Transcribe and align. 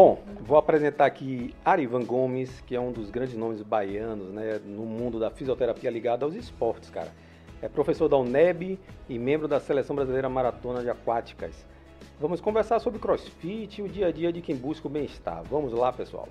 Bom, 0.00 0.22
vou 0.42 0.56
apresentar 0.56 1.06
aqui 1.06 1.52
Arivan 1.64 2.04
Gomes, 2.04 2.60
que 2.60 2.76
é 2.76 2.80
um 2.80 2.92
dos 2.92 3.10
grandes 3.10 3.34
nomes 3.34 3.60
baianos 3.62 4.32
né, 4.32 4.60
no 4.64 4.84
mundo 4.84 5.18
da 5.18 5.28
fisioterapia 5.28 5.90
ligada 5.90 6.24
aos 6.24 6.36
esportes, 6.36 6.88
cara. 6.88 7.08
É 7.60 7.68
professor 7.68 8.08
da 8.08 8.16
UNEB 8.16 8.78
e 9.08 9.18
membro 9.18 9.48
da 9.48 9.58
Seleção 9.58 9.96
Brasileira 9.96 10.28
Maratona 10.28 10.82
de 10.82 10.88
Aquáticas. 10.88 11.66
Vamos 12.20 12.40
conversar 12.40 12.78
sobre 12.78 13.00
crossfit 13.00 13.80
e 13.80 13.82
o 13.82 13.88
dia 13.88 14.06
a 14.06 14.12
dia 14.12 14.32
de 14.32 14.40
quem 14.40 14.54
busca 14.54 14.86
o 14.86 14.90
bem-estar. 14.90 15.42
Vamos 15.50 15.72
lá, 15.72 15.92
pessoal. 15.92 16.28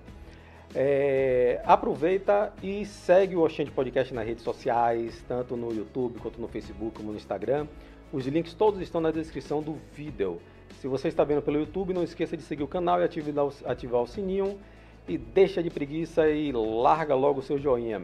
É, 0.74 1.62
aproveita 1.66 2.54
e 2.64 2.86
segue 2.86 3.36
o 3.36 3.42
Oxente 3.42 3.72
Podcast 3.72 4.14
nas 4.14 4.26
redes 4.26 4.46
sociais, 4.46 5.26
tanto 5.28 5.58
no 5.58 5.74
YouTube 5.74 6.20
quanto 6.20 6.40
no 6.40 6.48
Facebook 6.48 6.96
como 6.96 7.12
no 7.12 7.18
Instagram. 7.18 7.68
Os 8.14 8.26
links 8.28 8.54
todos 8.54 8.80
estão 8.80 9.02
na 9.02 9.12
descrição 9.12 9.62
do 9.62 9.78
vídeo. 9.92 10.40
Se 10.80 10.88
você 10.88 11.08
está 11.08 11.24
vendo 11.24 11.42
pelo 11.42 11.58
YouTube, 11.58 11.94
não 11.94 12.04
esqueça 12.04 12.38
de 12.38 12.44
seguir 12.44 12.64
o 12.64 12.68
canal 12.68 13.00
e 13.02 13.04
ativar, 13.04 14.02
o 14.02 14.08
sininho. 14.08 14.60
E 15.08 15.18
deixa 15.18 15.64
de 15.64 15.70
preguiça 15.70 16.30
e 16.30 16.52
larga 16.52 17.16
logo 17.16 17.39
o 17.39 17.44
seu 17.44 17.58
joinha. 17.58 18.04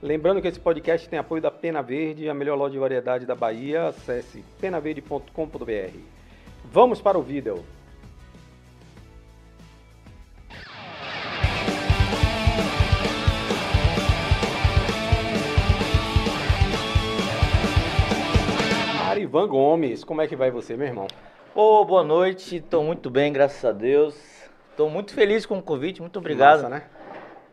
Lembrando 0.00 0.40
que 0.40 0.46
esse 0.46 0.60
podcast 0.60 1.08
tem 1.08 1.18
apoio 1.18 1.42
da 1.42 1.50
Pena 1.50 1.82
Verde, 1.82 2.28
a 2.28 2.34
melhor 2.34 2.56
loja 2.56 2.72
de 2.72 2.78
variedade 2.78 3.26
da 3.26 3.34
Bahia. 3.34 3.88
Acesse 3.88 4.44
penaverde.com.br. 4.60 5.98
Vamos 6.72 7.00
para 7.00 7.18
o 7.18 7.22
vídeo. 7.22 7.64
Arivan 19.16 19.48
Gomes, 19.48 20.04
como 20.04 20.20
é 20.20 20.28
que 20.28 20.36
vai 20.36 20.50
você, 20.50 20.76
meu 20.76 20.86
irmão? 20.86 21.08
Ô, 21.58 21.86
boa 21.86 22.04
noite, 22.04 22.56
estou 22.56 22.84
muito 22.84 23.08
bem, 23.08 23.32
graças 23.32 23.64
a 23.64 23.72
Deus. 23.72 24.14
Estou 24.70 24.90
muito 24.90 25.14
feliz 25.14 25.46
com 25.46 25.56
o 25.56 25.62
convite, 25.62 26.02
muito 26.02 26.18
obrigado. 26.18 26.68
Né? 26.68 26.82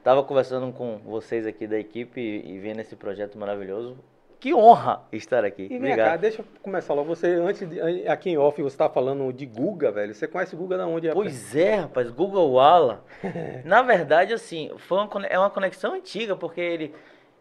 Tava 0.03 0.21
conversando 0.25 0.73
com 0.73 0.97
vocês 1.05 1.47
aqui 1.47 1.65
da 1.65 1.79
equipe 1.79 2.19
e 2.19 2.59
vendo 2.59 2.81
esse 2.81 2.97
projeto 2.97 3.37
maravilhoso. 3.37 3.95
Que 4.41 4.53
honra 4.53 5.03
estar 5.13 5.45
aqui. 5.45 5.69
E 5.71 5.77
obrigado. 5.77 6.05
cá, 6.05 6.17
deixa 6.17 6.41
eu 6.41 6.45
começar 6.61 6.93
logo. 6.93 7.15
Você, 7.15 7.27
antes 7.27 7.65
de, 7.65 8.05
aqui 8.05 8.31
em 8.31 8.37
off, 8.37 8.61
você 8.61 8.73
estava 8.73 8.93
falando 8.93 9.31
de 9.31 9.45
Guga, 9.45 9.89
velho. 9.89 10.13
Você 10.13 10.27
conhece 10.27 10.53
o 10.53 10.57
Guga 10.57 10.79
da 10.79 10.85
onde? 10.85 11.07
rapaz? 11.07 11.25
Pois 11.25 11.55
é, 11.55 11.75
rapaz, 11.75 12.11
Google 12.11 12.51
Walla. 12.51 13.05
Na 13.63 13.81
verdade, 13.83 14.33
assim, 14.33 14.69
foi 14.79 14.97
uma, 14.97 15.25
é 15.27 15.39
uma 15.39 15.49
conexão 15.49 15.93
antiga, 15.93 16.35
porque 16.35 16.59
ele, 16.59 16.93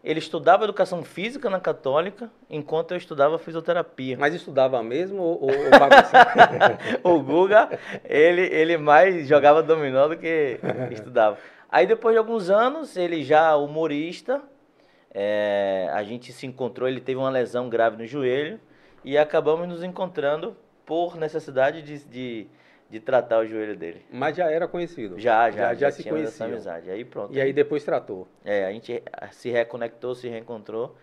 ele 0.03 0.19
estudava 0.19 0.65
educação 0.65 1.01
física 1.01 1.49
na 1.49 1.61
Católica, 1.61 2.29
enquanto 2.49 2.91
eu 2.91 2.97
estudava 2.97 3.39
fisioterapia. 3.39 4.17
Mas 4.19 4.33
estudava 4.33 4.83
mesmo 4.83 5.21
ou, 5.21 5.43
ou, 5.43 5.49
ou 5.49 5.69
bagunçava? 5.71 6.77
o 7.03 7.19
Guga, 7.21 7.79
ele, 8.03 8.41
ele 8.41 8.77
mais 8.77 9.27
jogava 9.27 9.63
dominó 9.63 10.09
do 10.09 10.17
que 10.17 10.59
estudava. 10.91 11.37
Aí 11.69 11.87
depois 11.87 12.13
de 12.13 12.19
alguns 12.19 12.49
anos, 12.49 12.97
ele 12.97 13.23
já 13.23 13.55
humorista, 13.55 14.41
é, 15.13 15.89
a 15.93 16.03
gente 16.03 16.33
se 16.33 16.45
encontrou, 16.45 16.89
ele 16.89 16.99
teve 16.99 17.17
uma 17.17 17.29
lesão 17.29 17.69
grave 17.69 17.95
no 17.95 18.05
joelho 18.05 18.59
e 19.05 19.17
acabamos 19.17 19.67
nos 19.69 19.83
encontrando 19.83 20.55
por 20.85 21.15
necessidade 21.15 21.81
de, 21.81 22.03
de, 22.05 22.47
de 22.89 22.99
tratar 22.99 23.39
o 23.39 23.45
joelho 23.47 23.75
dele. 23.75 24.05
Mas 24.11 24.35
já 24.37 24.49
era 24.51 24.67
conhecido. 24.67 25.19
Já, 25.19 25.49
já, 25.49 25.69
Já, 25.69 25.73
já 25.73 25.91
se 25.91 26.03
tínhamos 26.03 26.23
essa 26.25 26.45
conhecia. 26.45 26.55
amizade. 26.73 26.91
Aí 26.91 27.03
pronto. 27.03 27.33
E 27.33 27.41
aí 27.41 27.51
depois 27.51 27.83
tratou. 27.83 28.27
É, 28.45 28.65
a 28.65 28.71
gente 28.71 29.01
se 29.31 29.49
reconectou, 29.49 30.13
se 30.13 30.27
reencontrou 30.29 30.95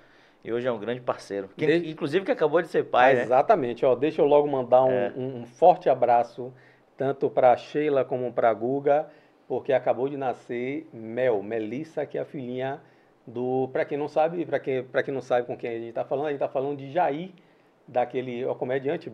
e 0.45 0.53
hoje 0.53 0.67
é 0.69 0.73
um 0.73 0.79
grande 0.79 1.01
parceiro. 1.01 1.49
Que, 1.57 1.67
Desde- 1.67 1.91
Inclusive 1.91 2.25
que 2.25 2.31
acabou 2.33 2.63
de 2.63 2.69
ser 2.69 2.85
pai, 2.85 3.15
né? 3.15 3.23
Exatamente. 3.23 3.85
Ó, 3.85 3.95
deixa 3.97 4.23
eu 4.23 4.27
logo 4.27 4.47
mandar 4.47 4.85
um, 4.85 4.91
É. 4.93 5.13
um- 5.17 5.41
um 5.41 5.47
forte 5.47 5.89
abraço, 5.89 6.53
tanto 6.97 7.29
para 7.29 7.57
Sheila 7.57 8.05
como 8.05 8.33
para 8.33 8.53
Guga, 8.55 9.09
porque 9.49 9.73
acabou 9.73 10.09
de 10.09 10.17
nascer 10.17 10.89
Mel, 10.93 11.43
Melissa, 11.43 12.07
que 12.07 12.17
é 12.17 12.21
a 12.21 12.25
filhinha 12.25 12.81
do. 13.27 13.69
Para 13.73 13.85
quem 13.85 13.99
não 13.99 14.07
sabe, 14.07 14.47
para 14.47 14.61
quem, 14.61 14.85
pra 14.85 15.03
quem 15.03 15.13
não 15.13 15.21
sabe 15.21 15.47
com 15.47 15.57
quem 15.57 15.71
a 15.71 15.75
gente 15.75 15.89
está 15.89 16.05
falando, 16.05 16.27
a 16.27 16.31
gente 16.31 16.37
está 16.37 16.49
falando 16.49 16.77
de 16.79 16.91
Jair, 16.93 17.31
daquele 17.89 18.45
ó, 18.45 18.55
comediante 18.55 19.11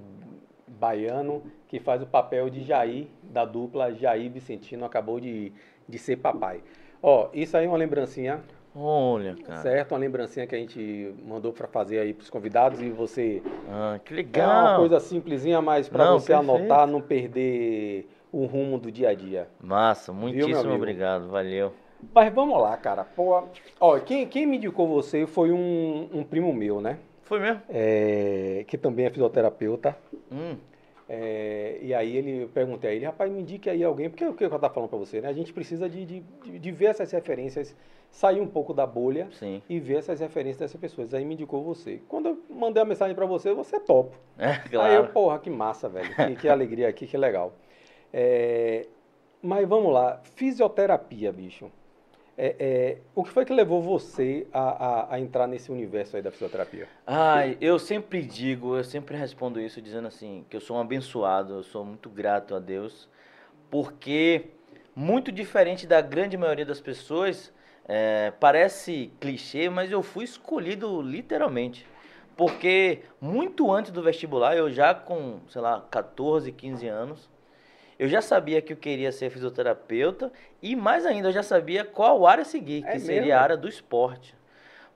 baiano 0.68 1.42
que 1.68 1.80
faz 1.80 2.02
o 2.02 2.06
papel 2.06 2.48
de 2.48 2.62
Jair, 2.62 3.06
da 3.22 3.44
dupla 3.44 3.92
Jair 3.92 4.30
Vicentino, 4.30 4.84
acabou 4.84 5.20
de, 5.20 5.52
de 5.88 5.98
ser 5.98 6.16
papai. 6.16 6.62
Ó, 7.02 7.28
isso 7.32 7.56
aí 7.56 7.66
é 7.66 7.68
uma 7.68 7.76
lembrancinha 7.76 8.42
Olha, 8.78 9.34
cara. 9.36 9.62
Certo, 9.62 9.92
uma 9.92 9.98
lembrancinha 9.98 10.46
que 10.46 10.54
a 10.54 10.58
gente 10.58 11.14
mandou 11.26 11.50
para 11.50 11.66
fazer 11.66 11.98
aí 11.98 12.12
para 12.12 12.22
os 12.24 12.28
convidados 12.28 12.82
e 12.82 12.90
você 12.90 13.42
Ah, 13.70 13.98
que 14.04 14.12
é 14.12 14.16
legal. 14.16 14.64
uma 14.64 14.76
coisa 14.76 15.00
simplesinha, 15.00 15.62
mas 15.62 15.88
para 15.88 16.12
você 16.12 16.34
perfeito. 16.34 16.56
anotar, 16.56 16.86
não 16.86 17.00
perder 17.00 18.06
o 18.30 18.44
rumo 18.44 18.78
do 18.78 18.92
dia 18.92 19.08
a 19.08 19.14
dia. 19.14 19.48
Massa, 19.58 20.12
muitíssimo 20.12 20.58
amigo? 20.58 20.74
obrigado, 20.74 21.28
valeu. 21.28 21.72
Mas 22.14 22.30
vamos 22.34 22.60
lá, 22.60 22.76
cara. 22.76 23.02
Pô, 23.04 23.42
ó, 23.80 23.98
quem, 24.00 24.28
quem 24.28 24.44
me 24.46 24.58
indicou 24.58 24.86
você 24.86 25.26
foi 25.26 25.50
um, 25.50 26.10
um 26.12 26.22
primo 26.22 26.52
meu, 26.52 26.78
né? 26.78 26.98
Foi 27.22 27.40
mesmo? 27.40 27.62
É, 27.70 28.62
que 28.68 28.76
também 28.76 29.06
é 29.06 29.10
fisioterapeuta. 29.10 29.96
Hum, 30.30 30.56
É, 31.08 31.78
e 31.80 31.94
aí 31.94 32.16
ele 32.16 32.42
eu 32.42 32.48
perguntei 32.48 32.90
a 32.90 32.94
ele, 32.94 33.04
rapaz, 33.04 33.30
me 33.30 33.40
indique 33.40 33.70
aí 33.70 33.84
alguém, 33.84 34.10
porque 34.10 34.24
o 34.24 34.34
que 34.34 34.44
eu 34.44 34.50
tava 34.50 34.68
falando 34.70 34.88
para 34.88 34.98
você, 34.98 35.20
né? 35.20 35.28
A 35.28 35.32
gente 35.32 35.52
precisa 35.52 35.88
de, 35.88 36.04
de, 36.04 36.20
de- 36.58 36.72
ver 36.72 36.86
essas 36.86 37.12
referências, 37.12 37.76
sair 38.10 38.40
um 38.40 38.46
pouco 38.48 38.74
da 38.74 38.84
bolha 38.84 39.28
sim. 39.32 39.62
e 39.68 39.78
ver 39.78 39.98
essas 39.98 40.18
referências 40.18 40.58
dessas 40.58 40.80
pessoas. 40.80 41.14
Aí 41.14 41.24
me 41.24 41.34
indicou 41.34 41.62
você. 41.62 42.00
Quando 42.08 42.26
eu 42.30 42.42
mandei 42.50 42.82
a 42.82 42.86
mensagem 42.86 43.14
para 43.14 43.26
você, 43.26 43.52
você 43.52 43.78
topa. 43.78 44.16
É, 44.38 44.50
Aí 44.50 44.60
eu, 44.60 44.68
claro. 44.70 45.06
porra, 45.12 45.38
que 45.38 45.48
massa, 45.48 45.88
velho. 45.88 46.14
Que, 46.14 46.36
que 46.36 46.48
alegria 46.48 46.88
aqui, 46.88 47.06
que 47.06 47.16
legal. 47.16 47.54
É, 48.12 48.86
mas 49.40 49.66
vamos 49.66 49.92
lá, 49.92 50.20
fisioterapia, 50.34 51.32
bicho. 51.32 51.70
É, 52.38 52.56
é, 52.58 52.98
o 53.14 53.24
que 53.24 53.30
foi 53.30 53.44
que 53.46 53.52
levou 53.52 53.80
você 53.80 54.46
a, 54.52 54.60
a- 54.60 55.14
a 55.14 55.20
entrar 55.20 55.46
nesse 55.46 55.72
universo 55.72 56.16
aí 56.16 56.22
da 56.22 56.30
fisioterapia? 56.30 56.86
Ai, 57.06 57.56
eu 57.60 57.78
sempre 57.78 58.22
digo, 58.22 58.76
eu 58.76 58.84
sempre 58.84 59.16
respondo 59.16 59.58
isso 59.60 59.80
dizendo 59.80 60.08
assim, 60.08 60.44
que 60.50 60.56
eu 60.56 60.60
sou 60.60 60.76
um 60.76 60.80
abençoado, 60.80 61.54
eu 61.54 61.62
sou 61.62 61.84
muito 61.84 62.10
grato 62.10 62.54
a 62.54 62.58
Deus, 62.58 63.08
porque 63.70 64.46
muito 64.94 65.32
diferente 65.32 65.86
da 65.86 66.00
grande 66.00 66.36
maioria 66.36 66.66
das 66.66 66.80
pessoas, 66.80 67.52
é, 67.88 68.32
parece 68.38 69.12
clichê, 69.20 69.70
mas 69.70 69.90
eu 69.90 70.02
fui 70.02 70.24
escolhido 70.24 71.00
literalmente. 71.00 71.86
Porque 72.36 73.00
muito 73.18 73.72
antes 73.72 73.90
do 73.90 74.02
vestibular, 74.02 74.54
eu 74.56 74.70
já 74.70 74.94
com, 74.94 75.40
sei 75.48 75.62
lá, 75.62 75.80
14, 75.90 76.52
15 76.52 76.86
anos, 76.86 77.30
eu 77.98 78.08
já 78.08 78.20
sabia 78.20 78.60
que 78.60 78.72
eu 78.72 78.76
queria 78.76 79.10
ser 79.12 79.30
fisioterapeuta 79.30 80.30
e 80.62 80.74
mais 80.76 81.06
ainda 81.06 81.28
eu 81.28 81.32
já 81.32 81.42
sabia 81.42 81.84
qual 81.84 82.26
área 82.26 82.44
seguir, 82.44 82.82
que 82.82 82.88
É 82.88 82.98
seria 82.98 83.20
mesmo? 83.22 83.34
a 83.34 83.40
área 83.40 83.56
do 83.56 83.68
esporte. 83.68 84.34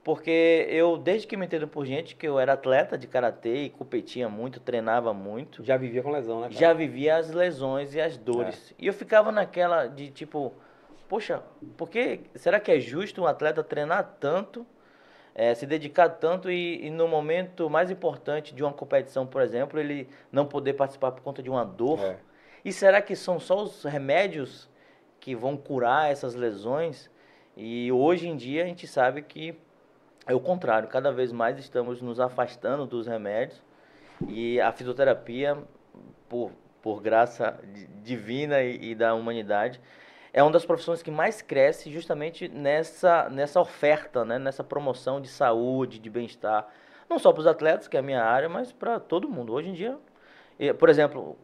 Porque 0.03 0.65
eu, 0.69 0.97
desde 0.97 1.27
que 1.27 1.37
me 1.37 1.45
entendo 1.45 1.67
por 1.67 1.85
gente, 1.85 2.15
que 2.15 2.27
eu 2.27 2.39
era 2.39 2.53
atleta 2.53 2.97
de 2.97 3.05
karatê 3.07 3.65
e 3.65 3.69
competia 3.69 4.27
muito, 4.27 4.59
treinava 4.59 5.13
muito, 5.13 5.63
Já 5.63 5.77
vivia 5.77 6.01
com 6.01 6.09
lesão, 6.09 6.37
né? 6.41 6.47
cara? 6.47 6.59
já 6.59 6.73
vivia 6.73 7.17
as 7.17 7.29
lesões 7.31 7.93
e 7.93 8.01
as 8.01 8.17
dores. 8.17 8.73
E 8.79 8.87
eu 8.87 8.93
ficava 8.93 9.31
naquela 9.31 9.85
de 9.85 10.09
tipo, 10.09 10.53
poxa, 11.07 11.43
porque 11.77 12.21
será 12.35 12.59
que 12.59 12.71
é 12.71 12.79
justo 12.79 13.21
um 13.21 13.27
atleta 13.27 13.63
treinar 13.63 14.15
tanto, 14.19 14.65
eh, 15.35 15.53
se 15.53 15.67
dedicar 15.67 16.09
tanto 16.09 16.49
e, 16.49 16.83
e 16.87 16.89
no 16.89 17.07
momento 17.07 17.69
mais 17.69 17.91
importante 17.91 18.55
de 18.55 18.63
uma 18.63 18.73
competição, 18.73 19.27
por 19.27 19.39
exemplo, 19.43 19.79
ele 19.79 20.09
não 20.31 20.47
poder 20.47 20.73
participar 20.73 21.11
por 21.11 21.21
conta 21.21 21.43
de 21.43 21.49
uma 21.49 21.63
dor? 21.63 21.99
É. 21.99 22.17
E 22.63 22.71
será 22.71 23.01
que 23.01 23.15
são 23.15 23.39
só 23.39 23.63
os 23.63 23.83
remédios 23.83 24.69
que 25.19 25.35
vão 25.35 25.57
curar 25.57 26.11
essas 26.11 26.35
lesões? 26.35 27.09
E 27.57 27.91
hoje 27.91 28.27
em 28.27 28.35
dia 28.35 28.63
a 28.63 28.67
gente 28.67 28.87
sabe 28.87 29.21
que 29.21 29.55
é 30.27 30.33
o 30.33 30.39
contrário, 30.39 30.87
cada 30.87 31.11
vez 31.11 31.31
mais 31.31 31.57
estamos 31.57 32.01
nos 32.01 32.19
afastando 32.19 32.85
dos 32.85 33.07
remédios 33.07 33.61
e 34.27 34.61
a 34.61 34.71
fisioterapia, 34.71 35.57
por, 36.29 36.51
por 36.81 37.01
graça 37.01 37.59
di- 37.73 37.87
divina 38.03 38.61
e, 38.61 38.91
e 38.91 38.95
da 38.95 39.15
humanidade, 39.15 39.81
é 40.31 40.41
uma 40.41 40.51
das 40.51 40.63
profissões 40.63 41.01
que 41.01 41.11
mais 41.11 41.41
cresce 41.41 41.91
justamente 41.91 42.47
nessa, 42.47 43.29
nessa 43.29 43.59
oferta, 43.59 44.23
né? 44.23 44.39
nessa 44.39 44.63
promoção 44.63 45.19
de 45.19 45.27
saúde, 45.27 45.99
de 45.99 46.09
bem-estar. 46.09 46.67
Não 47.09 47.19
só 47.19 47.33
para 47.33 47.41
os 47.41 47.47
atletas, 47.47 47.87
que 47.89 47.97
é 47.97 47.99
a 47.99 48.03
minha 48.03 48.23
área, 48.23 48.47
mas 48.47 48.71
para 48.71 48.99
todo 48.99 49.27
mundo. 49.27 49.51
Hoje 49.51 49.69
em 49.69 49.73
dia, 49.73 49.97
por 50.77 50.89
exemplo, 50.89 51.37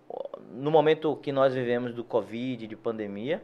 no 0.52 0.70
momento 0.70 1.16
que 1.16 1.32
nós 1.32 1.54
vivemos 1.54 1.94
do 1.94 2.04
Covid, 2.04 2.68
de 2.68 2.76
pandemia, 2.76 3.42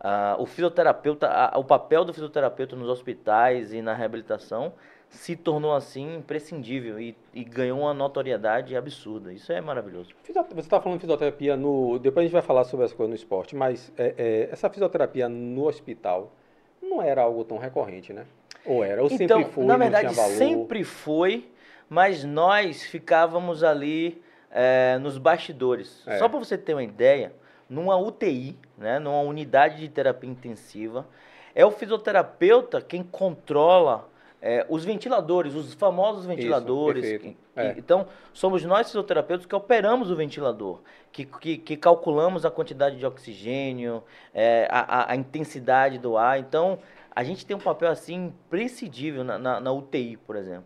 ah, 0.00 0.36
o 0.38 0.46
fisioterapeuta, 0.46 1.52
o 1.56 1.64
papel 1.64 2.04
do 2.04 2.12
fisioterapeuta 2.12 2.74
nos 2.74 2.88
hospitais 2.88 3.72
e 3.72 3.80
na 3.82 3.94
reabilitação 3.94 4.72
se 5.08 5.36
tornou 5.36 5.74
assim 5.74 6.16
imprescindível 6.16 6.98
e, 6.98 7.14
e 7.34 7.44
ganhou 7.44 7.80
uma 7.80 7.92
notoriedade 7.92 8.74
absurda. 8.74 9.32
Isso 9.32 9.52
é 9.52 9.60
maravilhoso. 9.60 10.10
Você 10.22 10.32
está 10.32 10.80
falando 10.80 10.98
de 10.98 11.02
fisioterapia 11.02 11.56
no. 11.56 11.98
Depois 11.98 12.24
a 12.24 12.26
gente 12.26 12.32
vai 12.32 12.42
falar 12.42 12.64
sobre 12.64 12.86
as 12.86 12.92
coisas 12.92 13.10
no 13.10 13.14
esporte, 13.14 13.54
mas 13.54 13.92
é, 13.96 14.14
é, 14.16 14.48
essa 14.50 14.70
fisioterapia 14.70 15.28
no 15.28 15.66
hospital 15.66 16.32
não 16.80 17.02
era 17.02 17.22
algo 17.22 17.44
tão 17.44 17.58
recorrente, 17.58 18.12
né? 18.12 18.26
Ou 18.64 18.82
era? 18.82 19.02
Ou 19.02 19.08
então, 19.12 19.38
sempre 19.38 19.52
foi? 19.52 19.64
na 19.64 19.76
verdade, 19.76 20.14
sempre 20.14 20.84
foi, 20.84 21.50
mas 21.88 22.24
nós 22.24 22.82
ficávamos 22.82 23.62
ali 23.62 24.21
eh, 24.52 24.98
nos 24.98 25.18
bastidores. 25.18 26.02
É. 26.06 26.18
Só 26.18 26.28
para 26.28 26.38
você 26.38 26.56
ter 26.56 26.74
uma 26.74 26.82
ideia, 26.82 27.32
numa 27.68 27.96
UTI, 27.96 28.58
né, 28.76 28.98
numa 28.98 29.20
unidade 29.20 29.80
de 29.80 29.88
terapia 29.88 30.30
intensiva. 30.30 31.06
É 31.54 31.64
o 31.64 31.70
fisioterapeuta 31.70 32.80
quem 32.80 33.02
controla 33.02 34.08
é, 34.42 34.66
os 34.68 34.84
ventiladores, 34.84 35.54
os 35.54 35.72
famosos 35.74 36.26
ventiladores. 36.26 37.04
Isso, 37.04 37.18
que, 37.20 37.36
é. 37.54 37.74
então, 37.78 38.08
somos 38.32 38.64
nós 38.64 38.88
fisioterapeutas 38.88 39.46
que 39.46 39.54
operamos 39.54 40.10
o 40.10 40.16
ventilador, 40.16 40.80
que, 41.12 41.24
que, 41.24 41.58
que 41.58 41.76
calculamos 41.76 42.44
a 42.44 42.50
quantidade 42.50 42.96
de 42.96 43.06
oxigênio, 43.06 44.02
é, 44.34 44.66
a, 44.68 44.80
a, 44.80 45.12
a, 45.12 45.16
intensidade 45.16 45.98
do 45.98 46.16
ar. 46.16 46.40
Então, 46.40 46.78
a 47.14 47.22
gente 47.22 47.46
tem 47.46 47.56
um 47.56 47.60
papel 47.60 47.88
assim 47.88 48.26
imprescindível 48.26 49.22
na, 49.22 49.38
na, 49.38 49.60
na 49.60 49.72
UTI, 49.72 50.16
por 50.16 50.34
exemplo. 50.34 50.64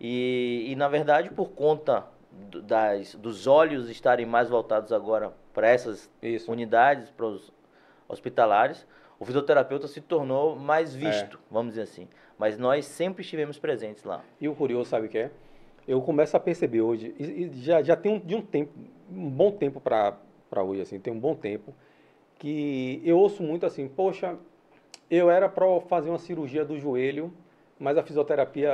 E, 0.00 0.66
e, 0.68 0.76
na 0.76 0.86
verdade, 0.86 1.28
por 1.30 1.48
conta 1.48 2.06
das, 2.48 3.14
dos 3.14 3.46
olhos 3.46 3.88
estarem 3.88 4.26
mais 4.26 4.48
voltados 4.48 4.92
agora 4.92 5.32
para 5.52 5.68
essas 5.68 6.10
Isso. 6.22 6.50
unidades, 6.50 7.10
para 7.10 7.26
os 7.26 7.52
hospitalares, 8.08 8.86
o 9.18 9.24
fisioterapeuta 9.24 9.88
se 9.88 10.00
tornou 10.00 10.56
mais 10.56 10.94
visto, 10.94 11.36
é. 11.36 11.40
vamos 11.50 11.72
dizer 11.72 11.82
assim. 11.82 12.08
Mas 12.38 12.56
nós 12.56 12.86
sempre 12.86 13.22
estivemos 13.22 13.58
presentes 13.58 14.04
lá. 14.04 14.22
E 14.40 14.48
o 14.48 14.54
curioso, 14.54 14.90
sabe 14.90 15.06
o 15.06 15.08
que 15.08 15.18
é? 15.18 15.30
Eu 15.86 16.00
começo 16.00 16.36
a 16.36 16.40
perceber 16.40 16.82
hoje, 16.82 17.14
e 17.18 17.50
já, 17.54 17.82
já 17.82 17.96
tem 17.96 18.12
um, 18.12 18.18
de 18.18 18.34
um 18.34 18.42
tempo, 18.42 18.72
um 19.10 19.28
bom 19.28 19.50
tempo 19.50 19.80
para 19.80 20.62
hoje, 20.62 20.82
assim, 20.82 21.00
tem 21.00 21.12
um 21.12 21.18
bom 21.18 21.34
tempo, 21.34 21.74
que 22.38 23.00
eu 23.04 23.18
ouço 23.18 23.42
muito 23.42 23.64
assim, 23.64 23.88
poxa, 23.88 24.36
eu 25.10 25.30
era 25.30 25.48
para 25.48 25.80
fazer 25.82 26.10
uma 26.10 26.18
cirurgia 26.18 26.64
do 26.64 26.78
joelho, 26.78 27.32
mas 27.78 27.96
a 27.96 28.02
fisioterapia 28.02 28.70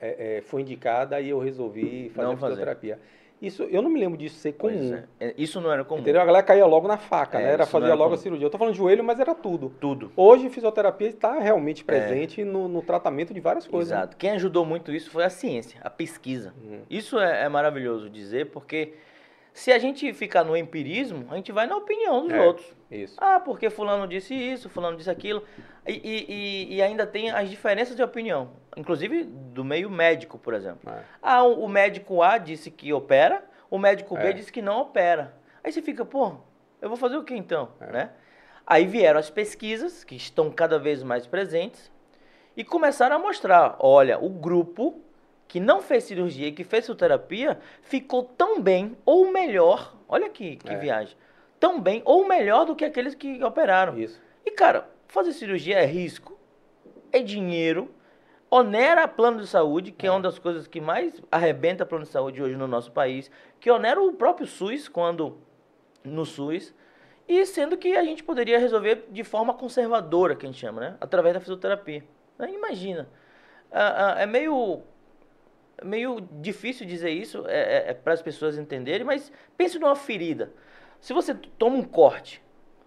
é, 0.00 0.36
é, 0.38 0.40
foi 0.42 0.62
indicada 0.62 1.20
e 1.20 1.30
eu 1.30 1.38
resolvi 1.38 2.10
fazer 2.10 2.26
não 2.26 2.34
a 2.34 2.36
fisioterapia. 2.36 2.96
Fazer. 2.96 3.14
Isso, 3.42 3.64
eu 3.64 3.82
não 3.82 3.90
me 3.90 4.00
lembro 4.00 4.16
disso 4.16 4.36
ser 4.36 4.52
comum. 4.52 4.94
É. 5.20 5.28
é. 5.28 5.34
Isso 5.36 5.60
não 5.60 5.70
era 5.70 5.84
comum. 5.84 6.00
Entendeu? 6.00 6.22
A 6.22 6.24
galera 6.24 6.44
caía 6.44 6.64
logo 6.64 6.88
na 6.88 6.96
faca, 6.96 7.38
é, 7.38 7.42
né? 7.42 7.52
Era 7.52 7.66
fazer 7.66 7.88
logo 7.88 8.04
comum. 8.04 8.14
a 8.14 8.16
cirurgia. 8.16 8.46
Eu 8.46 8.50
tô 8.50 8.56
falando 8.56 8.72
de 8.72 8.78
joelho, 8.78 9.04
mas 9.04 9.20
era 9.20 9.34
tudo. 9.34 9.70
Tudo. 9.80 10.12
Hoje, 10.16 10.46
a 10.46 10.50
fisioterapia 10.50 11.08
está 11.08 11.38
realmente 11.38 11.84
presente 11.84 12.42
no, 12.42 12.68
no, 12.68 12.80
tratamento 12.80 13.34
de 13.34 13.40
várias 13.40 13.66
coisas. 13.66 13.92
Exato. 13.92 14.12
Né? 14.12 14.16
Quem 14.18 14.30
ajudou 14.30 14.64
muito 14.64 14.92
isso 14.92 15.10
foi 15.10 15.24
a 15.24 15.30
ciência, 15.30 15.78
a 15.82 15.90
pesquisa. 15.90 16.54
Uhum. 16.62 16.82
Isso 16.88 17.18
é, 17.18 17.44
é, 17.44 17.48
maravilhoso 17.48 18.08
dizer, 18.08 18.46
porque 18.50 18.94
se 19.52 19.70
a 19.72 19.78
gente 19.78 20.10
ficar 20.14 20.42
no 20.42 20.56
empirismo, 20.56 21.26
a 21.30 21.36
gente 21.36 21.52
vai 21.52 21.66
na 21.66 21.76
opinião 21.76 22.22
dos 22.22 22.32
é, 22.32 22.40
outros. 22.40 22.66
Isso. 22.90 23.16
Ah, 23.18 23.40
porque 23.40 23.68
fulano 23.68 24.06
disse 24.08 24.34
isso, 24.34 24.70
fulano 24.70 24.96
disse 24.96 25.10
aquilo. 25.10 25.42
E, 25.86 25.92
e, 25.92 26.76
e, 26.76 26.82
ainda 26.82 27.06
tem 27.06 27.30
as 27.30 27.50
diferenças 27.50 27.94
de 27.94 28.02
opinião. 28.02 28.50
Inclusive 28.74 29.24
do 29.24 29.62
meio 29.62 29.90
médico, 29.90 30.38
por 30.38 30.54
exemplo. 30.54 30.90
É. 30.90 31.02
Ah, 31.22 31.42
o 31.42 31.68
médico 31.68 32.22
A 32.22 32.38
disse 32.38 32.70
que 32.70 32.92
opera, 32.92 33.44
o 33.70 33.78
médico 33.78 34.14
B 34.14 34.28
é. 34.28 34.32
disse 34.32 34.50
que 34.50 34.62
não 34.62 34.80
opera. 34.80 35.34
Aí 35.62 35.70
você 35.70 35.82
fica, 35.82 36.04
pô, 36.04 36.36
eu 36.80 36.88
vou 36.88 36.96
fazer 36.96 37.16
o 37.16 37.24
que 37.24 37.34
então? 37.34 37.70
É. 37.80 37.92
Né? 37.92 38.10
Aí 38.66 38.86
vieram 38.86 39.20
as 39.20 39.28
pesquisas, 39.28 40.04
que 40.04 40.16
estão 40.16 40.50
cada 40.50 40.78
vez 40.78 41.02
mais 41.02 41.26
presentes, 41.26 41.92
e 42.56 42.64
começaram 42.64 43.16
a 43.16 43.18
mostrar, 43.18 43.76
olha, 43.78 44.18
o 44.18 44.30
grupo 44.30 45.02
que 45.46 45.60
não 45.60 45.82
fez 45.82 46.04
cirurgia 46.04 46.48
e 46.48 46.52
que 46.52 46.64
fez 46.64 46.86
terapia 46.96 47.58
ficou 47.82 48.24
tão 48.24 48.60
bem 48.60 48.96
ou 49.04 49.30
melhor, 49.30 49.94
olha 50.08 50.28
que, 50.28 50.56
que 50.56 50.72
é. 50.72 50.76
viagem, 50.76 51.16
tão 51.60 51.80
bem 51.80 52.00
ou 52.04 52.26
melhor 52.26 52.64
do 52.64 52.74
que 52.74 52.84
aqueles 52.84 53.14
que 53.14 53.42
operaram. 53.44 53.98
Isso. 53.98 54.20
E 54.46 54.50
cara, 54.50 54.88
fazer 55.14 55.32
cirurgia 55.32 55.78
é 55.78 55.86
risco, 55.86 56.36
é 57.12 57.20
dinheiro, 57.20 57.94
onera 58.50 59.08
plano 59.08 59.40
de 59.40 59.46
saúde, 59.46 59.92
que 59.92 60.06
é. 60.06 60.08
é 60.08 60.12
uma 60.12 60.20
das 60.20 60.38
coisas 60.38 60.66
que 60.66 60.80
mais 60.80 61.22
arrebenta 61.30 61.86
plano 61.86 62.04
de 62.04 62.10
saúde 62.10 62.42
hoje 62.42 62.56
no 62.56 62.66
nosso 62.66 62.92
país, 62.92 63.30
que 63.60 63.70
onera 63.70 64.02
o 64.02 64.12
próprio 64.12 64.46
SUS 64.46 64.88
quando 64.88 65.38
no 66.02 66.26
SUS, 66.26 66.74
e 67.26 67.46
sendo 67.46 67.78
que 67.78 67.96
a 67.96 68.04
gente 68.04 68.22
poderia 68.22 68.58
resolver 68.58 69.06
de 69.10 69.24
forma 69.24 69.54
conservadora, 69.54 70.36
que 70.36 70.44
a 70.44 70.50
gente 70.50 70.60
chama, 70.60 70.80
né? 70.80 70.96
Através 71.00 71.32
da 71.32 71.40
fisioterapia. 71.40 72.04
Imagina. 72.38 73.08
É 74.18 74.26
meio 74.26 74.82
meio 75.82 76.20
difícil 76.40 76.86
dizer 76.86 77.10
isso 77.10 77.44
é, 77.48 77.88
é, 77.88 77.90
é 77.90 77.94
para 77.94 78.12
as 78.12 78.22
pessoas 78.22 78.58
entenderem, 78.58 79.04
mas 79.04 79.32
pense 79.56 79.78
numa 79.78 79.96
ferida. 79.96 80.52
Se 81.00 81.12
você 81.12 81.34
toma 81.34 81.76
um 81.76 81.82
corte, 81.82 82.43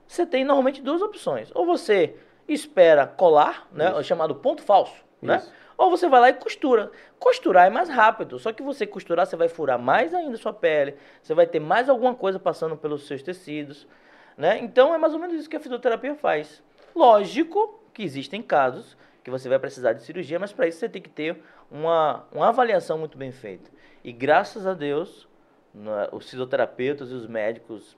você 0.08 0.26
tem 0.26 0.44
normalmente 0.46 0.82
duas 0.82 1.02
opções. 1.02 1.52
Ou 1.54 1.66
você 1.66 2.16
espera 2.48 3.06
colar, 3.06 3.68
né, 3.72 3.94
o 3.94 4.04
chamado 4.04 4.36
ponto 4.36 4.62
falso, 4.62 4.96
né? 5.22 5.44
Ou 5.78 5.92
você 5.92 6.08
vai 6.08 6.20
lá 6.20 6.30
e 6.30 6.34
costura. 6.34 6.92
Costurar 7.20 7.68
é 7.68 7.70
mais 7.70 7.90
rápido, 7.90 8.40
só 8.40 8.52
que 8.52 8.64
você 8.64 8.88
costurar, 8.88 9.28
você 9.28 9.36
vai 9.36 9.48
furar 9.48 9.78
mais 9.78 10.14
ainda 10.14 10.36
a 10.36 10.40
sua 10.40 10.54
pele, 10.54 10.96
você 11.22 11.34
vai 11.34 11.46
ter 11.46 11.60
mais 11.60 11.88
alguma 11.88 12.16
coisa 12.16 12.40
passando 12.40 12.76
pelos 12.76 13.06
seus 13.06 13.22
tecidos, 13.22 13.88
né? 14.36 14.58
Então 14.60 14.94
é 14.94 14.98
mais 14.98 15.14
ou 15.14 15.20
menos 15.20 15.36
isso 15.36 15.50
que 15.50 15.56
a 15.56 15.60
fisioterapia 15.60 16.16
faz. 16.16 16.64
Lógico 16.96 17.80
que 17.94 18.02
existem 18.02 18.42
casos 18.42 18.98
que 19.24 19.30
você 19.30 19.50
vai 19.50 19.60
precisar 19.60 19.94
de 19.94 20.04
cirurgia, 20.04 20.40
mas 20.40 20.54
para 20.54 20.68
isso 20.68 20.80
você 20.80 20.90
tem 20.90 21.02
que 21.02 21.10
ter 21.10 21.44
uma, 21.70 22.26
uma 22.32 22.48
avaliação 22.48 22.98
muito 22.98 23.18
bem 23.18 23.32
feita. 23.32 23.70
E 24.04 24.12
graças 24.12 24.66
a 24.66 24.74
Deus, 24.74 25.28
né, 25.74 26.08
os 26.12 26.30
fisioterapeutas 26.30 27.12
e 27.12 27.14
os 27.14 27.28
médicos 27.28 27.98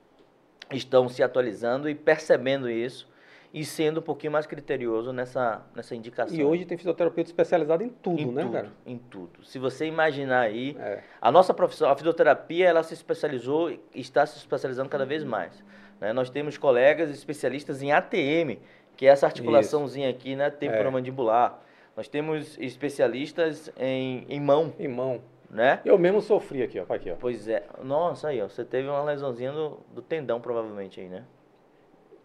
estão 0.72 1.08
se 1.08 1.22
atualizando 1.22 1.88
e 1.88 1.94
percebendo 1.94 2.68
isso 2.70 3.08
e 3.52 3.64
sendo 3.64 3.98
um 3.98 4.02
pouquinho 4.02 4.32
mais 4.32 4.46
criterioso 4.46 5.12
nessa, 5.12 5.62
nessa 5.74 5.94
indicação. 5.94 6.36
E 6.36 6.44
hoje 6.44 6.64
tem 6.64 6.76
fisioterapeuta 6.76 7.28
especializado 7.28 7.82
em 7.82 7.88
tudo, 7.88 8.20
em 8.20 8.26
né, 8.26 8.42
tudo, 8.42 8.52
cara? 8.52 8.68
Em 8.86 8.96
tudo. 8.96 9.44
Se 9.44 9.58
você 9.58 9.86
imaginar 9.86 10.42
aí, 10.42 10.76
é. 10.78 11.00
a 11.20 11.32
nossa 11.32 11.52
profissão, 11.52 11.90
a 11.90 11.96
fisioterapia, 11.96 12.68
ela 12.68 12.82
se 12.82 12.94
especializou 12.94 13.70
e 13.70 13.80
está 13.94 14.24
se 14.24 14.38
especializando 14.38 14.88
cada 14.88 15.04
vez 15.04 15.24
mais. 15.24 15.64
Né? 16.00 16.12
Nós 16.12 16.30
temos 16.30 16.56
colegas 16.56 17.10
especialistas 17.10 17.82
em 17.82 17.90
ATM, 17.92 18.58
que 18.96 19.06
é 19.06 19.10
essa 19.10 19.26
articulaçãozinha 19.26 20.10
Isso. 20.10 20.18
aqui, 20.18 20.36
né, 20.36 20.48
temporomandibular. 20.50 21.58
É. 21.66 21.70
Nós 21.96 22.08
temos 22.08 22.56
especialistas 22.58 23.70
em, 23.76 24.24
em 24.28 24.40
mão. 24.40 24.72
Em 24.78 24.88
mão. 24.88 25.20
Né? 25.50 25.80
Eu 25.84 25.98
mesmo 25.98 26.20
sofri 26.20 26.62
aqui, 26.62 26.78
ó. 26.78 26.84
Aqui, 26.88 27.10
ó. 27.10 27.16
Pois 27.18 27.48
é. 27.48 27.64
Nossa, 27.82 28.28
aí, 28.28 28.40
ó. 28.40 28.48
Você 28.48 28.64
teve 28.64 28.88
uma 28.88 29.02
lesãozinha 29.02 29.50
do, 29.50 29.80
do 29.92 30.00
tendão, 30.00 30.40
provavelmente, 30.40 31.00
aí, 31.00 31.08
né? 31.08 31.24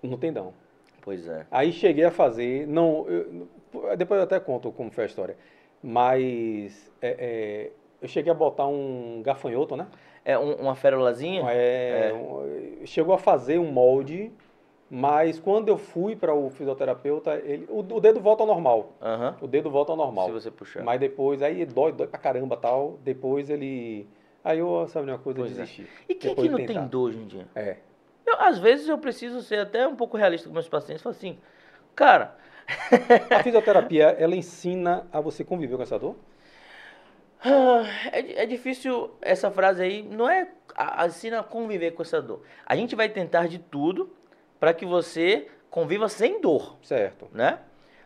No 0.03 0.17
tendão. 0.17 0.53
Pois 1.01 1.27
é. 1.27 1.47
Aí 1.49 1.71
cheguei 1.71 2.03
a 2.03 2.11
fazer. 2.11 2.67
Não. 2.67 3.07
Eu, 3.07 3.47
depois 3.97 4.19
eu 4.19 4.23
até 4.23 4.39
conto 4.39 4.71
como 4.71 4.91
foi 4.91 5.05
a 5.05 5.07
história. 5.07 5.37
Mas. 5.81 6.91
É, 7.01 7.15
é, 7.19 7.71
eu 8.01 8.07
cheguei 8.07 8.31
a 8.31 8.35
botar 8.35 8.67
um 8.67 9.21
gafanhoto, 9.23 9.75
né? 9.75 9.87
É 10.23 10.37
um, 10.37 10.53
uma 10.55 10.75
ferolazinha? 10.75 11.43
É, 11.49 12.09
é. 12.09 12.13
Um, 12.13 12.85
chegou 12.85 13.15
a 13.15 13.17
fazer 13.17 13.57
um 13.57 13.71
molde 13.71 14.31
mas 14.89 15.39
quando 15.39 15.67
eu 15.69 15.77
fui 15.77 16.15
para 16.15 16.33
o 16.33 16.49
fisioterapeuta, 16.49 17.35
ele, 17.43 17.65
o, 17.69 17.79
o, 17.79 17.99
dedo 17.99 18.19
volta 18.19 18.43
ao 18.43 18.47
normal. 18.47 18.93
Uhum. 19.01 19.45
O 19.45 19.47
dedo 19.47 19.69
volta 19.69 19.91
ao 19.91 19.97
normal. 19.97 20.27
Se 20.27 20.31
você 20.31 20.51
puxar. 20.51 20.83
Mas 20.83 20.99
depois, 20.99 21.41
aí 21.41 21.65
dói, 21.65 21.91
dói 21.91 22.07
pra 22.07 22.19
caramba 22.19 22.55
tal. 22.55 22.99
Depois 23.03 23.49
ele. 23.49 24.07
Aí 24.43 24.59
eu, 24.59 24.87
sabe 24.87 25.09
uma 25.09 25.17
coisa, 25.17 25.39
pois 25.39 25.55
desisti. 25.55 25.81
É. 25.81 26.11
E 26.11 26.15
quem 26.15 26.35
que 26.35 26.49
não 26.49 26.63
tem 26.65 26.87
dor 26.87 27.09
hoje 27.09 27.17
em 27.17 27.25
dia? 27.25 27.47
É. 27.55 27.77
Eu, 28.25 28.39
às 28.39 28.59
vezes 28.59 28.87
eu 28.87 28.97
preciso 28.97 29.41
ser 29.41 29.59
até 29.59 29.87
um 29.87 29.95
pouco 29.95 30.17
realista 30.17 30.47
com 30.47 30.53
meus 30.53 30.69
pacientes. 30.69 31.01
Falar 31.01 31.15
assim, 31.15 31.39
cara. 31.95 32.35
a 33.29 33.43
fisioterapia, 33.43 34.15
ela 34.19 34.35
ensina 34.35 35.05
a 35.11 35.19
você 35.19 35.43
conviver 35.43 35.77
com 35.77 35.83
essa 35.83 35.97
dor? 35.97 36.15
É, 38.11 38.43
é 38.43 38.45
difícil 38.45 39.11
essa 39.21 39.51
frase 39.51 39.81
aí. 39.81 40.03
Não 40.03 40.29
é 40.29 40.47
ensina 41.05 41.39
a 41.39 41.43
conviver 41.43 41.91
com 41.91 42.01
essa 42.01 42.21
dor. 42.21 42.41
A 42.65 42.75
gente 42.75 42.95
vai 42.95 43.09
tentar 43.09 43.47
de 43.47 43.59
tudo 43.59 44.11
para 44.59 44.73
que 44.73 44.85
você 44.85 45.49
conviva 45.69 46.07
sem 46.07 46.41
dor. 46.41 46.77
Certo. 46.81 47.27
Né? 47.31 47.59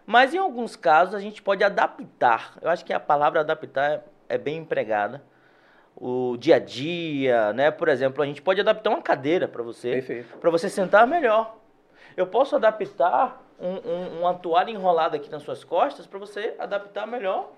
Mas 0.05 0.33
em 0.33 0.37
alguns 0.37 0.75
casos 0.75 1.13
a 1.13 1.19
gente 1.19 1.41
pode 1.41 1.63
adaptar. 1.63 2.57
Eu 2.61 2.69
acho 2.69 2.83
que 2.83 2.93
a 2.93 2.99
palavra 2.99 3.41
adaptar 3.41 3.91
é, 3.91 4.03
é 4.29 4.37
bem 4.37 4.57
empregada. 4.57 5.23
O 5.95 6.37
dia 6.37 6.55
a 6.55 6.59
dia, 6.59 7.51
né? 7.53 7.69
Por 7.71 7.89
exemplo, 7.89 8.23
a 8.23 8.25
gente 8.25 8.41
pode 8.41 8.61
adaptar 8.61 8.89
uma 8.89 9.01
cadeira 9.01 9.47
para 9.47 9.61
você, 9.61 10.25
para 10.39 10.49
você 10.49 10.69
sentar 10.69 11.05
melhor. 11.05 11.57
Eu 12.15 12.25
posso 12.25 12.55
adaptar 12.55 13.43
um, 13.59 13.89
um, 13.89 14.19
uma 14.21 14.33
toalha 14.33 14.71
enrolada 14.71 15.17
aqui 15.17 15.29
nas 15.29 15.43
suas 15.43 15.63
costas 15.63 16.07
para 16.07 16.17
você 16.17 16.55
adaptar 16.57 17.05
melhor 17.05 17.51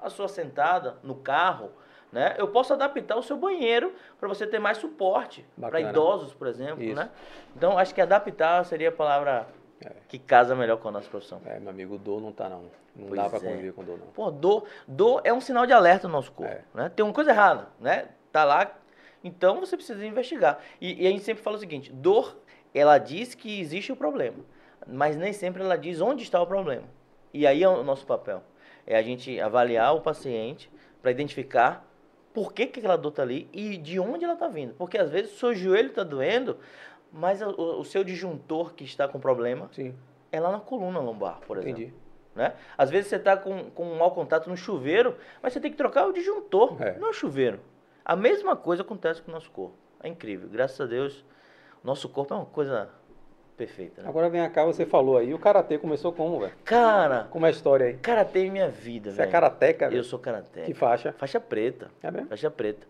a 0.00 0.08
sua 0.08 0.28
sentada 0.28 0.96
no 1.02 1.14
carro, 1.14 1.70
né? 2.12 2.34
Eu 2.36 2.48
posso 2.48 2.72
adaptar 2.74 3.16
o 3.16 3.22
seu 3.22 3.36
banheiro 3.36 3.94
para 4.20 4.28
você 4.28 4.46
ter 4.46 4.58
mais 4.58 4.76
suporte 4.78 5.44
para 5.58 5.80
idosos, 5.80 6.34
por 6.34 6.46
exemplo, 6.46 6.84
né? 6.94 7.08
Então, 7.56 7.78
acho 7.78 7.94
que 7.94 8.00
adaptar 8.00 8.64
seria 8.66 8.90
a 8.90 8.92
palavra 8.92 9.48
é. 9.80 9.90
que 10.08 10.18
casa 10.18 10.54
melhor 10.54 10.76
com 10.76 10.88
a 10.88 10.92
nossa 10.92 11.08
profissão. 11.08 11.40
É, 11.46 11.58
meu 11.58 11.70
amigo, 11.70 11.96
dor 11.96 12.20
não 12.20 12.30
tá 12.30 12.48
não. 12.48 12.64
Não 12.94 13.08
pois 13.08 13.20
dá 13.20 13.30
para 13.30 13.38
é. 13.38 13.50
conviver 13.50 13.72
com 13.72 13.82
dor 13.82 13.98
não. 13.98 14.06
Pô, 14.08 14.30
dor, 14.30 14.64
dor 14.86 15.22
é 15.24 15.32
um 15.32 15.40
sinal 15.40 15.66
de 15.66 15.72
alerta 15.72 16.06
no 16.06 16.12
nosso 16.12 16.30
corpo, 16.32 16.52
é. 16.52 16.62
né? 16.74 16.92
Tem 16.94 17.04
uma 17.04 17.14
coisa 17.14 17.30
errada, 17.30 17.68
né? 17.80 18.08
Tá 18.30 18.44
lá, 18.44 18.76
então 19.24 19.60
você 19.60 19.76
precisa 19.76 20.04
investigar. 20.04 20.58
E, 20.80 21.02
e 21.02 21.06
a 21.06 21.10
gente 21.10 21.24
sempre 21.24 21.42
fala 21.42 21.56
o 21.56 21.60
seguinte, 21.60 21.90
dor, 21.92 22.36
ela 22.74 22.98
diz 22.98 23.34
que 23.34 23.60
existe 23.60 23.92
o 23.92 23.96
problema, 23.96 24.44
mas 24.86 25.16
nem 25.16 25.32
sempre 25.32 25.62
ela 25.62 25.76
diz 25.76 26.00
onde 26.00 26.22
está 26.22 26.40
o 26.40 26.46
problema. 26.46 26.84
E 27.32 27.46
aí 27.46 27.62
é 27.62 27.68
o 27.68 27.82
nosso 27.82 28.06
papel. 28.06 28.42
É 28.86 28.96
a 28.96 29.02
gente 29.02 29.40
avaliar 29.40 29.94
o 29.94 30.00
paciente 30.00 30.70
para 31.00 31.10
identificar 31.10 31.86
por 32.32 32.52
que, 32.52 32.66
que 32.66 32.78
aquela 32.80 32.96
dor 32.96 33.10
está 33.10 33.22
ali 33.22 33.48
e 33.52 33.76
de 33.76 33.98
onde 34.00 34.24
ela 34.24 34.34
está 34.34 34.48
vindo. 34.48 34.74
Porque 34.74 34.96
às 34.98 35.10
vezes 35.10 35.32
o 35.34 35.38
seu 35.38 35.54
joelho 35.54 35.88
está 35.88 36.02
doendo 36.02 36.56
mas 37.12 37.42
o, 37.42 37.80
o 37.80 37.84
seu 37.84 38.02
disjuntor 38.02 38.72
que 38.74 38.84
está 38.84 39.06
com 39.06 39.20
problema 39.20 39.68
Sim, 39.72 39.94
é 40.30 40.40
lá 40.40 40.50
na 40.50 40.60
coluna 40.60 40.98
lombar, 40.98 41.40
por 41.46 41.58
exemplo. 41.58 41.82
entendi. 41.82 41.94
Né? 42.34 42.54
Às 42.78 42.88
vezes 42.88 43.08
você 43.08 43.16
está 43.16 43.36
com, 43.36 43.70
com 43.70 43.84
um 43.84 43.98
mau 43.98 44.12
contato 44.12 44.48
no 44.48 44.56
chuveiro, 44.56 45.16
mas 45.42 45.52
você 45.52 45.60
tem 45.60 45.70
que 45.70 45.76
trocar 45.76 46.06
o 46.06 46.12
disjuntor, 46.12 46.80
É. 46.80 46.98
não 46.98 47.10
o 47.10 47.12
chuveiro. 47.12 47.60
A 48.02 48.16
mesma 48.16 48.56
coisa 48.56 48.82
acontece 48.82 49.20
com 49.20 49.30
o 49.30 49.34
nosso 49.34 49.50
corpo. 49.50 49.76
É 50.02 50.08
incrível. 50.08 50.48
Graças 50.48 50.80
a 50.80 50.86
Deus, 50.86 51.22
nosso 51.84 52.08
corpo 52.08 52.32
é 52.32 52.36
uma 52.38 52.46
coisa 52.46 52.88
perfeita. 53.56 54.02
Né? 54.02 54.08
Agora 54.08 54.28
vem 54.28 54.48
cá, 54.50 54.64
você 54.64 54.84
falou 54.86 55.16
aí, 55.16 55.32
o 55.32 55.38
Karatê 55.38 55.78
começou 55.78 56.12
como, 56.12 56.40
velho? 56.40 56.52
Cara, 56.64 57.26
Como 57.30 57.44
é 57.46 57.48
a 57.48 57.52
história 57.52 57.86
aí? 57.86 57.94
karatê 57.94 58.46
é 58.46 58.50
minha 58.50 58.68
vida, 58.68 59.10
Você 59.10 59.16
é 59.16 59.24
velho. 59.24 59.32
karateca, 59.32 59.88
Eu 59.92 60.04
sou 60.04 60.18
karatê. 60.18 60.62
Que 60.62 60.74
faixa? 60.74 61.12
Faixa 61.12 61.38
preta. 61.40 61.90
É 62.02 62.10
mesmo? 62.10 62.28
Faixa 62.28 62.50
preta. 62.50 62.86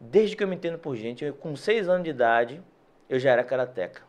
Desde 0.00 0.36
que 0.36 0.44
eu 0.44 0.48
me 0.48 0.56
entendo 0.56 0.78
por 0.78 0.94
gente, 0.96 1.24
eu, 1.24 1.32
com 1.34 1.56
seis 1.56 1.88
anos 1.88 2.04
de 2.04 2.10
idade, 2.10 2.62
eu 3.08 3.18
já 3.18 3.30
era 3.30 3.42
karateca. 3.42 4.02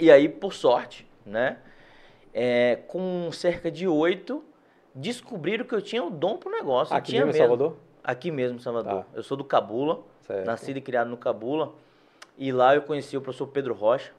E 0.00 0.10
aí, 0.10 0.28
por 0.28 0.52
sorte, 0.52 1.08
né? 1.24 1.58
é, 2.34 2.76
com 2.86 3.30
cerca 3.32 3.70
de 3.70 3.88
oito, 3.88 4.44
descobriram 4.94 5.64
que 5.64 5.74
eu 5.74 5.82
tinha 5.82 6.02
o 6.04 6.10
dom 6.10 6.36
pro 6.36 6.50
negócio. 6.50 6.94
Aqui 6.94 7.10
tinha 7.12 7.24
mesmo 7.24 7.36
em 7.36 7.40
Salvador? 7.40 7.76
Aqui 8.04 8.30
mesmo 8.30 8.58
em 8.58 8.60
Salvador. 8.60 9.04
Tá. 9.04 9.06
Eu 9.14 9.22
sou 9.22 9.36
do 9.36 9.44
Cabula, 9.44 10.00
Certo. 10.22 10.46
nascido 10.46 10.76
e 10.76 10.80
criado 10.80 11.08
no 11.08 11.16
Cabula. 11.16 11.72
E 12.36 12.52
lá 12.52 12.74
eu 12.74 12.82
conheci 12.82 13.16
o 13.16 13.20
professor 13.20 13.46
Pedro 13.48 13.74
Rocha, 13.74 14.12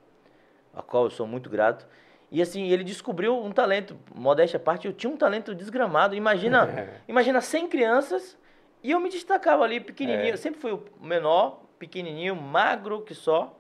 a 0.80 0.82
qual 0.82 1.04
eu 1.04 1.10
sou 1.10 1.28
muito 1.28 1.50
grato. 1.50 1.86
E 2.32 2.42
assim, 2.42 2.70
ele 2.70 2.84
descobriu 2.84 3.38
um 3.38 3.52
talento, 3.52 3.98
modéstia 4.14 4.58
à 4.58 4.60
parte, 4.60 4.88
eu 4.88 4.94
tinha 4.94 5.12
um 5.12 5.18
talento 5.18 5.54
desgramado. 5.54 6.16
Imagina, 6.16 6.90
imagina 7.08 7.42
100 7.42 7.68
crianças 7.68 8.38
e 8.84 8.92
eu 8.92 9.00
me 9.00 9.10
destacava 9.10 9.64
ali 9.64 9.80
pequenininho. 9.80 10.30
É. 10.30 10.34
Eu 10.34 10.38
sempre 10.38 10.60
fui 10.60 10.72
o 10.72 10.84
menor, 11.02 11.64
pequenininho, 11.78 12.36
magro 12.36 13.02
que 13.02 13.14
só. 13.14 13.56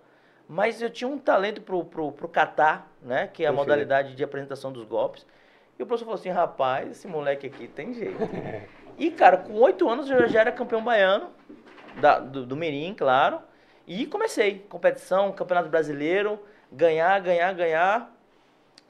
Mas 0.47 0.81
eu 0.81 0.89
tinha 0.89 1.07
um 1.07 1.17
talento 1.17 1.61
pro, 1.61 1.83
pro, 1.85 2.11
pro 2.11 2.27
kata, 2.27 2.83
né? 3.03 3.27
Que 3.27 3.43
é 3.43 3.47
a 3.47 3.49
Perfeito. 3.49 3.55
modalidade 3.55 4.15
de 4.15 4.23
apresentação 4.23 4.71
dos 4.71 4.83
golpes. 4.83 5.25
E 5.77 5.83
o 5.83 5.85
professor 5.85 6.05
falou 6.05 6.19
assim, 6.19 6.29
rapaz, 6.29 6.89
esse 6.91 7.07
moleque 7.07 7.47
aqui 7.47 7.67
tem 7.67 7.93
jeito. 7.93 8.17
e, 8.97 9.11
cara, 9.11 9.38
com 9.38 9.53
oito 9.53 9.88
anos 9.88 10.09
eu 10.09 10.27
já 10.27 10.41
era 10.41 10.51
campeão 10.51 10.83
baiano, 10.83 11.29
da- 12.01 12.19
do, 12.19 12.45
do 12.45 12.55
Mirim, 12.55 12.95
claro. 12.95 13.39
E 13.85 14.05
comecei, 14.07 14.65
competição, 14.69 15.31
campeonato 15.31 15.69
brasileiro, 15.69 16.39
ganhar, 16.71 17.19
ganhar, 17.21 17.53
ganhar. 17.53 18.15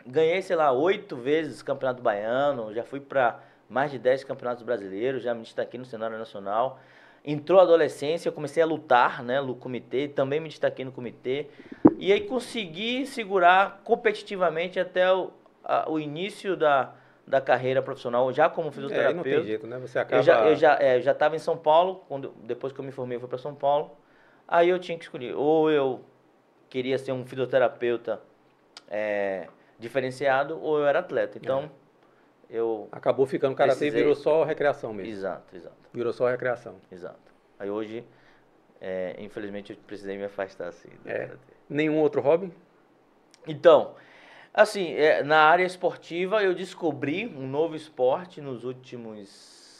Ganhei, 0.05 0.41
sei 0.41 0.55
lá, 0.55 0.71
oito 0.71 1.15
vezes 1.15 1.61
campeonato 1.61 2.01
baiano, 2.01 2.73
já 2.73 2.83
fui 2.83 2.99
para 2.99 3.39
mais 3.69 3.91
de 3.91 3.99
dez 3.99 4.23
campeonatos 4.23 4.63
brasileiros, 4.63 5.21
já 5.21 5.33
me 5.35 5.43
destaquei 5.43 5.79
no 5.79 5.85
cenário 5.85 6.17
nacional. 6.17 6.79
Entrou 7.23 7.59
a 7.59 7.63
adolescência, 7.63 8.29
eu 8.29 8.33
comecei 8.33 8.63
a 8.63 8.65
lutar, 8.65 9.23
né, 9.23 9.41
no 9.41 9.55
comitê, 9.55 10.07
também 10.07 10.39
me 10.39 10.49
destaquei 10.49 10.85
no 10.85 10.91
comitê. 10.91 11.47
E 11.97 12.13
aí 12.13 12.21
consegui 12.21 13.05
segurar 13.05 13.81
competitivamente 13.83 14.79
até 14.79 15.11
o, 15.13 15.31
a- 15.63 15.85
o 15.89 15.99
início 15.99 16.55
da, 16.55 16.93
da 17.27 17.41
carreira 17.41 17.81
profissional, 17.81 18.31
já 18.33 18.49
como 18.49 18.69
É, 18.69 18.71
aí 18.71 19.13
não 19.13 19.23
fisioterapeuta. 19.23 19.29
tem 19.29 19.43
jeito, 19.45 19.67
né? 19.67 19.77
Você 19.79 19.99
acaba... 19.99 20.19
Eu 20.19 20.23
já, 20.23 20.45
eu 20.45 20.55
já, 20.55 20.79
é, 20.79 20.97
eu 20.97 21.01
já 21.01 21.11
estava 21.11 21.35
em 21.35 21.39
São 21.39 21.57
Paulo, 21.57 22.03
quando, 22.07 22.33
depois 22.43 22.73
que 22.73 22.79
eu 22.79 22.85
me 22.85 22.91
formei, 22.91 23.17
eu 23.17 23.19
fui 23.19 23.29
para 23.29 23.37
São 23.37 23.53
Paulo. 23.53 23.91
Aí 24.47 24.69
eu 24.69 24.79
tinha 24.79 24.97
que 24.97 25.03
escolher, 25.03 25.35
ou 25.35 25.69
eu 25.69 26.01
queria 26.69 26.97
ser 26.97 27.11
um 27.11 27.25
fisioterapeuta 27.25 28.21
é, 28.89 29.47
diferenciado, 29.77 30.59
ou 30.61 30.79
eu 30.79 30.87
era 30.87 30.99
atleta. 30.99 31.37
Então, 31.37 31.71
eu... 32.49 32.87
Acabou 32.91 33.25
ficando 33.25 33.55
Karatê 33.55 33.75
e 33.75 33.79
Precisei- 33.79 34.01
virou 34.01 34.15
só 34.15 34.43
recreação 34.43 34.93
mesmo. 34.93 35.11
Exato, 35.11 35.55
exato, 35.55 35.75
Virou 35.93 36.13
só 36.13 36.27
recreação. 36.29 36.75
exato. 36.91 37.31
Aí 37.59 37.69
hoje, 37.69 38.03
é, 38.79 39.15
infelizmente, 39.19 39.73
eu 39.73 39.77
precisei 39.85 40.17
me 40.17 40.23
afastar 40.25 40.67
assim. 40.69 40.89
É. 41.05 41.29
Nenhum 41.67 41.97
outro 41.97 42.21
hobby? 42.21 42.51
Então, 43.47 43.95
assim, 44.53 44.93
é, 44.93 45.23
na 45.23 45.39
área 45.41 45.63
esportiva 45.65 46.43
eu 46.43 46.53
descobri 46.53 47.27
um 47.27 47.47
novo 47.47 47.75
esporte 47.75 48.41
nos 48.41 48.63
últimos 48.63 49.29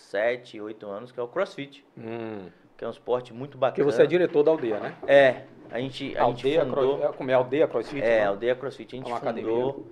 sete, 0.10 0.60
oito 0.60 0.88
anos, 0.88 1.12
que 1.12 1.20
é 1.20 1.24
o 1.24 1.28
CrossFit, 1.28 1.86
Hum. 1.98 2.50
que 2.78 2.84
é 2.84 2.88
um 2.88 2.92
esporte 2.92 3.32
muito 3.34 3.58
Porque 3.58 3.82
bacana. 3.82 3.92
você 3.92 4.02
é 4.04 4.06
diretor 4.08 4.44
da 4.44 4.52
aldeia, 4.52 4.80
né? 4.80 4.96
É, 5.08 5.44
a 5.72 5.80
gente, 5.80 6.04
a 6.04 6.08
gente 6.08 6.18
aldeia, 6.20 6.66
fundou... 6.66 6.98
Cross- 6.98 7.02
é, 7.14 7.18
como 7.18 7.32
é 7.32 7.34
aldeia 7.34 7.68
CrossFit? 7.68 8.02
É, 8.04 8.20
né? 8.22 8.26
Aldeia 8.26 8.56
CrossFit. 8.56 8.96
A 8.96 8.98
gente 8.98 9.08
É 9.08 9.14
uma 9.14 9.20
fundou 9.20 9.88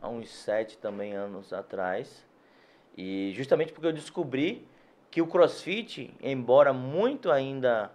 há 0.00 0.08
uns 0.08 0.28
sete 0.30 0.76
também 0.78 1.14
anos 1.14 1.52
atrás. 1.52 2.24
E 2.96 3.32
justamente 3.34 3.72
porque 3.72 3.86
eu 3.86 3.92
descobri 3.92 4.66
que 5.10 5.20
o 5.22 5.26
CrossFit, 5.26 6.12
embora 6.22 6.72
muito 6.72 7.30
ainda 7.30 7.90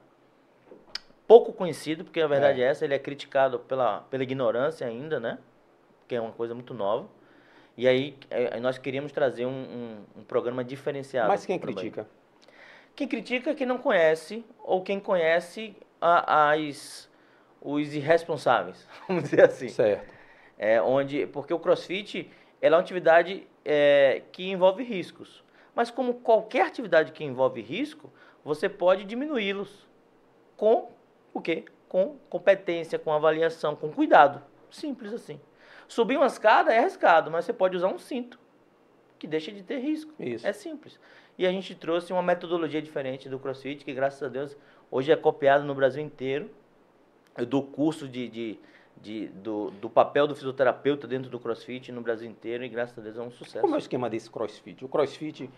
pouco 1.28 1.54
conhecido, 1.54 2.04
porque 2.04 2.20
a 2.22 2.28
verdade 2.28 2.62
é, 2.62 2.66
essa, 2.66 2.84
ele 2.86 2.94
é 2.94 3.00
criticado 3.00 3.60
pela, 3.60 4.02
pela 4.10 4.24
ignorância 4.24 4.86
ainda, 4.88 5.20
né? 5.20 5.38
Que 6.08 6.16
é 6.16 6.22
uma 6.22 6.32
coisa 6.32 6.54
muito 6.56 6.74
nova. 6.74 7.08
E 7.78 7.88
aí 7.88 8.18
é, 8.30 8.60
nós 8.60 8.78
queríamos 8.78 9.12
trazer 9.12 9.46
um, 9.46 9.50
um, 9.52 10.22
um 10.22 10.24
programa 10.24 10.64
diferenciado. 10.64 11.28
Mas 11.30 11.46
quem 11.46 11.60
critica? 11.60 12.08
Quem 12.96 13.08
critica 13.08 13.52
é 13.52 13.56
quem 13.56 13.66
não 13.68 13.78
conhece, 13.78 14.44
ou 14.64 14.82
quem 14.84 15.00
conhece 15.00 15.76
a- 16.02 16.52
as, 16.52 17.09
os 17.62 17.94
irresponsáveis, 17.94 18.88
vamos 19.08 19.24
dizer 19.24 19.44
assim. 19.44 19.70
Certo. 19.70 20.14
É, 20.58 20.82
onde, 20.82 21.26
porque 21.28 21.54
o 21.54 21.60
crossfit 21.60 22.30
ela 22.62 22.76
é 22.76 22.78
uma 22.78 22.84
atividade 22.84 23.48
é, 23.64 24.24
que 24.32 24.50
envolve 24.50 24.84
riscos. 24.84 25.44
Mas 25.74 25.90
como 25.90 26.16
qualquer 26.16 26.66
atividade 26.66 27.12
que 27.12 27.24
envolve 27.24 27.62
risco, 27.62 28.12
você 28.44 28.68
pode 28.68 29.06
diminuí-los 29.06 29.88
com 30.58 30.92
o 31.34 31.40
quê? 31.40 31.66
Com 31.88 32.18
competência, 32.30 33.00
com 33.00 33.14
avaliação, 33.14 33.76
com 33.76 33.92
cuidado. 33.92 34.42
Simples 34.70 35.14
assim. 35.14 35.40
Subir 35.88 36.18
uma 36.18 36.28
escada 36.28 36.74
é 36.74 36.80
arriscado, 36.80 37.32
mas 37.32 37.46
você 37.46 37.54
pode 37.54 37.76
usar 37.76 37.88
um 37.88 37.98
cinto, 37.98 38.40
que 39.18 39.26
deixa 39.26 39.52
de 39.52 39.64
ter 39.64 39.80
risco. 39.80 40.14
Isso. 40.20 40.46
É 40.46 40.54
simples. 40.54 41.00
E 41.38 41.48
a 41.48 41.52
gente 41.52 41.74
trouxe 41.74 42.12
uma 42.12 42.22
metodologia 42.22 42.82
diferente 42.82 43.30
do 43.30 43.40
CrossFit, 43.40 43.86
que 43.86 43.94
graças 43.94 44.22
a 44.22 44.28
Deus 44.28 44.58
hoje 44.92 45.12
é 45.12 45.16
copiado 45.16 45.64
no 45.64 45.74
Brasil 45.74 46.04
inteiro. 46.04 46.50
Eu 47.38 47.46
dou 47.46 47.64
curso 47.64 48.08
de, 48.08 48.28
de, 48.28 48.60
de- 49.02 49.28
do, 49.28 49.72
do 49.72 49.90
papel 49.90 50.28
do 50.28 50.36
fisioterapeuta 50.36 51.08
dentro 51.08 51.30
do 51.30 51.40
CrossFit 51.40 51.92
no 51.92 52.02
Brasil 52.02 52.30
inteiro 52.30 52.64
e 52.64 52.70
graças 52.70 52.98
a 52.98 53.02
Deus 53.02 53.18
é 53.18 53.22
um 53.22 53.32
sucesso. 53.32 53.62
Como 53.62 53.74
é 53.76 53.78
o 53.78 53.80
esquema 53.80 54.10
desse 54.10 54.30
CrossFit? 54.30 54.84
O 54.84 54.88
CrossFit 54.88 55.50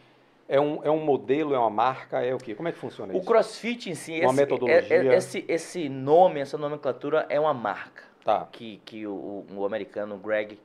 é 0.48 0.60
um, 0.60 0.84
é 0.84 0.92
um 0.92 1.04
modelo, 1.04 1.54
é 1.54 1.58
uma 1.60 1.70
marca, 1.70 2.22
é 2.22 2.34
o 2.36 2.38
quê? 2.38 2.54
Como 2.54 2.68
é 2.68 2.72
que 2.72 2.78
funciona 2.78 3.14
O 3.14 3.18
isso? 3.18 3.26
CrossFit 3.26 3.90
em 3.90 3.96
si, 3.96 4.20
Uma 4.20 4.26
esse, 4.32 4.36
metodologia. 4.36 4.96
é- 4.96 5.08
é- 5.08 5.16
esse, 5.16 5.46
esse 5.48 5.90
nome, 5.90 6.40
essa 6.40 6.58
nomenclatura 6.58 7.26
é 7.30 7.40
uma 7.40 7.54
marca 7.54 8.04
Tá. 8.24 8.48
que, 8.52 8.80
que 8.86 9.08
o, 9.08 9.44
o 9.56 9.66
americano 9.66 10.16
Greg, 10.18 10.60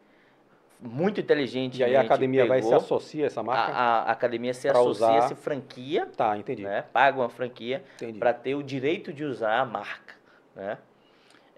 muito 0.79 1.19
inteligente, 1.21 1.79
E 1.81 1.85
aí 1.85 1.97
a 1.97 2.03
academia 2.03 2.45
vai 2.45 2.61
se 2.61 2.75
associar 2.75 3.25
a 3.25 3.27
essa 3.29 3.43
marca? 3.43 3.73
a- 3.73 4.03
a 4.03 4.11
academia 4.11 4.53
se 4.53 4.69
associa, 4.69 4.91
usar. 4.91 5.29
se 5.29 5.35
franquia, 5.35 6.05
Tá, 6.15 6.37
entendi. 6.37 6.63
né? 6.65 6.83
paga 6.93 7.19
uma 7.19 7.31
franquia 7.31 7.83
para 8.19 8.35
ter 8.35 8.55
o 8.55 8.63
direito 8.63 9.11
de 9.11 9.25
usar 9.25 9.59
a 9.61 9.65
marca, 9.65 10.15
né? 10.55 10.77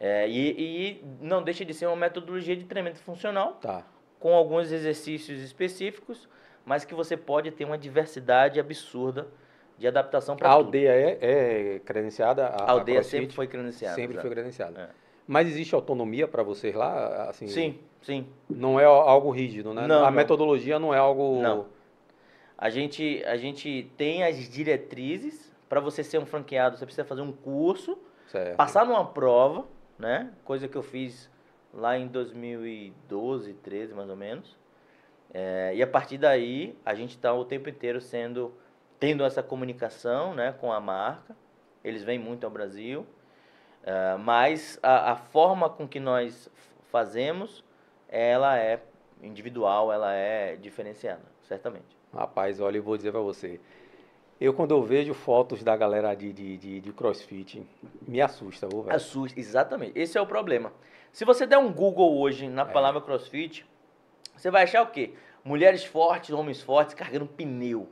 É, 0.00 0.28
e, 0.28 0.50
e 1.00 1.04
não 1.20 1.42
deixa 1.42 1.64
de 1.64 1.74
ser 1.74 1.86
uma 1.86 1.96
metodologia 1.96 2.56
de 2.56 2.64
treinamento 2.64 3.00
funcional, 3.02 3.54
Tá. 3.60 3.84
com 4.20 4.32
alguns 4.34 4.70
exercícios 4.70 5.40
específicos, 5.42 6.28
mas 6.64 6.84
que 6.84 6.94
você 6.94 7.16
pode 7.16 7.50
ter 7.50 7.64
uma 7.64 7.76
diversidade 7.78 8.60
absurda 8.60 9.26
de 9.76 9.86
adaptação 9.88 10.34
A 10.34 10.38
para 10.38 10.48
tudo. 10.50 10.56
aldeia 10.66 10.90
é, 10.90 11.18
é 11.20 11.78
credenciada? 11.80 12.46
A, 12.46 12.64
A 12.64 12.70
aldeia 12.72 12.98
CrossFit? 12.98 13.20
sempre 13.22 13.34
foi 13.34 13.46
credenciada. 13.46 13.94
Sempre 13.96 14.12
exato. 14.14 14.26
foi 14.26 14.30
credenciada. 14.34 14.80
É. 14.82 14.88
Mas 15.26 15.46
existe 15.48 15.74
autonomia 15.74 16.26
para 16.28 16.42
vocês 16.42 16.74
lá? 16.74 17.28
Assim, 17.28 17.46
Sim, 17.48 17.78
sim. 18.00 18.26
Não 18.48 18.78
é 18.80 18.84
algo 18.84 19.30
rígido, 19.30 19.74
né? 19.74 19.86
Não, 19.86 19.98
a 20.04 20.10
não. 20.10 20.10
metodologia 20.12 20.78
não 20.78 20.94
é 20.94 20.98
algo. 20.98 21.42
Não. 21.42 21.66
A 22.56 22.70
gente, 22.70 23.22
a 23.24 23.36
gente 23.36 23.90
tem 23.96 24.24
as 24.24 24.36
diretrizes. 24.48 25.52
Para 25.68 25.80
você 25.80 26.02
ser 26.02 26.18
um 26.18 26.24
franqueado, 26.24 26.76
você 26.78 26.86
precisa 26.86 27.04
fazer 27.06 27.20
um 27.20 27.30
curso, 27.30 27.98
Certo. 28.28 28.56
passar 28.56 28.86
numa 28.86 29.04
prova, 29.04 29.66
né? 29.98 30.32
Coisa 30.44 30.68
que 30.68 30.76
eu 30.76 30.82
fiz 30.82 31.30
lá 31.72 31.98
em 31.98 32.06
2012, 32.08 33.54
13 33.54 33.94
mais 33.94 34.08
ou 34.10 34.16
menos. 34.16 34.56
É, 35.32 35.72
e 35.74 35.82
a 35.82 35.86
partir 35.86 36.18
daí, 36.18 36.76
a 36.84 36.94
gente 36.94 37.10
está 37.16 37.32
o 37.34 37.44
tempo 37.44 37.68
inteiro 37.68 38.00
sendo 38.00 38.52
tendo 38.98 39.24
essa 39.24 39.42
comunicação, 39.42 40.34
né, 40.34 40.52
com 40.60 40.72
a 40.72 40.80
marca. 40.80 41.36
Eles 41.84 42.02
vêm 42.02 42.18
muito 42.18 42.44
ao 42.44 42.50
Brasil, 42.50 43.06
É, 43.84 44.16
mas 44.18 44.78
a, 44.82 45.12
a 45.12 45.16
forma 45.16 45.70
com 45.70 45.86
que 45.88 46.00
nós 46.00 46.50
fazemos, 46.90 47.64
ela 48.08 48.58
é 48.58 48.80
individual, 49.22 49.92
ela 49.92 50.12
é 50.12 50.56
diferenciada, 50.56 51.22
certamente. 51.42 51.96
Rapaz, 52.12 52.60
olha, 52.60 52.78
eu 52.78 52.82
vou 52.82 52.96
dizer 52.96 53.12
pra 53.12 53.20
você. 53.20 53.60
Eu, 54.40 54.54
quando 54.54 54.70
eu 54.70 54.82
vejo 54.82 55.14
fotos 55.14 55.64
da 55.64 55.76
galera 55.76 56.14
de, 56.14 56.32
de, 56.32 56.56
de, 56.56 56.80
de 56.80 56.92
crossfit, 56.92 57.66
me 58.06 58.20
assusta, 58.20 58.68
viu, 58.68 58.82
velho? 58.82 58.94
Assusta, 58.94 59.38
exatamente. 59.38 59.98
Esse 59.98 60.16
é 60.16 60.20
o 60.20 60.26
problema. 60.26 60.72
Se 61.12 61.24
você 61.24 61.46
der 61.46 61.58
um 61.58 61.72
Google 61.72 62.18
hoje 62.18 62.48
na 62.48 62.64
palavra 62.64 63.00
CrossFit, 63.00 63.66
você 64.36 64.50
vai 64.50 64.62
achar 64.62 64.82
o 64.82 64.86
quê? 64.86 65.14
Mulheres 65.42 65.84
fortes, 65.84 66.30
homens 66.30 66.62
fortes 66.62 66.94
carregando 66.94 67.26
pneu, 67.26 67.88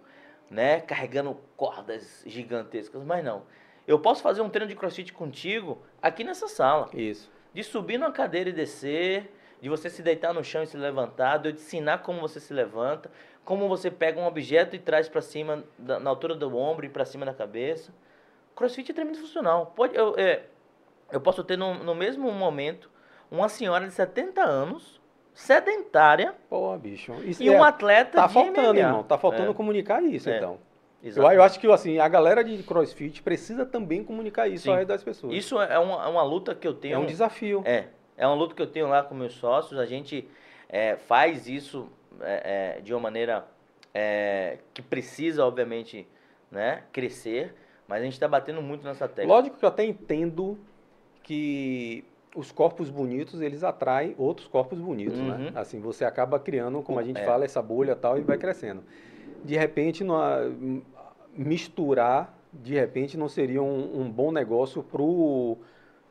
né? 0.48 0.80
Carregando 0.80 1.36
cordas 1.56 2.22
gigantescas, 2.26 3.02
mas 3.02 3.24
não. 3.24 3.42
Eu 3.86 3.98
posso 3.98 4.22
fazer 4.22 4.42
um 4.42 4.48
treino 4.48 4.68
de 4.68 4.76
CrossFit 4.76 5.12
contigo 5.12 5.78
aqui 6.00 6.22
nessa 6.22 6.46
sala. 6.46 6.88
Isso. 6.94 7.30
de 7.52 7.64
subir 7.64 7.98
numa 7.98 8.12
cadeira 8.12 8.50
e 8.50 8.52
descer, 8.52 9.32
de 9.60 9.68
você 9.68 9.88
se 9.88 10.02
deitar 10.02 10.34
no 10.34 10.44
chão 10.44 10.62
e 10.62 10.66
se 10.66 10.76
levantar, 10.76 11.38
de 11.38 11.48
eu 11.48 11.52
te 11.54 11.60
ensinar 11.60 11.98
como 11.98 12.20
você 12.20 12.38
se 12.38 12.52
levanta, 12.52 13.10
como 13.46 13.68
você 13.68 13.90
pega 13.90 14.20
um 14.20 14.26
objeto 14.26 14.74
e 14.74 14.78
traz 14.78 15.08
para 15.08 15.22
cima, 15.22 15.62
da, 15.78 15.98
na 16.00 16.10
altura 16.10 16.34
do 16.34 16.54
ombro 16.58 16.84
e 16.84 16.88
para 16.90 17.04
cima 17.06 17.24
da 17.24 17.32
cabeça. 17.32 17.94
Crossfit 18.56 18.90
é 18.90 18.94
tremendo 18.94 19.18
funcional. 19.18 19.72
Pode, 19.76 19.96
eu, 19.96 20.14
é, 20.18 20.42
eu 21.12 21.20
posso 21.20 21.44
ter 21.44 21.56
no, 21.56 21.72
no 21.74 21.94
mesmo 21.94 22.30
momento 22.32 22.90
uma 23.30 23.48
senhora 23.48 23.86
de 23.86 23.92
70 23.92 24.42
anos, 24.42 25.00
sedentária, 25.32 26.34
Pô, 26.50 26.76
bicho. 26.76 27.12
Isso 27.24 27.40
e 27.42 27.48
é- 27.48 27.52
um 27.56 27.62
atleta 27.62 28.18
Tá 28.18 28.26
de 28.26 28.32
faltando, 28.34 28.70
MMA. 28.74 28.78
irmão. 28.80 29.02
Tá 29.04 29.16
faltando 29.16 29.52
É, 29.52 29.54
comunicar 29.54 30.02
isso, 30.02 30.28
É. 30.28 30.38
então. 30.38 30.58
Eu, 31.04 31.22
eu 31.30 31.42
acho 31.42 31.60
que 31.60 31.70
assim, 31.70 32.00
a 32.00 32.08
galera 32.08 32.42
de 32.42 32.60
crossfit 32.64 33.22
precisa 33.22 33.64
também 33.64 34.02
comunicar 34.02 34.48
isso 34.48 34.64
Sim. 34.64 34.70
ao 34.70 34.76
resto 34.76 34.88
das 34.88 35.04
pessoas. 35.04 35.34
Isso 35.34 35.60
é 35.60 35.78
uma, 35.78 36.04
é 36.04 36.08
uma 36.08 36.22
luta 36.24 36.52
que 36.52 36.66
eu 36.66 36.74
tenho. 36.74 36.94
é 36.94 36.98
um 36.98 37.06
desafio. 37.06 37.62
É, 37.64 37.84
é 38.16 38.26
uma 38.26 38.34
luta 38.34 38.56
que 38.56 38.62
eu 38.62 38.66
tenho 38.66 38.88
lá 38.88 39.04
com 39.04 39.14
meus 39.14 39.34
sócios. 39.34 39.78
A 39.78 39.86
gente 39.86 40.28
é, 40.68 40.96
faz 40.96 41.46
isso 41.46 41.88
é, 42.20 42.76
é, 42.78 42.80
de 42.80 42.92
uma 42.92 43.00
maneira 43.00 43.46
é, 43.94 44.58
que 44.74 44.82
precisa, 44.82 45.44
obviamente, 45.44 46.06
né, 46.50 46.84
crescer, 46.92 47.54
mas 47.88 48.00
a 48.00 48.04
gente 48.04 48.14
está 48.14 48.28
batendo 48.28 48.60
muito 48.62 48.84
nessa 48.84 49.08
tecla. 49.08 49.34
Lógico 49.34 49.56
que 49.56 49.64
eu 49.64 49.68
até 49.68 49.84
entendo 49.84 50.58
que 51.22 52.04
os 52.34 52.52
corpos 52.52 52.90
bonitos, 52.90 53.40
eles 53.40 53.64
atraem 53.64 54.14
outros 54.18 54.46
corpos 54.46 54.78
bonitos, 54.78 55.18
né? 55.18 55.36
Uhum. 55.36 55.52
Assim, 55.54 55.80
você 55.80 56.04
acaba 56.04 56.38
criando, 56.38 56.82
como 56.82 56.98
a 56.98 57.02
gente 57.02 57.18
É. 57.20 57.24
fala, 57.24 57.46
essa 57.46 57.62
bolha 57.62 57.92
e 57.92 57.96
tal, 57.96 58.18
e 58.18 58.22
vai 58.22 58.36
crescendo. 58.36 58.84
De 59.42 59.56
repente, 59.56 60.04
numa- 60.04 60.40
misturar, 61.34 62.38
de 62.52 62.74
repente, 62.74 63.16
não 63.16 63.28
seria 63.28 63.62
um, 63.62 64.02
um 64.02 64.10
bom 64.10 64.30
negócio 64.30 64.82
pro, 64.82 65.56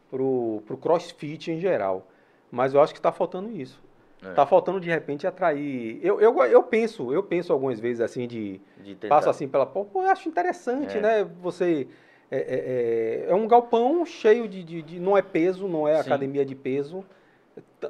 pro, 0.09 0.63
pro 0.65 0.77
crossfit 0.77 1.51
em 1.51 1.59
geral. 1.59 2.07
Mas 2.51 2.73
eu 2.73 2.81
acho 2.81 2.93
que 2.93 2.99
está 2.99 3.11
faltando 3.11 3.51
isso. 3.51 3.81
É. 4.25 4.33
Tá 4.33 4.45
faltando, 4.45 4.79
de 4.79 4.89
repente, 4.89 5.25
atrair... 5.27 5.99
Eu, 6.03 6.19
eu, 6.19 6.37
eu 6.45 6.63
penso, 6.63 7.13
eu 7.13 7.21
penso 7.23 7.53
algumas 7.53 7.79
vezes, 7.79 8.01
assim, 8.01 8.27
de... 8.27 8.59
de 8.83 8.95
tentar- 8.95 9.15
Passo 9.15 9.29
assim 9.29 9.47
pela 9.47 9.65
pô, 9.65 9.87
eu 9.95 10.01
acho 10.09 10.27
interessante, 10.29 10.97
É. 10.97 11.01
né? 11.01 11.23
Você 11.41 11.87
é, 12.31 12.37
é, 12.37 13.25
é- 13.27 13.31
é 13.31 13.35
um 13.35 13.47
galpão 13.47 14.05
cheio 14.05 14.47
de, 14.47 14.63
de, 14.63 14.81
de- 14.81 14.99
não 14.99 15.15
é 15.17 15.21
peso, 15.21 15.67
não 15.67 15.87
é 15.87 15.95
Sim. 15.95 16.07
academia 16.09 16.43
de 16.45 16.55
peso, 16.55 17.05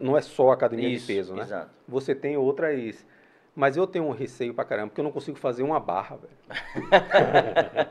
não 0.01 0.17
é 0.17 0.21
só 0.21 0.51
academia 0.51 0.89
Isso, 0.89 1.07
de 1.07 1.13
peso, 1.13 1.33
né? 1.35 1.43
Exato. 1.43 1.69
Você 1.87 2.13
tem 2.13 2.35
outras, 2.37 3.05
mas 3.55 3.77
eu 3.77 3.87
tenho 3.87 4.05
um 4.05 4.11
receio 4.11 4.53
pra 4.53 4.65
caramba 4.65 4.89
porque 4.89 4.99
eu 4.99 5.05
não 5.05 5.11
consigo 5.11 5.37
fazer 5.37 5.63
uma 5.63 5.79
barra, 5.79 6.17
velho. 6.17 6.89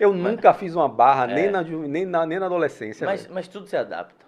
eu 0.00 0.12
nunca 0.12 0.52
fiz 0.54 0.74
uma 0.74 0.88
barra 0.88 1.26
nem 1.26 1.50
na 1.50 1.62
ju- 1.62 1.86
nem 1.86 2.06
na 2.06 2.24
nem 2.26 2.38
na 2.38 2.46
adolescência. 2.46 3.06
Mas, 3.06 3.22
velho. 3.22 3.34
mas 3.34 3.48
tudo 3.48 3.66
se 3.66 3.76
adapta. 3.76 4.24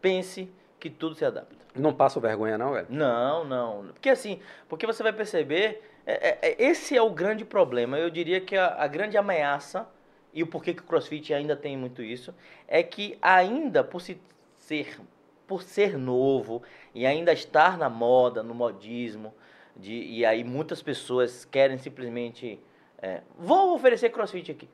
Pense 0.00 0.50
que 0.84 0.90
tudo 0.90 1.14
se 1.14 1.24
adapta. 1.24 1.56
Não 1.74 1.94
passo 1.94 2.20
vergonha 2.20 2.58
não, 2.58 2.72
velho. 2.74 2.86
Não, 2.90 3.42
não. 3.42 3.86
Porque 3.94 4.10
assim, 4.10 4.38
porque 4.68 4.86
você 4.86 5.02
vai 5.02 5.14
perceber, 5.14 5.82
é- 6.06 6.28
é- 6.28 6.38
é- 6.42 6.62
esse 6.62 6.94
é 6.94 7.00
o 7.00 7.08
grande 7.08 7.42
problema. 7.42 7.98
Eu 7.98 8.10
diria 8.10 8.38
que 8.38 8.54
a, 8.54 8.82
a 8.82 8.86
grande 8.86 9.16
ameaça, 9.16 9.88
e 10.34 10.42
o 10.42 10.46
porquê 10.46 10.74
que 10.74 10.82
o 10.82 10.84
CrossFit 10.84 11.32
ainda 11.32 11.56
tem 11.56 11.74
muito 11.74 12.02
isso, 12.02 12.34
é 12.68 12.82
que 12.82 13.16
ainda 13.22 13.82
por 13.82 14.02
se 14.02 14.20
ser, 14.58 15.00
por 15.46 15.62
ser 15.62 15.96
novo 15.96 16.62
e 16.94 17.06
ainda 17.06 17.32
estar 17.32 17.78
na 17.78 17.88
moda, 17.88 18.42
no 18.42 18.54
modismo, 18.54 19.34
de, 19.74 19.92
e 19.94 20.26
aí 20.26 20.44
muitas 20.44 20.82
pessoas 20.82 21.46
querem 21.46 21.78
simplesmente. 21.78 22.60
é, 23.00 23.22
vou 23.38 23.74
oferecer 23.74 24.10
CrossFit 24.10 24.50
aqui. 24.52 24.68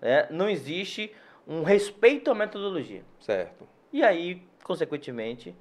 né? 0.00 0.28
Não 0.30 0.48
existe 0.48 1.12
um 1.46 1.62
respeito 1.64 2.30
à 2.30 2.34
metodologia. 2.34 3.02
Certo. 3.20 3.66
E 3.94 4.02
aí, 4.02 4.42
consequentemente, 4.64 5.54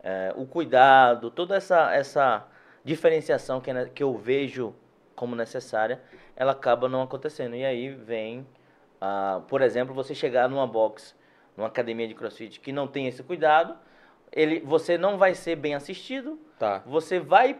eh, 0.00 0.32
o 0.36 0.46
cuidado, 0.46 1.28
toda 1.28 1.56
essa, 1.56 1.92
essa 1.92 2.46
diferenciação 2.84 3.60
que, 3.60 3.68
é 3.68 3.86
que 3.86 4.00
eu 4.00 4.16
vejo 4.16 4.72
como 5.16 5.34
necessária, 5.34 6.00
ela 6.36 6.52
acaba 6.52 6.88
não 6.88 7.02
acontecendo. 7.02 7.56
E 7.56 7.64
aí 7.64 7.88
vem, 7.90 8.46
ah, 9.00 9.42
por 9.48 9.60
exemplo, 9.60 9.92
você 9.92 10.14
chegar 10.14 10.48
numa 10.48 10.68
box, 10.68 11.16
numa 11.56 11.66
academia 11.66 12.06
de 12.06 12.14
crossfit 12.14 12.60
que 12.60 12.70
não 12.70 12.86
tem 12.86 13.08
esse 13.08 13.24
cuidado, 13.24 13.76
ele, 14.30 14.60
você 14.60 14.96
não 14.96 15.18
vai 15.18 15.34
ser 15.34 15.56
bem 15.56 15.74
assistido, 15.74 16.38
Tá. 16.60 16.84
você 16.86 17.18
vai 17.18 17.58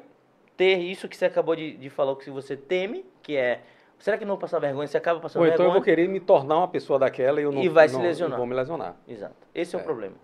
ter 0.57 0.79
isso 0.79 1.09
que 1.09 1.17
você 1.17 1.25
acabou 1.25 1.57
de, 1.57 1.77
de 1.77 1.91
falar, 1.91 2.15
que 2.15 2.31
você 2.31 2.57
teme, 2.57 3.05
que 3.21 3.37
é, 3.37 3.65
será 4.01 4.19
que 4.19 4.25
não 4.25 4.33
vou 4.35 4.39
passar 4.41 4.59
vergonha? 4.59 4.87
Você 4.89 4.97
acaba 4.97 5.21
passando 5.21 5.43
Ou 5.43 5.47
então 5.47 5.55
eu 5.55 5.59
vergonha. 5.71 5.75
vou 5.75 5.83
querer 5.83 6.09
me 6.09 6.19
tornar 6.21 6.59
uma 6.59 6.69
pessoa 6.69 6.99
daquela 6.99 7.41
e 7.41 7.45
eu 7.45 7.53
não 7.53 7.63
E 7.63 7.69
vai 7.69 7.89
se 7.89 7.95
não- 7.95 8.03
lesionar. 8.03 8.37
vou 8.39 8.47
me 8.47 8.55
lesionar. 8.55 8.97
Exato. 9.07 9.35
Esse 9.55 9.77
é, 9.77 9.79
o 9.79 9.81
É. 9.81 9.85
problema. 9.85 10.17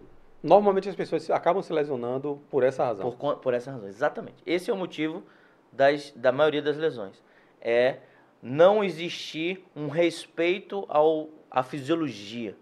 Normalmente 0.43 0.89
as 0.89 0.95
pessoas 0.97 1.29
acabam 1.31 1.63
se 1.63 1.73
lesionando 1.73 2.41
por 2.51 2.63
essa 2.63 2.85
razão. 2.85 3.11
Por, 3.13 3.37
por 3.37 3.55
essa 3.55 3.71
razão, 3.73 3.89
exatamente. 3.89 4.43
Esse 4.45 4.71
é 4.71 4.75
o 4.75 4.77
motivo 4.77 5.23
das, 5.73 6.11
da 6.17 6.33
maioria 6.33 6.63
das 6.63 6.77
lesões. 6.77 7.23
É 7.61 7.99
não 8.43 8.85
existir 8.85 9.65
um 9.75 9.89
respeito 9.89 10.85
ao, 10.89 11.29
à 11.51 11.63
fisiologia. 11.63 12.57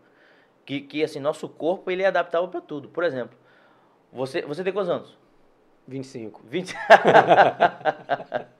Que, 0.65 0.81
que, 0.81 1.05
assim, 1.05 1.21
nosso 1.21 1.47
corpo, 1.49 1.91
ele 1.91 2.03
é 2.03 2.07
adaptável 2.07 2.49
para 2.49 2.61
tudo. 2.61 2.89
Por 2.89 3.05
exemplo, 3.05 3.37
você, 4.11 4.41
você 4.43 4.65
tem 4.65 4.73
quantos 4.73 4.89
anos? 4.89 5.19
25. 5.87 6.43
20... 6.45 6.75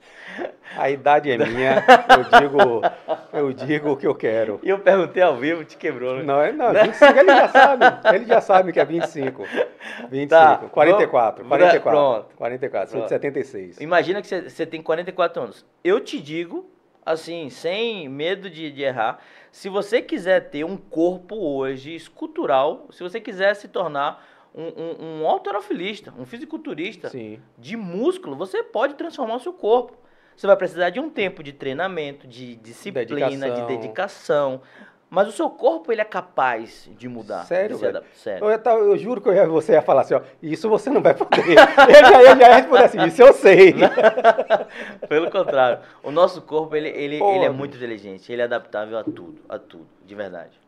A 0.77 0.89
idade 0.89 1.31
é 1.31 1.37
minha, 1.37 1.83
eu 2.09 2.39
digo, 2.39 2.81
eu 3.31 3.53
digo 3.53 3.91
o 3.91 3.97
que 3.97 4.05
eu 4.05 4.13
quero. 4.13 4.59
E 4.61 4.69
eu 4.69 4.79
perguntei 4.79 5.23
ao 5.23 5.37
vivo, 5.37 5.63
te 5.63 5.77
quebrou, 5.77 6.17
né? 6.17 6.23
Não, 6.23 6.41
é- 6.41 6.51
não, 6.51 6.73
25 6.73 7.17
ele 7.19 7.27
já 7.33 7.47
sabe, 7.47 7.85
ele 8.13 8.25
já 8.25 8.41
sabe 8.41 8.73
que 8.73 8.79
é 8.79 8.85
25. 8.85 9.43
25, 10.09 10.27
Tá, 10.27 10.57
44, 10.69 11.43
vamos- 11.45 11.57
44. 11.57 11.81
pronto. 11.89 12.35
44, 12.35 12.89
sou 12.91 12.99
de 13.01 13.07
Pronto. 13.07 13.09
76. 13.09 13.79
Imagina 13.79 14.21
que 14.21 14.27
você- 14.27 14.49
você 14.49 14.65
tem 14.65 14.81
44 14.81 15.43
anos. 15.43 15.65
Eu 15.81 16.01
te 16.01 16.19
digo, 16.19 16.69
assim, 17.05 17.49
sem 17.49 18.09
medo 18.09 18.49
de, 18.49 18.69
de 18.69 18.83
errar, 18.83 19.19
se 19.51 19.69
você 19.69 20.01
quiser 20.01 20.49
ter 20.49 20.65
um 20.65 20.75
corpo 20.75 21.35
hoje 21.37 21.95
escultural, 21.95 22.87
se 22.91 23.01
você 23.01 23.21
quiser 23.21 23.55
se 23.55 23.69
tornar 23.69 24.21
um, 24.55 24.63
um, 24.63 25.21
um 25.21 25.27
halterofilista, 25.27 26.13
um 26.17 26.25
fisiculturista 26.25 27.09
Sim. 27.09 27.39
de 27.57 27.75
músculo, 27.75 28.35
você 28.35 28.63
pode 28.63 28.95
transformar 28.95 29.35
o 29.35 29.39
seu 29.39 29.53
corpo. 29.53 29.97
Você 30.35 30.47
vai 30.47 30.55
precisar 30.55 30.89
de 30.89 30.99
um 30.99 31.09
tempo 31.09 31.41
de 31.43 31.53
treinamento, 31.53 32.27
de 32.27 32.55
disciplina, 32.57 33.05
Dedicação. 33.47 33.67
de 33.67 33.75
dedicação. 33.77 34.61
Mas 35.09 35.27
o 35.27 35.31
seu 35.31 35.49
corpo, 35.49 35.91
ele 35.91 36.01
é 36.01 36.05
capaz 36.05 36.89
de 36.97 37.07
mudar. 37.07 37.45
Sério, 37.45 37.77
de. 37.77 38.01
Sério. 38.17 38.43
Eu, 38.43 38.49
ia 38.49 38.57
tá- 38.57 38.73
eu 38.73 38.97
juro 38.97 39.21
que 39.21 39.29
eu 39.29 39.33
ia, 39.33 39.47
você 39.47 39.73
ia 39.73 39.81
falar 39.81 40.01
assim, 40.01 40.15
ó, 40.15 40.21
isso 40.41 40.67
você 40.67 40.89
não 40.89 41.01
vai 41.01 41.13
poder. 41.13 41.39
ele, 41.47 41.55
já, 41.55 42.21
ele 42.23 42.41
já 42.41 42.49
ia 42.49 42.55
responder 42.55 42.83
assim, 42.83 43.05
isso 43.05 43.21
eu 43.21 43.31
sei. 43.33 43.75
Pelo 45.07 45.29
contrário, 45.29 45.79
o 46.03 46.11
nosso 46.11 46.41
corpo 46.41 46.75
ele, 46.75 46.89
ele, 46.89 47.19
Pô, 47.19 47.35
ele 47.35 47.45
é 47.45 47.49
muito 47.49 47.77
inteligente, 47.77 48.31
ele 48.31 48.41
é 48.41 48.45
adaptável 48.45 48.97
a 48.97 49.03
tudo, 49.03 49.37
a 49.47 49.59
tudo, 49.59 49.87
de 50.03 50.15
verdade. 50.15 50.59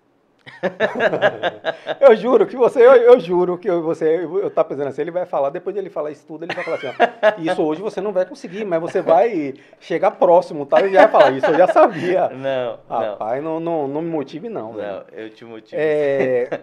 Eu 2.00 2.16
juro 2.16 2.46
que 2.46 2.56
você, 2.56 2.80
eu, 2.86 2.94
eu 2.96 3.20
juro 3.20 3.58
que 3.58 3.70
eu- 3.70 3.82
você, 3.82 4.24
eu, 4.24 4.40
eu 4.40 4.50
tá 4.50 4.64
pensando 4.64 4.88
assim, 4.88 5.02
ele 5.02 5.12
vai 5.12 5.26
falar, 5.26 5.50
depois 5.50 5.74
de 5.74 5.80
ele 5.80 5.90
falar 5.90 6.12
isso 6.12 6.26
tudo, 6.26 6.44
ele 6.46 6.54
vai 6.54 6.64
falar 6.64 6.78
assim, 6.78 6.88
ó, 6.88 7.42
isso 7.42 7.62
hoje 7.64 7.82
você 7.82 8.00
não 8.02 8.12
vai 8.12 8.26
conseguir, 8.26 8.66
mas 8.66 8.80
você 8.82 9.02
vai 9.02 9.54
chegar 9.80 10.12
próximo, 10.12 10.66
tá? 10.66 10.80
Ele 10.80 10.94
já 10.94 11.02
vai 11.08 11.12
falar, 11.12 11.32
isso 11.32 11.46
eu 11.48 11.58
já 11.58 11.68
sabia. 11.68 12.30
Não, 12.38 12.80
Rapaz, 12.90 13.44
não, 13.44 13.60
não, 13.60 13.88
não 13.88 14.02
me 14.02 14.10
motive 14.10 14.48
não, 14.50 14.68
não, 14.68 14.74
velho. 14.74 14.92
não, 14.94 15.04
eu 15.12 15.30
te 15.30 15.44
motivo. 15.46 15.76
É, 15.82 16.62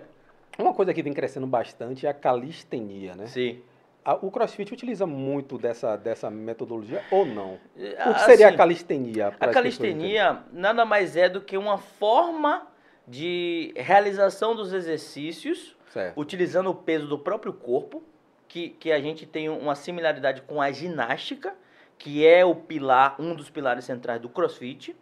uma 0.58 0.72
coisa 0.72 0.94
que 0.94 1.02
vem 1.02 1.12
crescendo 1.12 1.46
bastante 1.46 2.06
é 2.06 2.10
a 2.10 2.14
calistenia, 2.14 3.14
né? 3.14 3.26
Sim. 3.26 3.60
A- 4.04 4.14
O 4.20 4.30
CrossFit 4.30 4.72
utiliza 4.72 5.06
muito 5.06 5.58
dessa, 5.58 5.96
dessa 5.96 6.30
metodologia 6.30 7.02
ou 7.10 7.24
não? 7.26 7.54
O 7.54 7.58
que 7.78 7.96
Assim, 7.98 8.24
seria 8.26 8.48
a 8.48 8.52
calistenia? 8.56 9.34
A 9.40 9.48
calistenia 9.48 10.38
nada 10.52 10.84
mais 10.84 11.16
é 11.16 11.28
do 11.28 11.40
que 11.40 11.56
uma 11.56 11.78
forma 11.78 12.66
de 13.06 13.72
realização 13.76 14.54
dos 14.54 14.72
exercícios 14.72 15.76
Certo. 15.88 16.18
utilizando 16.20 16.70
o 16.70 16.74
peso 16.74 17.06
do 17.06 17.18
próprio 17.18 17.52
corpo, 17.52 18.02
que, 18.48 18.70
que 18.70 18.90
a 18.90 19.00
gente 19.00 19.26
tem 19.26 19.48
uma 19.48 19.74
similaridade 19.74 20.42
com 20.42 20.60
a 20.60 20.70
ginástica, 20.72 21.54
que 21.98 22.26
é 22.26 22.44
o 22.44 22.54
pilar, 22.54 23.14
um 23.20 23.34
dos 23.34 23.48
pilares 23.50 23.84
centrais 23.84 24.20
do 24.20 24.28
CrossFit. 24.28 24.96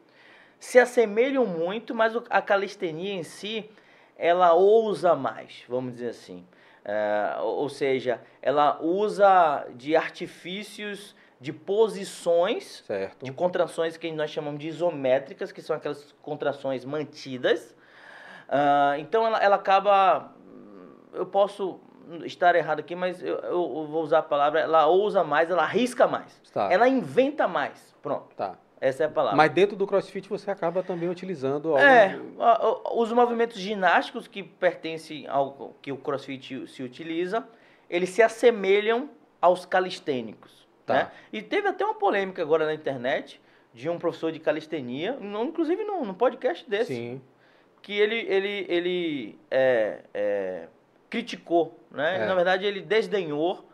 Se 0.58 0.78
assemelham 0.78 1.46
muito, 1.46 1.94
mas 1.94 2.14
a 2.28 2.42
calistenia 2.42 3.14
em 3.14 3.22
si, 3.22 3.68
ela 4.16 4.52
ousa 4.52 5.14
mais, 5.14 5.64
vamos 5.68 5.94
dizer 5.94 6.10
assim. 6.10 6.46
É, 6.84 7.36
ou 7.40 7.62
ou 7.62 7.68
seja, 7.68 8.20
ela 8.40 8.80
usa 8.82 9.66
de 9.74 9.94
artifícios, 9.96 11.14
de 11.40 11.52
posições 11.52 12.82
Certo. 12.86 13.24
de 13.24 13.32
contrações 13.32 13.96
que 13.96 14.10
nós 14.12 14.30
chamamos 14.30 14.60
de 14.60 14.68
isométricas, 14.68 15.50
que 15.52 15.62
são 15.62 15.74
aquelas 15.76 16.12
contrações 16.22 16.84
mantidas. 16.84 17.74
Ah, 18.54 18.94
então 18.98 19.26
ela, 19.26 19.38
ela 19.42 19.56
acaba. 19.56 20.30
Eu 21.14 21.24
posso 21.24 21.80
estar 22.24 22.54
errado 22.54 22.80
aqui, 22.80 22.94
mas 22.94 23.22
eu, 23.22 23.36
eu 23.38 23.86
vou 23.86 24.02
usar 24.02 24.18
a 24.18 24.22
palavra. 24.22 24.60
Ela 24.60 24.86
ousa 24.86 25.24
mais, 25.24 25.50
ela 25.50 25.62
arrisca 25.62 26.06
mais. 26.06 26.38
Tá. 26.52 26.70
Ela 26.70 26.86
inventa 26.86 27.48
mais. 27.48 27.94
Pronto. 28.02 28.34
Tá. 28.36 28.56
Essa 28.78 29.04
é 29.04 29.06
a 29.06 29.08
palavra. 29.08 29.36
Mas 29.36 29.50
dentro 29.52 29.76
do 29.76 29.86
CrossFit 29.86 30.28
você 30.28 30.50
acaba 30.50 30.82
também 30.82 31.08
utilizando 31.08 31.78
É, 31.78 32.18
a- 32.40 32.66
a- 32.66 32.94
os 32.94 33.10
movimentos 33.12 33.56
ginásticos 33.58 34.26
que 34.28 34.42
pertencem 34.42 35.26
ao 35.28 35.74
que 35.80 35.92
o 35.92 35.96
CrossFit 35.96 36.66
se 36.66 36.82
utiliza, 36.82 37.46
eles 37.88 38.10
se 38.10 38.22
assemelham 38.22 39.08
aos 39.40 39.64
calistênicos. 39.64 40.66
Tá. 40.84 40.94
Né? 40.94 41.10
E 41.32 41.40
teve 41.40 41.68
até 41.68 41.84
uma 41.84 41.94
polêmica 41.94 42.42
agora 42.42 42.66
na 42.66 42.74
internet 42.74 43.40
de 43.72 43.88
um 43.88 43.98
professor 43.98 44.32
de 44.32 44.40
calistenia, 44.40 45.16
inclusive 45.20 45.84
num, 45.84 46.04
num 46.04 46.12
podcast 46.14 46.68
desse, 46.68 46.92
Sim. 46.94 47.22
Que 47.82 47.92
ele, 47.98 48.14
ele, 48.28 48.66
ele 48.68 49.38
é, 49.50 49.98
é, 50.14 50.68
criticou, 51.10 51.78
né? 51.90 52.22
É. 52.22 52.26
Na 52.26 52.34
verdade, 52.34 52.64
ele 52.64 52.80
desdenhou 52.80 53.68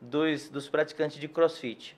dos, 0.00 0.48
dos 0.50 0.68
praticantes 0.68 1.16
de 1.18 1.26
CrossFit. 1.26 1.96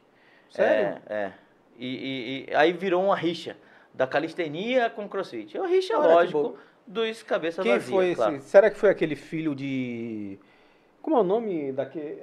Sério? 0.48 1.02
É, 1.09 1.14
é. 1.14 1.33
E, 1.79 1.87
e- 1.87 2.50
e 2.50 2.55
aí 2.55 2.72
virou 2.72 3.05
uma 3.05 3.16
rixa 3.16 3.57
da 3.92 4.07
calistenia 4.07 4.88
com 4.88 5.09
CrossFit. 5.09 5.57
É 5.57 5.61
uma 5.61 5.68
rixa, 5.68 5.98
Olha 5.98 6.14
lógico, 6.14 6.57
dos 6.87 7.22
cabeça 7.22 7.62
Quem 7.62 7.72
vazia, 7.72 7.94
foi 7.94 8.07
esse? 8.07 8.16
claro. 8.16 8.40
Será 8.40 8.70
que 8.70 8.79
foi 8.79 8.88
aquele 8.90 9.16
filho 9.16 9.55
de. 9.55 10.38
Como 11.02 11.16
é 11.16 11.20
o 11.20 11.24
nome 11.24 11.72
daquele. 11.72 12.22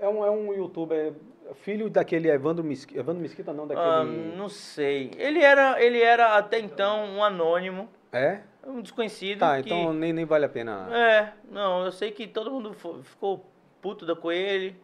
É 0.00 0.08
um, 0.08 0.24
é 0.24 0.30
um 0.30 0.52
youtuber. 0.52 1.12
Filho 1.56 1.88
daquele 1.90 2.28
Evandro 2.30 2.64
Mesquita. 2.64 2.98
Evandro 2.98 3.20
Mesquita 3.22 3.52
não, 3.52 3.66
daquele. 3.66 3.86
Ah, 3.86 4.02
não 4.02 4.48
sei. 4.48 5.10
Ele 5.18 5.40
era, 5.40 5.80
ele 5.82 6.00
era 6.00 6.36
até 6.36 6.58
então 6.58 7.04
um 7.04 7.22
anônimo, 7.22 7.88
É? 8.12 8.40
Um 8.66 8.80
desconhecido. 8.80 9.40
Tá, 9.40 9.62
que... 9.62 9.68
então 9.68 9.92
nem, 9.92 10.12
nem 10.12 10.24
vale 10.24 10.44
a 10.44 10.48
pena. 10.48 10.88
É, 10.96 11.32
não, 11.50 11.84
eu 11.84 11.92
sei 11.92 12.10
que 12.10 12.26
todo 12.26 12.50
mundo 12.50 12.74
ficou 13.02 13.44
puto 13.80 14.06
da 14.06 14.16
com 14.16 14.32
ele 14.32 14.76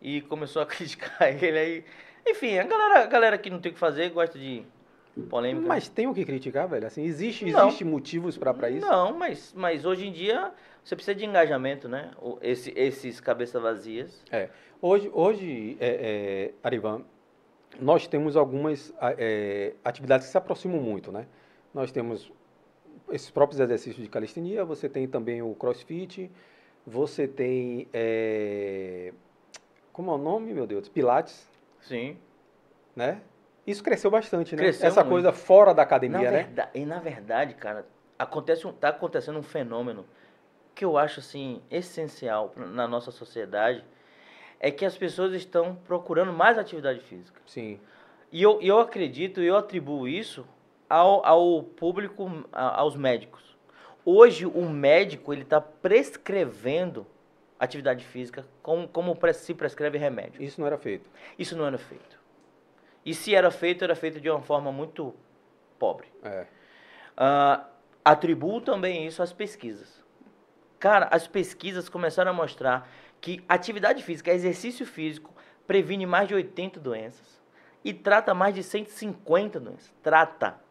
e 0.00 0.20
começou 0.22 0.62
a 0.62 0.66
criticar 0.66 1.28
ele 1.42 1.58
aí. 1.58 1.84
Enfim, 2.26 2.58
a 2.58 2.64
galera, 2.64 3.02
a 3.02 3.06
galera 3.06 3.38
que 3.38 3.50
não 3.50 3.60
tem 3.60 3.70
o 3.70 3.74
que 3.74 3.80
fazer 3.80 4.10
gosta 4.10 4.38
de 4.38 4.64
polêmica. 5.30 5.66
Mas 5.66 5.88
tem 5.88 6.06
o 6.06 6.14
que 6.14 6.24
criticar, 6.24 6.68
velho? 6.68 6.86
Assim, 6.86 7.02
existe, 7.04 7.44
Não. 7.50 7.66
existe 7.66 7.84
motivos 7.84 8.36
pra 8.36 8.70
isso? 8.70 8.86
Não, 8.86 9.16
mas, 9.16 9.52
mas 9.56 9.84
hoje 9.84 10.06
em 10.06 10.12
dia 10.12 10.52
você 10.84 10.94
precisa 10.94 11.14
de 11.14 11.24
engajamento, 11.24 11.88
né? 11.88 12.10
Esse, 12.40 12.72
esses 12.76 13.20
cabeça 13.20 13.58
vazias. 13.60 14.22
É. 14.30 14.48
Hoje, 14.80 15.10
hoje 15.12 15.76
é, 15.80 15.88
é, 15.88 16.54
Arivan, 16.62 17.02
nós 17.80 18.06
temos 18.06 18.36
algumas 18.36 18.94
é, 19.00 19.74
atividades 19.84 20.26
que 20.26 20.32
se 20.32 20.38
aproximam 20.38 20.80
muito, 20.80 21.10
né? 21.10 21.26
Nós 21.74 21.92
temos 21.92 22.32
esses 23.10 23.30
próprios 23.30 23.60
exercícios 23.60 24.02
de 24.02 24.08
calistenia, 24.08 24.64
você 24.64 24.88
tem 24.88 25.06
também 25.06 25.42
o 25.42 25.54
crossfit, 25.54 26.30
você 26.86 27.26
tem, 27.28 27.88
é, 27.92 29.12
como 29.92 30.10
é 30.10 30.14
o 30.14 30.18
nome, 30.18 30.52
meu 30.52 30.66
Deus? 30.66 30.88
Pilates, 30.88 31.48
Sim. 31.80 32.16
né? 32.94 33.20
Isso 33.66 33.82
cresceu 33.82 34.10
bastante, 34.10 34.56
né? 34.56 34.62
Cresceu 34.62 34.86
Essa 34.88 35.00
muito. 35.02 35.10
coisa 35.12 35.32
fora 35.32 35.72
da 35.72 35.76
Na 35.76 35.82
academia, 35.82 36.30
né? 36.30 36.42
verda- 36.44 36.70
E 36.74 36.84
na 36.86 36.98
verdade, 36.98 37.54
cara, 37.54 37.86
acontece 38.18 38.66
um, 38.66 38.72
tá 38.72 38.88
acontecendo 38.88 39.38
um 39.38 39.42
fenômeno 39.42 40.06
que 40.74 40.84
eu 40.84 40.96
acho 40.96 41.20
assim 41.20 41.60
essencial 41.70 42.52
na 42.56 42.86
nossa 42.88 43.10
sociedade 43.10 43.84
é 44.60 44.70
que 44.70 44.84
as 44.84 44.96
pessoas 44.96 45.32
estão 45.34 45.74
procurando 45.86 46.32
mais 46.32 46.56
atividade 46.58 47.00
física. 47.00 47.40
Sim. 47.46 47.78
E 48.32 48.42
eu, 48.42 48.60
e 48.62 48.68
eu 48.68 48.78
acredito, 48.78 49.40
eu 49.40 49.56
atribuo 49.56 50.08
isso 50.08 50.46
ao, 50.88 51.24
ao 51.24 51.62
público, 51.62 52.44
aos 52.52 52.96
médicos. 52.96 53.56
Hoje 54.04 54.46
o 54.46 54.68
médico 54.68 55.32
ele 55.32 55.42
está 55.42 55.60
prescrevendo 55.60 57.06
atividade 57.58 58.04
física 58.04 58.46
como, 58.62 58.88
como 58.88 59.16
se 59.32 59.52
prescreve 59.54 59.98
remédio. 59.98 60.42
Isso 60.42 60.60
não 60.60 60.66
era 60.66 60.78
feito. 60.78 61.10
Isso 61.38 61.56
não 61.56 61.66
era 61.66 61.78
feito. 61.78 62.18
E 63.04 63.14
se 63.14 63.34
era 63.34 63.50
feito, 63.50 63.84
era 63.84 63.94
feito 63.94 64.20
de 64.20 64.30
uma 64.30 64.40
forma 64.40 64.70
muito 64.70 65.14
pobre. 65.78 66.08
É. 66.22 66.46
Ah, 67.16 67.66
atribuo 68.04 68.60
também 68.60 69.06
isso 69.06 69.22
às 69.22 69.32
pesquisas. 69.32 70.04
Cara, 70.78 71.08
as 71.10 71.26
pesquisas 71.26 71.88
começaram 71.88 72.30
a 72.30 72.34
mostrar 72.34 72.88
que 73.20 73.44
atividade 73.48 74.02
física, 74.02 74.32
exercício 74.32 74.86
físico, 74.86 75.34
previne 75.66 76.06
mais 76.06 76.28
de 76.28 76.34
80 76.34 76.78
doenças 76.80 77.42
e 77.84 77.92
trata 77.92 78.32
mais 78.32 78.54
de 78.54 78.62
150 78.62 79.58
doenças. 79.58 79.92
Trata. 80.02 80.67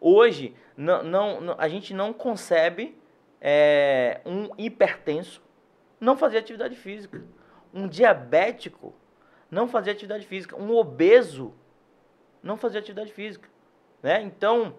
Hoje, 0.00 0.54
não, 0.76 1.02
não, 1.02 1.54
a 1.58 1.68
gente 1.68 1.92
não 1.92 2.12
concebe 2.12 2.96
é, 3.40 4.20
um 4.24 4.50
hipertenso 4.56 5.42
não 6.00 6.16
fazer 6.16 6.38
atividade 6.38 6.76
física. 6.76 7.22
Um 7.74 7.88
diabético 7.88 8.94
não 9.50 9.66
fazer 9.66 9.90
atividade 9.92 10.26
física. 10.26 10.56
Um 10.56 10.74
obeso 10.76 11.52
não 12.42 12.56
fazer 12.56 12.78
atividade 12.78 13.12
física. 13.12 13.48
Né? 14.02 14.22
Então, 14.22 14.74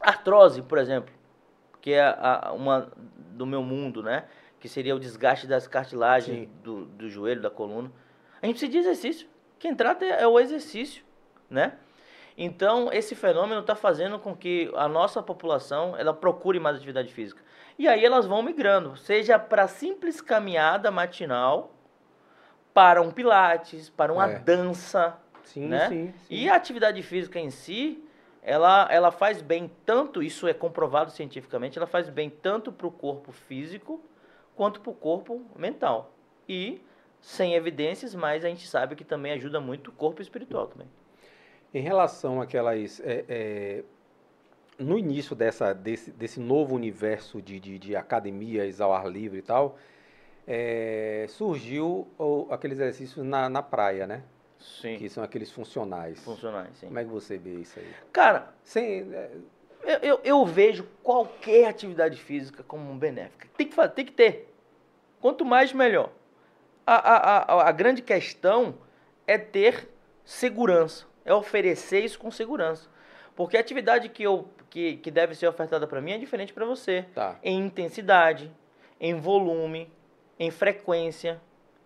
artrose, 0.00 0.62
por 0.62 0.78
exemplo, 0.78 1.12
que 1.80 1.92
é 1.92 2.02
a- 2.02 2.52
uma 2.54 2.90
do 2.96 3.44
meu 3.46 3.62
mundo, 3.62 4.02
né? 4.02 4.24
Que 4.58 4.68
seria 4.68 4.96
o 4.96 4.98
desgaste 4.98 5.46
das 5.46 5.66
cartilagens 5.68 6.48
do, 6.64 6.86
do 6.86 7.08
joelho, 7.08 7.40
da 7.42 7.50
coluna. 7.50 7.92
A 8.42 8.46
gente 8.46 8.54
precisa 8.54 8.72
de 8.72 8.78
exercício. 8.78 9.28
Quem 9.58 9.74
trata 9.74 10.04
é, 10.04 10.22
é 10.22 10.26
o 10.26 10.40
exercício, 10.40 11.04
né? 11.50 11.76
Então, 12.40 12.92
esse 12.92 13.16
fenômeno 13.16 13.62
está 13.62 13.74
fazendo 13.74 14.16
com 14.16 14.32
que 14.32 14.70
a 14.76 14.86
nossa 14.86 15.20
população 15.20 15.96
ela 15.96 16.14
procure 16.14 16.60
mais 16.60 16.76
atividade 16.76 17.12
física. 17.12 17.42
E 17.76 17.88
aí 17.88 18.04
elas 18.04 18.26
vão 18.26 18.42
migrando, 18.44 18.96
seja 18.96 19.40
para 19.40 19.66
simples 19.66 20.20
caminhada 20.20 20.88
matinal, 20.88 21.72
para 22.72 23.02
um 23.02 23.10
pilates, 23.10 23.90
para 23.90 24.12
uma 24.12 24.28
É. 24.30 24.38
dança, 24.38 25.18
Sim, 25.42 25.66
né? 25.66 25.88
sim, 25.88 26.14
sim. 26.28 26.34
E 26.34 26.48
a 26.48 26.54
atividade 26.54 27.02
física 27.02 27.40
em 27.40 27.50
si, 27.50 28.04
ela, 28.40 28.86
ela 28.88 29.10
faz 29.10 29.42
bem 29.42 29.68
tanto, 29.84 30.22
isso 30.22 30.46
é 30.46 30.54
comprovado 30.54 31.10
cientificamente, 31.10 31.76
ela 31.76 31.88
faz 31.88 32.08
bem 32.08 32.30
tanto 32.30 32.70
para 32.70 32.86
o 32.86 32.92
corpo 32.92 33.32
físico 33.32 34.00
quanto 34.54 34.80
para 34.80 34.90
o 34.92 34.94
corpo 34.94 35.44
mental. 35.56 36.12
E 36.48 36.80
sem 37.20 37.54
evidências, 37.54 38.14
mas 38.14 38.44
a 38.44 38.48
gente 38.48 38.68
sabe 38.68 38.94
que 38.94 39.04
também 39.04 39.32
ajuda 39.32 39.60
muito 39.60 39.88
o 39.88 39.92
corpo 39.92 40.22
espiritual 40.22 40.68
também. 40.68 40.86
Em 41.72 41.80
relação 41.82 42.40
àquelas. 42.40 43.00
é, 43.00 43.24
é, 43.28 43.84
no 44.78 44.96
início 44.98 45.34
dessa, 45.34 45.72
desse, 45.74 46.10
desse 46.12 46.38
novo 46.38 46.74
universo 46.74 47.42
de, 47.42 47.58
de, 47.58 47.78
de 47.78 47.96
academias 47.96 48.80
ao 48.80 48.92
ar 48.92 49.08
livre 49.08 49.38
e 49.38 49.42
tal, 49.42 49.76
é, 50.46 51.26
surgiu 51.28 52.06
o- 52.18 52.46
aqueles 52.50 52.78
exercícios 52.78 53.24
na, 53.26 53.48
na 53.48 53.62
praia, 53.62 54.06
né? 54.06 54.22
Sim. 54.58 54.96
Que 54.96 55.08
são 55.08 55.22
aqueles 55.22 55.50
funcionais. 55.50 56.22
Funcionais, 56.24 56.70
sim. 56.78 56.86
Como 56.86 56.98
é 56.98 57.04
que 57.04 57.10
você 57.10 57.36
vê 57.36 57.54
isso 57.54 57.78
aí? 57.78 57.86
Cara, 58.12 58.52
Sem, 58.62 59.12
é, 59.12 59.30
eu, 59.84 59.98
eu, 60.00 60.20
eu 60.24 60.46
vejo 60.46 60.86
qualquer 61.02 61.66
atividade 61.68 62.20
física 62.20 62.62
como 62.62 62.92
benéfica. 62.94 63.48
Tem 63.56 63.66
que, 63.68 63.74
fazer, 63.74 63.92
tem 63.92 64.04
que 64.04 64.12
ter. 64.12 64.52
Quanto 65.20 65.44
mais, 65.44 65.72
melhor. 65.72 66.10
A, 66.86 66.94
a, 66.94 67.38
a, 67.54 67.68
a 67.68 67.72
grande 67.72 68.00
questão 68.00 68.74
é 69.26 69.36
ter 69.36 69.88
segurança. 70.24 71.06
É 71.28 71.34
oferecer 71.34 72.00
isso 72.02 72.18
com 72.18 72.30
segurança. 72.30 72.88
Porque 73.36 73.56
a 73.56 73.60
atividade 73.60 74.08
que, 74.08 74.22
eu, 74.22 74.48
que, 74.70 74.96
que 74.96 75.10
deve 75.10 75.34
ser 75.34 75.46
ofertada 75.46 75.86
para 75.86 76.00
mim 76.00 76.12
é 76.12 76.18
diferente 76.18 76.54
para 76.54 76.64
você. 76.64 77.04
tá. 77.14 77.38
Em 77.42 77.58
intensidade, 77.66 78.50
em 78.98 79.14
volume, 79.14 79.92
em 80.38 80.50
frequência, 80.50 81.38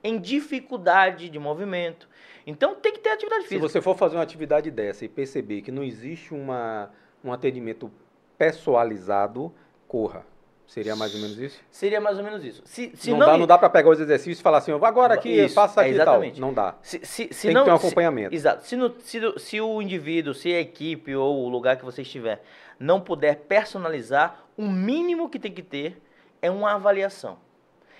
em 0.03 0.21
dificuldade 0.21 1.29
de 1.29 1.39
movimento. 1.41 2.09
Então 2.47 2.77
tem 2.77 2.93
que 2.93 3.01
ter 3.01 3.11
atividade 3.11 3.43
Se 3.43 3.49
física. 3.49 3.69
você 3.69 3.81
for 3.81 3.97
fazer 3.97 4.17
uma 4.17 4.23
atividade 4.23 4.71
dessa 4.71 5.05
e 5.05 5.09
perceber 5.09 5.63
que 5.63 5.73
não 5.73 5.83
existe 5.83 6.33
uma, 6.33 6.91
um 7.25 7.33
atendimento 7.33 7.91
pessoalizado, 8.39 9.53
corra. 9.89 10.25
Seria 10.73 10.97
mais 10.97 11.15
ou 11.15 11.21
menos 11.21 11.39
isso? 11.39 11.61
Seria 11.71 12.01
mais 12.01 12.17
ou 12.17 12.25
menos 12.25 12.43
isso. 12.43 12.63
Se, 12.65 12.93
se 12.97 13.11
não, 13.11 13.19
não, 13.19 13.27
dá, 13.27 13.37
não 13.37 13.47
dá 13.47 13.59
para 13.59 13.69
pegar 13.69 13.91
os 13.91 14.01
exercícios 14.01 14.41
e 14.41 14.43
falar 14.43 14.57
assim, 14.57 14.73
"Ó, 14.73 14.83
agora 14.83 15.13
aqui, 15.13 15.29
Isso, 15.29 15.55
faça 15.55 15.83
aqui 15.83 15.91
tal. 15.91 16.01
exatamente. 16.03 16.41
Não 16.41 16.55
dá. 16.55 16.77
Se, 16.81 16.99
se, 17.05 17.29
se 17.31 17.49
Tem 17.49 17.55
não, 17.55 17.61
que 17.61 17.67
ter 17.67 17.73
um 17.73 17.77
acompanhamento. 17.77 18.35
exato. 18.35 18.65
Se, 18.67 18.75
no- 18.75 18.99
se, 19.39 19.61
o 19.61 19.83
indivíduo, 19.83 20.33
se 20.33 20.51
a 20.51 20.59
equipe 20.61 21.15
ou 21.15 21.45
o 21.45 21.49
lugar 21.51 21.77
que 21.77 21.85
você 21.85 22.01
estiver 22.01 22.43
não 22.81 23.03
puder 23.03 23.37
personalizar, 23.41 24.45
o 24.57 24.63
mínimo 24.67 25.29
que 25.29 25.39
tem 25.39 25.53
que 25.53 25.63
ter 25.63 26.01
é 26.41 26.51
uma 26.51 26.73
avaliação. 26.73 27.37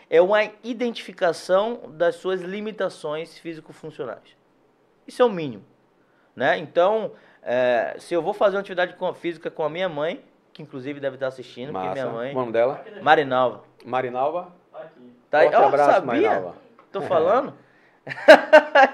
É 0.09 0.23
uma 0.23 0.43
identificação 0.65 1.91
das 1.91 2.17
suas 2.17 2.41
limitações 2.41 3.37
físico-funcionais. 3.39 4.35
Isso 5.07 5.21
é 5.21 5.25
o 5.27 5.31
mínimo. 5.31 5.65
Né? 6.35 6.57
Então, 6.57 7.13
é, 7.43 7.97
se 7.99 8.15
eu 8.15 8.23
vou 8.23 8.33
fazer 8.33 8.57
uma 8.57 8.61
atividade 8.61 8.97
física 9.17 9.51
com 9.51 9.63
a 9.63 9.69
minha 9.69 9.91
mãe, 9.91 10.25
que 10.53 10.63
inclusive 10.63 11.01
deve 11.01 11.17
estar 11.17 11.29
assistindo, 11.29 11.73
porque 11.73 11.89
Massa. 11.89 12.03
minha 12.03 12.13
mãe... 12.15 12.33
O 12.33 12.35
nome 12.35 12.53
dela? 12.53 12.85
Marinalva. 13.01 13.63
Marinalva. 13.85 14.49
Tá 15.31 15.39
aí. 15.39 15.47
Forte 15.51 15.63
Ó, 15.63 15.67
abraço, 15.69 15.91
sabia? 15.93 16.07
Marinalva. 16.07 16.55
Tô 16.91 17.01
falando? 17.03 17.55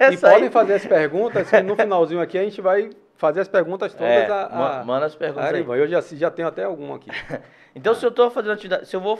E 0.01 0.05
Essa 0.14 0.29
aí- 0.29 0.35
podem 0.35 0.51
fazer 0.51 0.75
as 0.75 0.85
perguntas, 0.87 1.49
que 1.49 1.62
no 1.62 1.75
finalzinho 1.75 2.21
aqui 2.21 2.37
a 2.37 2.42
gente 2.42 2.61
vai 2.61 2.90
fazer 3.16 3.40
as 3.40 3.49
perguntas 3.49 3.94
todas 3.94 4.07
É, 4.12 4.27
a, 4.31 4.81
a, 4.81 4.85
manda 4.85 5.07
as 5.07 5.14
a 5.14 5.18
perguntas 5.18 5.47
aí. 5.55 5.64
Eu 5.66 5.88
já, 5.88 6.01
já 6.03 6.31
tenho 6.31 6.47
até 6.47 6.64
algum 6.64 6.94
aqui. 6.94 7.11
Então, 7.75 7.94
se 7.94 8.05
eu 8.05 8.11
tô 8.11 8.29
fazendo 8.29 8.53
atividade, 8.55 8.88
se 8.88 8.97
eu 8.97 9.01
vou 9.01 9.12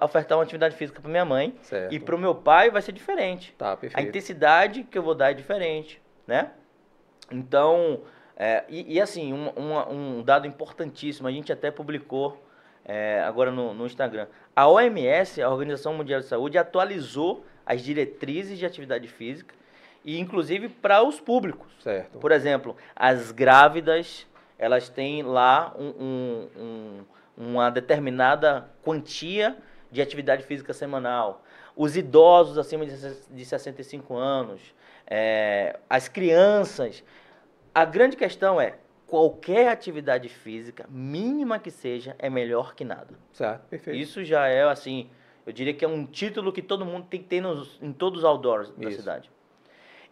ofertar 0.00 0.38
uma 0.38 0.44
atividade 0.44 0.76
física 0.76 1.00
para 1.00 1.10
minha 1.10 1.24
mãe 1.24 1.56
Certo. 1.62 1.92
e 1.92 1.98
para 1.98 2.14
o 2.14 2.18
meu 2.18 2.36
pai, 2.36 2.70
vai 2.70 2.80
ser 2.80 2.92
diferente. 2.92 3.52
Tá, 3.58 3.72
A 3.72 3.76
perfeito. 3.76 4.08
intensidade 4.08 4.84
que 4.84 4.96
eu 4.96 5.02
vou 5.02 5.12
dar 5.14 5.32
é 5.32 5.34
diferente, 5.34 6.00
né? 6.24 6.50
Então, 7.32 8.02
É, 8.36 8.64
e, 8.68 8.94
e, 8.94 9.00
assim, 9.00 9.32
um, 9.32 9.48
um, 9.56 10.18
um, 10.18 10.22
dado 10.22 10.46
importantíssimo, 10.46 11.26
a 11.26 11.32
gente 11.32 11.50
até 11.50 11.70
publicou 11.70 12.44
é, 12.84 13.22
agora 13.22 13.50
no, 13.50 13.72
no 13.72 13.86
Instagram. 13.86 14.26
A 14.54 14.68
OMS, 14.68 15.40
a 15.40 15.48
Organização 15.48 15.94
Mundial 15.94 16.20
de 16.20 16.26
Saúde, 16.26 16.58
atualizou 16.58 17.44
as 17.64 17.82
diretrizes 17.82 18.58
de 18.58 18.66
atividade 18.66 19.08
física 19.08 19.54
e 20.04 20.20
inclusive 20.20 20.68
para 20.68 21.02
os 21.02 21.18
públicos. 21.18 21.72
Certo. 21.80 22.18
Por 22.18 22.30
exemplo, 22.30 22.76
as 22.94 23.32
grávidas, 23.32 24.26
elas 24.58 24.88
têm 24.88 25.22
lá 25.22 25.74
um, 25.76 25.88
um, 25.88 26.48
um, 26.56 27.04
uma 27.36 27.70
determinada 27.70 28.70
quantia 28.84 29.56
de 29.90 30.00
atividade 30.00 30.44
física 30.44 30.72
semanal. 30.72 31.42
Os 31.74 31.96
idosos 31.96 32.56
acima 32.56 32.86
de 32.86 33.44
65 33.44 34.14
anos, 34.16 34.60
é, 35.06 35.78
as 35.90 36.08
crianças. 36.08 37.02
A 37.76 37.84
grande 37.84 38.16
questão 38.16 38.58
é, 38.58 38.76
qualquer 39.06 39.68
atividade 39.68 40.30
física, 40.30 40.86
mínima 40.88 41.58
que 41.58 41.70
seja, 41.70 42.16
é 42.18 42.30
melhor 42.30 42.74
que 42.74 42.86
nada. 42.86 43.08
Certo, 43.34 43.68
perfeito. 43.68 44.00
Isso 44.00 44.24
já 44.24 44.48
é, 44.48 44.62
assim, 44.62 45.10
eu 45.44 45.52
diria 45.52 45.74
que 45.74 45.84
é 45.84 45.88
um 45.88 46.06
título 46.06 46.54
que 46.54 46.62
todo 46.62 46.86
mundo 46.86 47.06
tem 47.06 47.20
que 47.20 47.26
ter 47.26 47.42
nos, 47.42 47.78
em 47.82 47.92
todos 47.92 48.20
os 48.20 48.24
outdoors 48.24 48.70
da 48.70 48.88
Isso. 48.88 49.00
cidade. 49.00 49.30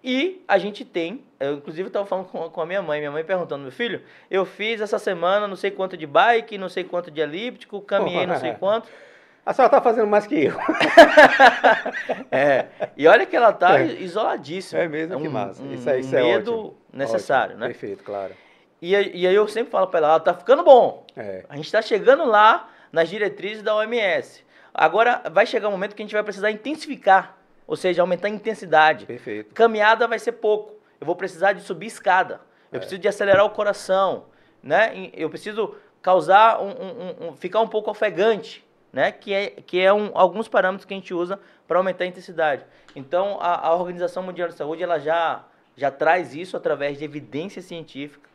E 0.02 0.44
a 0.46 0.58
gente 0.58 0.84
tem, 0.84 1.24
eu 1.40 1.54
inclusive 1.54 1.88
estava 1.88 2.04
falando 2.04 2.26
com, 2.26 2.50
com, 2.50 2.60
a 2.60 2.66
minha 2.66 2.82
mãe, 2.82 3.00
minha 3.00 3.10
mãe 3.10 3.24
perguntando, 3.24 3.62
meu 3.62 3.72
filho, 3.72 4.02
eu 4.30 4.44
fiz 4.44 4.82
essa 4.82 4.98
semana 4.98 5.48
não 5.48 5.56
sei 5.56 5.70
quanto 5.70 5.96
de 5.96 6.06
bike, 6.06 6.58
não 6.58 6.68
sei 6.68 6.84
quanto 6.84 7.10
de 7.10 7.22
elíptico, 7.22 7.80
caminhei 7.80 8.26
não 8.26 8.36
sei 8.36 8.52
quanto. 8.52 8.90
A 9.46 9.52
senhora 9.52 9.76
está 9.76 9.82
fazendo 9.82 10.06
mais 10.06 10.26
que 10.26 10.44
eu. 10.44 10.56
é, 12.32 12.66
e 12.96 13.06
olha 13.06 13.26
que 13.26 13.36
ela 13.36 13.50
está 13.50 13.78
é. 13.80 13.86
isoladíssima. 13.86 14.80
É 14.80 14.88
mesmo, 14.88 15.14
é 15.14 15.16
um, 15.16 15.22
que 15.22 15.28
massa. 15.28 15.62
Um, 15.62 15.72
isso, 15.72 15.88
é, 15.88 16.00
isso 16.00 16.14
medo 16.14 16.50
é 16.50 16.54
ótimo. 16.54 16.78
necessário, 16.92 17.50
ótimo. 17.50 17.60
né? 17.60 17.66
Perfeito, 17.66 18.02
claro. 18.02 18.32
E, 18.80 18.92
e 18.92 19.26
aí 19.26 19.34
eu 19.34 19.46
sempre 19.46 19.70
falo 19.70 19.86
para 19.86 19.98
ela, 19.98 20.08
ela 20.08 20.20
tá 20.20 20.34
ficando 20.34 20.62
bom. 20.62 21.06
É. 21.16 21.44
A 21.48 21.56
gente 21.56 21.66
está 21.66 21.82
chegando 21.82 22.24
lá 22.24 22.70
nas 22.90 23.08
diretrizes 23.08 23.62
da 23.62 23.74
OMS. 23.74 24.44
Agora 24.72 25.22
vai 25.30 25.46
chegar 25.46 25.68
um 25.68 25.72
momento 25.72 25.94
que 25.94 26.02
a 26.02 26.04
gente 26.04 26.14
vai 26.14 26.22
precisar 26.22 26.50
intensificar, 26.50 27.36
ou 27.66 27.76
seja, 27.76 28.02
aumentar 28.02 28.28
a 28.28 28.30
intensidade. 28.30 29.04
Perfeito. 29.04 29.54
Caminhada 29.54 30.08
vai 30.08 30.18
ser 30.18 30.32
pouco. 30.32 30.74
Eu 31.00 31.06
vou 31.06 31.14
precisar 31.14 31.52
de 31.52 31.60
subir 31.60 31.86
escada. 31.86 32.40
Eu 32.72 32.76
é. 32.76 32.80
preciso 32.80 33.00
de 33.00 33.08
acelerar 33.08 33.44
o 33.44 33.50
coração, 33.50 34.24
né? 34.62 35.10
Eu 35.12 35.28
preciso 35.28 35.76
causar 36.00 36.60
um, 36.60 36.70
um, 36.70 37.28
um, 37.28 37.36
ficar 37.36 37.60
um 37.60 37.68
pouco 37.68 37.90
ofegante, 37.90 38.63
né? 38.94 39.12
Que 39.12 39.34
é 39.34 39.50
que 39.50 39.80
é 39.80 39.92
um, 39.92 40.10
alguns 40.14 40.48
parâmetros 40.48 40.86
que 40.86 40.94
a 40.94 40.96
gente 40.96 41.12
usa 41.12 41.38
para 41.68 41.78
aumentar 41.78 42.04
a 42.04 42.06
intensidade. 42.06 42.64
Então 42.94 43.38
a, 43.40 43.66
a 43.66 43.74
Organização 43.74 44.22
Mundial 44.22 44.48
de 44.48 44.54
Saúde 44.54 44.82
ela 44.82 44.98
já 44.98 45.44
já 45.76 45.90
traz 45.90 46.34
isso 46.34 46.56
através 46.56 46.98
de 46.98 47.04
evidência 47.04 47.60
científica 47.60 48.30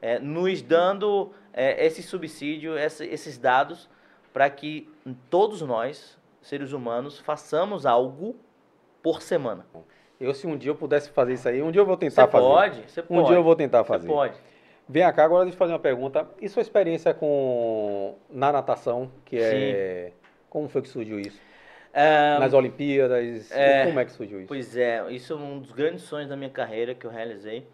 é, 0.00 0.18
nos 0.18 0.60
dando 0.60 1.32
é, 1.52 1.86
esse 1.86 2.02
subsídio, 2.02 2.76
essa, 2.76 3.04
esses 3.04 3.38
dados, 3.38 3.88
para 4.32 4.50
que 4.50 4.88
todos 5.30 5.62
nós, 5.62 6.18
seres 6.42 6.72
humanos, 6.72 7.18
façamos 7.18 7.86
algo 7.86 8.36
por 9.02 9.22
semana. 9.22 9.66
Eu, 10.20 10.34
se 10.34 10.46
um 10.46 10.56
dia 10.56 10.70
eu 10.70 10.74
pudesse 10.74 11.10
fazer 11.10 11.34
isso 11.34 11.48
aí, 11.48 11.62
um 11.62 11.70
dia 11.70 11.80
eu 11.80 11.86
vou 11.86 11.96
tentar 11.96 12.26
você 12.26 12.30
fazer. 12.30 12.44
Pode, 12.44 12.82
você 12.86 13.00
um 13.00 13.04
pode. 13.04 13.26
dia 13.26 13.36
eu 13.36 13.42
vou 13.42 13.56
tentar 13.56 13.82
fazer. 13.84 14.06
Você 14.06 14.12
pode. 14.12 14.34
Vem 14.88 15.02
cá, 15.12 15.24
agora 15.24 15.44
deixa 15.44 15.54
eu 15.54 15.58
fazer 15.58 15.72
uma 15.72 15.78
pergunta. 15.78 16.28
E 16.40 16.48
sua 16.48 16.62
experiência 16.62 17.14
com 17.14 18.16
na 18.30 18.52
natação, 18.52 19.10
que 19.24 19.38
é. 19.38 20.10
Sim. 20.10 20.16
Como 20.50 20.68
foi 20.68 20.82
que 20.82 20.88
surgiu 20.88 21.18
isso? 21.18 21.40
É, 21.92 22.38
Nas 22.38 22.52
Olimpíadas, 22.52 23.50
é, 23.52 23.86
como 23.86 24.00
é 24.00 24.04
que 24.04 24.12
surgiu 24.12 24.38
isso? 24.40 24.48
Pois 24.48 24.76
é, 24.76 25.12
isso 25.12 25.32
é 25.32 25.36
um 25.36 25.60
dos 25.60 25.70
grandes 25.70 26.02
sonhos 26.02 26.28
da 26.28 26.36
minha 26.36 26.50
carreira 26.50 26.92
que 26.92 27.06
eu 27.06 27.10
realizei. 27.10 27.66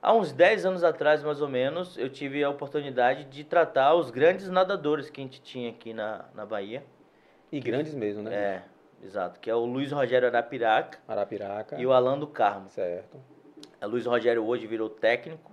Há 0.00 0.12
uns 0.14 0.32
10 0.32 0.66
anos 0.66 0.84
atrás, 0.84 1.22
mais 1.22 1.40
ou 1.40 1.48
menos, 1.48 1.96
eu 1.96 2.10
tive 2.10 2.42
a 2.42 2.50
oportunidade 2.50 3.24
de 3.24 3.44
tratar 3.44 3.94
os 3.94 4.10
grandes 4.10 4.48
nadadores 4.48 5.08
que 5.08 5.20
a 5.20 5.24
gente 5.24 5.40
tinha 5.42 5.70
aqui 5.70 5.94
na, 5.94 6.26
na 6.34 6.44
Bahia. 6.44 6.82
E 7.50 7.60
grandes 7.60 7.94
mesmo, 7.94 8.22
né? 8.22 8.34
É, 8.34 8.62
exato. 9.02 9.40
Que 9.40 9.48
é 9.48 9.54
o 9.54 9.64
Luiz 9.64 9.92
Rogério 9.92 10.28
Arapiraca. 10.28 10.98
Arapiraca. 11.06 11.80
E 11.80 11.86
o 11.86 11.92
Alan 11.92 12.18
do 12.18 12.26
Carmo. 12.26 12.68
Certo. 12.68 13.16
O 13.80 13.86
Luiz 13.86 14.04
Rogério 14.04 14.44
hoje 14.46 14.66
virou 14.66 14.88
técnico, 14.90 15.50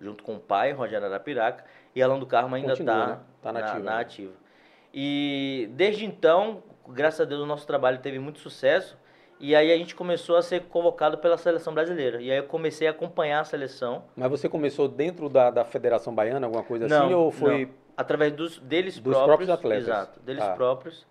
junto 0.00 0.22
com 0.22 0.34
o 0.34 0.40
pai, 0.40 0.72
Rogério 0.72 1.06
Arapiraca. 1.06 1.64
E 1.94 2.02
Alan 2.02 2.18
do 2.18 2.26
Carmo 2.26 2.54
ainda 2.54 2.72
está 2.72 3.06
né? 3.06 3.18
tá 3.42 3.52
na, 3.52 3.60
na, 3.60 3.78
na 3.78 4.00
ativa. 4.00 4.32
E 4.92 5.68
desde 5.72 6.04
então, 6.04 6.62
graças 6.88 7.20
a 7.20 7.24
Deus, 7.24 7.40
o 7.40 7.46
nosso 7.46 7.66
trabalho 7.66 7.98
teve 7.98 8.18
muito 8.18 8.38
sucesso. 8.38 8.96
E 9.40 9.54
aí 9.54 9.72
a 9.72 9.76
gente 9.76 9.94
começou 9.94 10.36
a 10.36 10.42
ser 10.42 10.62
convocado 10.62 11.18
pela 11.18 11.36
seleção 11.36 11.74
brasileira. 11.74 12.22
E 12.22 12.30
aí 12.30 12.38
eu 12.38 12.44
comecei 12.44 12.86
a 12.86 12.92
acompanhar 12.92 13.40
a 13.40 13.44
seleção. 13.44 14.04
Mas 14.16 14.30
você 14.30 14.48
começou 14.48 14.88
dentro 14.88 15.28
da, 15.28 15.50
da 15.50 15.64
Federação 15.64 16.14
Baiana, 16.14 16.46
alguma 16.46 16.62
coisa 16.62 16.86
não, 16.86 17.04
assim? 17.04 17.14
Ou 17.14 17.30
foi. 17.30 17.66
Não. 17.66 17.72
Através 17.96 18.32
dos, 18.32 18.58
deles 18.58 18.98
dos 18.98 19.12
próprios. 19.12 19.26
próprios 19.26 19.50
atletas. 19.50 19.84
Exato, 19.84 20.20
deles 20.20 20.42
ah. 20.42 20.54
próprios. 20.54 21.06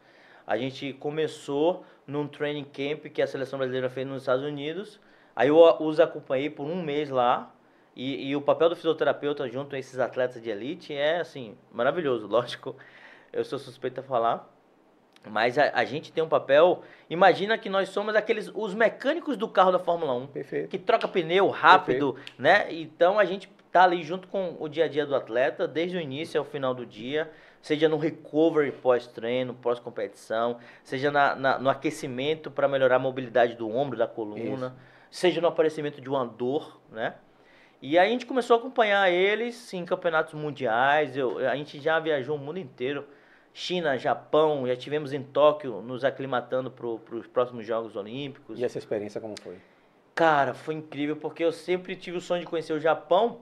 A 0.46 0.58
gente 0.58 0.94
começou 0.94 1.86
num 2.06 2.28
training 2.28 2.66
camp 2.66 3.06
que 3.06 3.22
a 3.22 3.28
seleção 3.28 3.58
brasileira 3.58 3.90
fez 3.90 4.06
nos 4.06 4.24
Estados 4.24 4.44
Unidos. 4.44 5.00
Aí 5.36 5.48
eu 5.50 5.58
os 5.58 6.00
acompanhei 6.00 6.50
por 6.50 6.66
um 6.66 6.82
mês 6.82 7.10
lá. 7.10 7.54
E, 7.96 8.30
e 8.30 8.36
o 8.36 8.42
papel 8.42 8.70
do 8.70 8.76
fisioterapeuta 8.76 9.48
junto 9.48 9.76
a 9.76 9.80
esses 9.80 10.00
atletas 10.00 10.42
de 10.42 10.50
elite 10.50 10.94
é, 10.94 11.20
assim, 11.20 11.56
maravilhoso. 11.72 12.26
Lógico, 12.28 12.76
eu 13.32 13.44
sou 13.44 13.60
suspeito 13.60 14.00
a 14.00 14.04
falar. 14.04 14.50
Mas 15.30 15.58
a, 15.58 15.72
a, 15.74 15.86
gente 15.86 16.12
tem 16.12 16.24
um 16.24 16.28
papel. 16.28 16.84
Imagina 17.10 17.58
que 17.58 17.70
nós 17.70 17.90
somos 17.90 18.14
aqueles 18.16 18.52
os 18.54 18.74
mecânicos 18.74 19.38
do 19.38 19.48
carro 19.48 19.72
da 19.72 19.80
Fórmula 19.80 20.14
1. 20.14 20.28
Perfeito. 20.28 20.70
Que 20.70 20.78
troca 20.78 21.08
pneu 21.08 21.50
rápido, 21.50 22.14
Perfeito. 22.14 22.42
né? 22.42 22.74
Então 22.74 23.18
a 23.18 23.24
gente 23.24 23.50
tá 23.72 23.84
ali 23.84 24.04
junto 24.04 24.28
com 24.28 24.56
o 24.60 24.68
dia 24.68 24.86
a 24.86 24.88
dia 24.88 25.06
do 25.06 25.16
atleta, 25.16 25.68
desde 25.68 25.98
o 25.98 26.00
início 26.00 26.40
ao 26.40 26.46
final 26.46 26.76
do 26.76 26.86
dia, 26.86 27.32
seja 27.60 27.90
no 27.90 27.98
recovery 27.98 28.72
pós-treino, 28.72 29.54
pós-competição, 29.54 30.60
seja 30.84 31.10
na, 31.10 31.36
na, 31.36 31.58
no 31.58 31.70
aquecimento 31.70 32.52
para 32.52 32.68
melhorar 32.68 32.98
a 32.98 33.00
mobilidade 33.00 33.56
do 33.56 33.74
ombro, 33.74 33.98
da 33.98 34.06
coluna, 34.06 34.68
Isso. 34.68 34.76
seja 35.10 35.42
no 35.42 35.48
aparecimento 35.48 36.00
de 36.00 36.08
uma 36.08 36.24
dor, 36.24 36.80
né? 36.92 37.16
E 37.86 38.00
aí 38.00 38.08
a 38.08 38.10
gente 38.10 38.26
começou 38.26 38.56
a 38.56 38.60
acompanhar 38.60 39.12
eles 39.12 39.74
em 39.74 39.84
campeonatos 39.84 40.34
mundiais. 40.34 41.18
Eu, 41.18 41.38
a 41.40 41.54
gente 41.58 41.82
já 41.82 42.00
viajou 42.00 42.38
o 42.38 42.40
mundo 42.40 42.58
inteiro. 42.58 43.06
China, 43.54 43.98
Japão, 43.98 44.66
já 44.66 44.74
tivemos 44.74 45.12
em 45.12 45.22
Tóquio 45.22 45.82
nos 45.82 46.06
aclimatando 46.06 46.72
para 46.72 46.88
os 46.88 47.28
próximos 47.28 47.66
Jogos 47.66 47.98
Olímpicos. 47.98 48.58
E 48.58 48.64
essa 48.64 48.78
experiência 48.78 49.20
como 49.20 49.36
foi? 49.38 49.58
Cara, 50.16 50.54
foi 50.54 50.76
incrível 50.76 51.18
porque 51.18 51.44
eu 51.44 51.52
sempre 51.52 51.94
tive 51.98 52.16
o 52.16 52.22
sonho 52.22 52.40
de 52.40 52.48
conhecer 52.48 52.72
o 52.72 52.80
Japão 52.80 53.42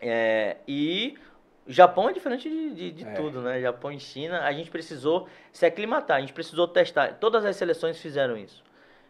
é, 0.00 0.58
e 0.68 1.18
o 1.66 1.72
Japão 1.72 2.08
é 2.08 2.12
diferente 2.12 2.48
de, 2.48 2.72
de, 2.72 2.90
de 2.92 3.04
é. 3.04 3.14
tudo, 3.14 3.40
né? 3.40 3.60
Japão 3.60 3.90
e 3.90 3.98
China, 3.98 4.42
a 4.42 4.52
gente 4.52 4.70
precisou 4.70 5.28
se 5.52 5.66
aclimatar, 5.66 6.18
a 6.18 6.20
gente 6.20 6.32
precisou 6.32 6.68
testar. 6.68 7.14
Todas 7.14 7.44
as 7.44 7.56
seleções 7.56 8.00
fizeram 8.00 8.36
isso. 8.36 8.62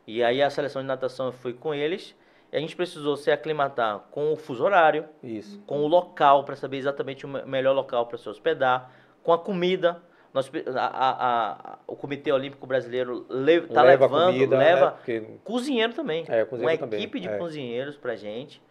E 0.06 0.24
aí 0.24 0.42
a 0.42 0.48
seleção 0.48 0.80
de 0.80 0.88
natação 0.88 1.30
foi 1.30 1.52
com 1.52 1.74
eles 1.74 2.16
a 2.52 2.58
gente 2.58 2.76
precisou 2.76 3.16
se 3.16 3.30
aclimatar 3.30 4.00
com 4.10 4.32
o 4.32 4.36
fuso 4.36 4.64
horário, 4.64 5.06
isso. 5.22 5.60
com 5.66 5.80
o 5.80 5.86
local 5.86 6.44
para 6.44 6.56
saber 6.56 6.78
exatamente 6.78 7.26
o 7.26 7.28
melhor 7.28 7.74
local 7.74 8.06
para 8.06 8.16
se 8.18 8.28
hospedar, 8.28 8.90
com 9.22 9.32
a 9.32 9.38
comida 9.38 10.00
nós, 10.36 10.50
a, 10.74 10.86
a, 10.86 11.52
a, 11.72 11.78
o 11.86 11.96
Comitê 11.96 12.30
Olímpico 12.30 12.66
Brasileiro 12.66 13.26
está 13.30 13.80
leva 13.80 14.04
levando, 14.04 14.32
comida, 14.34 14.58
leva 14.58 14.84
né? 14.84 14.90
Porque... 14.90 15.20
cozinheiro 15.42 15.94
também. 15.94 16.26
É, 16.28 16.44
cozinheiro 16.44 16.74
uma 16.74 16.78
também. 16.78 17.00
equipe 17.00 17.20
de 17.20 17.28
é. 17.28 17.38
cozinheiros 17.38 17.96
para 17.96 18.14
gente. 18.16 18.62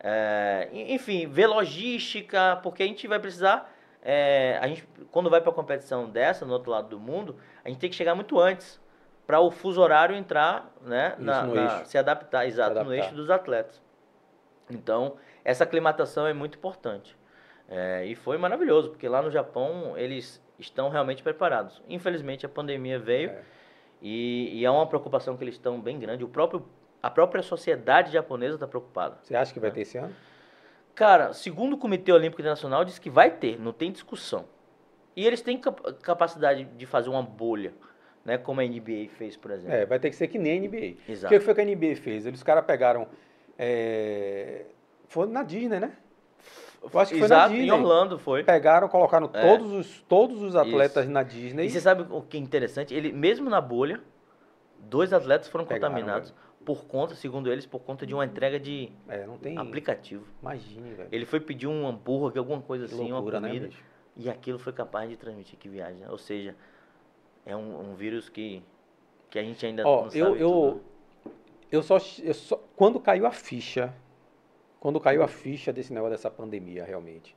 É, 0.00 0.68
enfim, 0.72 1.28
ver 1.28 1.46
logística, 1.46 2.58
porque 2.64 2.82
a 2.82 2.86
gente 2.86 3.06
vai 3.06 3.20
precisar. 3.20 3.72
É, 4.02 4.58
a 4.60 4.66
gente, 4.66 4.84
quando 5.12 5.30
vai 5.30 5.40
para 5.40 5.52
competição 5.52 6.10
dessa, 6.10 6.44
no 6.44 6.52
outro 6.52 6.72
lado 6.72 6.88
do 6.88 6.98
mundo, 6.98 7.36
a 7.64 7.68
gente 7.68 7.78
tem 7.78 7.88
que 7.88 7.94
chegar 7.94 8.16
muito 8.16 8.40
antes 8.40 8.80
para 9.26 9.40
o 9.40 9.50
fuso 9.50 9.80
horário 9.80 10.14
entrar, 10.14 10.72
né, 10.82 11.14
na, 11.18 11.46
na, 11.46 11.84
se 11.84 11.96
adaptar, 11.96 12.46
exato, 12.46 12.74
se 12.74 12.78
adaptar. 12.78 12.84
no 12.84 12.94
eixo 12.94 13.14
dos 13.14 13.30
atletas. 13.30 13.82
Então, 14.70 15.16
essa 15.44 15.64
aclimatação 15.64 16.26
é 16.26 16.32
muito 16.32 16.58
importante. 16.58 17.16
É, 17.68 18.04
e 18.04 18.14
foi 18.14 18.36
maravilhoso, 18.36 18.90
porque 18.90 19.08
lá 19.08 19.22
no 19.22 19.30
Japão 19.30 19.94
eles 19.96 20.42
estão 20.58 20.88
realmente 20.88 21.22
preparados. 21.22 21.82
Infelizmente 21.88 22.44
a 22.44 22.48
pandemia 22.48 22.98
veio 22.98 23.30
é. 23.30 23.42
E, 24.06 24.60
e 24.60 24.64
é 24.66 24.70
uma 24.70 24.86
preocupação 24.86 25.34
que 25.34 25.42
eles 25.42 25.54
estão 25.54 25.80
bem 25.80 25.98
grande. 25.98 26.22
O 26.22 26.28
próprio, 26.28 26.68
a 27.02 27.08
própria 27.08 27.42
sociedade 27.42 28.12
japonesa 28.12 28.56
está 28.56 28.66
preocupada. 28.66 29.16
Você 29.22 29.34
acha 29.34 29.50
que 29.50 29.58
vai 29.58 29.70
ter 29.70 29.80
esse 29.80 29.96
ano? 29.96 30.14
Cara, 30.94 31.32
segundo 31.32 31.72
o 31.72 31.78
Comitê 31.78 32.12
Olímpico 32.12 32.42
Internacional, 32.42 32.84
diz 32.84 32.98
que 32.98 33.08
vai 33.08 33.30
ter, 33.30 33.58
não 33.58 33.72
tem 33.72 33.90
discussão. 33.90 34.44
E 35.16 35.26
eles 35.26 35.40
têm 35.40 35.58
capacidade 36.02 36.64
de 36.64 36.84
fazer 36.84 37.08
uma 37.08 37.22
bolha, 37.22 37.72
né? 38.24 38.38
Como 38.38 38.60
a 38.60 38.64
NBA 38.64 39.08
fez, 39.10 39.36
por 39.36 39.50
exemplo. 39.50 39.74
É, 39.76 39.84
vai 39.86 39.98
ter 39.98 40.10
que 40.10 40.16
ser 40.16 40.28
que 40.28 40.38
nem 40.38 40.58
a 40.58 40.68
NBA. 40.68 40.96
Exato. 41.08 41.34
O 41.34 41.38
que 41.38 41.44
foi 41.44 41.54
que 41.54 41.60
a 41.60 41.64
NBA 41.64 41.96
fez? 41.96 42.26
Eles, 42.26 42.38
os 42.40 42.42
caras 42.44 42.64
pegaram. 42.64 43.06
É... 43.58 44.66
Foi 45.08 45.26
na 45.26 45.42
Disney, 45.42 45.78
né? 45.80 45.92
Eu 46.82 47.00
acho 47.00 47.12
que 47.12 47.18
foi 47.18 47.26
Exato, 47.26 47.42
na 47.42 47.48
Disney. 47.48 47.66
em 47.68 47.70
Orlando 47.72 48.18
foi. 48.18 48.44
Pegaram, 48.44 48.88
colocaram 48.88 49.30
é. 49.32 49.40
todos, 49.40 49.72
os, 49.72 50.02
todos 50.02 50.42
os 50.42 50.54
atletas 50.54 51.04
Isso. 51.04 51.12
na 51.12 51.22
Disney. 51.22 51.64
E 51.66 51.70
você 51.70 51.80
sabe 51.80 52.04
o 52.10 52.20
que 52.20 52.36
é 52.36 52.40
interessante? 52.40 52.92
Ele, 52.94 53.10
mesmo 53.12 53.48
na 53.48 53.60
bolha, 53.60 54.00
dois 54.80 55.12
atletas 55.12 55.48
foram 55.48 55.64
Pegaram, 55.64 55.94
contaminados. 55.94 56.34
por 56.64 56.84
conta, 56.84 57.14
segundo 57.14 57.50
eles, 57.50 57.64
por 57.64 57.78
conta 57.80 58.04
de 58.06 58.12
uma 58.14 58.24
entrega 58.24 58.60
de 58.60 58.90
É, 59.08 59.26
tem. 59.40 59.56
aplicativo. 59.56 60.26
Imagine, 60.42 60.90
velho. 60.94 61.08
Ele 61.10 61.24
foi 61.24 61.40
pedir 61.40 61.66
um 61.66 61.86
hambúrguer, 61.86 62.38
alguma 62.38 62.60
coisa 62.60 62.86
Que 62.86 62.94
assim, 62.94 63.10
loucura, 63.10 63.36
uma 63.38 63.40
né, 63.40 63.48
comida, 63.48 63.66
bicho? 63.68 63.82
e 64.16 64.28
aquilo 64.28 64.58
foi 64.58 64.72
capaz 64.72 65.08
de 65.08 65.16
transmitir 65.16 65.58
que 65.58 65.68
viagem. 65.70 66.00
né? 66.00 66.06
Ou 66.10 66.18
seja, 66.18 66.54
é 67.46 67.54
um, 67.56 67.90
um 67.90 67.94
vírus 67.94 68.28
que, 68.28 68.62
que 69.30 69.38
a 69.38 69.42
gente 69.42 69.64
ainda 69.64 69.86
Ó, 69.86 70.02
não 70.04 70.10
sabe 70.10 70.18
eu, 70.20 70.36
eu, 70.36 70.80
eu, 71.70 71.82
só, 71.82 71.98
eu 72.22 72.34
só. 72.34 72.60
Quando 72.76 72.98
caiu 73.00 73.26
a 73.26 73.30
ficha. 73.32 73.92
Quando 74.80 75.00
caiu 75.00 75.22
a 75.22 75.28
ficha 75.28 75.72
desse 75.72 75.92
negócio 75.92 76.12
dessa 76.16 76.30
pandemia, 76.30 76.84
realmente. 76.84 77.34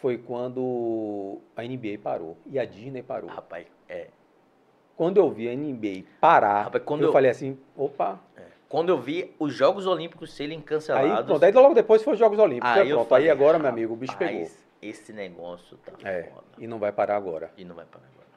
Foi 0.00 0.18
quando 0.18 1.38
a 1.56 1.62
NBA 1.62 1.98
parou. 2.02 2.36
E 2.46 2.58
a 2.58 2.64
Disney 2.64 3.02
parou. 3.02 3.30
Rapaz, 3.30 3.66
é. 3.88 4.08
Quando 4.96 5.16
eu 5.18 5.30
vi 5.30 5.48
a 5.48 5.54
NBA 5.54 6.04
parar, 6.20 6.64
Rapaz, 6.64 6.84
quando 6.84 7.02
eu, 7.02 7.08
eu- 7.08 7.12
falei 7.12 7.30
assim, 7.30 7.58
opa. 7.76 8.20
Quando 8.68 8.90
eu 8.90 9.00
vi 9.00 9.34
os 9.38 9.54
Jogos 9.54 9.86
Olímpicos 9.86 10.30
serem 10.34 10.58
Aí, 10.58 10.62
cancelados, 10.64 11.24
pronto, 11.24 11.42
aí 11.42 11.52
logo 11.52 11.74
depois 11.74 12.02
foi 12.02 12.12
os 12.12 12.18
Jogos 12.18 12.38
Olímpicos. 12.38 12.68
aí 12.70 12.82
Aí, 12.82 12.90
eu 12.90 12.96
pronto, 12.98 13.08
falei, 13.08 13.24
aí 13.26 13.30
agora, 13.30 13.58
meu 13.58 13.68
amigo, 13.70 13.94
o 13.94 13.96
bicho 13.96 14.14
pegou. 14.18 14.34
"Rapaz, 14.34 14.64
esse 14.82 15.10
negócio 15.12 15.78
tá 15.78 15.92
É, 16.06 16.24
foda. 16.24 16.44
e 16.58 16.66
não 16.66 16.78
vai 16.78 16.92
parar 16.92 17.16
agora. 17.16 17.50
E 17.56 17.64
não 17.64 17.74
vai 17.74 17.86
parar 17.86 18.04
agora. 18.12 18.27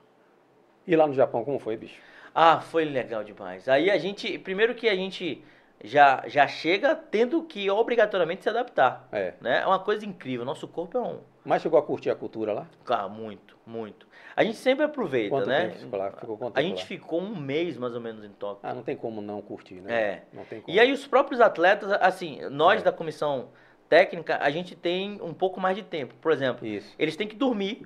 E 0.88 0.96
lá 0.96 1.08
no 1.08 1.13
Japão, 1.13 1.44
como 1.44 1.60
foi, 1.60 1.78
bicho? 1.78 2.00
Ah, 2.34 2.60
foi 2.62 2.86
legal 2.86 3.24
demais. 3.24 3.67
Aí 3.67 3.89
a 3.89 3.98
gente, 3.98 4.38
primeiro 4.39 4.74
que 4.74 4.88
a 4.88 4.96
gente 4.96 5.44
já, 5.84 6.24
já 6.28 6.48
chega 6.48 6.96
tendo 6.96 7.44
que 7.44 7.70
obrigatoriamente 7.70 8.44
se 8.44 8.50
adaptar, 8.50 9.08
É. 9.12 9.34
né? 9.41 9.62
É 9.62 9.65
uma 9.67 9.80
coisa 9.80 10.06
incrível. 10.06 10.46
Nosso 10.46 10.67
corpo 10.67 10.98
é 10.98 11.02
um, 11.02 11.20
Mas 11.44 11.62
chegou 11.62 11.78
a 11.78 11.84
curtir 11.84 12.10
a 12.10 12.15
cultura 12.15 12.54
lá? 12.54 12.67
cara, 12.86 13.08
muito, 13.10 13.58
muito. 13.65 14.08
A 14.36 14.44
gente 14.44 14.58
sempre 14.58 14.86
aproveita, 14.86 15.30
Quanto 15.30 15.48
né? 15.50 15.67
tempo 15.67 15.80
ficou 15.80 16.00
lá? 16.00 16.12
Ficou 16.12 16.38
quanto 16.38 16.58
A 16.58 16.62
gente 16.62 16.80
lá? 16.80 16.86
ficou 16.86 17.22
um 17.22 17.36
mês 17.36 17.78
mais 17.78 17.94
ou 17.96 18.00
menos 18.02 18.24
em 18.24 18.30
Tóquio. 18.30 18.60
Ah, 18.63 18.74
não 18.74 18.82
tem 18.84 18.96
como 18.96 19.22
não 19.22 19.41
curtir, 19.41 19.76
né? 19.82 19.94
É. 19.94 20.24
Não 20.32 20.46
tem 20.46 20.62
como. 20.62 20.76
E 20.76 20.80
aí 20.80 20.91
os 20.91 21.06
próprios 21.06 21.41
atletas, 21.41 21.91
assim, 22.00 22.39
nós 22.50 22.82
É. 22.82 22.86
da 22.86 22.91
comissão 22.94 23.50
técnica, 23.89 24.38
a 24.41 24.50
gente 24.50 24.74
tem 24.76 25.20
um 25.22 25.34
pouco 25.34 25.60
mais 25.60 25.76
de 25.76 25.84
tempo. 25.84 26.13
Por 26.22 26.32
exemplo, 26.32 26.65
Isso. 26.65 26.96
eles 26.98 27.15
têm 27.17 27.28
que 27.28 27.36
dormir. 27.36 27.86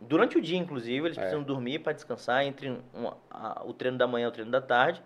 Durante 0.00 0.36
o 0.38 0.40
dia, 0.40 0.58
inclusive, 0.58 1.06
eles 1.06 1.16
É. 1.16 1.20
precisam 1.20 1.42
dormir 1.42 1.78
para 1.80 1.92
descansar 1.92 2.44
entre 2.44 2.70
um- 2.70 3.10
a- 3.30 3.62
o 3.64 3.72
treino 3.72 3.96
da 3.96 4.06
manhã 4.06 4.26
e 4.26 4.28
o 4.28 4.32
treino 4.32 4.50
da 4.50 4.60
tarde. 4.60 5.02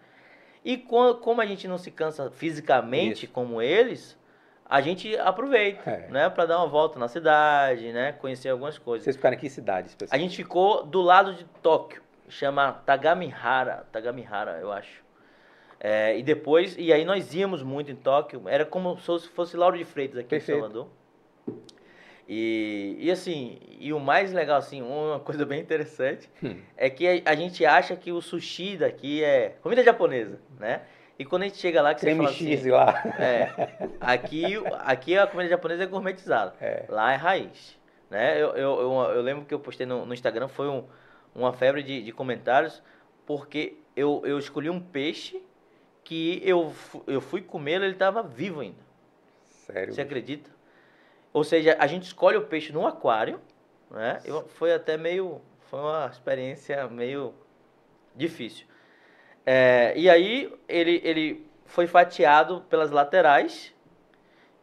E 0.65 0.77
co- 0.77 1.15
como 1.17 1.41
a 1.41 1.47
gente 1.47 1.67
não 1.69 1.79
se 1.79 1.91
cansa 1.91 2.31
fisicamente 2.31 3.25
Isso. 3.25 3.33
como 3.33 3.63
eles, 3.63 4.19
a 4.67 4.81
gente 4.81 5.17
aproveita, 5.19 5.89
É. 5.89 6.09
né, 6.09 6.29
para 6.29 6.47
dar 6.47 6.59
uma 6.59 6.67
volta 6.67 6.99
na 6.99 7.09
cidade, 7.09 7.93
né, 7.93 8.13
conhecer 8.13 8.49
algumas 8.51 8.77
coisas. 8.79 9.05
Vocês 9.05 9.17
ficaram 9.17 9.37
em 9.37 9.39
que 9.41 9.49
cidade, 9.49 9.97
A 10.11 10.19
gente 10.19 10.37
ficou 10.37 10.85
do 10.85 11.01
lado 11.01 11.35
de 11.35 11.45
Tóquio, 11.63 12.03
chama 12.29 12.73
Tagamihara, 12.85 13.87
Tagamihara, 13.91 14.59
eu 14.61 14.71
acho. 14.71 15.03
É, 15.83 16.19
e 16.19 16.23
depois, 16.23 16.77
e 16.79 16.93
aí 16.93 17.05
nós 17.07 17.33
íamos 17.35 17.63
muito 17.63 17.91
em 17.91 17.97
Tóquio, 17.97 18.43
era 18.47 18.67
como 18.67 18.99
se 18.99 19.29
fosse 19.29 19.57
Lauro 19.57 19.79
de 19.79 19.85
Freitas 19.85 20.19
aqui 20.19 20.29
Perfeito. 20.29 20.59
em 20.59 20.61
Salvador. 20.61 20.89
E, 22.33 22.95
e 23.01 23.11
assim, 23.11 23.59
e 23.81 23.93
o 23.93 23.99
mais 23.99 24.33
legal, 24.33 24.57
assim, 24.59 24.81
uma 24.81 25.19
coisa 25.19 25.45
bem 25.45 25.61
interessante, 25.61 26.31
Hum. 26.41 26.61
é 26.77 26.89
que 26.89 27.25
a, 27.27 27.33
a 27.33 27.35
gente 27.35 27.67
acha 27.67 27.97
que 27.97 28.13
o 28.13 28.23
sushi 28.23 28.77
daqui 28.77 29.25
é 29.25 29.57
comida 29.61 29.83
japonesa, 29.83 30.39
né? 30.57 30.83
E 31.19 31.25
quando 31.25 31.43
a 31.43 31.47
gente 31.47 31.59
chega 31.59 31.83
lá, 31.83 31.93
que 31.93 31.99
você 32.01 32.07
Creme 32.07 32.23
fala 32.23 32.37
X 32.37 32.61
assim, 32.61 32.71
lá. 32.71 33.03
é, 33.19 33.89
aqui, 34.01 34.45
aqui 34.79 35.19
a 35.19 35.27
comida 35.27 35.51
japonesa 35.51 35.83
é 35.83 35.87
gourmetizada. 35.87 36.55
É. 36.61 36.85
Lá 36.89 37.13
é 37.13 37.17
raiz. 37.17 37.77
Né? 38.09 38.41
Eu, 38.41 38.51
eu, 38.51 38.81
eu, 38.81 38.93
eu 39.17 39.23
lembro 39.23 39.45
que 39.45 39.53
eu 39.53 39.59
postei 39.59 39.85
no, 39.85 40.07
no 40.07 40.15
Instagram, 40.15 40.47
foi 40.47 40.69
um, 40.69 40.85
uma 41.35 41.53
febre 41.53 41.83
de, 41.83 42.01
de 42.01 42.13
comentários, 42.13 42.81
porque 43.27 43.77
eu, 43.97 44.23
eu 44.25 44.39
escolhi 44.39 44.71
um 44.71 44.79
peixe 44.81 45.43
que 46.05 46.41
eu, 46.45 46.73
eu 47.09 47.21
fui 47.21 47.43
comê-lo 47.43 47.85
ele 47.85 47.95
estava 47.95 48.23
vivo 48.23 48.61
ainda. 48.61 48.79
Sério. 49.67 49.93
Você 49.93 50.01
acredita? 50.01 50.60
Ou 51.33 51.45
seja, 51.45 51.77
a 51.79 51.87
gente 51.87 52.05
escolhe 52.05 52.37
o 52.37 52.47
peixe 52.47 52.73
no 52.73 52.87
aquário, 52.87 53.41
né? 53.91 54.21
Eu, 54.25 54.47
foi 54.49 54.73
até 54.73 54.97
meio. 54.97 55.41
Foi 55.69 55.79
uma 55.79 56.07
experiência 56.07 56.89
meio 56.89 57.35
difícil. 58.15 58.67
É, 59.47 59.93
e 59.97 60.11
aí 60.11 60.53
ele, 60.69 61.01
ele 61.05 61.47
foi 61.65 61.87
fatiado 61.87 62.63
pelas 62.69 62.91
laterais 62.91 63.73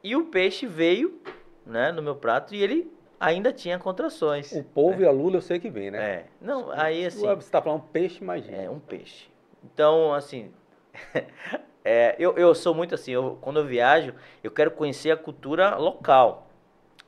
e 0.04 0.16
o 0.16 0.26
peixe 0.26 0.68
veio 0.68 1.22
né, 1.66 1.92
no 1.92 2.02
meu 2.02 2.16
prato 2.16 2.54
e 2.54 2.62
ele 2.62 2.92
ainda 3.20 3.52
tinha 3.52 3.80
contrações. 3.80 4.52
O 4.52 4.64
polvo 4.64 5.02
e 5.02 5.06
a 5.06 5.12
lula 5.12 5.38
eu 5.38 5.42
sei 5.42 5.60
que 5.60 5.70
vem, 5.70 5.92
né? 5.92 6.00
É. 6.00 6.26
Não, 6.40 6.72
aí 6.72 7.06
assim. 7.06 7.22
Você 7.22 7.34
está 7.40 7.62
falando 7.62 7.84
peixe, 7.92 8.22
imagina. 8.22 8.58
É, 8.58 8.70
um 8.70 8.80
peixe. 8.80 9.30
Então, 9.64 10.14
assim, 10.14 10.52
é, 11.84 12.16
eu, 12.20 12.38
eu 12.38 12.54
sou 12.54 12.74
muito 12.74 12.94
assim, 12.94 13.12
eu, 13.12 13.38
quando 13.42 13.60
eu 13.60 13.66
viajo, 13.66 14.14
eu 14.44 14.52
quero 14.52 14.72
conhecer 14.72 15.12
a 15.12 15.18
cultura 15.18 15.76
local. 15.76 16.47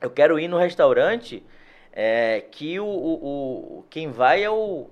Eu 0.00 0.10
quero 0.10 0.38
ir 0.38 0.48
no 0.48 0.56
restaurante 0.58 1.42
é, 1.92 2.42
que 2.50 2.78
o, 2.80 2.84
o, 2.86 3.78
o- 3.80 3.84
quem 3.90 4.08
vai 4.10 4.42
é 4.42 4.48
o, 4.50 4.86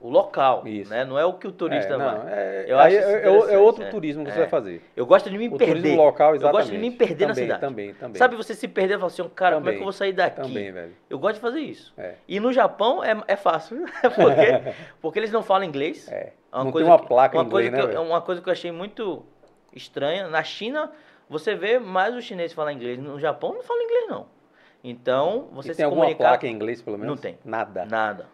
o 0.00 0.08
local, 0.08 0.62
Isso. 0.66 0.88
né? 0.90 1.04
Não 1.04 1.18
é 1.18 1.24
o 1.24 1.34
que 1.34 1.46
o 1.46 1.52
turista 1.52 1.94
É, 1.94 1.96
vai. 1.96 2.14
não, 2.18 2.28
é, 2.28 2.64
Eu 2.68 2.78
acho 2.78 2.96
é, 2.96 3.22
é 3.22 3.54
é 3.54 3.58
outro 3.58 3.90
turismo 3.90 4.24
que 4.24 4.30
você 4.30 4.36
É. 4.36 4.40
vai 4.42 4.48
fazer. 4.48 4.82
Eu 4.96 5.04
gosto 5.04 5.28
de 5.28 5.36
me 5.36 5.48
O 5.48 5.56
perder. 5.58 5.74
turismo 5.82 6.02
local, 6.02 6.30
eu 6.30 6.36
exatamente. 6.36 6.60
gosto 6.62 6.70
de 6.72 6.78
me 6.78 6.90
perder 6.92 7.26
na 7.26 7.34
também, 7.34 7.44
cidade. 7.44 7.60
Também, 7.60 7.94
também. 7.94 8.14
Sabe 8.18 8.36
você 8.36 8.54
se 8.54 8.68
perder 8.68 8.94
e 8.94 8.98
falar 8.98 9.08
assim, 9.08 9.28
cara, 9.34 9.56
como 9.56 9.68
é 9.68 9.72
que 9.72 9.76
Também. 9.76 9.78
eu 9.80 9.84
vou 9.84 9.92
sair 9.92 10.12
daqui? 10.12 10.40
Também, 10.40 10.70
velho. 10.72 10.92
Eu 11.10 11.18
gosto 11.18 11.34
de 11.34 11.40
fazer 11.40 11.60
isso. 11.60 11.92
É. 11.98 12.14
E 12.28 12.38
no 12.40 12.52
Japão 12.52 13.02
é, 13.04 13.20
é 13.26 13.36
fácil. 13.36 13.84
porque, 14.14 14.72
porque 15.02 15.18
eles 15.18 15.32
não 15.32 15.42
falam 15.42 15.64
inglês. 15.64 16.10
É. 16.10 16.32
Uma 16.52 16.64
não 16.64 16.72
coisa 16.72 16.86
tem 16.86 16.94
uma 16.94 17.00
que- 17.02 17.08
placa 17.08 17.36
em 17.36 17.40
uma 17.40 17.50
coisa 17.50 17.68
inglês, 17.68 17.84
que 17.84 17.88
né, 17.88 17.94
eu, 17.98 18.02
velho? 18.04 18.10
Uma 18.10 18.22
coisa 18.22 18.40
que 18.40 18.48
eu 18.48 18.52
achei 18.52 18.70
muito 18.72 19.26
estranha. 19.74 20.28
Na 20.28 20.42
China, 20.44 20.90
você 21.28 21.54
vê 21.56 21.78
mais 21.78 22.14
os 22.14 22.24
chineses 22.24 22.52
falar 22.54 22.72
inglês. 22.72 22.98
No 22.98 23.18
Japão, 23.18 23.52
não 23.52 23.62
fala 23.62 23.82
inglês, 23.82 24.06
não. 24.08 24.37
Então, 24.82 25.48
você 25.52 25.70
E 25.70 25.74
se 25.74 25.78
tem 25.82 25.88
comunicar... 25.88 26.16
placa 26.30 26.46
em 26.46 26.52
inglês, 26.52 26.80
pelo 26.80 26.96
menos? 26.98 27.14
Não 27.16 27.20
tem. 27.20 27.38
Nada. 27.44 27.84
Nada. 27.84 28.26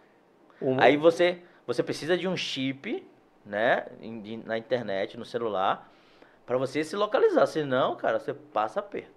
Um- 0.61 0.79
Aí 0.79 0.95
você, 0.95 1.39
você 1.65 1.81
precisa 1.81 2.17
de 2.17 2.27
um 2.27 2.37
chip, 2.37 3.05
né? 3.45 3.85
na 4.45 4.57
internet, 4.57 5.17
no 5.17 5.25
celular, 5.25 5.91
para 6.45 6.57
você 6.57 6.83
se 6.83 6.95
localizar. 6.95 7.45
Senão, 7.47 7.95
cara, 7.95 8.19
você 8.19 8.33
passa 8.33 8.79
aperto. 8.79 9.11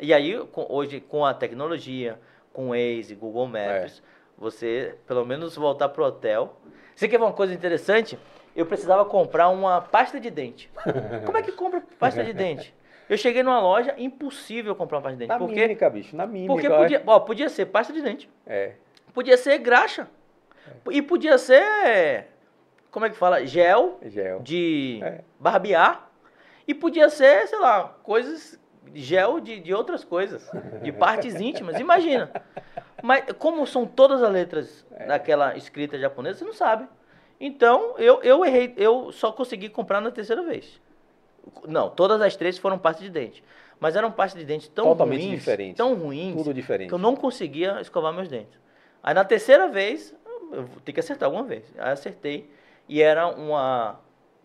E 0.00 0.12
aí, 0.12 0.38
com- 0.52 0.66
hoje, 0.68 1.00
com 1.00 1.24
a 1.24 1.34
tecnologia, 1.34 2.20
com 2.52 2.68
o 2.68 2.70
Waze, 2.70 3.14
Google 3.14 3.46
Maps, 3.46 4.02
você, 4.36 4.96
pelo 5.06 5.24
menos, 5.24 5.56
voltar 5.56 5.88
pro 5.88 6.04
hotel. 6.04 6.56
Você 6.94 7.08
quer 7.08 7.18
ver 7.18 7.24
uma 7.24 7.32
coisa 7.32 7.52
interessante? 7.54 8.18
Eu 8.54 8.66
precisava 8.66 9.04
comprar 9.04 9.48
uma 9.48 9.80
pasta 9.80 10.20
de 10.20 10.30
dente. 10.30 10.70
Como 11.24 11.36
é 11.38 11.42
que 11.42 11.52
compra 11.52 11.82
pasta 11.98 12.22
de 12.22 12.32
dente? 12.32 12.74
Eu 13.08 13.16
cheguei 13.16 13.42
numa 13.42 13.60
loja, 13.60 13.94
impossível 13.96 14.74
comprar 14.76 14.98
uma 14.98 15.02
pasta 15.02 15.16
de 15.16 15.20
dente. 15.20 15.28
Na 15.28 15.38
porque 15.38 15.60
mímica, 15.60 15.88
bicho. 15.90 16.14
Na 16.16 16.26
mímica. 16.26 16.52
porque 16.52 16.68
podia, 16.68 17.02
ó, 17.06 17.20
podia 17.20 17.48
ser 17.48 17.66
pasta 17.66 17.92
de 17.92 18.02
dente. 18.02 18.28
É. 18.46 18.72
Podia 19.14 19.36
ser 19.36 19.58
graxa. 19.58 20.08
E 20.90 21.00
podia 21.00 21.38
ser. 21.38 22.26
Como 22.90 23.06
é 23.06 23.10
que 23.10 23.16
fala? 23.16 23.44
Gel 23.46 23.98
Gel. 24.02 24.40
de 24.40 25.00
É. 25.02 25.20
barbear. 25.40 26.10
E 26.66 26.74
podia 26.74 27.08
ser, 27.08 27.46
sei 27.48 27.58
lá, 27.58 27.94
coisas. 28.02 28.58
Gel 28.94 29.40
de, 29.40 29.60
de 29.60 29.72
outras 29.74 30.04
coisas. 30.04 30.50
De 30.82 30.92
partes 30.92 31.40
íntimas. 31.40 31.78
Imagina. 31.80 32.30
Mas 33.02 33.24
como 33.38 33.66
são 33.66 33.86
todas 33.86 34.22
as 34.22 34.30
letras 34.30 34.86
É. 34.92 35.06
daquela 35.06 35.56
escrita 35.56 35.98
japonesa, 35.98 36.38
você 36.40 36.44
não 36.44 36.52
sabe. 36.52 36.86
Então, 37.40 37.94
eu, 37.98 38.20
eu 38.22 38.44
errei. 38.44 38.74
Eu 38.76 39.12
só 39.12 39.30
consegui 39.32 39.68
comprar 39.68 40.00
na 40.00 40.10
terceira 40.10 40.42
vez. 40.42 40.80
Não, 41.66 41.90
todas 41.90 42.20
as 42.20 42.36
três 42.36 42.58
foram 42.58 42.78
pastas 42.78 43.04
de 43.04 43.10
dente. 43.10 43.42
Mas 43.80 43.94
eram 43.96 44.10
pastas 44.10 44.40
de 44.40 44.46
dente 44.46 44.68
tão 44.70 44.84
Totalmente 44.86 45.22
ruins. 45.24 45.38
diferentes. 45.38 45.76
Tão 45.76 45.94
ruins 45.94 46.34
Tudo 46.36 46.52
diferente. 46.52 46.88
que 46.88 46.94
eu 46.94 46.98
não 46.98 47.14
conseguia 47.14 47.80
escovar 47.80 48.12
meus 48.12 48.28
dentes. 48.28 48.58
Aí 49.02 49.14
na 49.14 49.24
terceira 49.24 49.68
vez, 49.68 50.14
eu 50.52 50.68
ter 50.84 50.92
que 50.92 51.00
acertar 51.00 51.26
alguma 51.28 51.44
vez. 51.44 51.64
Aí 51.78 51.92
acertei 51.92 52.50
e 52.88 53.00
era 53.00 53.28
uma 53.28 54.00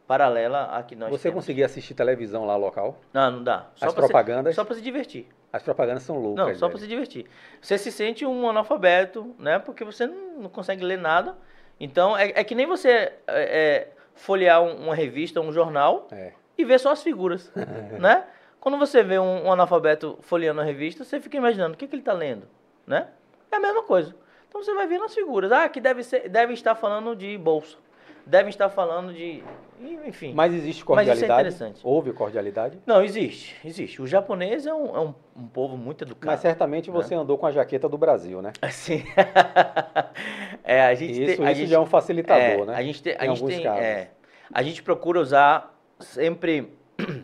paralela 0.05 0.65
a 0.65 0.83
que 0.83 0.95
nós 0.95 1.09
Você 1.09 1.29
temos. 1.29 1.43
conseguia 1.43 1.65
assistir 1.65 1.93
televisão 1.93 2.45
lá 2.45 2.55
local? 2.55 2.99
Não, 3.13 3.31
não 3.31 3.43
dá. 3.43 3.67
Só 3.75 3.87
As 3.87 3.93
pra 3.93 4.03
se- 4.03 4.07
propagandas? 4.09 4.55
só 4.55 4.63
para 4.63 4.75
se 4.75 4.81
divertir. 4.81 5.27
As 5.51 5.63
propagandas 5.63 6.03
são 6.03 6.17
loucas. 6.19 6.45
Não, 6.47 6.55
só 6.55 6.67
para 6.69 6.79
se 6.79 6.87
divertir. 6.87 7.25
Você 7.61 7.77
se 7.77 7.91
sente 7.91 8.25
um 8.25 8.49
analfabeto, 8.49 9.35
né? 9.39 9.59
Porque 9.59 9.83
você 9.83 10.05
não, 10.07 10.41
não 10.41 10.49
consegue 10.49 10.83
ler 10.83 10.97
nada. 10.97 11.35
Então, 11.79 12.17
é, 12.17 12.31
é 12.35 12.43
que 12.43 12.53
nem 12.55 12.65
você 12.65 12.89
é, 12.89 13.13
é, 13.27 13.91
folhear 14.15 14.61
um- 14.61 14.75
uma 14.85 14.95
revista, 14.95 15.39
um 15.41 15.51
jornal 15.51 16.07
É. 16.11 16.33
e 16.57 16.63
ver 16.65 16.79
só 16.79 16.91
as 16.91 17.01
figuras, 17.03 17.51
né? 17.99 18.23
Quando 18.59 18.77
você 18.77 19.03
vê 19.03 19.19
um, 19.19 19.45
um 19.47 19.51
analfabeto 19.51 20.17
folheando 20.21 20.61
a 20.61 20.63
revista, 20.63 21.03
você 21.03 21.19
fica 21.19 21.35
imaginando 21.37 21.73
o 21.73 21.77
que, 21.77 21.87
que 21.87 21.95
ele 21.95 22.01
está 22.01 22.13
lendo, 22.13 22.47
né? 22.87 23.07
É 23.51 23.57
a 23.57 23.59
mesma 23.59 23.83
coisa. 23.83 24.15
Então 24.47 24.63
você 24.63 24.73
vai 24.73 24.87
vendo 24.87 25.03
as 25.03 25.13
figuras. 25.13 25.51
Ah, 25.51 25.67
que 25.67 25.81
deve 25.81 26.03
ser, 26.03 26.29
deve 26.29 26.53
estar 26.53 26.73
falando 26.75 27.15
de 27.15 27.37
bolsa, 27.37 27.77
deve 28.25 28.49
estar 28.49 28.69
falando 28.69 29.11
de, 29.13 29.43
enfim. 30.05 30.31
Mas 30.33 30.53
existe 30.53 30.83
Mas 30.87 31.07
isso 31.07 31.23
é 31.23 31.27
cordialidade? 31.27 31.41
interessante. 31.41 31.81
Houve 31.83 32.13
cordialidade? 32.13 32.79
Não, 32.85 33.03
existe, 33.03 33.55
existe. 33.65 34.01
O 34.01 34.07
japonês 34.07 34.65
é 34.65 34.73
um, 34.73 34.95
é 34.95 34.99
um, 34.99 35.13
um 35.35 35.47
povo 35.47 35.75
muito 35.75 36.03
educado. 36.03 36.27
Mas 36.27 36.39
certamente 36.39 36.89
você 36.89 37.15
andou 37.15 37.37
com 37.37 37.45
a 37.47 37.51
jaqueta 37.51 37.89
do 37.89 37.97
Brasil, 37.97 38.41
né? 38.41 38.53
Assim, 38.61 39.03
é, 40.63 40.85
a 40.85 40.93
gente 40.93 41.11
Isso, 41.21 41.37
tem, 41.37 41.45
a 41.45 41.51
isso 41.51 41.61
gente, 41.61 41.69
já 41.69 41.77
é 41.77 41.79
um 41.79 41.85
facilitador, 41.85 42.63
é, 42.63 42.65
né? 42.65 42.75
A 42.75 42.81
gente 42.83 43.01
tem, 43.03 43.13
a 43.13 43.25
Em 43.25 43.29
gente 43.29 43.29
alguns 43.41 43.53
tem, 43.55 43.63
casos. 43.63 43.81
é, 43.81 44.11
a 44.51 44.63
gente 44.63 44.83
procura 44.83 45.19
usar 45.19 45.72
sempre, 45.99 46.71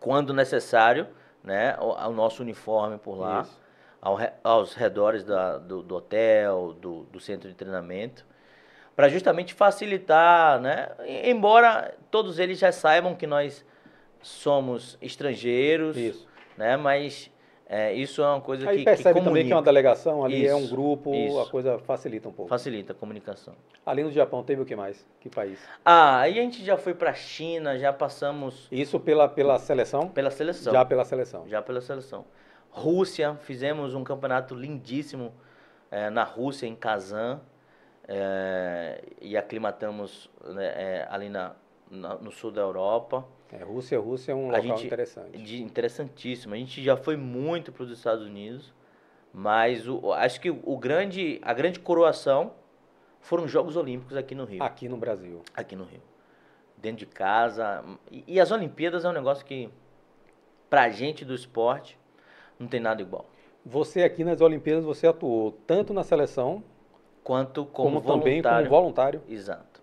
quando 0.00 0.32
necessário, 0.32 1.06
né, 1.42 1.76
o, 1.80 1.92
o 1.92 2.12
nosso 2.12 2.42
uniforme 2.42 2.98
por 2.98 3.16
lá, 3.16 3.46
ao, 4.00 4.18
aos 4.42 4.74
redores 4.74 5.24
da, 5.24 5.58
do, 5.58 5.82
do, 5.82 5.96
hotel, 5.96 6.74
do, 6.80 7.04
do 7.04 7.20
centro 7.20 7.48
de 7.48 7.54
treinamento, 7.54 8.24
para 8.94 9.08
justamente 9.08 9.54
facilitar, 9.54 10.60
né, 10.60 10.88
embora 11.24 11.94
todos 12.10 12.38
eles 12.38 12.58
já 12.58 12.72
saibam 12.72 13.14
que 13.14 13.26
nós 13.26 13.64
somos 14.22 14.96
estrangeiros, 15.00 15.96
Isso. 15.96 16.26
né, 16.56 16.76
mas 16.76 17.30
é, 17.68 17.92
isso 17.92 18.22
é 18.22 18.26
uma 18.28 18.40
coisa 18.40 18.68
Aí 18.70 18.78
que, 18.78 18.84
percebe 18.84 19.18
que 19.18 19.24
também 19.24 19.44
que 19.44 19.52
é 19.52 19.56
uma 19.56 19.62
delegação, 19.62 20.24
ali 20.24 20.46
é 20.46 20.54
um 20.54 20.60
Isso, 20.60 20.70
grupo, 20.70 21.12
isso. 21.12 21.40
a 21.40 21.50
coisa 21.50 21.78
facilita 21.80 22.28
um 22.28 22.32
pouco. 22.32 22.48
facilita 22.48 22.92
a 22.92 22.94
comunicação. 22.94 23.54
Além 23.84 24.04
do 24.04 24.12
Japão, 24.12 24.44
teve 24.44 24.62
o 24.62 24.64
que 24.64 24.76
mais? 24.76 25.04
Que 25.20 25.28
país? 25.28 25.58
Ah, 25.84 26.20
aí 26.20 26.38
a 26.38 26.42
gente 26.42 26.64
já 26.64 26.76
foi 26.76 26.94
para 26.94 27.10
a 27.10 27.14
China, 27.14 27.76
já 27.76 27.92
passamos 27.92 28.68
Isso 28.70 29.00
pela, 29.00 29.28
pela 29.28 29.58
seleção? 29.58 30.08
pela 30.08 30.30
seleção. 30.30 30.72
Já 30.72 30.84
pela 30.84 31.04
seleção. 31.04 31.48
Já 31.48 31.60
pela 31.60 31.80
seleção. 31.80 32.24
Rússia, 32.70 33.34
fizemos 33.42 33.94
um 33.94 34.04
campeonato 34.04 34.54
lindíssimo 34.54 35.34
eh, 35.90 36.08
na 36.10 36.22
Rússia, 36.22 36.66
em 36.66 36.74
Kazan, 36.76 37.40
eh, 38.06 39.02
e 39.20 39.36
aclimatamos 39.36 40.30
né, 40.44 40.66
eh, 40.76 41.06
ali 41.10 41.28
na, 41.28 41.52
na- 41.90 42.16
no 42.16 42.30
sul 42.30 42.50
da 42.50 42.60
Europa. 42.62 43.24
É, 43.52 43.62
Rússia, 43.62 43.98
Rússia 43.98 44.32
é 44.32 44.34
um 44.34 44.44
A 44.50 44.56
local 44.58 44.62
gente- 44.62 44.86
interessante. 44.86 45.38
De, 45.38 45.62
interessantíssimo. 45.62 46.54
A 46.54 46.56
gente 46.56 46.82
já 46.82 46.96
foi 46.96 47.16
muito 47.16 47.70
para 47.72 47.84
os 47.84 47.90
Estados 47.90 48.24
Unidos, 48.26 48.72
mas 49.32 49.86
o, 49.88 50.12
acho 50.12 50.40
que 50.40 50.50
o 50.50 50.76
grande, 50.76 51.38
a 51.42 51.52
grande 51.52 51.78
coroação 51.78 52.52
foram 53.20 53.44
os 53.44 53.50
Jogos 53.50 53.76
Olímpicos 53.76 54.16
aqui 54.16 54.34
no 54.34 54.44
Rio. 54.44 54.62
Aqui 54.62 54.88
no 54.88 54.96
Brasil. 54.96 55.42
aqui 55.54 55.76
no 55.76 55.84
Rio. 55.84 56.02
Dentro 56.76 56.98
de 56.98 57.06
casa. 57.06 57.84
E, 58.10 58.24
e 58.26 58.40
as 58.40 58.50
Olimpíadas 58.50 59.04
é 59.04 59.08
um 59.08 59.12
negócio 59.12 59.44
que, 59.44 59.68
pra 60.68 60.88
gente 60.90 61.24
do 61.24 61.34
esporte, 61.34 61.98
não 62.58 62.66
tem 62.68 62.80
nada 62.80 63.00
igual. 63.00 63.26
Você 63.64 64.02
aqui 64.02 64.22
nas 64.24 64.40
Olimpíadas, 64.40 64.84
você 64.84 65.06
atuou 65.06 65.52
tanto 65.66 65.92
na 65.94 66.02
seleção, 66.04 66.62
Quanto 67.24 67.64
como, 67.66 68.00
como, 68.00 68.18
também 68.20 68.34
voluntário. 68.40 68.68
como 68.68 68.80
voluntário. 68.80 69.22
Exato. 69.28 69.82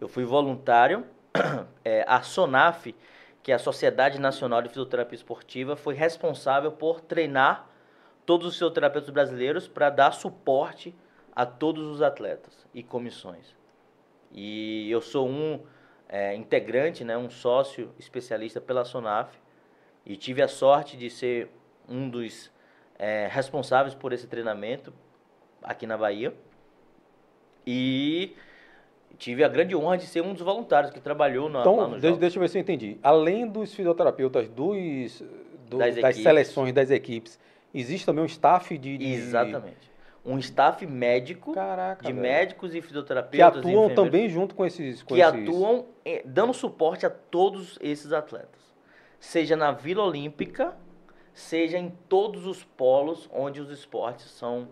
Eu 0.00 0.08
fui 0.08 0.24
voluntário. 0.24 1.04
é, 1.84 2.04
a 2.06 2.22
SONAF, 2.22 2.94
que 3.42 3.52
é 3.52 3.54
a 3.54 3.58
Sociedade 3.58 4.20
Nacional 4.20 4.62
de 4.62 4.68
Fisioterapia 4.68 5.16
Esportiva, 5.16 5.76
foi 5.76 5.94
responsável 5.94 6.72
por 6.72 7.00
treinar 7.00 7.68
todos 8.24 8.46
os 8.46 8.54
fisioterapeutas 8.54 9.10
brasileiros 9.10 9.66
para 9.66 9.90
dar 9.90 10.12
suporte 10.12 10.94
a 11.34 11.44
todos 11.44 11.84
os 11.86 12.02
atletas 12.02 12.66
e 12.72 12.82
comissões. 12.82 13.56
E 14.30 14.90
eu 14.90 15.00
sou 15.00 15.28
um 15.28 15.60
é, 16.08 16.34
integrante, 16.34 17.04
né, 17.04 17.16
um 17.16 17.30
sócio 17.30 17.92
especialista 17.98 18.60
pela 18.60 18.84
SONAF 18.84 19.36
e 20.04 20.16
tive 20.16 20.42
a 20.42 20.48
sorte 20.48 20.96
de 20.96 21.08
ser 21.10 21.50
um 21.88 22.08
dos 22.08 22.50
é, 22.98 23.28
responsáveis 23.30 23.94
por 23.94 24.12
esse 24.12 24.26
treinamento 24.26 24.92
aqui 25.62 25.86
na 25.86 25.96
Bahia. 25.96 26.34
E 27.66 28.36
tive 29.18 29.44
a 29.44 29.48
grande 29.48 29.74
honra 29.76 29.96
de 29.98 30.06
ser 30.06 30.20
um 30.22 30.32
dos 30.32 30.42
voluntários 30.42 30.92
que 30.92 31.00
trabalhou 31.00 31.48
na, 31.48 31.58
lá 31.58 31.62
Então, 31.62 31.76
no 31.76 31.90
deixa, 31.92 32.06
jogo. 32.08 32.20
deixa 32.20 32.36
eu 32.36 32.40
ver 32.40 32.48
se 32.48 32.58
eu 32.58 32.62
entendi. 32.62 32.98
Além 33.02 33.46
dos 33.46 33.72
fisioterapeutas, 33.74 34.48
dos, 34.48 35.22
do- 35.68 35.78
Das 35.78 35.94
das, 35.96 36.16
seleções, 36.16 36.72
das 36.72 36.90
equipes, 36.90 37.38
existe 37.74 38.04
também 38.06 38.22
um 38.22 38.26
staff 38.26 38.76
de... 38.76 38.98
de- 38.98 39.12
Exatamente. 39.12 39.90
Um 40.24 40.38
staff 40.38 40.86
médico, 40.86 41.52
Caraca, 41.52 42.06
de 42.06 42.12
velho. 42.12 42.22
médicos 42.22 42.72
e 42.74 42.80
Que 42.80 42.86
fisioterapeutas. 42.86 43.56
e 43.64 43.68
atuam 43.68 43.90
também 43.94 44.28
junto 44.28 44.54
com 44.54 44.64
esses... 44.64 45.02
Com 45.02 45.14
que 45.16 45.20
esses... 45.20 45.42
atuam 45.48 45.86
eh, 46.04 46.22
dando 46.24 46.54
suporte 46.54 47.04
a 47.04 47.10
todos 47.10 47.76
esses 47.82 48.12
atletas. 48.12 48.60
Seja 49.18 49.56
na 49.56 49.72
Vila 49.72 50.04
Olímpica, 50.04 50.76
seja 51.34 51.76
em 51.76 51.90
todos 52.08 52.46
os 52.46 52.62
polos 52.62 53.28
onde 53.32 53.60
os 53.60 53.68
esportes 53.70 54.26
são 54.30 54.68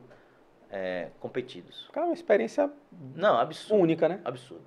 eh, 0.70 1.08
competidos. 1.20 1.88
Cara, 1.92 2.06
uma 2.06 2.14
experiência 2.14 2.70
Não, 3.14 3.38
absurdo. 3.38 3.82
única, 3.82 4.08
né? 4.08 4.20
Absurdo. 4.24 4.64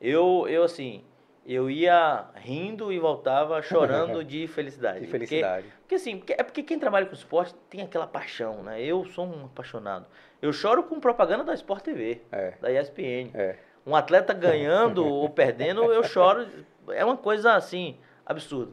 Eu, 0.00 0.46
eu 0.48 0.62
assim, 0.64 1.04
eu 1.46 1.70
ia 1.70 2.26
rindo 2.36 2.92
e 2.92 2.98
voltava 2.98 3.60
chorando 3.62 4.22
de 4.24 4.46
felicidade. 4.46 5.00
Porque- 5.00 5.10
felicidade. 5.12 5.66
Porque, 5.80 5.94
assim, 5.96 6.16
porque- 6.18 6.32
é 6.38 6.42
porque 6.42 6.62
quem 6.62 6.78
trabalha 6.78 7.06
com 7.06 7.14
esporte 7.14 7.54
tem 7.68 7.82
aquela 7.82 8.06
paixão, 8.06 8.62
né? 8.62 8.82
Eu 8.82 9.04
sou 9.04 9.26
um 9.26 9.44
apaixonado. 9.46 10.06
Eu 10.40 10.52
choro 10.52 10.82
com 10.84 10.98
propaganda 10.98 11.44
da 11.44 11.54
Sport 11.54 11.82
TV, 11.84 12.22
É, 12.32 12.54
da 12.60 12.70
ESPN. 12.72 13.30
é. 13.34 13.56
Um 13.86 13.94
atleta 13.96 14.32
ganhando 14.32 15.04
ou 15.06 15.28
perdendo, 15.28 15.82
eu 15.92 16.02
choro. 16.04 16.46
É 16.88 17.04
uma 17.04 17.16
coisa 17.16 17.54
assim, 17.54 17.96
absurda. 18.24 18.72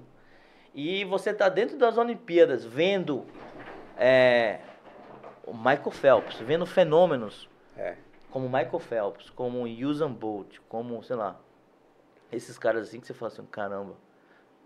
E 0.74 1.04
você 1.06 1.34
tá 1.34 1.50
dentro 1.50 1.78
das 1.78 1.98
Olimpíadas 1.98 2.64
vendo 2.64 3.26
é, 3.98 4.60
o 5.50 5.54
Michael 5.58 5.92
Phelps, 5.92 6.40
vendo 6.40 6.66
fenômenos 6.66 7.50
É. 7.78 7.96
como 8.32 8.46
Michael 8.48 8.80
Phelps, 8.80 9.30
como 9.32 9.64
Usain 9.64 10.12
Bolt, 10.12 10.58
como, 10.68 11.02
sei 11.04 11.16
lá, 11.16 11.40
esses 12.32 12.58
caras 12.58 12.88
assim 12.88 13.00
que 13.00 13.08
você 13.08 13.14
fala 13.14 13.32
assim, 13.32 13.46
caramba, 13.46 13.96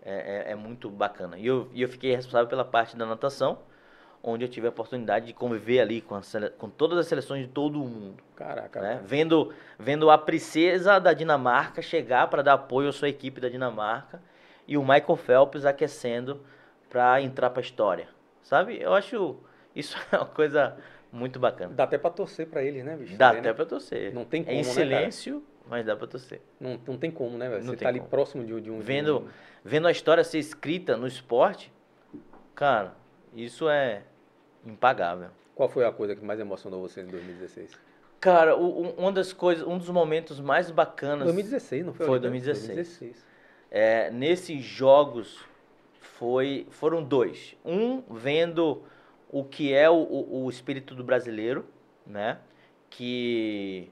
é, 0.02 0.48
é, 0.48 0.52
é 0.52 0.54
muito 0.54 0.90
bacana. 0.90 1.38
E 1.38 1.46
eu, 1.46 1.68
eu 1.74 1.88
fiquei 1.88 2.14
responsável 2.14 2.46
pela 2.48 2.64
parte 2.64 2.96
da 2.96 3.06
natação, 3.06 3.58
onde 4.22 4.44
eu 4.44 4.48
tive 4.48 4.66
a 4.66 4.70
oportunidade 4.70 5.26
de 5.26 5.32
conviver 5.32 5.80
ali 5.80 6.00
com, 6.00 6.20
sele- 6.22 6.50
com 6.50 6.68
todas 6.68 6.98
as 6.98 7.06
seleções 7.06 7.46
de 7.46 7.52
todo 7.52 7.82
o 7.82 7.86
mundo. 7.86 8.22
Caraca. 8.36 8.80
né? 8.80 9.00
Vendo, 9.04 9.52
vendo 9.78 10.10
a 10.10 10.18
princesa 10.18 10.98
da 10.98 11.12
Dinamarca 11.12 11.80
chegar 11.82 12.28
para 12.28 12.42
dar 12.42 12.54
apoio 12.54 12.88
à 12.88 12.92
sua 12.92 13.08
equipe 13.08 13.40
da 13.40 13.48
Dinamarca 13.48 14.22
e 14.66 14.76
o 14.76 14.82
Michael 14.82 15.16
Phelps 15.16 15.64
aquecendo 15.64 16.40
para 16.88 17.20
entrar 17.20 17.50
para 17.50 17.60
a 17.60 17.62
história. 17.62 18.08
Sabe? 18.42 18.80
Eu 18.80 18.94
acho 18.94 19.36
isso 19.74 19.96
é 20.12 20.16
uma 20.16 20.26
coisa 20.26 20.76
muito 21.12 21.38
bacana. 21.38 21.72
Dá 21.74 21.84
até 21.84 21.96
pra 21.98 22.10
torcer 22.10 22.46
pra 22.46 22.62
eles, 22.62 22.84
né, 22.84 22.96
bicho? 22.96 23.16
Dá 23.16 23.30
até 23.30 23.40
né? 23.40 23.52
para 23.52 23.66
torcer. 23.66 24.12
Não 24.12 24.24
tem 24.24 24.42
É 24.42 24.44
como, 24.44 24.56
em 24.56 24.58
né, 24.58 24.62
cara? 24.64 24.74
silêncio, 24.74 25.44
mas 25.68 25.86
dá 25.86 25.96
para 25.96 26.06
torcer. 26.06 26.40
Não, 26.60 26.80
não 26.86 26.96
tem 26.98 27.10
como, 27.10 27.38
né, 27.38 27.48
velho? 27.48 27.62
Você 27.64 27.76
tá 27.76 27.88
ali 27.88 27.98
como. 28.00 28.10
próximo 28.10 28.44
de, 28.44 28.52
um- 28.54 28.60
de 28.60 28.70
um... 28.70 28.78
de 28.78 28.84
Vendo, 28.84 29.18
um- 29.20 29.28
vendo 29.64 29.86
a 29.86 29.90
história 29.92 30.22
ser 30.24 30.38
escrita 30.38 30.96
no 30.96 31.06
esporte, 31.06 31.72
cara, 32.54 32.94
isso 33.34 33.68
é 33.68 34.02
impagável. 34.66 35.28
Qual 35.54 35.68
foi 35.68 35.84
a 35.84 35.92
coisa 35.92 36.14
que 36.16 36.24
mais 36.24 36.40
emocionou 36.40 36.80
você 36.80 37.00
em 37.02 37.06
2016? 37.06 37.70
Cara, 38.20 38.56
o- 38.56 38.82
um- 38.86 38.90
uma 38.96 39.12
das 39.12 39.32
coisas, 39.32 39.66
um 39.66 39.78
dos 39.78 39.88
momentos 39.90 40.40
mais 40.40 40.70
bacanas 40.70 41.24
2016, 41.24 41.84
não 41.86 41.92
foi? 41.94 42.06
Foi 42.06 42.18
Olimpíada? 42.18 42.30
2016. 42.30 42.76
2016. 42.98 43.34
É, 43.70 44.10
nesses 44.10 44.62
jogos 44.64 45.44
foi, 46.00 46.66
foram 46.70 47.02
dois. 47.02 47.56
Um 47.64 48.02
vendo 48.10 48.82
o 49.34 49.42
que 49.42 49.74
é 49.74 49.90
o, 49.90 49.94
o, 49.94 50.44
o 50.44 50.48
espírito 50.48 50.94
do 50.94 51.02
brasileiro, 51.02 51.66
né? 52.06 52.38
Que 52.88 53.90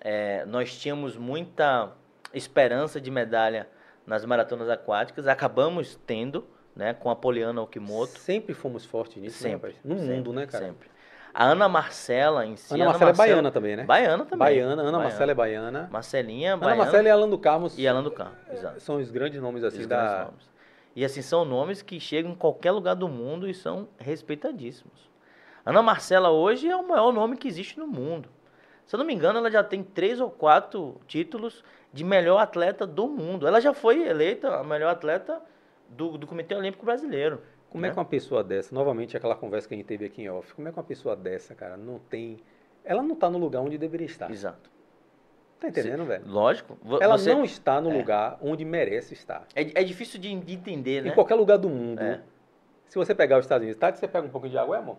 é, 0.00 0.44
nós 0.44 0.78
tínhamos 0.78 1.16
muita 1.16 1.90
esperança 2.32 3.00
de 3.00 3.10
medalha 3.10 3.68
nas 4.06 4.24
maratonas 4.24 4.70
aquáticas, 4.70 5.26
acabamos 5.26 5.98
tendo, 6.06 6.46
né? 6.76 6.94
Com 6.94 7.10
a 7.10 7.16
Poliana 7.16 7.60
Okimoto. 7.60 8.16
Sempre 8.20 8.54
fomos 8.54 8.84
fortes 8.84 9.20
nisso, 9.20 9.42
né, 9.42 9.50
Sempre. 9.50 9.70
rapaz? 9.72 9.84
No 9.84 9.98
sempre, 9.98 10.14
mundo, 10.14 10.32
né, 10.32 10.46
cara? 10.46 10.66
Sempre. 10.66 10.88
A 11.34 11.44
Ana 11.46 11.68
Marcela 11.68 12.46
em 12.46 12.54
si. 12.54 12.72
Ana 12.74 12.84
Marcela 12.84 13.10
é 13.10 13.14
baiana 13.14 13.50
também, 13.50 13.76
né? 13.76 13.82
Baiana 13.82 14.24
também. 14.24 14.38
Baiana, 14.38 14.72
Ana 14.74 14.82
Baiana. 14.84 14.98
Marcela 15.00 15.32
é 15.32 15.34
baiana. 15.34 15.88
Marcelinha, 15.90 16.52
Ana 16.54 16.64
baiana. 16.64 16.84
Marcela 16.84 17.08
e 17.08 17.10
Alan 17.10 17.28
do 17.28 17.38
Carmo 17.38 17.68
E 17.76 17.88
Alan 17.88 18.04
do 18.04 18.10
Carmo, 18.12 18.36
exato. 18.52 18.78
são 18.78 18.98
os 18.98 19.10
grandes 19.10 19.40
nomes 19.42 19.64
assim 19.64 19.78
Esses 19.78 19.88
da... 19.88 19.96
grandes 19.96 20.26
nomes. 20.26 20.55
E 20.96 21.04
assim, 21.04 21.20
são 21.20 21.44
nomes 21.44 21.82
que 21.82 22.00
chegam 22.00 22.32
em 22.32 22.34
qualquer 22.34 22.72
lugar 22.72 22.96
do 22.96 23.06
mundo 23.06 23.46
e 23.46 23.52
são 23.52 23.86
respeitadíssimos. 23.98 25.10
Ana 25.62 25.82
Marcela 25.82 26.30
hoje 26.30 26.68
é 26.68 26.74
o 26.74 26.88
maior 26.88 27.12
nome 27.12 27.36
que 27.36 27.46
existe 27.46 27.78
no 27.78 27.86
mundo. 27.86 28.30
Se 28.86 28.96
eu 28.96 28.98
não 28.98 29.04
me 29.04 29.12
engano, 29.12 29.38
ela 29.38 29.50
já 29.50 29.62
tem 29.62 29.84
três 29.84 30.20
ou 30.20 30.30
quatro 30.30 30.98
títulos 31.06 31.62
de 31.92 32.02
melhor 32.02 32.38
atleta 32.38 32.86
do 32.86 33.06
mundo. 33.06 33.46
Ela 33.46 33.60
já 33.60 33.74
foi 33.74 34.08
eleita 34.08 34.48
a 34.56 34.64
melhor 34.64 34.88
atleta 34.88 35.42
do, 35.90 36.16
do 36.16 36.26
Comitê 36.26 36.54
Olímpico 36.54 36.86
Brasileiro. 36.86 37.42
Como 37.68 37.84
é 37.84 37.88
né? 37.88 37.92
que 37.92 38.00
uma 38.00 38.06
pessoa 38.06 38.42
dessa, 38.42 38.74
novamente 38.74 39.16
aquela 39.18 39.36
conversa 39.36 39.68
que 39.68 39.74
a 39.74 39.76
gente 39.76 39.86
teve 39.86 40.06
aqui 40.06 40.22
em 40.22 40.30
off, 40.30 40.54
como 40.54 40.66
é 40.66 40.72
que 40.72 40.78
uma 40.78 40.84
pessoa 40.84 41.14
dessa, 41.14 41.54
cara, 41.54 41.76
não 41.76 41.98
tem... 41.98 42.38
Ela 42.82 43.02
não 43.02 43.16
tá 43.16 43.28
no 43.28 43.36
lugar 43.36 43.60
onde 43.60 43.76
deveria 43.76 44.06
estar. 44.06 44.30
Exato. 44.30 44.70
Tá 45.60 45.68
entendendo, 45.68 46.04
velho? 46.04 46.22
Lógico. 46.26 46.76
Ela 47.00 47.16
você- 47.16 47.34
não 47.34 47.42
está 47.44 47.80
no 47.80 47.90
é. 47.90 47.96
lugar 47.96 48.38
onde 48.42 48.64
merece 48.64 49.14
estar. 49.14 49.46
É, 49.54 49.80
é 49.80 49.84
difícil 49.84 50.20
de, 50.20 50.34
de 50.40 50.54
entender, 50.54 51.02
né? 51.02 51.10
Em 51.10 51.14
qualquer 51.14 51.34
lugar 51.34 51.56
do 51.56 51.68
mundo. 51.68 52.00
É. 52.02 52.20
Se 52.88 52.96
você 52.96 53.14
pegar 53.14 53.38
os 53.38 53.44
Estados 53.46 53.64
Unidos, 53.64 53.80
tá? 53.80 53.92
Você 53.92 54.06
pega 54.06 54.26
um 54.26 54.30
pouquinho 54.30 54.52
de 54.52 54.58
água, 54.58 54.76
é, 54.76 54.78
amor? 54.78 54.96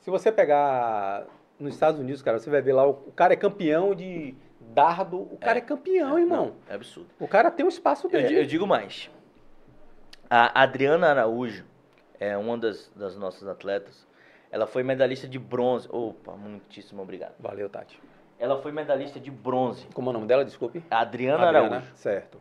Se 0.00 0.10
você 0.10 0.30
pegar 0.32 1.26
nos 1.58 1.74
Estados 1.74 2.00
Unidos, 2.00 2.22
cara, 2.22 2.38
você 2.38 2.48
vai 2.48 2.62
ver 2.62 2.72
lá, 2.72 2.86
o, 2.86 2.90
o 2.92 3.12
cara 3.12 3.34
é 3.34 3.36
campeão 3.36 3.94
de 3.94 4.34
dardo, 4.60 5.20
o 5.20 5.36
cara 5.38 5.58
é, 5.58 5.60
campeão, 5.60 6.18
irmão. 6.18 6.46
Não, 6.46 6.54
é 6.68 6.74
absurdo. 6.74 7.10
O 7.18 7.28
cara 7.28 7.50
tem 7.50 7.66
o 7.66 7.68
espaço 7.68 8.06
Eu, 8.06 8.10
dele. 8.12 8.28
di- 8.28 8.34
eu 8.36 8.46
digo 8.46 8.66
mais. 8.66 9.10
A 10.30 10.62
Adriana 10.62 11.08
Araújo 11.08 11.64
é 12.18 12.36
uma 12.36 12.56
das, 12.56 12.90
das 12.94 13.16
nossas 13.16 13.46
atletas. 13.48 14.06
Ela 14.50 14.66
foi 14.66 14.82
medalhista 14.82 15.26
de 15.28 15.38
bronze. 15.38 15.88
Opa, 15.90 16.32
muitíssimo 16.32 17.02
obrigado. 17.02 17.34
Valeu, 17.38 17.68
Tati. 17.68 18.00
Ela 18.40 18.56
foi 18.60 18.72
medalhista 18.72 19.20
de 19.20 19.30
bronze. 19.30 19.86
Como 19.94 20.08
é 20.08 20.10
o 20.10 20.12
nome 20.14 20.26
dela, 20.26 20.44
desculpe? 20.44 20.82
A 20.90 21.00
Adriana, 21.00 21.46
Araújo, 21.48 21.86
Certo. 21.94 22.40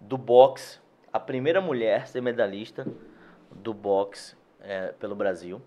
do 0.00 0.16
boxe. 0.16 0.78
a 1.12 1.18
primeira 1.18 1.60
mulher 1.60 2.02
a 2.02 2.06
ser 2.06 2.20
medalhista 2.20 2.86
do 3.50 3.74
boxe 3.74 4.36
é, 4.60 4.92
pelo 4.92 5.16
Brasil. 5.16 5.60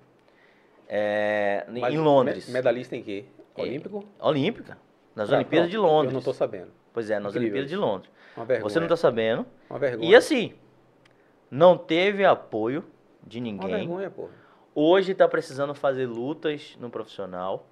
É, 0.87 1.65
Mas 1.67 1.93
em 1.93 1.97
Londres. 1.97 2.47
me- 2.47 2.53
Medalhista 2.53 2.95
em 2.95 3.03
quê? 3.03 3.25
É, 3.57 3.61
Olímpico? 3.61 4.05
Olímpica. 4.19 4.77
Nas 5.15 5.29
Ah, 5.31 5.35
Olimpíadas 5.35 5.69
pronto. 5.69 5.85
de 5.85 5.91
Londres. 5.91 6.11
Eu 6.13 6.15
não 6.15 6.21
tô 6.21 6.33
sabendo. 6.33 6.71
Pois 6.93 7.09
é, 7.09 7.19
nas 7.19 7.31
Incrível 7.33 7.41
Olimpíadas 7.57 7.69
de. 7.69 7.75
Londres. 7.75 8.11
Uma 8.37 8.45
vergonha. 8.45 8.69
Você 8.69 8.79
não 8.79 8.85
está 8.85 8.95
sabendo. 8.97 9.45
Uma 9.69 9.79
vergonha. 9.79 10.09
E 10.09 10.15
assim, 10.15 10.53
não 11.51 11.77
teve 11.77 12.23
apoio 12.25 12.85
de 13.25 13.39
Uma 13.39 13.43
ninguém. 13.43 13.69
vergonha, 13.69 14.09
porra. 14.09 14.31
Hoje 14.73 15.11
está 15.11 15.27
precisando 15.27 15.75
fazer 15.75 16.05
lutas 16.07 16.75
no 16.79 16.89
profissional. 16.89 17.67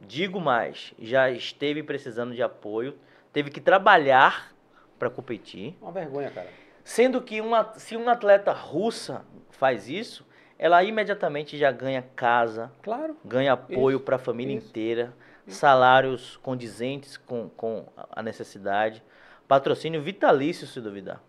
Digo 0.00 0.40
mais, 0.40 0.94
já 0.98 1.30
esteve 1.30 1.82
precisando 1.82 2.34
de 2.34 2.42
apoio, 2.42 2.96
teve 3.32 3.50
que 3.50 3.60
trabalhar 3.60 4.52
para 4.98 5.10
competir. 5.10 5.76
Uma 5.80 5.92
vergonha, 5.92 6.30
cara. 6.30 6.48
Sendo 6.84 7.20
que 7.20 7.40
uma, 7.40 7.72
se 7.74 7.96
uma 7.96 8.12
atleta 8.12 8.52
russa 8.52 9.24
faz 9.50 9.88
isso, 9.88 10.26
ela 10.58 10.82
imediatamente 10.82 11.56
já 11.58 11.70
ganha 11.70 12.02
casa, 12.16 12.72
Claro. 12.82 13.16
ganha 13.24 13.52
apoio 13.52 13.96
Isso, 13.96 14.04
para 14.04 14.16
a 14.16 14.18
família 14.18 14.56
isso, 14.56 14.68
inteira, 14.68 15.12
salários 15.46 16.36
condizentes 16.38 17.16
com, 17.16 17.48
com 17.50 17.86
a 18.10 18.22
necessidade, 18.22 19.02
patrocínio 19.46 20.02
vitalício, 20.02 20.66
se 20.66 20.80
duvidar. 20.80 21.22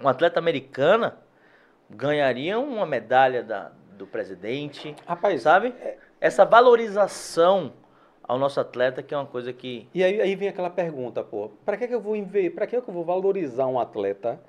Uma 0.00 0.10
atleta 0.10 0.38
americana 0.38 1.16
ganharia 1.88 2.58
uma 2.58 2.86
medalha 2.86 3.42
da, 3.42 3.72
do 3.96 4.06
presidente, 4.06 4.94
Rapaz, 5.06 5.42
sabe? 5.42 5.74
Essa 6.20 6.44
valorização 6.44 7.72
ao 8.22 8.38
nosso 8.38 8.58
atleta 8.60 9.02
que 9.02 9.12
é 9.14 9.16
uma 9.16 9.26
coisa 9.26 9.52
que 9.52 9.88
E 9.94 10.02
aí, 10.02 10.20
aí 10.20 10.34
vem 10.34 10.48
aquela 10.48 10.70
pergunta, 10.70 11.22
pô, 11.22 11.50
para 11.64 11.76
que, 11.76 11.86
que 11.86 11.94
eu 11.94 12.00
vou 12.00 12.14
para 12.54 12.66
que, 12.66 12.80
que 12.80 12.88
eu 12.88 12.94
vou 12.94 13.04
valorizar 13.04 13.66
um 13.66 13.78
atleta 13.78 14.40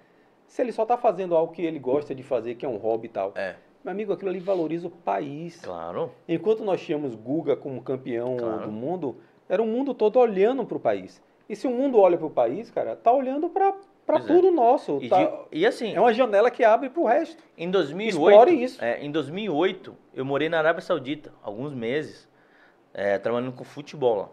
se 0.47 0.61
ele 0.61 0.71
só 0.71 0.85
tá 0.85 0.97
fazendo 0.97 1.35
algo 1.35 1.51
que 1.51 1.61
ele 1.63 1.79
gosta 1.79 2.13
de 2.13 2.23
fazer, 2.23 2.55
que 2.55 2.65
é 2.65 2.69
um 2.69 2.77
hobby 2.77 3.07
e 3.07 3.09
tal? 3.09 3.31
é, 3.35 3.55
Meu 3.83 3.91
amigo, 3.91 4.13
aquilo 4.13 4.29
ali 4.29 4.39
valoriza 4.39 4.87
o 4.87 4.91
país. 4.91 5.59
claro, 5.61 6.11
Enquanto 6.27 6.63
nós 6.63 6.81
tínhamos 6.81 7.15
Guga 7.15 7.55
como 7.55 7.81
campeão 7.81 8.37
Claro. 8.37 8.65
do 8.65 8.71
mundo, 8.71 9.17
era 9.49 9.61
o 9.61 9.65
mundo 9.65 9.93
todo 9.93 10.19
olhando 10.19 10.65
para 10.65 10.77
o 10.77 10.79
país. 10.79 11.21
E 11.49 11.55
se 11.55 11.67
o 11.67 11.71
mundo 11.71 11.99
olha 11.99 12.17
para 12.17 12.27
o 12.27 12.31
país, 12.31 12.71
cara, 12.71 12.95
tá 12.95 13.11
olhando 13.11 13.49
para 13.49 13.73
Pois 14.05 14.23
é. 14.23 14.27
tudo 14.27 14.51
nosso. 14.51 14.99
e, 15.01 15.09
tá- 15.09 15.23
de- 15.25 15.59
e 15.59 15.65
assim, 15.65 15.93
É 15.95 15.99
uma 15.99 16.13
janela 16.13 16.51
que 16.51 16.63
abre 16.63 16.89
para 16.89 17.01
o 17.01 17.05
resto. 17.05 17.43
Em 17.57 17.69
2008, 17.71 18.15
Explore 18.35 18.63
isso. 18.63 18.83
é, 18.83 19.03
em 19.03 19.11
2008, 19.11 19.95
eu 20.13 20.23
morei 20.23 20.47
na 20.49 20.57
Arábia 20.59 20.81
Saudita, 20.81 21.33
alguns 21.41 21.73
meses, 21.73 22.27
é, 22.93 23.17
trabalhando 23.17 23.51
com 23.53 23.63
futebol 23.63 24.15
lá. 24.15 24.29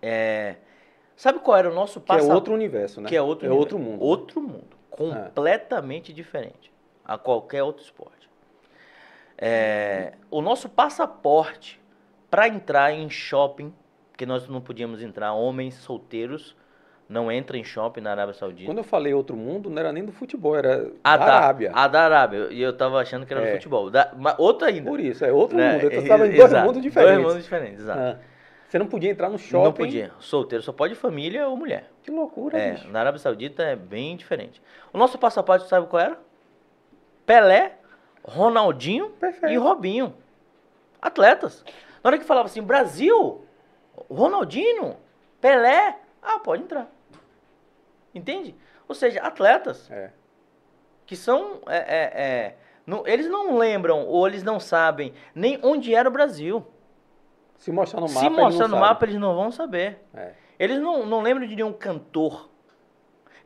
É, 0.00 0.56
sabe 1.14 1.38
qual 1.38 1.56
era 1.56 1.70
o 1.70 1.74
nosso 1.74 2.00
Que 2.00 2.12
é 2.12 2.22
outro 2.22 2.52
universo, 2.54 3.00
né? 3.00 3.08
que 3.08 3.14
é 3.16 3.22
outro 3.22 3.46
é 3.46 3.48
nível. 3.48 3.60
outro 3.60 3.78
mundo. 3.78 4.02
Outro 4.02 4.40
mundo, 4.40 4.76
completamente 4.90 6.12
diferente 6.12 6.72
a 7.04 7.16
qualquer 7.16 7.62
outro 7.62 7.84
esporte. 7.84 8.28
É, 9.38 10.14
o 10.30 10.40
nosso 10.40 10.68
passaporte 10.68 11.80
para 12.30 12.48
entrar 12.48 12.92
em 12.92 13.08
shopping, 13.10 13.72
que 14.16 14.24
nós 14.26 14.48
não 14.48 14.60
podíamos 14.60 15.02
entrar, 15.02 15.32
homens 15.32 15.74
solteiros 15.74 16.56
não 17.12 17.30
entram 17.30 17.58
em 17.58 17.64
shopping 17.64 18.00
na 18.00 18.10
Arábia 18.12 18.34
Saudita. 18.34 18.66
Quando 18.66 18.78
eu 18.78 18.84
falei 18.84 19.12
outro 19.12 19.36
mundo, 19.36 19.68
não 19.70 19.78
era 19.78 19.92
nem 19.92 20.04
do 20.04 20.12
futebol, 20.12 20.56
era 20.56 20.90
Ah, 21.04 21.16
da 21.16 21.26
tá. 21.26 21.32
Arábia. 21.36 21.70
A 21.74 21.86
da 21.86 22.00
Arábia. 22.04 22.48
E 22.50 22.60
eu 22.62 22.76
tava 22.76 23.00
achando 23.00 23.26
que 23.26 23.32
era 23.32 23.42
do 23.42 23.48
É. 23.48 23.52
futebol. 23.54 23.90
Da, 23.90 24.12
mas 24.16 24.34
outro 24.38 24.66
ainda. 24.66 24.88
Por 24.90 24.98
isso, 24.98 25.24
é 25.24 25.30
outro 25.32 25.56
né? 25.56 25.72
mundo. 25.74 25.82
Eu 25.84 25.90
Ex- 25.90 26.02
estava 26.02 26.26
em 26.26 26.34
dois 26.34 26.52
mundos 26.52 26.82
diferentes. 26.82 27.14
Dois 27.14 27.26
mundos 27.28 27.42
diferentes, 27.44 27.80
exato. 27.80 28.00
Ah, 28.00 28.18
Você 28.68 28.78
não 28.78 28.86
podia 28.86 29.10
entrar 29.10 29.28
no 29.28 29.38
shopping. 29.38 29.64
Não 29.64 29.72
podia. 29.72 30.10
Solteiro 30.18 30.62
só 30.64 30.72
pode 30.72 30.94
família 30.94 31.46
ou 31.46 31.54
mulher. 31.58 31.90
Que 32.02 32.10
loucura, 32.10 32.56
É, 32.58 32.70
bicho. 32.72 32.88
na 32.88 33.00
Arábia 33.00 33.18
Saudita 33.18 33.62
é 33.62 33.76
bem 33.76 34.16
diferente. 34.16 34.62
O 34.94 34.96
nosso 34.98 35.18
passaporte, 35.18 35.68
sabe 35.68 35.86
qual 35.88 36.00
era? 36.02 36.18
Pelé, 37.26 37.72
Ronaldinho 38.24 39.10
Perfeito. 39.20 39.52
e 39.52 39.56
Robinho. 39.58 40.14
Atletas. 41.02 41.62
Na 42.02 42.08
hora 42.08 42.18
que 42.18 42.24
falava 42.24 42.46
assim, 42.46 42.62
Brasil, 42.62 43.44
Ronaldinho, 44.10 44.96
Pelé, 45.40 45.96
ah, 46.22 46.38
pode 46.38 46.62
entrar. 46.62 46.90
Entende? 48.14 48.54
Ou 48.88 48.94
seja, 48.94 49.20
atletas 49.20 49.90
É. 49.90 50.10
que 51.06 51.16
são. 51.16 51.60
é, 51.66 51.76
é, 51.76 52.22
é, 52.22 52.56
não- 52.86 53.06
eles 53.06 53.28
não 53.28 53.56
lembram 53.56 54.06
ou 54.06 54.26
eles 54.26 54.42
não 54.42 54.58
sabem 54.60 55.12
nem 55.34 55.58
onde 55.62 55.94
era 55.94 56.08
o 56.08 56.12
Brasil. 56.12 56.66
Se 57.56 57.70
mostrar 57.70 58.00
no 58.00 58.08
mapa, 58.08 58.20
Se 58.20 58.28
mostrar 58.28 58.68
no 58.68 58.76
mapa, 58.78 59.04
eles 59.04 59.16
não 59.16 59.34
vão 59.36 59.50
saber. 59.52 60.00
É. 60.12 60.32
Eles 60.58 60.80
não, 60.80 61.06
não 61.06 61.20
lembram 61.22 61.46
de 61.46 61.54
nenhum 61.54 61.72
cantor. 61.72 62.50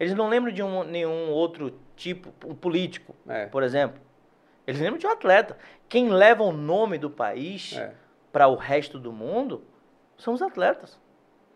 Eles 0.01 0.14
não 0.14 0.29
lembram 0.29 0.53
de 0.53 0.62
um- 0.62 0.85
nenhum 0.85 1.31
outro 1.31 1.79
tipo, 1.95 2.33
um 2.47 2.55
político, 2.55 3.14
É. 3.29 3.47
por 3.47 3.62
exemplo. 3.62 4.01
Eles 4.67 4.81
lembram 4.81 4.99
de 4.99 5.07
um 5.07 5.11
atleta. 5.11 5.57
Quem 5.89 6.09
leva 6.09 6.43
o 6.43 6.51
nome 6.53 6.99
do 6.99 7.09
país 7.11 7.79
para 8.33 8.49
o 8.49 8.55
resto 8.57 8.99
do 8.99 9.12
mundo 9.12 9.64
são 10.19 10.35
os 10.35 10.43
atletas. 10.43 10.99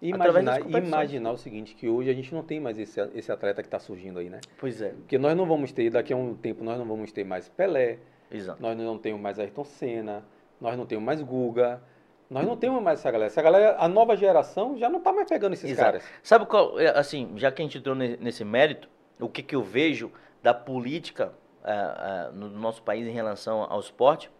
Imaginar, 0.03 0.61
imaginar 0.61 1.30
o 1.32 1.36
seguinte, 1.36 1.74
que 1.74 1.86
hoje 1.88 2.09
a 2.09 2.14
gente 2.14 2.32
não 2.34 2.42
tem 2.42 2.59
mais 2.59 2.78
esse, 2.78 2.98
esse 3.14 3.30
atleta 3.30 3.61
que 3.62 3.68
está 3.68 3.78
surgindo 3.78 4.18
aí, 4.18 4.30
né? 4.30 4.40
Pois 4.59 4.80
é. 4.80 4.90
Porque 4.90 5.18
nós 5.18 5.36
não 5.36 5.44
vamos 5.44 5.72
ter, 5.72 5.90
daqui 5.90 6.12
a 6.12 6.16
um 6.16 6.34
tempo, 6.34 6.64
nós 6.64 6.78
não 6.78 6.86
vamos 6.86 7.12
ter 7.12 7.22
mais 7.22 7.48
Pelé, 7.51 7.98
Exato. 8.30 8.62
nós 8.62 8.76
não 8.78 8.96
temos 8.96 9.20
mais 9.20 9.38
Ayrton 9.38 9.64
Senna, 9.64 10.24
nós 10.59 10.76
não 10.76 10.86
temos 10.86 11.05
mais 11.05 11.20
Guga, 11.20 11.82
nós 12.30 12.46
não 12.46 12.57
temos 12.57 12.82
mais 12.82 13.01
essa 13.01 13.11
galera. 13.11 13.26
Essa 13.26 13.42
galera, 13.42 13.76
a 13.78 13.88
nova 13.88 14.16
geração 14.16 14.78
já 14.78 14.88
não 14.88 14.98
está 15.01 15.12
mais 15.12 15.28
pegando 15.28 15.53
esses 15.53 15.70
Exato. 15.70 15.84
caras. 15.84 16.05
Sabe 16.22 16.46
qual, 16.46 16.80
é, 16.80 16.96
assim, 16.98 17.32
já 17.36 17.53
que 17.53 17.61
a 17.61 17.64
gente 17.64 17.76
entrou 17.76 17.94
ne- 17.94 18.16
nesse 18.16 18.44
mérito, 18.44 18.88
o 19.20 19.28
que, 19.28 19.42
que 19.42 19.55
eu 19.55 19.62
vejo 19.62 20.11
da 20.42 20.55
política 20.55 21.32
ah, 21.62 22.28
ah, 22.28 22.32
no 22.32 22.48
nosso 22.48 22.82
país 22.82 23.07
em 23.07 23.11
relação 23.12 23.66
ao 23.68 23.80
esporte? 23.80 24.30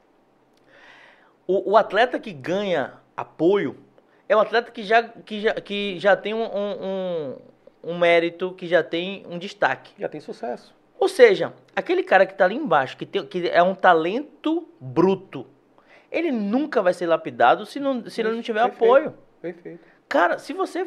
O, 1.46 1.72
o 1.72 1.76
atleta 1.76 2.18
que 2.18 2.32
ganha 2.32 2.94
apoio 3.16 3.76
é 4.31 4.37
o 4.37 4.41
atleta 4.41 4.70
que 4.70 4.83
já, 4.85 5.03
que 5.03 5.41
já, 5.41 5.55
que 5.55 5.99
já 5.99 6.16
tem 6.16 6.33
um, 6.35 6.45
um, 6.45 6.87
um- 6.87 7.37
um 7.93 7.99
mérito, 7.99 8.53
que 8.53 8.66
já 8.68 8.83
tem 8.83 9.24
um 9.28 9.39
destaque. 9.39 9.93
Já 9.99 10.09
tem 10.09 10.20
sucesso. 10.20 10.74
Ou 10.99 11.09
seja, 11.09 11.53
aquele 11.74 12.03
cara 12.03 12.24
que 12.26 12.33
está 12.33 12.45
ali 12.45 12.55
embaixo, 12.55 12.97
que, 12.97 13.07
tem, 13.07 13.26
que 13.26 13.49
é 13.49 13.62
um 13.62 13.74
talento 13.74 14.68
bruto, 14.78 15.47
ele 16.12 16.31
nunca 16.31 16.83
vai 16.83 16.93
ser 16.93 17.07
lapidado 17.07 17.64
se, 17.66 17.81
não, 17.81 18.09
se 18.09 18.20
ele 18.20 18.31
não 18.33 18.43
tiver 18.43 18.62
Perfeito. 18.62 18.85
apoio. 18.85 19.14
Perfeito. 19.41 19.81
Cara, 20.09 20.39
se 20.39 20.53
você 20.53 20.87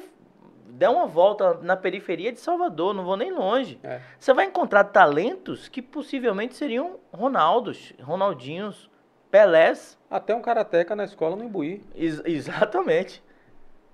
der 0.68 0.90
uma 0.90 1.08
volta 1.08 1.56
na 1.62 1.76
periferia 1.76 2.32
de 2.32 2.40
Salvador, 2.40 2.94
não 2.94 3.04
vou 3.04 3.18
nem 3.18 3.32
longe, 3.32 3.80
É. 3.84 4.00
você 4.20 4.34
vai 4.34 4.46
encontrar 4.46 4.84
talentos 4.86 5.68
que 5.68 5.82
possivelmente 5.82 6.56
seriam 6.56 7.00
Ronaldos, 7.12 7.92
Ronaldinhos, 8.02 8.90
Pelés. 9.32 9.98
Até 10.12 10.36
um 10.36 10.42
karateca 10.42 10.96
na 10.96 11.06
escola 11.06 11.36
no 11.36 11.44
Imbuí. 11.44 11.82
Ex- 11.96 12.22
exatamente. 12.26 13.24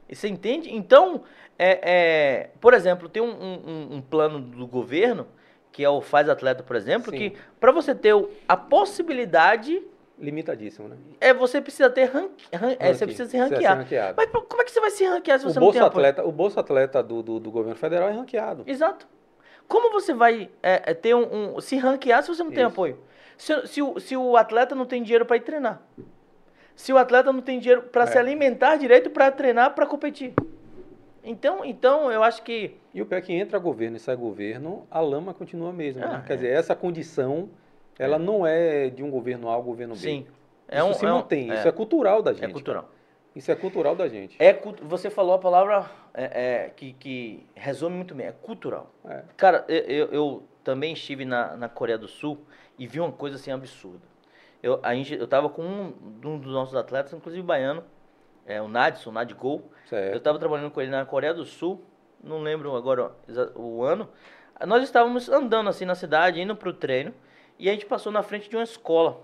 E 0.10 0.16
Você 0.16 0.28
entende? 0.28 0.74
Então, 0.74 1.22
é, 1.57 1.80
é, 1.84 2.49
por 2.60 2.74
exemplo, 2.74 3.07
tem 3.07 3.22
um, 3.22 3.30
um- 3.30 3.95
um 3.97 4.01
plano 4.01 4.39
do 4.39 4.66
governo, 4.66 5.28
que 5.72 5.84
é 5.84 5.89
o 5.89 6.01
Faz 6.01 6.28
Atleta, 6.28 6.64
por 6.64 6.76
exemplo, 6.76 7.12
Sim. 7.12 7.18
que 7.18 7.38
para 7.60 7.72
você 7.72 7.93
ter 7.93 8.16
a 8.47 8.57
possibilidade, 8.57 9.82
Limitadíssimo, 10.18 10.89
né? 10.89 10.97
é 11.22 11.34
você 11.34 11.62
precisa 11.62 11.89
ter 11.89 12.05
rank, 12.05 12.32
ran- 12.51 12.76
é, 12.80 12.91
você 12.93 13.05
precisa 13.05 13.30
se 13.30 13.38
ranquear. 13.38 13.78
ranqueado. 13.78 14.16
Mas 14.18 14.30
como 14.32 14.62
é 14.62 14.66
que 14.66 14.72
você 14.72 14.82
vai 14.82 14.89
se 14.89 15.05
ranquear 15.05 15.39
se 15.39 15.45
O 15.45 15.49
você 15.53 15.60
não 15.60 15.72
tem? 15.72 15.80
Atleta, 15.82 16.26
o 16.26 16.32
Bolsa 16.32 16.60
Atleta 16.60 17.01
do, 17.03 17.22
do, 17.22 17.39
do 17.39 17.51
governo 17.51 17.78
federal 17.78 18.10
é 18.10 18.12
ranqueado. 18.12 18.64
Exato. 18.66 19.07
Como 19.68 19.91
você 19.91 20.14
vai 20.14 20.49
é, 20.64 20.82
é, 20.88 20.93
ter 20.95 21.14
um, 21.16 21.55
um- 21.55 21.62
se 21.62 21.78
ranquear 21.78 22.22
se 22.24 22.30
você 22.30 22.43
não 22.43 22.51
tem 22.51 22.64
Isso. 22.64 22.74
apoio? 22.74 22.99
Se, 23.38 23.68
se, 23.68 23.82
o, 23.82 23.97
se 23.99 24.18
o 24.18 24.36
atleta 24.36 24.76
não 24.76 24.86
tem 24.86 25.01
dinheiro 25.03 25.26
para 25.26 25.38
ir 25.38 25.41
treinar. 25.41 25.82
Se 26.80 26.93
o 26.93 26.97
atleta 26.97 27.34
não 27.34 27.41
tem 27.41 27.59
dinheiro 27.59 27.82
para 27.82 28.03
É. 28.03 28.07
se 28.07 28.17
alimentar 28.17 28.77
direito 28.77 29.09
para 29.09 29.30
treinar, 29.30 29.75
para 29.75 29.86
competir. 29.86 30.34
Então, 31.21 31.65
então 31.65 32.09
eu 32.09 32.23
acho 32.23 32.41
que 32.41 32.77
E 32.93 33.01
o 33.01 33.05
pior 33.05 33.17
é 33.17 33.21
que 33.21 33.34
entra 33.34 33.59
governo 33.59 33.97
e 33.97 33.99
sai 33.99 34.15
governo, 34.15 34.88
a 34.89 35.01
lama 35.01 35.34
continua 35.34 35.71
a 35.71 35.73
mesma. 35.73 36.05
Ah, 36.05 36.17
né? 36.19 36.23
Quer 36.25 36.34
é. 36.34 36.36
dizer, 36.38 36.47
essa 36.51 36.73
condição, 36.73 37.49
ela 37.99 38.17
não 38.17 38.47
é 38.47 38.89
de 38.89 39.03
um 39.03 39.11
governo 39.11 39.49
A 39.49 39.55
ao 39.55 39.61
governo 39.61 39.93
B. 39.93 39.99
sim, 39.99 40.25
é 40.69 40.77
isso 40.77 40.88
um 40.88 40.93
se 40.93 41.05
é 41.05 41.11
um- 41.11 41.15
mantém, 41.17 41.51
é, 41.51 41.55
isso 41.55 41.67
é 41.67 41.71
cultural 41.73 42.21
da 42.21 42.32
gente. 42.32 42.45
é 42.45 42.49
cultural. 42.49 42.89
Isso 43.36 43.51
é 43.51 43.55
cultural 43.55 43.93
da 43.93 44.07
gente. 44.07 44.38
É 44.41 44.57
você 44.82 45.09
falou 45.09 45.34
a 45.34 45.38
palavra 45.38 45.86
é, 46.13 46.23
é, 46.63 46.69
que, 46.69 46.93
que 46.93 47.45
resume 47.55 47.97
muito 47.97 48.15
bem, 48.15 48.27
é 48.27 48.32
cultural. 48.32 48.89
É. 49.03 49.23
Cara, 49.36 49.65
eu, 49.67 49.84
eu, 49.84 50.11
eu 50.13 50.43
também 50.63 50.93
estive 50.93 51.25
na, 51.25 51.57
na 51.57 51.67
Coreia 51.67 51.97
do 51.97 52.07
Sul 52.07 52.38
e 52.77 52.88
vi 52.88 53.01
uma 53.01 53.11
coisa 53.11 53.36
assim 53.36 53.51
absurda. 53.51 54.07
Eu, 54.62 54.80
a 54.84 54.93
gente, 54.93 55.14
eu 55.14 55.28
tava 55.28 55.49
com 55.49 55.64
um, 55.64 55.93
um 56.24 56.38
dos 56.38 56.51
nossos 56.51 56.76
atletas, 56.76 57.14
inclusive 57.14 57.41
baiano, 57.41 57.84
é, 58.45 58.62
o 58.62 58.68
Nadson, 58.68 59.10
o 59.10 59.14
Nadgol. 59.14 59.72
Eu 59.91 60.18
estava 60.18 60.38
trabalhando 60.38 60.72
com 60.72 60.82
ele 60.82 60.91
na 60.91 61.05
Coreia 61.05 61.34
do 61.34 61.45
Sul, 61.45 61.84
não 62.24 62.41
lembro 62.41 62.76
agora 62.76 63.12
o 63.55 63.84
ano. 63.84 64.10
Nós 64.68 64.84
estávamos 64.84 65.30
andando 65.30 65.70
assim 65.70 65.86
na 65.86 65.95
cidade, 65.95 66.41
indo 66.41 66.55
para 66.55 66.70
o 66.70 66.74
treino, 66.74 67.14
e 67.57 67.70
a 67.70 67.72
gente 67.72 67.86
passou 67.86 68.12
na 68.12 68.22
frente 68.22 68.49
de 68.49 68.55
uma 68.55 68.64
escola. 68.64 69.22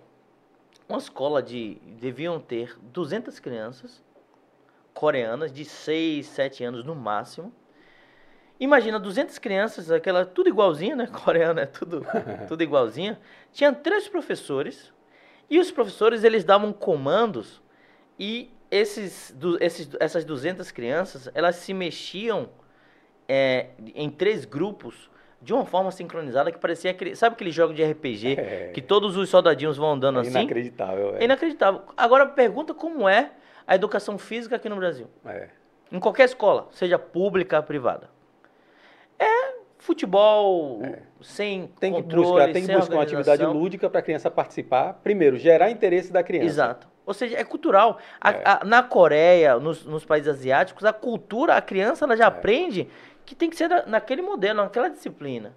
Uma 0.87 0.99
escola 0.99 1.41
de. 1.41 1.75
deviam 1.99 2.39
ter 2.39 2.77
200 2.79 3.39
crianças 3.39 4.03
coreanas 4.93 5.51
de 5.51 5.65
6, 5.65 6.25
7 6.25 6.63
anos 6.63 6.85
no 6.85 6.95
máximo. 6.95 7.51
Imagina 8.57 8.97
200 8.97 9.37
crianças, 9.39 9.91
aquela 9.91 10.25
tudo 10.25 10.47
igualzinha, 10.47 10.95
né? 10.95 11.07
Coreano 11.11 11.59
é 11.59 11.65
tudo, 11.65 12.05
tudo 12.47 12.63
igualzinho. 12.63 13.17
Tinha 13.51 13.73
três 13.73 14.07
professores 14.07 14.93
e 15.49 15.59
os 15.59 15.71
professores 15.71 16.23
eles 16.23 16.43
davam 16.43 16.71
comandos 16.73 17.61
e 18.19 18.51
esses, 18.71 19.33
du- 19.37 19.57
esses, 19.61 19.89
essas 19.99 20.25
200 20.25 20.71
crianças 20.71 21.29
elas 21.33 21.55
se 21.57 21.73
mexiam 21.73 22.49
é, 23.27 23.67
em 23.93 24.09
três 24.09 24.45
grupos 24.45 25.09
de 25.41 25.53
uma 25.53 25.65
forma 25.65 25.91
sincronizada 25.91 26.51
que 26.51 26.57
parecia 26.57 26.89
aquele, 26.91 27.15
sabe 27.15 27.35
aquele 27.35 27.51
jogo 27.51 27.73
de 27.73 27.83
RPG 27.83 28.35
É. 28.39 28.71
que 28.73 28.81
todos 28.81 29.15
os 29.17 29.29
soldadinhos 29.29 29.77
vão 29.77 29.91
andando 29.93 30.17
É 30.19 30.21
assim? 30.21 30.31
inacreditável. 30.31 31.15
É 31.17 31.23
inacreditável. 31.23 31.81
Agora 31.95 32.25
pergunta 32.25 32.73
como 32.73 33.07
é 33.07 33.31
a 33.67 33.75
educação 33.75 34.17
física 34.17 34.55
aqui 34.55 34.67
no 34.69 34.75
Brasil. 34.75 35.07
É. 35.25 35.49
Em 35.91 35.99
qualquer 35.99 36.25
escola, 36.25 36.67
seja 36.71 36.97
pública 36.97 37.57
ou 37.57 37.63
privada. 37.63 38.09
É 39.85 39.87
futebol 39.87 40.81
sem 41.21 41.67
Tem 41.79 41.93
que 41.93 42.01
controle, 42.01 42.25
buscar, 42.27 42.51
tem 42.53 42.65
que 42.65 42.75
buscar 42.75 42.95
uma 42.95 43.03
atividade 43.03 43.45
lúdica 43.45 43.87
para 43.89 43.99
a 43.99 44.03
criança 44.03 44.31
participar. 44.31 44.93
Primeiro, 45.03 45.37
gerar 45.37 45.69
interesse 45.69 46.11
da 46.11 46.23
criança. 46.23 46.45
Exato. 46.47 46.87
Ou 47.05 47.13
seja, 47.13 47.37
é 47.37 47.43
cultural. 47.43 47.99
A- 48.19 48.31
É. 48.31 48.41
a- 48.43 48.61
na 48.65 48.81
Coreia, 48.81 49.59
nos, 49.59 49.85
nos 49.85 50.03
países 50.03 50.27
asiáticos, 50.27 50.83
a 50.85 50.91
cultura, 50.91 51.55
a 51.55 51.61
criança 51.61 52.03
ela 52.05 52.17
já 52.17 52.23
É. 52.23 52.27
aprende 52.27 52.87
que 53.25 53.35
tem 53.35 53.47
que 53.49 53.55
ser 53.55 53.69
naquele 53.87 54.23
modelo, 54.23 54.63
naquela 54.63 54.89
disciplina. 54.89 55.53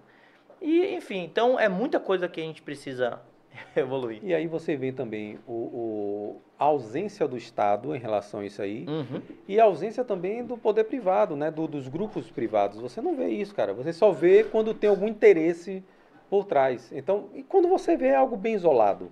E, 0.61 0.93
enfim, 0.95 1.23
então 1.23 1.59
é 1.59 1.67
muita 1.67 1.99
coisa 1.99 2.27
que 2.27 2.39
a 2.39 2.43
gente 2.43 2.61
precisa 2.61 3.19
evoluir. 3.75 4.19
E 4.23 4.33
aí 4.33 4.47
você 4.47 4.75
vê 4.75 4.91
também 4.91 5.39
o, 5.47 5.51
o- 5.53 6.41
a 6.57 6.65
ausência 6.65 7.27
do 7.27 7.37
Estado 7.37 7.95
em 7.95 7.99
relação 7.99 8.39
a 8.41 8.45
isso 8.45 8.61
aí 8.61 8.85
Uhum. 8.87 9.21
e 9.47 9.59
a 9.59 9.63
ausência 9.63 10.03
também 10.03 10.43
do 10.43 10.57
poder 10.57 10.83
privado, 10.85 11.35
né? 11.35 11.49
do- 11.51 11.67
dos 11.67 11.87
grupos 11.87 12.29
privados. 12.29 12.79
Você 12.79 13.01
não 13.01 13.15
vê 13.15 13.27
isso, 13.29 13.53
cara. 13.55 13.73
Você 13.73 13.93
só 13.93 14.11
vê 14.11 14.43
quando 14.43 14.73
tem 14.73 14.89
algum 14.89 15.07
interesse 15.07 15.83
por 16.29 16.45
trás. 16.45 16.91
Então, 16.91 17.29
e 17.33 17.41
quando 17.43 17.67
você 17.67 17.95
vê 17.97 18.13
algo 18.13 18.35
bem 18.37 18.53
isolado, 18.55 19.11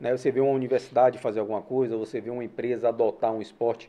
né? 0.00 0.16
Você 0.16 0.30
vê 0.30 0.40
uma 0.40 0.52
universidade 0.52 1.18
fazer 1.18 1.40
alguma 1.40 1.62
coisa, 1.62 1.96
você 1.96 2.20
vê 2.20 2.30
uma 2.30 2.44
empresa 2.44 2.88
adotar 2.88 3.32
um 3.32 3.40
esporte, 3.40 3.88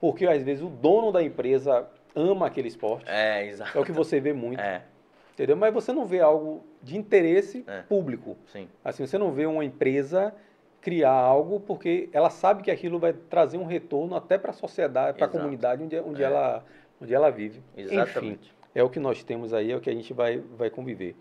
porque 0.00 0.26
às 0.26 0.42
vezes 0.42 0.62
o 0.62 0.68
dono 0.68 1.10
da 1.12 1.22
empresa 1.22 1.86
ama 2.14 2.46
aquele 2.46 2.68
esporte. 2.68 3.08
É, 3.08 3.42
É 3.44 3.46
exato. 3.46 3.78
o 3.78 3.84
que 3.84 3.92
você 3.92 4.18
vê 4.20 4.32
muito, 4.32 4.60
É, 4.60 4.82
entendeu? 5.36 5.54
Mas 5.56 5.72
você 5.72 5.92
não 5.92 6.06
vê 6.06 6.18
algo 6.20 6.64
de 6.82 6.96
interesse 6.96 7.62
É. 7.68 7.82
público. 7.82 8.36
sim. 8.46 8.66
Assim, 8.82 9.06
você 9.06 9.18
não 9.18 9.30
vê 9.30 9.44
uma 9.44 9.64
empresa 9.64 10.34
criar 10.80 11.12
algo 11.12 11.60
porque 11.60 12.08
ela 12.12 12.30
sabe 12.30 12.62
que 12.62 12.70
aquilo 12.70 12.98
vai 12.98 13.12
trazer 13.12 13.58
um 13.58 13.64
retorno 13.66 14.16
até 14.16 14.38
para 14.38 14.50
a 14.50 14.54
sociedade, 14.54 15.18
para 15.18 15.26
a 15.26 15.30
comunidade 15.30 15.82
onde, 15.82 15.98
onde, 16.00 16.22
É. 16.22 16.26
ela, 16.26 16.64
onde 17.00 17.14
ela 17.14 17.28
vive. 17.30 17.62
Enfim, 17.76 17.94
Exatamente. 17.94 18.54
é 18.74 18.82
o 18.82 18.88
que 18.88 18.98
nós 18.98 19.22
temos 19.22 19.52
aí, 19.52 19.72
é 19.72 19.76
o 19.76 19.80
que 19.80 19.90
a 19.90 19.92
gente 19.92 20.12
vai, 20.14 20.38
vai 20.56 20.70
conviver. 20.70 21.14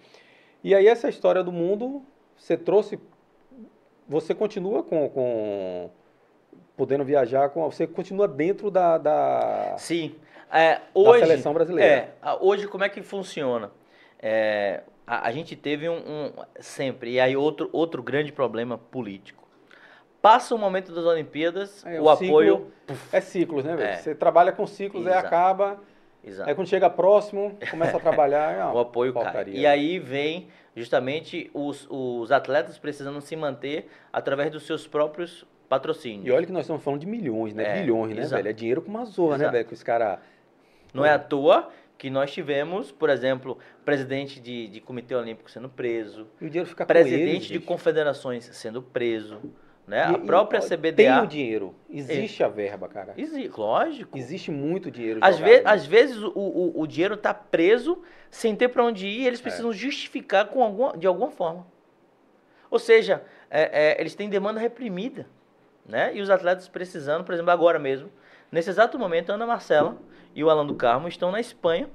E 0.64 0.74
aí 0.74 0.88
essa 0.88 1.10
história 1.10 1.44
do 1.44 1.52
mundo, 1.52 2.04
você 2.38 2.56
trouxe, 2.56 2.98
você 4.08 4.34
continua 4.34 4.82
com, 4.84 5.10
com 5.10 5.90
podendo 6.78 7.04
viajar, 7.04 7.50
com, 7.50 7.70
você 7.70 7.86
continua 7.86 8.28
dentro 8.28 8.72
da, 8.72 8.98
da, 8.98 9.76
Sim. 9.78 10.16
É, 10.54 10.80
hoje, 10.94 11.22
da 11.22 11.28
seleção 11.28 11.54
brasileira. 11.54 12.14
É, 12.24 12.38
hoje 12.40 12.68
como 12.68 12.84
é 12.84 12.90
que 12.90 13.02
funciona? 13.02 13.72
É, 14.20 14.82
a, 15.06 15.28
a 15.28 15.32
gente 15.32 15.56
teve 15.56 15.88
um, 15.90 15.98
um- 15.98 16.32
sempre, 16.60 17.12
e 17.14 17.20
aí 17.20 17.36
outro, 17.36 17.70
outro 17.72 18.02
grande 18.02 18.32
problema 18.32 18.78
político. 18.78 19.44
Passa 20.22 20.56
o 20.56 20.58
momento 20.58 20.92
das 20.92 21.06
Olimpíadas, 21.06 21.86
É, 21.86 22.00
o, 22.02 22.04
o 22.06 22.16
ciclo- 22.16 22.30
apoio. 22.30 22.72
É 23.12 23.22
ciclos, 23.22 23.64
né, 23.64 23.76
velho? 23.76 23.90
É. 23.90 23.96
Você 23.98 24.16
trabalha 24.16 24.52
com 24.52 24.66
ciclos, 24.66 25.06
aí 25.06 25.12
Exato. 25.14 25.28
acaba, 25.28 25.80
Exato. 26.24 26.50
aí 26.50 26.56
quando 26.56 26.68
chega 26.68 26.90
próximo, 26.90 27.56
começa 27.70 27.98
a 27.98 28.00
trabalhar, 28.00 28.52
é 28.56 28.66
o 28.74 28.80
apoio 28.80 29.14
cai. 29.14 29.46
E 29.50 29.68
aí 29.68 30.00
vem 30.00 30.48
justamente 30.76 31.52
os, 31.54 31.86
os 31.90 32.32
atletas 32.32 32.78
precisando 32.80 33.22
se 33.22 33.36
manter 33.36 33.88
através 34.12 34.50
dos 34.52 34.64
seus 34.66 34.88
próprios 34.88 35.46
patrocínios. 35.70 36.26
E 36.26 36.32
olha 36.32 36.46
que 36.46 36.52
nós 36.52 36.62
estamos 36.64 36.84
falando 36.84 37.02
de 37.02 37.08
milhões, 37.08 37.54
né? 37.54 37.64
É, 37.78 37.82
Bilhões, 37.82 38.16
né, 38.16 38.22
exato. 38.24 38.36
velho? 38.42 38.50
É 38.50 38.54
dinheiro 38.54 38.82
com 38.82 38.90
uma 38.90 39.06
zorra, 39.06 39.38
né, 39.38 39.50
velho? 39.50 39.66
Que 39.66 39.74
os 39.76 39.84
caras. 39.84 40.18
Não 40.94 41.06
é 41.06 41.12
à 41.12 41.20
toa 41.20 41.70
que 41.98 42.10
nós 42.10 42.32
tivemos, 42.32 42.92
por 42.92 43.10
exemplo, 43.10 43.58
presidente 43.84 44.40
de, 44.40 44.68
de 44.68 44.82
Comitê 44.82 45.16
Olímpico 45.16 45.50
sendo 45.50 45.70
preso, 45.70 46.28
E 46.42 46.46
o 46.46 46.50
dinheiro 46.50 46.70
fica 46.70 46.86
presidente 46.86 47.28
eles, 47.28 47.46
de 47.48 47.60
confederações 47.60 48.46
sendo 48.54 48.82
preso, 48.82 49.40
né? 49.88 50.00
E- 50.12 50.16
a 50.16 50.18
e, 50.18 50.26
própria 50.26 50.60
ó, 50.60 50.64
CBDA. 50.64 50.94
Tem 50.94 51.20
o 51.24 51.28
dinheiro. 51.28 51.76
Existe 51.90 52.44
a 52.44 52.48
verba, 52.48 52.88
cara. 52.90 53.14
Exi- 53.18 53.50
lógico. 53.56 54.18
Existe 54.18 54.52
muito 54.52 54.92
dinheiro. 54.92 55.20
Às, 55.24 55.38
jogado, 55.38 55.52
ve 55.52 55.64
né? 55.64 55.72
às 55.72 55.86
vezes 55.86 56.22
o, 56.22 56.32
o, 56.36 56.82
o 56.82 56.88
dinheiro 56.88 57.16
está 57.16 57.34
preso 57.34 58.02
sem 58.30 58.56
ter 58.56 58.68
para 58.68 58.84
onde 58.84 59.08
ir 59.08 59.22
e 59.22 59.28
eles 59.28 59.40
precisam 59.40 59.72
justificar 59.72 60.48
com 60.48 60.62
alguma, 60.64 60.98
de 60.98 61.08
alguma 61.08 61.32
forma. 61.32 61.66
Ou 62.70 62.80
seja, 62.80 63.24
é, 63.50 63.94
é, 63.94 64.02
eles 64.02 64.16
têm 64.16 64.30
demanda 64.30 64.60
reprimida. 64.60 65.28
Né? 65.88 66.16
E 66.16 66.22
os 66.22 66.32
atletas 66.32 66.68
precisando, 66.68 67.24
por 67.24 67.34
exemplo, 67.34 67.52
agora 67.52 67.78
mesmo, 67.78 68.10
nesse 68.52 68.72
exato 68.72 68.98
momento, 68.98 69.32
a 69.32 69.36
Ana 69.36 69.46
Marcela 69.46 69.96
e 70.36 70.44
o 70.44 70.50
Alan 70.50 70.66
do 70.66 70.76
Carmo 70.76 71.08
estão 71.08 71.32
na 71.32 71.40
Espanha 71.40 71.90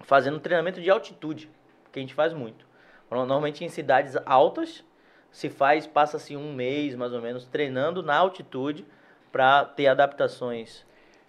fazendo 0.00 0.40
treinamento 0.40 0.80
de 0.80 0.90
altitude, 0.90 1.50
que 1.92 1.98
a 1.98 2.02
gente 2.02 2.14
faz 2.14 2.32
muito. 2.32 2.66
Normalmente 3.10 3.64
em 3.64 3.68
cidades 3.68 4.16
altas 4.24 4.84
se 5.30 5.48
faz, 5.50 5.86
passa-se 5.86 6.34
um 6.36 6.54
mês 6.54 6.94
mais 6.94 7.12
ou 7.12 7.20
menos 7.20 7.44
treinando 7.44 8.02
na 8.02 8.16
altitude 8.16 8.86
para 9.30 9.64
ter 9.64 9.86
adaptações 9.88 10.84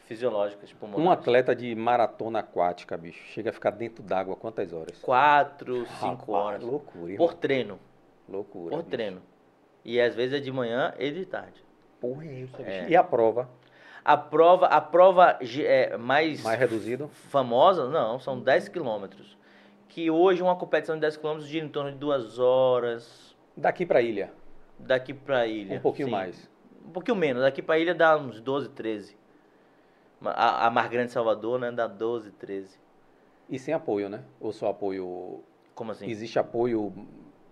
fisiológicas 0.05 0.71
pulmonares. 0.73 1.05
Um 1.05 1.11
atleta 1.11 1.55
de 1.55 1.75
maratona 1.75 2.39
aquática, 2.39 2.97
bicho, 2.97 3.23
chega 3.33 3.49
a 3.49 3.53
ficar 3.53 3.71
dentro 3.71 4.03
d'água 4.03 4.35
quantas 4.35 4.73
horas? 4.73 4.99
Quatro, 4.99 5.85
cinco 5.99 6.31
Rapaz, 6.31 6.45
horas. 6.45 6.63
Loucura, 6.63 7.11
irmão. 7.11 7.27
Por 7.27 7.33
treino. 7.35 7.79
Loucura. 8.27 8.69
Por 8.71 8.83
bicho. 8.83 8.89
treino. 8.89 9.21
E 9.83 9.99
às 9.99 10.15
vezes 10.15 10.35
é 10.35 10.39
de 10.39 10.51
manhã 10.51 10.93
e 10.97 11.11
de 11.11 11.25
tarde. 11.25 11.63
Porra, 11.99 12.25
é 12.25 12.33
isso. 12.33 12.55
É. 12.61 12.89
E 12.89 12.95
a 12.95 13.03
prova? 13.03 13.49
A 14.03 14.17
prova, 14.17 14.65
a 14.65 14.81
prova 14.81 15.37
é, 15.59 15.95
mais, 15.97 16.41
Mais 16.43 16.59
reduzido? 16.59 17.07
famosa, 17.29 17.87
não, 17.89 18.19
são 18.19 18.39
10 18.39 18.67
quilômetros. 18.69 19.37
Que 19.87 20.09
hoje 20.09 20.41
uma 20.41 20.55
competição 20.55 20.95
de 20.95 21.01
10 21.01 21.17
quilômetros 21.17 21.47
gira 21.49 21.65
em 21.65 21.69
torno 21.69 21.91
de 21.91 21.97
duas 21.97 22.39
horas 22.39 23.35
Daqui 23.55 23.85
pra 23.85 24.01
ilha. 24.01 24.31
daqui 24.79 25.13
pra 25.13 25.45
ilha. 25.45 25.77
Um 25.77 25.79
pouquinho 25.81 26.07
Sim. 26.07 26.11
mais. 26.13 26.49
Um 26.85 26.89
pouquinho 26.91 27.15
menos. 27.17 27.43
Daqui 27.43 27.61
pra 27.61 27.77
ilha 27.77 27.93
dá 27.93 28.17
uns 28.17 28.39
12, 28.41 28.69
13. 28.69 29.15
A, 30.23 30.67
a 30.67 30.69
Mar 30.71 30.87
Grande 30.89 31.11
Salvador, 31.11 31.59
né, 31.59 31.71
dá 31.71 31.87
12, 31.87 32.31
13. 32.31 32.79
E 33.49 33.59
sem 33.59 33.73
apoio, 33.73 34.07
né? 34.09 34.21
Ou 34.39 34.51
só 34.51 34.69
apoio. 34.69 35.43
Como 35.75 35.91
assim? 35.91 36.09
Existe 36.09 36.39
apoio 36.39 36.93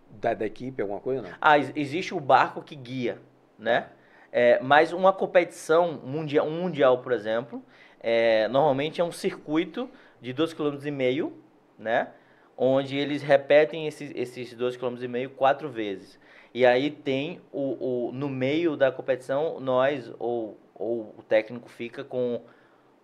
da, 0.10 0.34
da 0.34 0.46
equipe, 0.46 0.82
alguma 0.82 1.00
coisa, 1.00 1.22
não? 1.22 1.30
Ah, 1.42 1.58
ex- 1.58 1.74
existe 1.76 2.14
o 2.16 2.20
barco 2.20 2.62
que 2.62 2.76
guia, 2.76 3.20
né? 3.58 3.90
É, 4.32 4.60
mas 4.62 4.94
uma 4.94 5.12
competição 5.12 5.94
mundial, 6.04 6.46
um 6.48 6.52
mundial, 6.62 7.00
por 7.00 7.12
exemplo, 7.12 7.64
é, 8.00 8.48
normalmente 8.48 9.02
é 9.02 9.04
um 9.04 9.12
circuito 9.12 9.90
de 10.22 10.34
2,5 10.34 10.78
km, 10.80 11.32
né? 11.78 12.10
Onde 12.58 12.98
eles 12.98 13.22
repetem 13.22 13.88
esses, 13.88 14.12
esses 14.16 14.54
2,5 14.54 14.98
km 15.00 15.36
quatro 15.36 15.70
vezes. 15.70 16.20
E 16.54 16.66
aí 16.66 16.92
tem 16.92 17.42
o, 17.52 18.08
o 18.08 18.12
no 18.12 18.28
meio 18.30 18.76
da 18.76 18.92
competição, 18.92 19.60
nós 19.60 20.12
ou, 20.20 20.58
ou 20.76 21.16
o 21.18 21.24
técnico 21.24 21.70
fica 21.70 22.04
com 22.04 22.42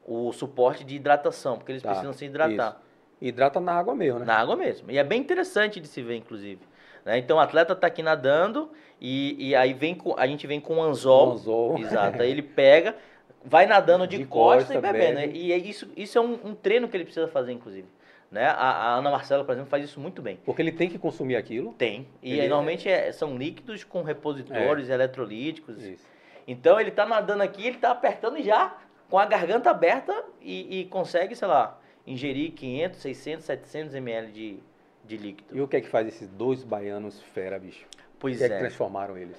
o 0.06 0.32
suporte 0.34 0.84
de 0.84 0.96
hidratação, 0.96 1.58
porque 1.58 1.72
eles 1.72 1.82
Tá, 1.82 1.90
precisam 1.90 2.14
se 2.14 2.26
hidratar. 2.26 2.72
isso. 2.74 2.86
Hidrata 3.22 3.60
na 3.60 3.72
água 3.74 3.96
mesmo, 3.96 4.20
né? 4.20 4.26
Na 4.26 4.36
água 4.38 4.56
mesmo. 4.56 4.92
E 4.92 4.98
é 4.98 5.04
bem 5.04 5.22
interessante 5.22 5.80
de 5.80 5.88
se 5.88 6.02
ver, 6.02 6.16
inclusive. 6.16 6.60
Né? 7.06 7.18
Então 7.20 7.38
o 7.38 7.40
atleta 7.40 7.74
está 7.74 7.88
aqui 7.88 8.02
nadando 8.04 8.70
e, 9.00 9.50
e 9.50 9.56
aí 9.56 9.72
vem 9.74 9.94
com, 9.96 10.18
a 10.18 10.26
gente 10.28 10.46
vem 10.48 10.60
com 10.60 10.78
um 10.78 10.82
anzol. 10.84 11.30
Um 11.30 11.32
anzol. 11.34 11.80
Exato. 11.80 12.22
Aí 12.22 12.30
ele 12.32 12.42
pega, 12.42 12.96
vai 13.44 13.66
nadando 13.68 14.08
de, 14.08 14.18
De 14.18 14.26
costa, 14.26 14.74
costa, 14.74 14.90
e 14.90 14.92
bebendo. 14.92 15.20
bebe. 15.22 15.38
E 15.38 15.54
é 15.54 15.58
isso, 15.58 15.88
isso 15.96 16.18
é 16.18 16.22
um, 16.22 16.40
um 16.44 16.56
treino 16.56 16.88
que 16.90 16.98
ele 16.98 17.04
precisa 17.06 17.28
fazer, 17.28 17.52
inclusive. 17.52 17.88
Né? 18.32 18.48
A, 18.48 18.54
a 18.54 18.96
Ana 18.96 19.12
Marcela, 19.12 19.46
por 19.46 19.52
exemplo, 19.54 19.70
faz 19.70 19.86
isso 19.86 20.00
muito 20.00 20.22
bem. 20.22 20.40
Porque 20.44 20.62
ele 20.62 20.72
tem 20.72 20.90
que 20.90 20.98
consumir 20.98 21.36
aquilo. 21.36 21.74
Tem. 21.74 22.08
E 22.24 22.32
Ele 22.32 22.42
aí, 22.42 22.48
é- 22.48 22.50
normalmente 22.50 22.90
é- 22.90 23.12
são 23.12 23.38
líquidos 23.38 23.84
com 23.84 24.02
repositores 24.02 24.90
eletrolíticos. 24.90 25.82
Isso. 25.84 26.04
Então 26.48 26.80
ele 26.80 26.92
tá 26.92 27.06
nadando 27.06 27.44
aqui, 27.44 27.66
ele 27.68 27.78
tá 27.78 27.92
apertando 27.92 28.42
já 28.42 28.76
com 29.10 29.18
a 29.20 29.26
garganta 29.26 29.70
aberta 29.70 30.24
e, 30.42 30.80
e 30.82 30.86
consegue, 30.86 31.36
sei 31.36 31.48
lá, 31.48 31.80
ingerir 32.06 32.52
500, 32.54 33.00
600, 33.00 33.46
700 33.46 33.96
ml 33.96 34.32
de, 34.32 34.60
de 35.08 35.18
líquido. 35.18 35.56
E 35.58 35.62
o 35.62 35.68
que 35.68 35.78
é 35.78 35.82
que 35.82 35.88
faz 35.90 36.08
esses 36.08 36.28
dois 36.30 36.64
baianos 36.64 37.22
fera, 37.34 37.58
bicho? 37.60 37.86
O 37.86 38.18
Pois 38.20 38.38
que 38.38 38.44
é 38.44 38.48
que 38.50 38.54
é. 38.56 38.60
transformaram 38.60 39.18
eles? 39.18 39.38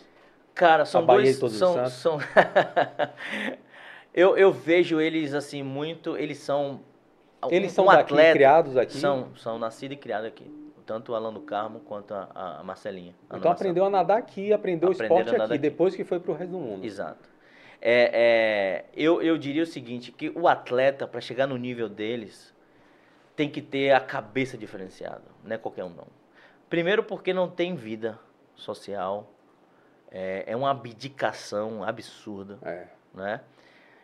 Cara, 0.54 0.84
são 0.84 1.04
Bahia 1.04 1.22
dois. 1.24 1.42
os 1.42 1.52
São, 1.58 1.86
são... 1.90 2.18
eu, 4.14 4.36
eu 4.36 4.52
vejo 4.52 5.00
eles 5.00 5.34
assim 5.34 5.62
muito. 5.62 6.16
Eles 6.16 6.38
são. 6.38 6.80
Eles 7.50 7.72
um- 7.72 7.74
são 7.74 7.84
um 7.84 7.88
daqui, 7.88 8.00
atleta, 8.02 8.32
criados 8.32 8.76
aqui. 8.76 8.96
São, 8.96 9.34
são 9.36 9.58
nascidos 9.58 9.96
e 9.96 10.00
criados 10.00 10.26
aqui. 10.26 10.50
Tanto 10.86 11.12
o 11.12 11.14
Alan 11.16 11.32
do 11.32 11.40
Carmo 11.40 11.80
quanto 11.80 12.14
a, 12.14 12.58
a 12.60 12.62
Marcelinha. 12.62 13.14
a 13.28 13.36
Então 13.36 13.50
aprendeu 13.50 13.84
a 13.84 13.90
nadar 13.90 14.18
aqui, 14.18 14.52
aprendeu 14.52 14.88
o 14.88 14.92
esporte 14.92 15.30
a 15.30 15.32
aqui, 15.32 15.42
aqui. 15.54 15.58
depois 15.58 15.96
que 15.96 16.04
foi 16.04 16.20
pro 16.20 16.32
resto 16.32 16.52
do 16.52 16.58
mundo. 16.58 16.84
Exato. 16.84 17.28
É, 17.82 18.10
é, 18.12 18.84
eu, 18.96 19.20
eu 19.20 19.36
diria 19.36 19.64
o 19.64 19.66
seguinte, 19.66 20.10
que 20.12 20.30
o 20.34 20.46
atleta, 20.48 21.06
para 21.06 21.20
chegar 21.20 21.46
no 21.46 21.56
nível 21.56 21.88
deles, 21.88 22.54
tem 23.36 23.48
que 23.50 23.60
ter 23.60 23.92
a 23.92 24.00
cabeça 24.00 24.56
diferenciada, 24.56 25.22
não 25.44 25.54
é 25.54 25.58
qualquer 25.58 25.84
um 25.84 25.90
não. 25.90 26.06
Primeiro 26.68 27.04
porque 27.04 27.32
não 27.32 27.48
tem 27.48 27.76
vida 27.76 28.18
social, 28.54 29.30
é, 30.10 30.44
é 30.46 30.56
uma 30.56 30.70
abdicação 30.70 31.84
absurda, 31.84 32.58
É. 32.62 32.86
né? 33.14 33.42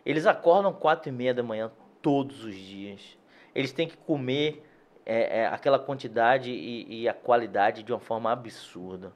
Eles 0.04 0.26
acordam 0.26 0.72
quatro 0.72 1.08
e 1.08 1.12
meia 1.12 1.32
da 1.32 1.42
manhã 1.42 1.70
todos 2.02 2.44
os 2.44 2.54
dias. 2.54 3.16
Eles 3.54 3.72
têm 3.72 3.88
que 3.88 3.96
comer 3.96 4.64
é, 5.06 5.40
é, 5.40 5.46
aquela 5.46 5.78
quantidade 5.78 6.50
e, 6.50 7.02
e 7.02 7.08
a 7.08 7.14
qualidade 7.14 7.82
de 7.82 7.92
uma 7.92 8.00
forma 8.00 8.30
absurda. 8.30 9.12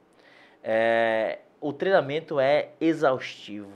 É, 0.62 1.40
o 1.60 1.72
treinamento 1.72 2.38
é 2.38 2.70
exaustivo. 2.80 3.72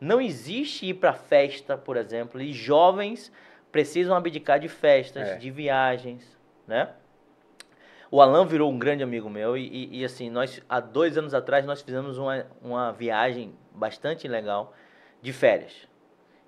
Não 0.00 0.20
existe 0.20 0.86
ir 0.86 0.94
para 0.94 1.12
festa, 1.14 1.76
por 1.78 1.96
exemplo, 1.96 2.40
e 2.40 2.52
jovens 2.52 3.32
precisam 3.72 4.14
abdicar 4.14 4.60
de 4.60 4.68
festas, 4.68 5.26
É. 5.30 5.36
de 5.36 5.50
viagens, 5.50 6.38
né? 6.68 6.90
O 8.10 8.20
Alan 8.20 8.44
virou 8.46 8.70
um 8.70 8.78
grande 8.78 9.02
amigo 9.02 9.30
meu 9.30 9.56
e, 9.56 9.66
e- 9.66 10.00
e, 10.00 10.04
assim, 10.04 10.28
nós 10.28 10.60
há 10.68 10.78
dois 10.80 11.16
anos 11.16 11.32
atrás 11.32 11.64
nós 11.64 11.80
fizemos 11.80 12.18
uma, 12.18 12.46
uma 12.60 12.92
viagem 12.92 13.54
bastante 13.74 14.28
legal 14.28 14.74
de 15.22 15.32
férias. 15.32 15.88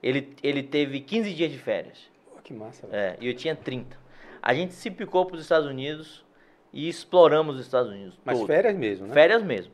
Ele, 0.02 0.36
ele 0.42 0.62
teve 0.62 1.00
15 1.00 1.32
dias 1.32 1.50
de 1.50 1.56
férias. 1.58 2.10
Pô, 2.30 2.38
que 2.42 2.52
massa, 2.52 2.86
velho. 2.86 2.94
É, 3.02 3.16
e 3.18 3.26
eu 3.26 3.34
tinha 3.34 3.56
30. 3.56 3.96
A 4.42 4.52
gente 4.52 4.74
se 4.74 4.90
picou 4.90 5.24
para 5.24 5.36
os 5.36 5.40
Estados 5.42 5.66
Unidos 5.66 6.22
e 6.70 6.86
exploramos 6.86 7.56
os 7.56 7.62
Estados 7.62 7.90
Unidos. 7.90 8.20
Mas 8.22 8.36
todo. 8.38 8.46
férias 8.46 8.76
mesmo, 8.76 9.06
né? 9.06 9.14
Férias 9.14 9.42
mesmo. 9.42 9.72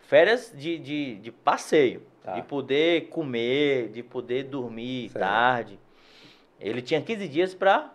Férias 0.00 0.52
de, 0.56 0.76
de, 0.78 1.14
de 1.16 1.30
passeio. 1.30 2.02
Tá. 2.24 2.32
De 2.34 2.42
poder 2.42 3.08
comer, 3.08 3.88
de 3.90 4.02
poder 4.02 4.42
dormir 4.44 5.08
Certo. 5.10 5.20
tarde. 5.24 5.78
Ele 6.60 6.82
tinha 6.82 7.00
15 7.00 7.28
dias 7.28 7.54
para 7.54 7.92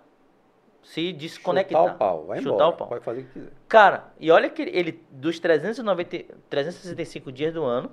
se 0.82 1.12
desconectar. 1.14 1.82
Chutar 1.82 1.96
o 1.96 1.98
pau, 1.98 2.26
vai 2.26 2.38
Chutar 2.40 2.54
embora. 2.54 2.68
o 2.70 2.74
pau. 2.74 2.88
Pode 2.88 3.04
fazer 3.04 3.22
o 3.22 3.26
que 3.26 3.32
quiser. 3.34 3.52
Cara, 3.68 4.14
e 4.20 4.32
olha 4.32 4.50
que 4.50 4.62
ele, 4.62 5.04
dos 5.12 5.40
390, 5.40 6.26
365 6.50 7.32
dias 7.32 7.54
do 7.54 7.64
ano, 7.64 7.92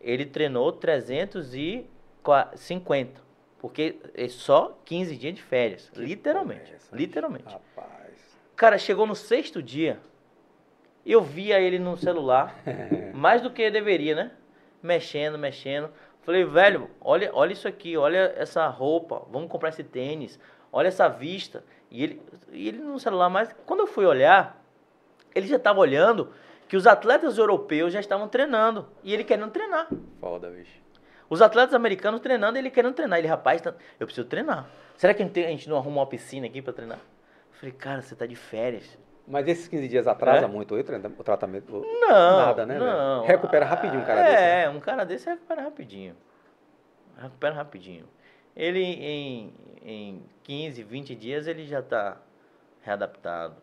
ele 0.00 0.24
treinou 0.26 0.72
350. 0.72 3.20
Porque 3.58 3.98
é 4.14 4.28
só 4.28 4.78
15 4.84 5.16
dias 5.16 5.34
de 5.34 5.42
férias. 5.42 5.90
literalmente. 5.96 6.60
porra 6.60 6.72
é 6.72 6.76
essa, 6.76 6.96
literalmente. 6.96 7.52
Rapaz. 7.52 8.38
Cara, 8.54 8.78
chegou 8.78 9.04
no 9.06 9.14
sexto 9.16 9.60
dia, 9.62 9.98
eu 11.04 11.20
via 11.22 11.60
ele 11.60 11.78
no 11.78 11.96
celular, 11.96 12.54
mais 13.14 13.42
do 13.42 13.50
que 13.50 13.68
deveria, 13.70 14.14
né? 14.14 14.30
Mexendo, 14.80 15.36
mexendo. 15.38 15.90
Falei, 16.28 16.44
velho, 16.44 16.90
olha, 17.00 17.30
olha 17.32 17.54
isso 17.54 17.66
aqui, 17.66 17.96
olha 17.96 18.34
essa 18.36 18.66
roupa, 18.68 19.22
vamos 19.30 19.48
comprar 19.50 19.70
esse 19.70 19.82
tênis, 19.82 20.38
olha 20.70 20.88
essa 20.88 21.08
vista. 21.08 21.64
E 21.90 22.02
ele, 22.04 22.22
e 22.52 22.68
ele 22.68 22.76
no 22.80 23.00
celular, 23.00 23.30
mas 23.30 23.56
quando 23.64 23.80
eu 23.80 23.86
fui 23.86 24.04
olhar, 24.04 24.62
ele 25.34 25.46
já 25.46 25.56
estava 25.56 25.80
olhando 25.80 26.30
que 26.68 26.76
os 26.76 26.86
atletas 26.86 27.38
europeus 27.38 27.94
já 27.94 28.00
estavam 28.00 28.28
treinando 28.28 28.86
e 29.02 29.14
ele 29.14 29.24
querendo 29.24 29.50
treinar. 29.50 29.88
Foda, 30.20 30.50
bicho. 30.50 30.78
Os 31.30 31.40
atletas 31.40 31.72
americanos 31.74 32.20
treinando, 32.20 32.58
ele 32.58 32.68
querendo 32.68 32.92
treinar. 32.92 33.18
Ele, 33.20 33.26
rapaz, 33.26 33.62
tá- 33.62 33.72
eu 33.98 34.06
preciso 34.06 34.26
treinar. 34.26 34.68
Será 34.98 35.14
que 35.14 35.22
a 35.22 35.24
gente, 35.24 35.32
tem- 35.32 35.46
a 35.46 35.48
gente 35.48 35.66
não 35.66 35.78
arruma 35.78 36.02
uma 36.02 36.06
piscina 36.06 36.44
aqui 36.46 36.60
para 36.60 36.74
treinar? 36.74 37.00
Falei, 37.52 37.72
cara, 37.72 38.02
você 38.02 38.14
tá 38.14 38.26
de 38.26 38.36
férias. 38.36 38.98
Mas 39.30 39.46
esses 39.46 39.68
15 39.68 39.86
dias 39.88 40.06
atrasa 40.06 40.46
É? 40.46 40.48
muito 40.48 40.74
o 40.74 40.82
tra- 40.82 40.98
o 40.98 41.22
tratamento? 41.22 41.82
Não, 42.00 42.36
Nada, 42.38 42.64
né, 42.64 42.78
não. 42.78 43.24
Recupera 43.26 43.66
rapidinho 43.66 44.00
um 44.02 44.04
cara 44.06 44.20
é, 44.20 44.24
desse, 44.30 44.42
né? 44.42 44.62
É, 44.64 44.70
um 44.70 44.80
cara 44.80 45.04
desse 45.04 45.28
recupera 45.28 45.62
rapidinho. 45.62 46.16
Recupera 47.20 47.54
rapidinho. 47.54 48.06
Ele 48.56 48.80
em, 48.82 49.52
em 49.84 50.22
15, 50.44 50.82
20 50.82 51.14
dias 51.14 51.46
ele 51.46 51.66
já 51.66 51.82
tá 51.82 52.16
readaptado. 52.82 53.56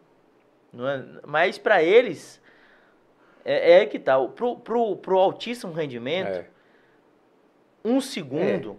Não 0.72 0.88
é, 0.88 1.04
mas 1.26 1.58
para 1.58 1.82
eles 1.82 2.40
é, 3.44 3.82
é 3.82 3.86
que 3.86 3.98
tá. 3.98 4.18
O- 4.20 4.30
Pro, 4.30 4.58
pro, 4.58 4.96
pro 4.98 5.18
altíssimo 5.18 5.74
rendimento, 5.74 6.28
É. 6.28 6.46
um 7.84 8.00
segundo, 8.00 8.78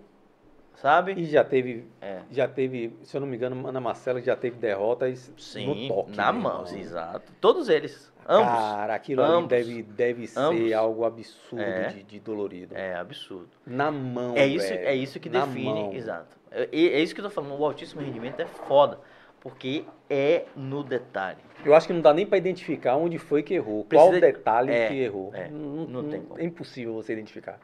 sabe? 0.76 1.12
E 1.16 1.24
já 1.24 1.42
teve, 1.44 1.84
É. 2.00 2.20
já 2.30 2.46
teve, 2.48 2.96
se 3.02 3.16
eu 3.16 3.20
não 3.20 3.26
me 3.28 3.36
engano, 3.36 3.66
Ana 3.66 3.80
Marcela 3.80 4.20
já 4.22 4.36
teve 4.36 4.56
derrotas 4.56 5.32
Sim, 5.36 5.66
no 5.66 5.88
toque. 5.88 6.16
na 6.16 6.32
mão, 6.32 6.64
exato. 6.76 7.32
Todos 7.40 7.68
eles, 7.68 8.12
ambos. 8.28 8.46
Cara, 8.52 8.94
aquilo 8.94 9.22
Ambos. 9.22 9.52
ali 9.52 9.82
deve, 9.82 9.82
deve 9.82 10.26
ser 10.26 10.38
Ambos. 10.40 10.72
algo 10.72 11.04
absurdo 11.04 11.62
É. 11.62 11.88
de, 11.88 12.02
de 12.04 12.20
dolorido. 12.20 12.76
É 12.76 12.94
absurdo. 12.94 13.50
Na 13.66 13.90
mão, 13.90 14.36
É 14.36 14.46
isso, 14.46 14.68
velho. 14.68 14.86
é 14.86 14.94
isso 14.94 15.18
que 15.20 15.28
Na 15.28 15.44
define, 15.46 15.64
mão. 15.82 15.92
exato. 15.92 16.36
É, 16.50 16.68
é 16.72 17.00
isso 17.00 17.14
que 17.14 17.20
eu 17.20 17.24
tô 17.24 17.30
falando, 17.30 17.58
o 17.58 17.64
altíssimo 17.64 18.00
rendimento 18.00 18.40
é 18.40 18.46
foda, 18.46 18.98
porque 19.40 19.84
é 20.08 20.44
no 20.56 20.82
detalhe. 20.82 21.38
Eu 21.64 21.74
acho 21.74 21.86
que 21.86 21.92
não 21.92 22.00
dá 22.00 22.14
nem 22.14 22.24
pra 22.26 22.38
identificar 22.38 22.96
onde 22.96 23.18
foi 23.18 23.42
que 23.42 23.54
errou. 23.54 23.84
Precisa- 23.84 24.10
Qual 24.10 24.20
detalhe 24.20 24.72
é, 24.72 24.88
que 24.88 24.94
errou. 24.94 25.30
é, 25.34 25.48
não, 25.48 25.86
não 25.86 26.08
tem 26.08 26.20
como. 26.22 26.40
É 26.40 26.44
impossível 26.44 26.94
você 26.94 27.12
identificar. 27.12 27.58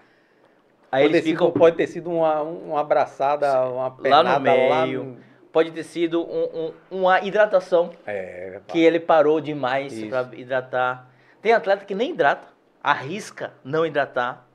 Aí 0.93 1.05
pode, 1.05 1.15
eles 1.15 1.25
ter 1.25 1.31
ficam, 1.31 1.47
sido, 1.49 1.59
pode 1.59 1.77
ter 1.77 1.87
sido 1.87 2.11
uma, 2.11 2.43
uma 2.43 2.81
abraçada, 2.81 3.67
uma 3.67 3.91
pernada 3.91 4.55
lá 4.55 4.87
meio. 4.87 5.05
no- 5.05 5.17
pode 5.51 5.71
ter 5.71 5.83
sido 5.83 6.23
um- 6.23 6.67
um- 6.91 6.99
uma 6.99 7.21
hidratação, 7.23 7.91
É, 8.07 8.61
que 8.69 8.79
ele 8.79 9.01
parou 9.01 9.41
demais 9.41 10.05
para 10.05 10.29
hidratar. 10.35 11.11
Tem 11.41 11.53
atleta 11.53 11.87
que 11.87 11.95
nem 11.95 12.11
hidrata, 12.13 12.47
arrisca 12.83 13.55
não 13.65 13.87
hidratar, 13.87 14.47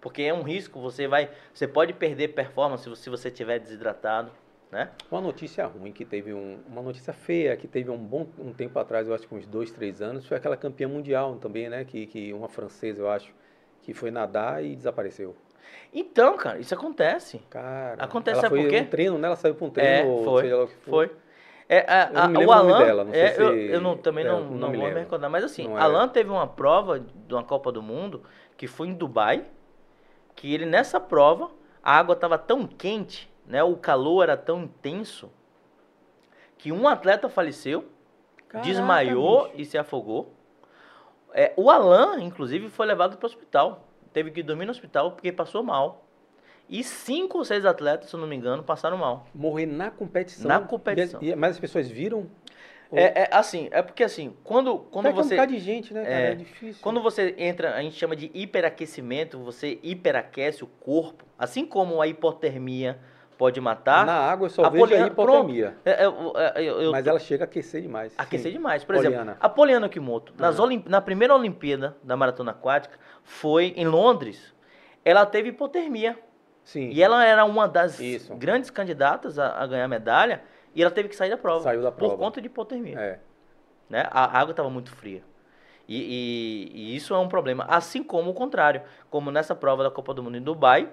porque 0.00 0.22
é 0.22 0.32
um 0.32 0.42
risco, 0.42 0.80
você 0.80 1.06
vai, 1.06 1.30
você 1.52 1.68
pode 1.68 1.92
perder 1.92 2.28
performance 2.28 2.82
se 2.84 2.88
você- 2.88 3.02
se 3.02 3.10
você 3.10 3.28
estiver 3.28 3.58
desidratado, 3.58 4.30
né? 4.70 4.90
Uma 5.10 5.20
notícia 5.20 5.66
ruim 5.66 5.92
que 5.92 6.04
teve 6.04 6.32
um, 6.32 6.58
uma 6.66 6.80
notícia 6.82 7.12
feia 7.12 7.56
que 7.56 7.68
teve 7.68 7.90
um 7.90 7.98
bom 7.98 8.26
um 8.38 8.52
tempo 8.52 8.78
atrás, 8.78 9.06
eu 9.08 9.14
acho 9.14 9.26
que 9.28 9.34
uns 9.34 9.46
dois, 9.46 9.70
três 9.70 10.00
anos, 10.00 10.26
foi 10.26 10.36
aquela 10.38 10.56
campeã 10.56 10.88
mundial 10.88 11.36
também, 11.36 11.68
né? 11.68 11.84
Que, 11.84 12.06
que 12.06 12.32
uma 12.32 12.48
francesa, 12.48 13.02
eu 13.02 13.10
acho, 13.10 13.32
que 13.82 13.92
foi 13.94 14.10
nadar 14.10 14.64
e 14.64 14.74
desapareceu. 14.74 15.36
Então, 15.92 16.36
cara, 16.36 16.58
isso 16.58 16.74
acontece. 16.74 17.40
Cara, 17.50 18.04
Acontece, 18.04 18.40
ela 18.40 18.48
foi 18.48 18.60
por 18.60 18.68
quê? 18.68 18.80
um 18.80 18.84
treino, 18.86 19.18
né? 19.18 19.26
Ela 19.28 19.36
saiu 19.36 19.54
para 19.54 19.66
um 19.66 19.70
É, 19.70 19.72
treino, 19.74 20.08
ou 20.12 20.24
foi, 20.24 20.42
seja 20.42 20.66
que 20.66 20.90
Foi. 20.90 21.10
É, 21.68 21.80
a- 21.80 22.10
Eu 22.12 22.20
a- 22.20 22.38
o 22.38 22.52
Alan, 22.52 22.78
dela, 22.78 23.04
não 23.04 23.12
sei 23.12 23.22
é, 23.22 23.42
eu, 23.42 23.52
se- 23.52 23.72
eu 23.72 23.80
não, 23.80 23.96
também 23.96 24.24
é, 24.24 24.28
não, 24.28 24.40
não 24.44 24.58
não 24.58 24.70
me 24.70 24.76
vou 24.78 24.88
me 24.88 25.00
recordar, 25.00 25.28
mas 25.30 25.44
assim, 25.44 25.64
Não 25.64 25.76
é. 25.76 25.82
Alan 25.82 26.08
teve 26.08 26.30
uma 26.30 26.46
prova 26.46 27.00
de 27.00 27.34
uma 27.34 27.42
Copa 27.42 27.72
do 27.72 27.82
Mundo 27.82 28.22
que 28.56 28.66
foi 28.68 28.86
em 28.88 28.94
Dubai, 28.94 29.44
que 30.36 30.52
ele 30.54 30.66
nessa 30.66 31.00
prova, 31.00 31.50
a 31.82 31.96
água 31.98 32.14
estava 32.14 32.38
tão 32.38 32.66
quente, 32.66 33.28
né, 33.46 33.62
o 33.64 33.76
calor 33.76 34.22
era 34.24 34.36
tão 34.36 34.62
intenso, 34.62 35.30
que 36.58 36.72
um 36.72 36.88
atleta 36.88 37.28
faleceu, 37.28 37.84
Caraca, 38.48 38.62
desmaiou 38.62 39.44
bicho. 39.46 39.60
e 39.60 39.64
se 39.64 39.78
afogou. 39.78 40.32
É, 41.32 41.52
o 41.56 41.70
Alan, 41.70 42.20
inclusive, 42.22 42.68
foi 42.70 42.86
levado 42.86 43.16
para 43.18 43.26
o 43.26 43.30
hospital. 43.30 43.85
Teve 44.16 44.30
que 44.30 44.42
dormir 44.42 44.64
no 44.64 44.70
hospital 44.70 45.12
porque 45.12 45.30
passou 45.30 45.62
mal. 45.62 46.02
E 46.70 46.82
cinco 46.82 47.36
ou 47.36 47.44
seis 47.44 47.66
atletas, 47.66 48.08
se 48.08 48.16
eu 48.16 48.20
não 48.20 48.26
me 48.26 48.34
engano, 48.34 48.62
passaram 48.62 48.96
mal. 48.96 49.26
Morrer 49.34 49.66
na 49.66 49.90
competição. 49.90 50.48
Na 50.48 50.58
competição. 50.58 51.20
E- 51.22 51.36
mas 51.36 51.50
as 51.56 51.60
pessoas 51.60 51.86
viram? 51.86 52.26
Ou- 52.90 52.98
É, 52.98 53.12
é 53.24 53.28
assim, 53.30 53.68
é 53.70 53.82
porque 53.82 54.02
assim, 54.02 54.34
quando, 54.42 54.78
quando 54.78 55.08
Até 55.08 55.12
que 55.12 55.20
é 55.20 55.22
um 55.22 55.26
você. 55.26 55.46
de 55.48 55.58
gente, 55.58 55.92
né, 55.92 56.02
cara? 56.02 56.16
é, 56.16 56.30
É, 56.30 56.34
difícil. 56.34 56.82
Quando 56.82 57.02
você 57.02 57.34
entra, 57.36 57.74
a 57.74 57.82
gente 57.82 57.94
chama 57.94 58.16
de 58.16 58.30
hiperaquecimento, 58.32 59.38
você 59.40 59.78
hiperaquece 59.82 60.64
o 60.64 60.66
corpo, 60.66 61.26
assim 61.38 61.66
como 61.66 62.00
a 62.00 62.06
hipotermia 62.06 62.98
pode 63.36 63.60
matar. 63.60 64.04
Na 64.06 64.14
água 64.14 64.46
eu 64.46 64.50
só 64.50 64.64
a 64.64 64.68
vejo 64.68 64.84
a 64.84 64.86
poliana- 64.88 65.06
hipotermia. 65.08 65.76
É, 65.84 65.90
é, 66.02 66.06
eu- 66.06 66.32
é, 66.36 66.52
eu- 66.62 66.80
eu 66.82 66.92
Mas 66.92 67.06
ela 67.06 67.18
chega 67.18 67.44
a 67.44 67.46
aquecer 67.46 67.82
demais. 67.82 68.12
aquecer 68.16 68.50
sim. 68.52 68.56
demais. 68.58 68.84
Por 68.84 68.96
Poliana. 68.96 69.16
exemplo, 69.32 69.36
a 69.40 69.48
Poliana 69.48 69.88
Kimoto, 69.88 70.32
nas. 70.38 70.58
Olim- 70.58 70.84
na 70.86 71.00
primeira 71.00 71.34
Olimpíada 71.34 71.96
da 72.02 72.16
maratona 72.16 72.52
aquática, 72.52 72.98
foi 73.22 73.74
em 73.76 73.86
Londres. 73.86 74.54
Ela 75.04 75.24
teve 75.26 75.50
hipotermia. 75.50 76.18
Sim. 76.64 76.90
E 76.90 77.00
ela 77.02 77.24
era 77.24 77.44
uma 77.44 77.68
das 77.68 78.00
Isso. 78.00 78.34
grandes 78.34 78.70
candidatas 78.70 79.38
a, 79.38 79.62
a 79.62 79.66
ganhar 79.66 79.86
medalha. 79.86 80.42
E 80.74 80.82
ela 80.82 80.90
teve 80.90 81.08
que 81.08 81.14
sair 81.16 81.30
da 81.30 81.36
prova. 81.36 81.62
Saiu 81.62 81.80
da 81.82 81.92
prova. 81.92 82.14
Por 82.14 82.18
conta 82.20 82.40
de 82.40 82.46
hipotermia. 82.48 82.98
É. 82.98 83.18
né? 83.88 84.04
A 84.10 84.36
água 84.38 84.50
estava 84.50 84.68
muito 84.68 84.90
fria. 84.90 85.22
E, 85.88 85.96
e- 85.96 86.72
e 86.74 86.96
isso 86.96 87.14
é 87.14 87.18
um 87.18 87.28
problema. 87.28 87.64
Assim 87.68 88.02
como 88.02 88.30
o 88.30 88.34
contrário. 88.34 88.82
Como 89.08 89.30
nessa 89.30 89.54
prova 89.54 89.84
da 89.84 89.90
Copa 89.92 90.12
do 90.12 90.22
Mundo 90.24 90.36
em 90.36 90.42
Dubai, 90.42 90.90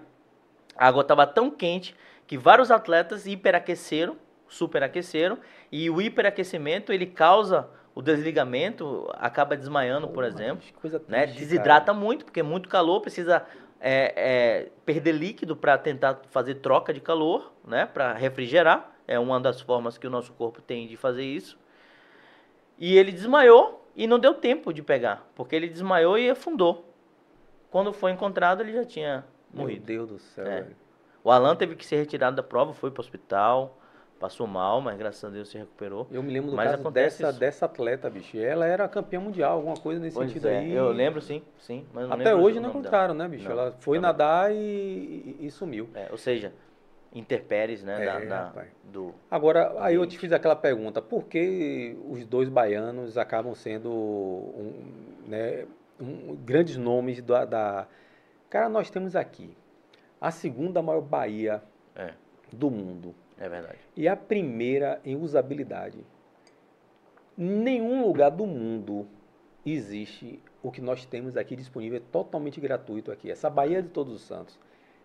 a 0.78 0.88
água 0.88 1.02
estava 1.02 1.26
tão 1.26 1.50
quente 1.50 1.96
que 2.28 2.38
vários 2.38 2.72
atletas 2.72 3.26
hiperaqueceram, 3.28 4.18
superaqueceram, 4.48 5.38
e 5.72 5.90
o 5.90 6.02
hiperaquecimento 6.02 6.92
ele 6.92 7.06
causa 7.06 7.70
o 7.96 8.02
desligamento, 8.02 9.08
acaba 9.14 9.56
desmaiando, 9.56 10.08
por 10.08 10.24
exemplo. 10.24 10.64
Né? 11.08 11.24
triste, 11.24 11.40
Desidrata 11.40 11.94
muito, 11.94 12.26
porque 12.26 12.40
é 12.40 12.44
muito 12.44 12.68
calor, 12.68 13.02
precisa 13.02 13.46
é, 13.80 14.14
é, 14.16 14.70
perder 14.86 15.12
líquido 15.14 15.56
para 15.56 15.78
tentar 15.78 16.22
fazer 16.30 16.56
troca 16.56 16.94
de 16.94 17.00
calor, 17.00 17.54
né? 17.68 17.86
para 17.86 18.14
refrigerar. 18.14 18.92
É 19.08 19.20
uma 19.20 19.40
das 19.40 19.60
formas 19.60 19.98
que 19.98 20.08
o 20.08 20.10
nosso 20.10 20.32
corpo 20.34 20.62
tem 20.62 20.88
de 20.88 20.96
fazer 20.96 21.24
isso. 21.26 21.60
E 22.80 22.98
ele 22.98 23.12
desmaiou 23.12 23.86
e 23.96 24.08
não 24.08 24.18
deu 24.18 24.34
tempo 24.34 24.74
de 24.74 24.82
pegar, 24.82 25.28
porque 25.36 25.56
ele 25.56 25.68
desmaiou 25.68 26.18
e 26.18 26.30
afundou. 26.30 26.90
Quando 27.70 27.92
foi 27.92 28.12
encontrado, 28.12 28.62
ele 28.62 28.72
já 28.72 28.86
tinha 28.86 29.26
Meu 29.54 29.64
morrido. 29.64 29.86
Deus 29.86 30.10
do 30.10 30.20
céu, 30.20 30.46
É. 30.48 30.62
velho. 30.62 30.83
O 31.24 31.32
Alan 31.32 31.56
teve 31.56 31.76
que 31.76 31.86
ser 31.86 31.98
retirado 31.98 32.36
da 32.36 32.44
prova, 32.44 32.74
foi 32.74 32.92
para 32.92 33.00
o 33.00 33.04
hospital, 33.04 33.78
Passou 34.24 34.48
mal, 34.48 34.80
mas 34.80 34.98
graças 34.98 35.22
a 35.22 35.28
Deus 35.28 35.50
se 35.50 35.58
recuperou. 35.58 36.08
Eu 36.10 36.24
me 36.24 36.32
lembro 36.32 36.52
do 36.52 36.56
Mas 36.56 36.72
caso 36.72 36.90
dessa, 36.92 37.30
isso. 37.30 37.40
dessa 37.42 37.66
atleta, 37.66 38.10
bicho. 38.10 38.38
Ela 38.38 38.66
era 38.66 38.88
campeã 38.88 39.20
mundial, 39.20 39.58
alguma 39.58 39.76
coisa 39.76 40.00
nesse 40.00 40.16
Pois 40.16 40.30
sentido 40.30 40.48
é, 40.48 40.60
aí. 40.60 40.72
Eu 40.74 40.94
lembro 40.94 41.20
sim, 41.20 41.44
sim. 41.60 41.86
Até 42.10 42.34
hoje 42.34 42.56
não 42.56 42.70
dela. 42.70 42.80
encontraram, 42.80 43.14
né, 43.14 43.28
bicho? 43.28 43.44
Não, 43.44 43.52
ela 43.52 43.72
foi 43.82 43.98
também. 43.98 44.02
nadar 44.10 44.50
e, 44.54 44.56
e- 44.56 45.38
e 45.42 45.52
sumiu. 45.52 45.90
É, 45.94 46.08
ou 46.10 46.18
seja, 46.18 46.54
interpéries, 47.14 47.84
né? 47.84 47.98
da, 48.06 48.20
É, 48.20 48.26
da- 48.26 48.44
rapaz. 48.46 48.70
do, 48.86 49.14
Agora, 49.30 49.76
aí 49.80 49.96
eu 49.96 50.08
te 50.08 50.18
fiz 50.18 50.32
aquela 50.32 50.56
pergunta, 50.56 51.02
por 51.02 51.26
que 51.26 51.98
os 52.08 52.26
dois 52.26 52.48
baianos 52.48 53.18
acabam 53.18 53.54
sendo 53.54 53.90
um, 53.92 54.74
né, 55.28 55.66
um- 56.00 56.34
grandes 56.34 56.78
nomes 56.78 57.22
da, 57.22 57.44
da... 57.44 57.88
Cara, 58.50 58.70
nós 58.70 58.90
temos 58.90 59.18
aqui 59.18 59.54
a 60.24 60.32
segunda 60.32 60.82
maior 60.82 61.02
baía 61.02 61.62
é, 61.94 62.14
do 62.50 62.72
mundo 62.72 63.14
é 63.38 63.50
verdade. 63.50 63.78
e 63.94 64.08
a 64.08 64.16
primeira 64.16 65.02
em 65.04 65.18
usabilidade. 65.18 65.98
Nenhum 67.36 68.06
lugar 68.06 68.30
do 68.32 68.46
mundo 68.48 69.06
existe 69.66 70.42
o 70.62 70.72
que 70.72 70.80
nós 70.80 71.06
temos 71.06 71.36
aqui 71.36 71.58
disponível, 71.58 71.98
é 71.98 72.02
totalmente 72.10 72.62
gratuito 72.62 73.12
aqui. 73.12 73.30
Essa 73.30 73.50
Baía 73.50 73.82
de 73.82 73.90
Todos 73.90 74.14
os 74.14 74.22
Santos 74.22 74.58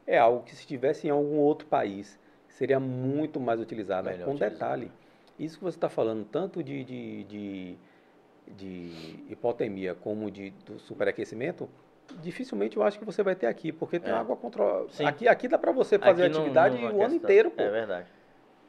é 0.06 0.16
algo 0.16 0.44
que 0.44 0.54
se 0.54 0.60
estivesse 0.60 1.08
em 1.08 1.10
algum 1.10 1.38
outro 1.38 1.66
país 1.66 2.16
seria 2.46 2.78
muito 2.78 3.40
mais 3.40 3.58
utilizado. 3.58 4.08
Melhor 4.08 4.24
Com 4.24 4.34
utilizado. 4.34 4.52
detalhe, 4.54 4.92
isso 5.36 5.58
que 5.58 5.64
você 5.64 5.76
está 5.76 5.88
falando, 5.88 6.24
tanto 6.26 6.62
de, 6.62 6.84
de, 6.84 7.24
de, 7.24 7.76
de 8.56 9.24
hipotermia 9.32 9.96
como 9.96 10.30
de, 10.30 10.50
do 10.64 10.78
superaquecimento, 10.78 11.68
dificilmente 12.20 12.76
eu 12.76 12.82
acho 12.82 12.98
que 12.98 13.04
você 13.04 13.22
vai 13.22 13.34
ter 13.34 13.46
aqui, 13.46 13.72
porque 13.72 13.98
tem 14.00 14.12
É. 14.12 14.16
água 14.16 14.36
controlada. 14.36 14.86
Aqui, 15.06 15.28
aqui 15.28 15.48
dá 15.48 15.58
para 15.58 15.72
você 15.72 15.98
fazer 15.98 16.24
Aqui 16.24 16.32
não- 16.34 16.40
atividade 16.40 16.74
não 16.76 16.82
é 16.82 16.84
o 16.84 16.88
ano 16.88 16.98
questão. 16.98 17.16
inteiro, 17.16 17.50
pô. 17.50 17.62
É 17.62 17.70
verdade. 17.70 18.08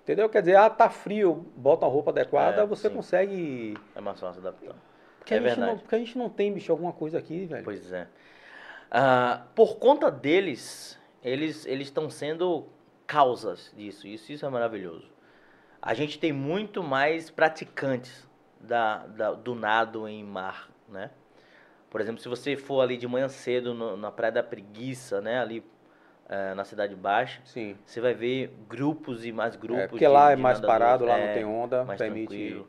Entendeu? 0.04 0.28
Quer 0.30 0.42
dizer, 0.42 0.56
ah, 0.56 0.70
tá 0.70 0.90
frio, 0.90 1.46
bota 1.56 1.86
uma 1.86 1.92
roupa 1.92 2.10
adequada, 2.12 2.64
É, 2.64 2.66
você 2.66 2.90
sim. 2.90 2.96
consegue. 2.96 3.78
É 3.96 4.02
mais 4.02 4.20
fácil 4.20 4.42
adaptar. 4.42 4.76
Porque, 5.20 5.34
É 5.34 5.38
a 5.38 5.40
gente 5.40 5.50
verdade. 5.50 5.72
não, 5.72 5.78
porque 5.80 5.96
a 5.96 6.00
gente 6.00 6.18
não 6.18 6.30
tem, 6.30 6.52
bicho, 6.52 6.72
alguma 6.72 6.92
coisa 6.94 7.18
aqui, 7.20 7.46
velho. 7.46 7.64
Pois 7.64 7.92
é. 7.92 8.08
Ah, 8.90 9.44
por 9.54 9.78
conta 9.78 10.10
deles, 10.10 10.98
eles 11.24 11.66
eles 11.68 11.88
estão 11.88 12.10
sendo 12.10 12.66
causas 13.06 13.72
disso. 13.76 14.08
Isso, 14.08 14.32
isso 14.32 14.46
é 14.46 14.50
maravilhoso. 14.50 15.08
A 15.82 15.94
gente 15.94 16.18
tem 16.20 16.34
muito 16.34 16.82
mais 16.82 17.30
praticantes 17.30 18.28
da, 18.60 19.06
da- 19.08 19.32
do 19.34 19.54
nado 19.56 20.08
em 20.08 20.24
mar, 20.24 20.70
né? 20.88 21.12
Por 21.90 22.00
exemplo, 22.02 22.22
se 22.22 22.30
você 22.30 22.56
for 22.56 22.82
ali 22.82 22.98
de 22.98 23.08
manhã 23.08 23.28
cedo 23.28 23.74
no- 23.74 23.98
na 23.98 24.12
Praia 24.12 24.32
da 24.32 24.44
Preguiça, 24.44 25.22
né? 25.22 25.40
Ali 25.40 25.64
eh, 26.32 26.54
na 26.54 26.64
Cidade 26.64 26.94
Baixa, 26.96 27.42
Sim. 27.44 27.76
você 27.84 28.00
vai 28.00 28.14
ver 28.14 28.54
grupos 28.70 29.26
e 29.26 29.32
mais 29.32 29.56
grupos. 29.56 29.84
É, 29.86 29.88
porque 29.88 30.06
de- 30.06 30.12
lá 30.12 30.32
é 30.32 30.36
mais 30.36 30.60
parado, 30.60 31.04
lá 31.04 31.18
É, 31.18 31.26
não 31.28 31.34
tem 31.34 31.44
onda, 31.46 31.84
mais 31.84 31.98
permite. 31.98 32.28
tranquilo. 32.28 32.68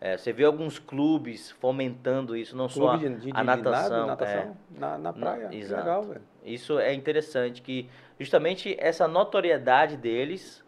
É, 0.00 0.16
você 0.16 0.32
vê 0.32 0.42
alguns 0.44 0.78
clubes 0.80 1.52
fomentando 1.52 2.36
isso, 2.36 2.56
não 2.56 2.68
só 2.68 2.90
Clube 2.98 3.06
a, 3.06 3.08
de, 3.10 3.20
de, 3.20 3.30
a 3.32 3.40
de 3.40 3.46
natação. 3.46 3.90
nado, 3.90 4.02
é. 4.02 4.06
natação 4.06 4.56
na, 4.70 4.98
na 4.98 5.12
praia. 5.12 5.48
Exato. 5.52 5.82
legal, 5.82 6.02
velho. 6.02 6.22
Isso 6.44 6.78
é 6.80 6.92
interessante, 6.92 7.62
que 7.62 7.88
justamente 8.18 8.76
essa 8.78 9.06
notoriedade 9.06 9.96
deles 9.96 10.64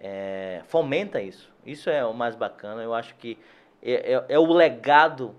é, 0.00 0.62
fomenta 0.66 1.20
isso. 1.22 1.50
Isso 1.64 1.88
é 1.88 2.04
o 2.04 2.12
mais 2.12 2.34
bacana. 2.34 2.82
Eu 2.82 2.92
acho 2.92 3.14
que 3.14 3.38
é, 3.82 4.12
é- 4.14 4.24
é 4.30 4.38
o 4.40 4.52
legado 4.52 5.34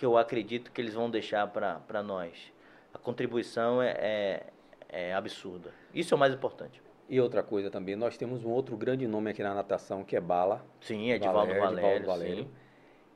que 0.00 0.06
eu 0.06 0.16
acredito 0.16 0.72
que 0.72 0.80
eles 0.80 0.94
vão 0.94 1.10
deixar 1.10 1.46
para 1.48 2.02
nós. 2.02 2.50
A 2.94 2.96
contribuição 2.96 3.82
é, 3.82 3.90
é, 3.90 4.46
é 4.88 5.14
absurda. 5.14 5.74
Isso 5.92 6.14
é 6.14 6.16
o 6.16 6.18
mais 6.18 6.32
importante. 6.32 6.82
E 7.06 7.20
outra 7.20 7.42
coisa 7.42 7.70
também, 7.70 7.96
nós 7.96 8.16
temos 8.16 8.42
um 8.42 8.48
outro 8.48 8.78
grande 8.78 9.06
nome 9.06 9.30
aqui 9.30 9.42
na 9.42 9.52
natação, 9.52 10.02
que 10.02 10.16
é 10.16 10.20
Bala. 10.20 10.64
Sim, 10.80 11.10
Edivaldo 11.10 11.52
Valério, 11.52 11.60
Valério. 11.82 12.06
Valério. 12.06 12.48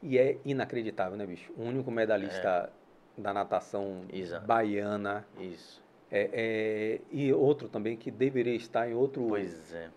E 0.02 0.18
é 0.18 0.36
inacreditável, 0.44 1.16
né, 1.16 1.24
bicho? 1.24 1.50
O 1.56 1.62
único 1.62 1.90
medalhista 1.90 2.70
da 3.16 3.32
natação 3.32 4.02
Exato. 4.12 4.46
baiana. 4.46 5.26
Isso. 5.40 5.82
É, 6.10 6.28
é- 6.34 7.00
e 7.10 7.32
outro 7.32 7.66
também 7.66 7.96
que 7.96 8.10
deveria 8.10 8.54
estar 8.54 8.90
em 8.90 8.92
outro. 8.92 9.26
Pois 9.26 9.72
é. 9.72 9.88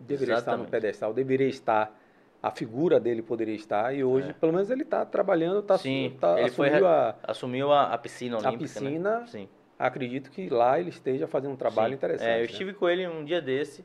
deveria 0.00 0.34
estar 0.34 0.56
no 0.56 0.64
exatamente. 0.64 0.70
pedestal, 0.72 1.14
deveria 1.14 1.46
estar. 1.48 1.96
A 2.42 2.50
figura 2.50 2.98
dele 2.98 3.22
poderia 3.22 3.54
estar. 3.54 3.94
E 3.94 4.02
hoje, 4.02 4.30
É. 4.30 4.32
pelo 4.32 4.52
menos, 4.52 4.68
ele 4.70 4.82
está 4.82 5.04
trabalhando, 5.04 5.60
está 5.60 5.78
Sim, 5.78 6.16
tá, 6.20 6.40
ele 6.40 6.50
foi 6.50 6.68
assumiu 6.68 6.86
a. 6.88 7.16
Assumiu 7.22 7.72
a, 7.72 7.84
a 7.94 7.98
piscina 7.98 8.36
A 8.36 8.40
olímpica. 8.40 8.58
piscina, 8.80 9.20
Né? 9.20 9.26
Sim. 9.28 9.48
acredito 9.78 10.30
que 10.30 10.48
lá 10.48 10.78
ele 10.80 10.88
esteja 10.90 11.26
fazendo 11.28 11.52
um 11.52 11.56
trabalho 11.56 11.90
Sim. 11.90 11.94
interessante. 11.96 12.28
É, 12.28 12.34
eu 12.36 12.38
né? 12.40 12.44
estive 12.46 12.72
com 12.74 12.88
ele 12.88 13.06
um 13.06 13.24
dia 13.24 13.40
desse 13.40 13.84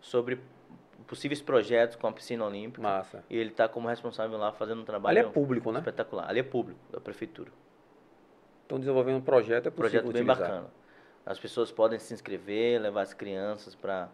sobre 0.00 0.40
possíveis 1.06 1.42
projetos 1.42 1.96
com 1.96 2.06
a 2.06 2.12
piscina 2.12 2.44
olímpica. 2.46 2.80
Massa. 2.82 3.22
E 3.28 3.36
ele 3.36 3.50
está 3.50 3.68
como 3.68 3.86
responsável 3.88 4.38
lá 4.38 4.50
fazendo 4.52 4.80
um 4.80 4.84
trabalho 4.84 5.18
Ali 5.18 5.28
é 5.28 5.30
público, 5.30 5.70
né? 5.70 5.80
espetacular. 5.80 6.26
Ali 6.28 6.40
é 6.40 6.42
público, 6.44 6.80
da 6.90 7.00
prefeitura. 7.00 7.50
Estão 8.62 8.78
desenvolvendo 8.78 9.16
um 9.16 9.20
projeto, 9.20 9.66
é 9.66 9.70
possível 9.70 10.00
Projeto 10.00 10.12
bem 10.12 10.22
utilizar. 10.22 10.38
bacana. 10.48 10.66
As 11.26 11.38
pessoas 11.38 11.70
podem 11.70 11.98
se 11.98 12.14
inscrever, 12.14 12.80
levar 12.80 13.02
as 13.02 13.12
crianças 13.12 13.74
para 13.74 14.08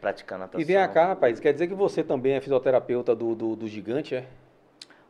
praticar 0.00 0.38
natação. 0.38 0.60
E 0.60 0.64
vem 0.64 0.76
cá, 0.88 1.08
rapaz, 1.08 1.38
quer 1.38 1.52
dizer 1.52 1.68
que 1.68 1.74
você 1.74 2.02
também 2.02 2.32
é 2.32 2.40
fisioterapeuta 2.40 3.14
do, 3.14 3.34
do, 3.34 3.54
do 3.54 3.68
gigante, 3.68 4.14
é? 4.14 4.24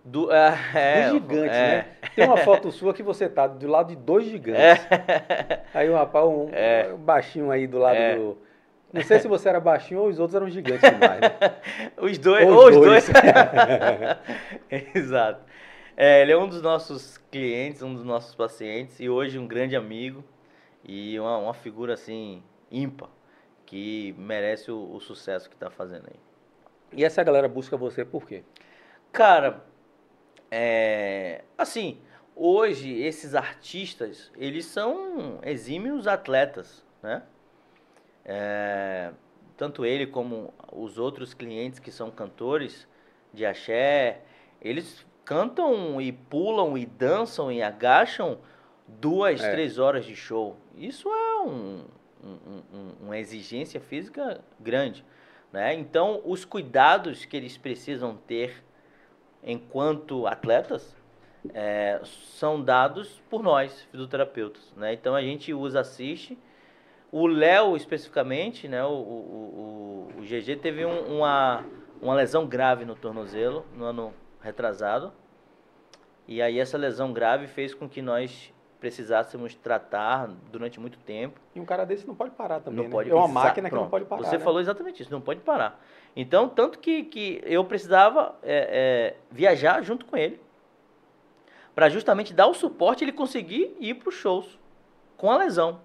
Do, 0.05 0.32
é, 0.32 0.59
é, 0.74 1.09
do 1.09 1.14
gigante, 1.14 1.55
é. 1.55 1.68
né? 1.76 1.86
Tem 2.16 2.24
uma 2.26 2.38
foto 2.38 2.72
sua 2.72 2.93
que 2.95 3.03
você 3.03 3.28
tá 3.28 3.47
do 3.47 3.66
lado 3.68 3.88
de 3.88 3.97
dois 3.97 4.24
gigantes. 4.24 4.86
É. 4.91 5.62
Aí 5.74 5.88
o 5.91 5.95
rapaz, 5.95 6.26
um, 6.26 6.49
É. 6.53 6.91
um 6.93 6.97
baixinho 6.97 7.51
aí 7.51 7.66
do 7.66 7.78
lado 7.78 7.97
É. 7.97 8.16
do. 8.16 8.38
Não 8.93 9.03
sei 9.03 9.20
se 9.20 9.28
você 9.28 9.49
era 9.49 9.61
baixinho 9.61 10.01
ou 10.01 10.09
os 10.09 10.18
outros 10.18 10.34
eram 10.34 10.51
gigantes 10.51 10.91
demais. 10.91 11.20
Né? 11.20 11.30
Os 11.97 12.18
dois, 12.18 12.49
Ou 12.49 12.68
os 12.68 12.74
dois. 12.74 13.09
dois. 13.09 13.22
Exato. 14.97 15.41
É, 15.97 16.22
ele 16.22 16.32
é 16.32 16.36
um 16.36 16.49
dos 16.49 16.61
nossos 16.61 17.16
clientes, 17.30 17.82
um 17.82 17.95
dos 17.95 18.05
nossos 18.05 18.34
pacientes 18.34 18.99
e 18.99 19.09
hoje 19.09 19.38
um 19.38 19.47
grande 19.47 19.76
amigo 19.76 20.24
e 20.84 21.20
uma, 21.20 21.38
uma 21.38 21.55
figura 21.55 21.95
assim 21.95 22.43
ímpar 22.68 23.09
que 23.70 24.12
merece 24.18 24.68
o, 24.72 24.94
o 24.96 24.98
sucesso 24.98 25.48
que 25.48 25.54
está 25.54 25.70
fazendo 25.70 26.08
aí. 26.08 26.18
E 26.92 27.04
essa 27.04 27.22
galera 27.22 27.48
busca 27.48 27.76
você 27.76 28.04
por 28.04 28.26
quê? 28.26 28.42
Cara, 29.12 29.64
é, 30.50 31.44
assim, 31.56 32.00
hoje 32.34 32.92
esses 33.00 33.32
artistas, 33.32 34.32
eles 34.36 34.64
são 34.66 35.38
exímios 35.44 36.08
atletas, 36.08 36.84
né? 37.00 37.22
É, 38.24 39.12
tanto 39.56 39.86
ele 39.86 40.04
como 40.08 40.52
os 40.72 40.98
outros 40.98 41.32
clientes 41.32 41.78
que 41.78 41.92
são 41.92 42.10
cantores 42.10 42.88
de 43.32 43.46
axé, 43.46 44.22
eles 44.60 45.06
cantam 45.24 46.00
e 46.00 46.10
pulam 46.10 46.76
e 46.76 46.84
dançam 46.84 47.52
e 47.52 47.62
agacham 47.62 48.40
duas, 48.88 49.40
É. 49.40 49.52
três 49.52 49.78
horas 49.78 50.04
de 50.04 50.16
show. 50.16 50.56
Isso 50.74 51.08
é 51.08 51.42
um- 51.42 51.84
um- 52.24 52.62
um- 52.76 52.92
uma 53.06 53.18
exigência 53.18 53.80
física 53.80 54.40
grande. 54.58 55.04
Né? 55.52 55.74
Então, 55.74 56.20
os 56.24 56.44
cuidados 56.44 57.24
que 57.24 57.36
eles 57.36 57.56
precisam 57.58 58.16
ter 58.16 58.62
enquanto 59.42 60.26
atletas 60.26 60.94
é, 61.54 61.98
são 62.04 62.62
dados 62.62 63.20
por 63.30 63.42
nós, 63.42 63.82
fisioterapeutas. 63.90 64.72
Né? 64.76 64.92
Então, 64.92 65.14
a 65.14 65.22
gente 65.22 65.54
usa 65.54 65.80
assiste. 65.80 66.36
O 67.10 67.26
Léo, 67.26 67.76
especificamente, 67.76 68.68
né? 68.68 68.84
o, 68.84 68.88
o, 68.90 70.12
o, 70.16 70.20
o 70.20 70.22
GG 70.22 70.56
teve 70.56 70.84
um- 70.84 71.16
uma, 71.16 71.64
uma 72.00 72.14
lesão 72.14 72.46
grave 72.46 72.84
no 72.84 72.94
tornozelo 72.94 73.64
no 73.74 73.84
ano 73.86 74.12
retrasado. 74.42 75.12
E 76.28 76.42
aí, 76.42 76.58
essa 76.60 76.76
lesão 76.76 77.10
grave 77.12 77.46
fez 77.46 77.72
com 77.74 77.88
que 77.88 78.02
nós 78.02 78.52
precisássemos 78.81 79.55
tratar 79.55 80.28
durante 80.51 80.81
muito 80.81 80.99
tempo. 80.99 81.39
E 81.55 81.61
um 81.61 81.64
cara 81.64 81.85
desse 81.85 82.07
não 82.07 82.14
pode 82.14 82.31
parar 82.33 82.61
também. 82.61 82.78
Não 82.78 82.85
né? 82.85 82.91
pode 82.91 83.11
é 83.11 83.14
uma 83.14 83.28
máquina 83.28 83.68
que 83.68 83.74
não 83.74 83.83
pronto. 83.83 83.91
pode 83.91 84.05
parar. 84.07 84.24
Você 84.24 84.39
né? 84.39 84.43
falou 84.45 84.61
exatamente 84.61 85.03
isso, 85.03 85.12
não 85.12 85.20
pode 85.20 85.41
parar. 85.41 85.81
Então, 86.16 86.49
tanto 86.49 86.78
que, 86.78 87.05
que 87.05 87.41
eu 87.45 87.64
precisava 87.64 88.35
é, 88.43 89.14
é, 89.14 89.16
viajar 89.31 89.83
junto 89.83 90.07
com 90.07 90.16
ele 90.16 90.41
para 91.74 91.89
justamente 91.89 92.33
dar 92.33 92.47
o 92.47 92.55
suporte 92.55 93.05
ele 93.05 93.12
conseguir 93.12 93.76
ir 93.78 93.95
para 93.95 94.09
os 94.09 94.14
shows 94.14 94.59
com 95.16 95.31
a 95.31 95.37
lesão. 95.37 95.81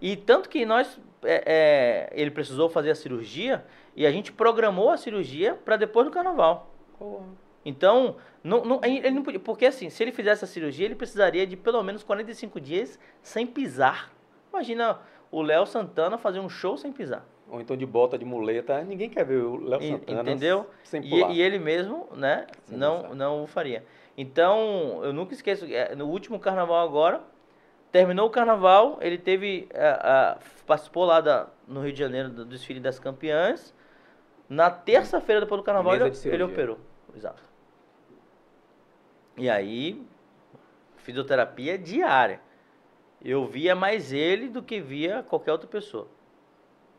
E 0.00 0.16
tanto 0.16 0.48
que 0.48 0.64
nós, 0.64 0.98
é, 1.22 1.42
é, 1.46 2.20
ele 2.20 2.30
precisou 2.30 2.68
fazer 2.68 2.90
a 2.90 2.94
cirurgia 2.94 3.64
e 3.94 4.06
a 4.06 4.12
gente 4.12 4.32
programou 4.32 4.90
a 4.90 4.96
cirurgia 4.96 5.54
para 5.54 5.76
depois 5.76 6.06
do 6.06 6.12
carnaval. 6.12 6.70
Porra. 6.98 7.45
Então, 7.66 8.16
não, 8.44 8.64
não- 8.64 8.80
ele 8.84 9.10
não 9.10 9.22
podia, 9.24 9.40
porque 9.40 9.66
assim, 9.66 9.90
se 9.90 10.00
ele 10.02 10.12
fizesse 10.12 10.44
a 10.44 10.46
cirurgia, 10.46 10.86
ele 10.86 10.94
precisaria 10.94 11.44
de 11.46 11.56
pelo 11.56 11.82
menos 11.82 12.04
45 12.04 12.60
dias 12.60 12.96
sem 13.20 13.44
pisar. 13.44 14.10
Imagina 14.52 15.00
o 15.32 15.42
Léo 15.42 15.66
Santana 15.66 16.16
fazer 16.16 16.38
um 16.38 16.48
show 16.48 16.76
sem 16.78 16.92
pisar. 16.92 17.26
Ou 17.48 17.60
então 17.60 17.76
de 17.76 17.84
bota, 17.84 18.16
de 18.16 18.24
muleta. 18.24 18.82
Ninguém 18.84 19.10
quer 19.10 19.24
ver 19.24 19.38
o 19.42 19.56
Léo 19.56 19.82
E- 19.82 19.88
Santana 19.88 20.20
entendeu? 20.22 20.70
sem 20.84 21.04
E, 21.04 21.10
pular. 21.10 21.30
e 21.32 21.42
ele 21.42 21.58
mesmo, 21.58 22.08
né, 22.14 22.46
Sem 22.66 22.78
não, 22.78 22.96
pisar. 23.02 23.14
não 23.16 23.42
o 23.42 23.46
faria. 23.48 23.84
Então, 24.16 25.00
eu 25.02 25.12
nunca 25.12 25.34
esqueço, 25.34 25.64
é, 25.66 25.94
no 25.96 26.06
último 26.06 26.38
carnaval 26.38 26.86
agora, 26.86 27.20
terminou 27.90 28.28
o 28.28 28.30
carnaval, 28.30 28.98
ele 29.00 29.18
teve, 29.18 29.68
é, 29.74 29.88
a- 29.88 30.38
participou 30.66 31.04
lá 31.04 31.20
da, 31.20 31.48
no 31.66 31.80
Rio 31.82 31.92
de 31.92 31.98
Janeiro 31.98 32.28
do 32.30 32.44
desfile 32.44 32.78
das 32.78 32.98
campeãs, 33.00 33.74
Na 34.48 34.70
terça-feira 34.70 35.40
depois 35.40 35.60
do 35.60 35.64
carnaval, 35.64 35.96
ele, 35.96 36.04
ele 36.26 36.42
operou. 36.44 36.78
Exato. 37.16 37.42
E 39.36 39.48
aí, 39.50 40.02
fisioterapia 40.96 41.78
diária. 41.78 42.40
Eu 43.24 43.46
via 43.46 43.74
mais 43.74 44.12
ele 44.12 44.48
do 44.48 44.62
que 44.62 44.80
via 44.80 45.22
qualquer 45.22 45.52
outra 45.52 45.66
pessoa. 45.68 46.08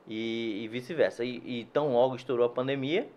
E, 0.08 0.64
e 0.64 0.68
vice-versa. 0.68 1.24
E, 1.24 1.42
e 1.46 1.66
tão 1.66 1.94
logo 1.94 2.16
estourou 2.16 2.46
a 2.46 2.50
pandemia, 2.50 3.10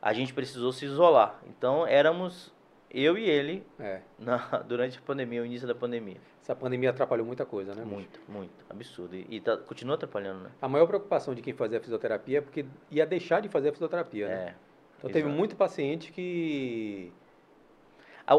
a 0.00 0.12
gente 0.12 0.32
precisou 0.32 0.72
se 0.72 0.84
isolar. 0.84 1.40
Então 1.48 1.86
éramos 1.86 2.52
eu 2.90 3.18
e 3.18 3.28
ele 3.28 3.64
É. 3.78 4.00
na- 4.18 4.36
durante 4.66 4.98
a 4.98 5.00
pandemia, 5.02 5.42
o 5.42 5.46
início 5.46 5.66
da 5.68 5.74
pandemia. 5.74 6.16
Essa 6.42 6.54
pandemia 6.56 6.90
atrapalhou 6.90 7.26
muita 7.26 7.44
coisa, 7.44 7.74
né? 7.74 7.82
bicho? 7.82 7.94
Muito, 7.94 8.20
muito. 8.28 8.64
Absurdo. 8.70 9.14
E, 9.14 9.26
e 9.28 9.40
tá- 9.40 9.56
continua 9.58 9.94
atrapalhando, 9.96 10.44
né? 10.44 10.50
A 10.62 10.68
maior 10.68 10.86
preocupação 10.86 11.34
de 11.34 11.42
quem 11.42 11.52
fazia 11.52 11.80
fisioterapia 11.80 12.38
é 12.38 12.40
porque 12.40 12.64
ia 12.90 13.04
deixar 13.06 13.40
de 13.40 13.48
fazer 13.48 13.68
a 13.68 13.72
fisioterapia, 13.72 14.28
né? 14.28 14.34
É. 14.34 14.54
Então 14.98 15.10
teve 15.10 15.26
exato. 15.26 15.36
muito 15.38 15.56
paciente 15.56 16.10
que. 16.10 17.12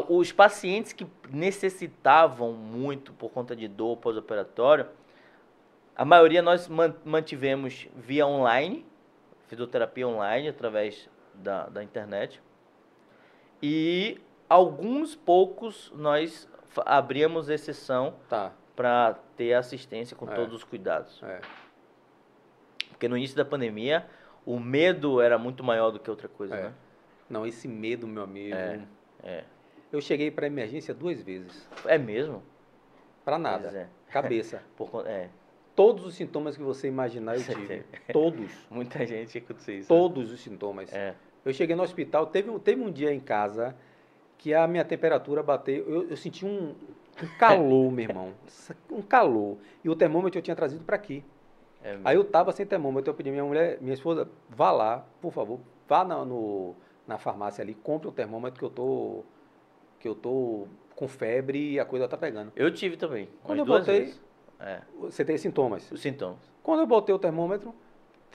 Os 0.08 0.30
pacientes 0.30 0.92
que 0.92 1.06
necessitavam 1.30 2.52
muito 2.52 3.12
por 3.12 3.30
conta 3.30 3.56
de 3.56 3.66
dor 3.66 3.96
pós-operatório, 3.96 4.86
a 5.96 6.04
maioria 6.04 6.40
nós 6.42 6.68
man- 6.68 6.94
mantivemos 7.04 7.88
via 7.96 8.26
online, 8.26 8.86
fisioterapia 9.48 10.06
online, 10.06 10.48
através 10.48 11.08
da, 11.34 11.66
da 11.68 11.82
internet. 11.82 12.40
E 13.62 14.20
alguns 14.48 15.16
poucos 15.16 15.92
nós 15.94 16.48
abríamos 16.86 17.48
exceção 17.48 18.14
Tá. 18.28 18.52
para 18.76 19.14
ter 19.36 19.54
assistência 19.54 20.16
com 20.16 20.30
É. 20.30 20.34
todos 20.34 20.54
os 20.54 20.62
cuidados. 20.64 21.20
É. 21.24 21.40
Porque 22.90 23.08
no 23.08 23.16
início 23.16 23.36
da 23.36 23.44
pandemia, 23.44 24.06
o 24.46 24.58
medo 24.60 25.20
era 25.20 25.36
muito 25.36 25.64
maior 25.64 25.90
do 25.90 25.98
que 25.98 26.08
outra 26.08 26.28
coisa, 26.28 26.54
É. 26.54 26.62
né? 26.64 26.74
Não, 27.28 27.44
esse 27.44 27.66
medo, 27.66 28.06
meu 28.06 28.22
amigo. 28.22 28.54
É. 29.22 29.44
Eu 29.92 30.00
cheguei 30.00 30.30
para 30.30 30.46
emergência 30.46 30.94
duas 30.94 31.20
vezes. 31.20 31.66
É 31.84 31.98
mesmo? 31.98 32.42
Para 33.24 33.38
nada. 33.38 33.68
é. 33.68 33.86
Cabeça. 34.12 34.62
Por 34.76 35.06
é. 35.06 35.28
Todos 35.74 36.04
os 36.04 36.14
sintomas 36.14 36.56
que 36.56 36.62
você 36.62 36.88
imaginar 36.88 37.36
eu 37.36 37.42
tive. 37.44 37.84
Todos. 38.12 38.50
Muita 38.70 39.04
gente 39.06 39.38
aconteceu 39.38 39.78
isso. 39.78 39.92
né? 39.92 39.98
Todos 39.98 40.30
os 40.30 40.40
sintomas. 40.40 40.92
É. 40.92 41.14
Eu 41.44 41.52
cheguei 41.54 41.74
no 41.74 41.82
hospital, 41.82 42.26
teve, 42.26 42.50
um- 42.50 42.58
teve 42.58 42.82
um 42.82 42.90
dia 42.92 43.12
em 43.14 43.20
casa 43.20 43.74
que 44.36 44.52
a 44.52 44.66
minha 44.66 44.84
temperatura 44.84 45.42
bateu, 45.42 45.86
eu, 45.88 46.10
eu 46.10 46.16
senti 46.16 46.44
um, 46.44 46.74
um 47.22 47.26
calor, 47.38 47.90
meu 47.90 48.04
irmão. 48.04 48.32
Um 48.90 49.00
calor. 49.02 49.56
E 49.82 49.88
o 49.88 49.96
termômetro 49.96 50.38
eu 50.38 50.42
tinha 50.42 50.56
trazido 50.56 50.84
para 50.84 50.96
aqui. 50.96 51.24
é 51.82 51.98
Aí 52.04 52.16
eu 52.16 52.24
tava 52.24 52.52
sem 52.52 52.66
termômetro, 52.66 53.10
eu 53.10 53.14
pedi 53.14 53.30
minha 53.30 53.44
mulher, 53.44 53.78
minha 53.80 53.94
esposa, 53.94 54.28
vá 54.50 54.70
lá, 54.70 55.06
por 55.20 55.32
favor, 55.32 55.60
vá 55.88 56.04
na, 56.04 56.24
no, 56.24 56.74
na 57.06 57.16
farmácia 57.16 57.62
ali, 57.62 57.74
compre 57.74 58.08
um 58.08 58.12
termômetro 58.12 58.58
que 58.58 58.64
eu 58.64 58.70
tô 58.70 59.24
que 60.00 60.08
eu 60.08 60.14
tô 60.14 60.66
com 60.96 61.06
febre 61.06 61.72
e 61.72 61.78
a 61.78 61.84
coisa 61.84 62.08
tá 62.08 62.16
pegando. 62.16 62.52
Eu 62.56 62.72
tive 62.72 62.96
também. 62.96 63.28
Quando 63.44 63.60
eu 63.60 63.64
botei-. 63.64 64.12
É. 64.58 64.80
Você 64.98 65.24
tem 65.24 65.38
sintomas. 65.38 65.90
Os 65.92 66.00
sintomas. 66.00 66.38
Quando 66.62 66.80
eu 66.80 66.86
botei 66.86 67.14
o 67.14 67.18
termômetro, 67.18 67.74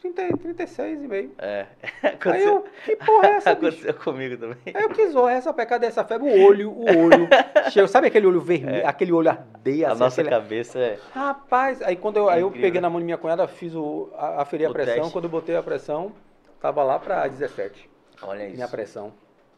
30, 0.01 0.37
36,5. 0.37 1.31
É. 1.37 1.65
Aí 2.01 2.13
Aconteceu, 2.13 2.53
eu, 2.55 2.65
que 2.83 2.95
porra 2.95 3.27
é 3.27 3.31
essa, 3.31 3.55
bicho? 3.55 3.67
aconteceu 3.85 3.93
comigo 3.95 4.37
também. 4.37 4.57
Aí 4.73 4.83
eu 4.83 4.89
que 4.89 5.07
zorra 5.09 5.33
essa 5.33 5.53
pecada 5.53 5.85
dessa 5.85 6.03
febre, 6.03 6.27
o 6.29 6.45
olho, 6.45 6.71
o 6.71 6.83
olho. 6.85 7.27
cheio, 7.71 7.87
sabe 7.87 8.07
aquele 8.07 8.25
olho 8.27 8.41
vermelho, 8.41 8.87
aquele 8.87 9.11
olho 9.11 9.29
ardeia 9.29 9.85
É. 9.85 9.89
A 9.89 9.91
assim, 9.91 9.99
nossa 9.99 10.21
aquele- 10.21 10.35
cabeça 10.35 10.79
é. 10.79 10.99
Rapaz, 11.11 11.81
aí 11.81 11.95
quando 11.95 12.17
eu, 12.17 12.29
aí 12.29 12.41
eu 12.41 12.51
peguei 12.51 12.81
na 12.81 12.89
mão 12.89 12.99
de 12.99 13.05
minha 13.05 13.17
cunhada, 13.17 13.47
fiz 13.47 13.75
o, 13.75 14.09
a, 14.15 14.41
aferir 14.41 14.67
a 14.67 14.71
pressão, 14.71 14.95
teste. 14.95 15.11
quando 15.13 15.25
eu 15.25 15.31
botei 15.31 15.55
a 15.55 15.63
pressão, 15.63 16.11
tava 16.59 16.83
lá 16.83 16.97
pra 16.99 17.27
17. 17.27 17.89
Olha 18.23 18.45
isso. 18.47 18.55
Minha 18.55 18.67
pressão. 18.67 19.13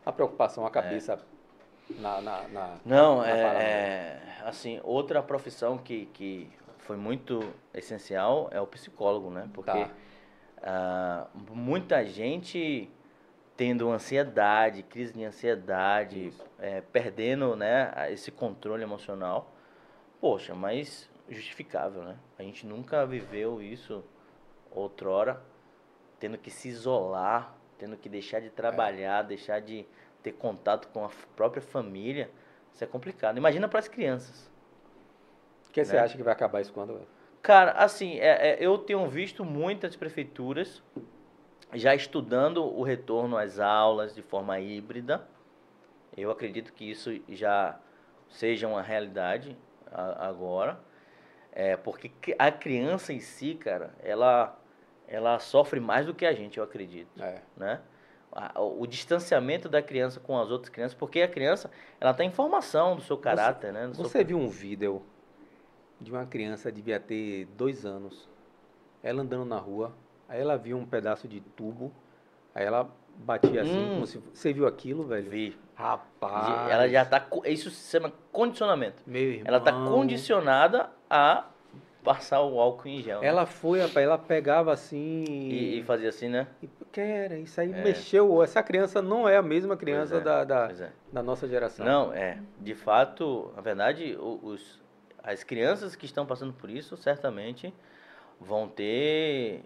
A 0.06 0.12
preocupação, 0.12 0.66
a 0.66 0.70
cabeça 0.72 1.20
na, 1.90 2.22
na, 2.22 2.48
na- 2.48 2.78
Não, 2.86 3.18
na 3.18 3.30
é, 3.30 3.42
é, 3.62 4.22
Assim, 4.46 4.80
outra 4.84 5.22
profissão 5.22 5.78
que, 5.78 6.06
que 6.08 6.50
foi 6.80 6.96
muito 6.96 7.54
essencial 7.74 8.50
é 8.52 8.62
o 8.62 8.68
psicólogo, 8.68 9.30
né? 9.30 9.50
Porque 9.54 9.72
Tá. 9.72 9.92
ah, 10.64 11.28
muita 11.36 12.06
gente 12.06 12.90
tendo 13.58 13.90
ansiedade, 13.90 14.84
crise 14.84 15.14
de 15.14 15.24
ansiedade, 15.26 16.32
é, 16.60 16.80
perdendo 16.82 17.56
né, 17.56 17.92
esse 18.12 18.32
controle 18.32 18.84
emocional. 18.84 19.52
Poxa, 20.22 20.54
mas 20.54 21.10
justificável, 21.28 22.04
né? 22.04 22.16
A 22.38 22.44
gente 22.44 22.66
nunca 22.66 23.06
viveu 23.06 23.62
isso 23.62 24.04
outrora, 24.72 25.42
tendo 26.20 26.38
que 26.38 26.50
se 26.50 26.70
isolar, 26.70 27.56
tendo 27.78 27.98
que 27.98 28.08
deixar 28.08 28.40
de 28.40 28.50
trabalhar, 28.50 29.24
deixar 29.24 29.60
de 29.60 29.86
ter 30.28 30.34
contato 30.34 30.90
com 30.90 31.06
a 31.06 31.10
própria 31.36 31.62
família. 31.62 32.30
Isso 32.74 32.84
é 32.84 32.88
complicado. 32.88 33.38
Imagina 33.38 33.68
para 33.68 33.80
as 33.80 33.88
crianças. 33.88 34.52
O 35.68 35.72
que 35.72 35.84
você 35.84 35.94
né? 35.94 36.00
acha 36.02 36.18
que 36.18 36.24
vai 36.24 36.34
acabar 36.34 36.60
isso 36.62 36.74
quando? 36.74 37.00
Cara, 37.42 37.72
assim, 37.72 38.20
é- 38.20 38.50
é, 38.50 38.58
eu 38.60 38.78
tenho 38.78 39.08
visto 39.08 39.46
muitas 39.46 39.96
prefeituras 39.96 40.84
já 41.74 41.96
estudando 41.96 42.64
o 42.64 42.84
retorno 42.84 43.38
às 43.38 43.60
aulas 43.60 44.14
de 44.14 44.22
forma 44.22 44.60
híbrida. 44.60 45.26
Eu 46.16 46.30
acredito 46.32 46.74
que 46.74 46.90
isso 46.90 47.12
já 47.30 47.80
seja 48.30 48.68
uma 48.68 48.82
realidade 48.82 49.58
agora. 49.92 50.80
É, 51.52 51.78
porque 51.78 52.12
a 52.38 52.52
criança 52.52 53.14
em 53.14 53.20
si, 53.20 53.56
cara, 53.56 53.94
ela, 54.04 54.60
ela 55.08 55.40
sofre 55.40 55.80
mais 55.80 56.06
do 56.06 56.14
que 56.14 56.26
a 56.26 56.34
gente, 56.34 56.58
eu 56.58 56.64
acredito 56.64 57.22
É. 57.22 57.42
né? 57.56 57.82
A- 58.40 58.62
O, 58.62 58.86
distanciamento 58.86 59.68
da 59.68 59.82
criança 59.82 60.20
com 60.20 60.38
as 60.40 60.52
outras 60.52 60.70
crianças, 60.70 60.94
porque 60.94 61.22
a 61.24 61.28
criança, 61.28 61.72
ela 62.00 62.14
tem 62.14 62.28
informação 62.30 62.96
do 62.96 63.02
seu 63.02 63.18
caráter, 63.18 63.74
né? 63.74 63.88
Do 63.88 63.96
seu- 63.96 64.06
Você 64.06 64.24
viu 64.24 64.38
um 64.38 64.48
vídeo 64.48 65.02
de 66.00 66.12
uma 66.12 66.24
criança, 66.28 66.72
devia 66.72 67.00
ter 67.00 67.46
dois 67.58 67.84
anos, 67.84 68.30
ela 69.02 69.24
andando 69.24 69.44
na 69.46 69.58
rua, 69.58 69.92
aí 70.30 70.40
ela 70.40 70.56
viu 70.56 70.78
um 70.78 70.86
pedaço 70.86 71.28
de 71.28 71.42
tubo, 71.42 71.92
aí 72.54 72.64
ela 72.64 72.88
batia 73.16 73.64
assim, 73.64 73.72
Hum. 73.86 73.90
como 73.96 74.06
se... 74.06 74.20
Você 74.32 74.54
viu 74.54 74.68
aquilo, 74.68 75.04
velho? 75.08 75.30
Vi. 75.32 75.58
Rapaz! 75.74 76.70
Ela 76.70 76.88
já 76.88 77.04
tá. 77.06 77.26
Isso 77.46 77.72
se 77.72 77.90
chama 77.92 78.14
condicionamento. 78.32 79.02
Meu 79.08 79.22
irmão... 79.24 79.46
Ela 79.48 79.60
tá 79.60 79.72
condicionada 79.72 80.92
a 81.10 81.46
passar 82.08 82.42
o 82.42 82.58
álcool 82.58 82.88
em 82.88 83.02
gel. 83.02 83.20
né? 83.20 83.28
Ela 83.28 83.46
foi, 83.46 83.82
rapaz, 83.82 83.98
ela 83.98 84.18
pegava 84.18 84.72
assim... 84.72 85.26
E, 85.28 85.80
e 85.80 85.84
fazia 85.84 86.08
assim, 86.08 86.30
né? 86.30 86.48
E, 86.64 86.70
Cara, 86.90 87.38
isso 87.38 87.60
aí 87.60 87.70
É. 87.74 87.84
mexeu. 87.84 88.42
Essa 88.42 88.64
criança 88.64 89.02
não 89.02 89.28
é 89.28 89.36
a 89.36 89.42
mesma 89.42 89.76
criança 89.76 90.16
é, 90.16 90.20
da, 90.22 90.46
da, 90.46 90.72
é. 90.72 90.90
da 91.12 91.22
nossa 91.22 91.46
geração. 91.50 91.86
Não, 91.86 92.14
é. 92.14 92.40
De 92.62 92.74
fato, 92.74 93.52
na 93.58 93.62
verdade, 93.62 94.18
os, 94.18 94.82
as 95.22 95.44
crianças 95.44 95.98
que 95.98 96.06
estão 96.06 96.26
passando 96.26 96.54
por 96.54 96.70
isso 96.70 96.96
certamente 96.96 97.74
vão 98.40 98.70
ter 98.70 99.66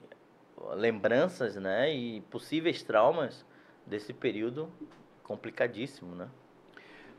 lembranças, 0.73 1.55
né? 1.57 1.93
E 1.93 2.21
possíveis 2.21 2.81
traumas 2.81 3.45
desse 3.85 4.13
período 4.13 4.67
complicadíssimo, 5.23 6.15
né? 6.15 6.27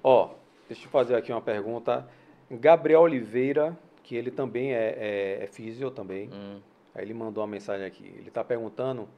Ó, 0.03 0.31
deixa 0.67 0.85
eu 0.87 0.91
fazer 0.91 1.15
aqui 1.15 1.31
uma 1.31 1.41
pergunta. 1.41 2.09
Gabriel 2.51 3.03
Oliveira, 3.03 3.79
que 4.03 4.17
ele 4.17 4.31
também 4.31 4.73
é, 4.75 4.97
é, 4.99 5.45
é 5.45 5.47
físio 5.47 5.91
também. 5.91 6.29
Hum. 6.33 6.61
Aí 6.95 7.05
ele 7.05 7.15
mandou 7.15 7.43
uma 7.43 7.51
mensagem 7.51 7.87
aqui. 7.87 8.05
Ele 8.19 8.29
está 8.29 8.45
perguntando, 8.45 9.09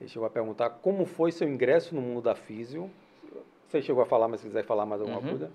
ele 0.00 0.08
chegou 0.08 0.26
a 0.26 0.30
perguntar 0.30 0.70
como 0.70 1.04
foi 1.06 1.32
seu 1.32 1.48
ingresso 1.48 1.94
no 1.94 2.00
mundo 2.02 2.22
da 2.22 2.34
físio. 2.34 2.90
Você 3.68 3.80
chegou 3.82 4.02
a 4.02 4.06
falar, 4.06 4.28
mas 4.28 4.40
se 4.40 4.46
quiser 4.46 4.64
falar 4.64 4.84
mais 4.86 5.00
alguma 5.00 5.20
Uhum. 5.20 5.28
coisa. 5.28 5.50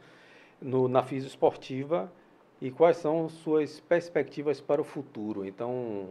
No, 0.61 0.87
na 0.87 1.01
físio 1.03 1.27
esportiva 1.27 2.11
e 2.61 2.69
quais 2.69 2.97
são 2.97 3.27
suas 3.29 3.79
perspectivas 3.79 4.61
para 4.61 4.79
o 4.81 4.83
futuro. 4.83 5.43
Então, 5.45 6.09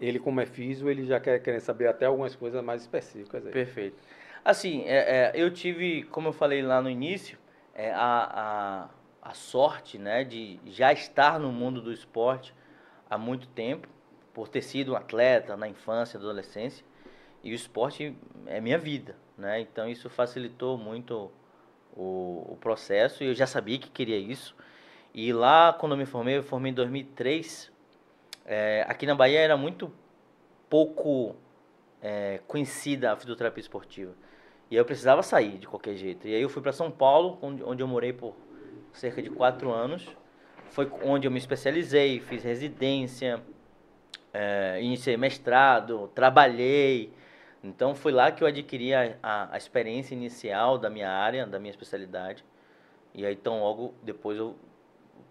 ele 0.00 0.18
como 0.18 0.40
é 0.40 0.46
físio, 0.46 0.88
ele 0.88 1.04
já 1.04 1.20
quer, 1.20 1.38
quer 1.40 1.60
saber 1.60 1.86
até 1.86 2.06
algumas 2.06 2.34
coisas 2.34 2.62
mais 2.64 2.82
específicas 2.82 3.46
aí. 3.46 3.52
Perfeito. 3.52 4.02
Assim, 4.44 4.82
é, 4.86 4.96
é, 4.96 5.32
eu 5.34 5.52
tive, 5.52 6.02
como 6.04 6.28
eu 6.28 6.32
falei 6.32 6.62
lá 6.62 6.80
no 6.82 6.90
início, 6.90 7.38
é, 7.74 7.92
a, 7.92 7.98
a, 8.32 8.88
a 9.22 9.34
sorte 9.34 9.98
né, 9.98 10.24
de 10.24 10.58
já 10.66 10.92
estar 10.92 11.38
no 11.38 11.52
mundo 11.52 11.80
do 11.80 11.92
esporte 11.92 12.52
há 13.08 13.16
muito 13.16 13.46
tempo, 13.46 13.86
por 14.34 14.48
ter 14.48 14.62
sido 14.62 14.92
um 14.92 14.96
atleta 14.96 15.56
na 15.56 15.68
infância, 15.68 16.18
adolescência, 16.18 16.84
e 17.44 17.52
o 17.52 17.54
esporte 17.54 18.16
é 18.46 18.60
minha 18.60 18.78
vida, 18.78 19.16
né? 19.36 19.60
Então 19.60 19.88
isso 19.88 20.08
facilitou 20.08 20.78
muito 20.78 21.30
o, 21.94 22.52
o 22.52 22.58
processo 22.60 23.22
e 23.22 23.26
eu 23.26 23.34
já 23.34 23.46
sabia 23.46 23.78
que 23.78 23.90
queria 23.90 24.16
isso. 24.16 24.56
E 25.12 25.32
lá, 25.32 25.72
quando 25.72 25.92
eu 25.92 25.98
me 25.98 26.06
formei, 26.06 26.38
eu 26.38 26.42
formei 26.42 26.72
em 26.72 26.74
2003, 26.74 27.70
é, 28.46 28.86
aqui 28.88 29.06
na 29.06 29.14
Bahia 29.14 29.40
era 29.40 29.56
muito 29.56 29.92
pouco 30.70 31.36
é, 32.00 32.40
conhecida 32.46 33.12
a 33.12 33.16
fisioterapia 33.16 33.60
esportiva. 33.60 34.14
E 34.70 34.76
eu 34.76 34.84
precisava 34.84 35.22
sair 35.22 35.58
de 35.58 35.66
qualquer 35.66 35.96
jeito. 35.96 36.26
E 36.26 36.34
aí 36.34 36.40
eu 36.40 36.48
fui 36.48 36.62
para 36.62 36.72
São 36.72 36.90
Paulo, 36.90 37.38
onde, 37.42 37.62
onde 37.62 37.82
eu 37.82 37.88
morei 37.88 38.12
por 38.12 38.34
cerca 38.92 39.22
de 39.22 39.30
quatro 39.30 39.72
anos. 39.72 40.08
Foi 40.70 40.90
onde 41.04 41.26
eu 41.26 41.30
me 41.30 41.38
especializei, 41.38 42.20
fiz 42.20 42.42
residência, 42.42 43.42
é, 44.32 44.80
iniciei 44.82 45.16
mestrado, 45.16 46.10
trabalhei, 46.14 47.12
Então 47.62 47.94
foi 47.94 48.10
lá 48.10 48.32
que 48.32 48.42
eu 48.42 48.48
adquiri 48.48 48.92
a, 48.94 49.16
a, 49.22 49.54
a, 49.54 49.56
experiência 49.56 50.14
inicial 50.14 50.78
da 50.78 50.90
minha 50.90 51.10
área, 51.10 51.46
da 51.46 51.58
minha 51.60 51.70
especialidade. 51.70 52.44
E 53.14 53.24
aí 53.24 53.34
então 53.34 53.60
logo 53.60 53.94
depois 54.02 54.38
eu 54.38 54.56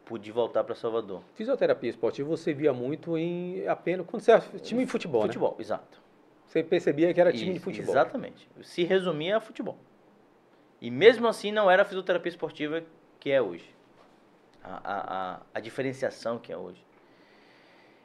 pude 0.05 0.31
voltar 0.31 0.63
para 0.63 0.75
Salvador. 0.75 1.21
Fisioterapia 1.33 1.89
esportiva 1.89 2.29
você 2.29 2.53
via 2.53 2.71
muito 2.71 3.17
em 3.17 3.67
apenas 3.67 4.05
quando 4.05 4.21
você 4.21 4.31
era 4.31 4.41
time 4.59 4.85
de 4.85 4.91
futebol, 4.91 5.23
Futebol, 5.23 5.51
né? 5.51 5.55
exato. 5.59 6.01
Você 6.45 6.63
percebia 6.63 7.13
que 7.13 7.19
era 7.21 7.31
time 7.31 7.51
Isso, 7.51 7.53
de 7.53 7.59
futebol. 7.59 7.93
Exatamente. 7.93 8.49
Se 8.61 8.83
resumia 8.83 9.37
a 9.37 9.39
futebol. 9.39 9.77
E 10.81 10.91
mesmo 10.91 11.27
assim 11.27 11.51
não 11.51 11.71
era 11.71 11.83
a 11.83 11.85
fisioterapia 11.85 12.29
esportiva 12.29 12.83
que 13.21 13.31
é 13.31 13.41
hoje. 13.41 13.73
A, 14.63 14.81
a, 14.83 15.41
a, 15.53 15.59
diferenciação 15.59 16.37
que 16.37 16.51
é 16.51 16.57
hoje. 16.57 16.85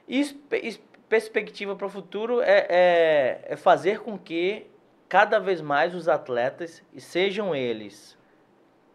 E 0.06 0.22
perspectiva 1.08 1.74
para 1.74 1.86
o 1.86 1.90
futuro 1.90 2.40
é, 2.40 2.66
é, 2.68 3.44
é 3.48 3.56
fazer 3.56 4.00
com 4.00 4.16
que 4.16 4.66
cada 5.08 5.38
vez 5.38 5.60
mais 5.60 5.94
os 5.94 6.08
atletas, 6.08 6.82
sejam 6.96 7.54
eles 7.54 8.16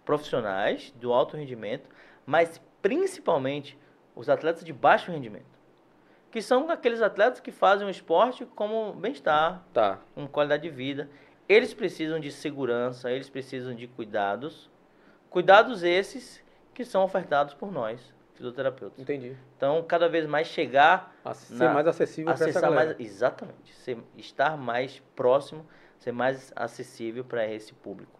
profissionais 0.03 0.91
do 0.97 1.13
alto 1.13 1.37
rendimento, 1.37 1.89
mas 2.25 2.61
principalmente 2.81 3.77
os 4.15 4.29
atletas 4.29 4.63
de 4.63 4.73
baixo 4.73 5.11
rendimento, 5.11 5.45
que 6.29 6.41
são 6.41 6.69
aqueles 6.69 7.01
atletas 7.01 7.39
que 7.39 7.51
fazem 7.51 7.87
o 7.87 7.89
esporte 7.89 8.45
como 8.45 8.93
bem-estar, 8.93 9.63
tá. 9.73 9.99
com 10.13 10.27
qualidade 10.27 10.63
de 10.63 10.69
vida. 10.69 11.09
Eles 11.47 11.73
precisam 11.73 12.19
de 12.19 12.31
segurança, 12.31 13.11
eles 13.11 13.29
precisam 13.29 13.75
de 13.75 13.87
cuidados, 13.87 14.69
cuidados 15.31 15.81
esses 15.81 16.43
que 16.75 16.85
são 16.85 17.03
ofertados 17.03 17.55
por 17.55 17.71
nós, 17.71 17.99
fisioterapeutas. 18.35 18.99
Entendi. 18.99 19.35
Então, 19.57 19.83
cada 19.87 20.07
vez 20.07 20.27
mais 20.27 20.45
chegar 20.45 21.15
a 21.25 21.33
ser 21.33 21.55
na, 21.55 21.73
mais 21.73 21.87
acessível 21.87 22.35
para 22.35 22.49
essa 22.49 22.61
galera. 22.61 22.85
Mais, 22.85 22.99
exatamente, 22.99 23.73
ser, 23.73 23.97
estar 24.15 24.55
mais 24.55 25.01
próximo, 25.15 25.65
ser 25.97 26.11
mais 26.11 26.51
acessível 26.55 27.23
para 27.23 27.47
esse 27.47 27.73
público. 27.73 28.19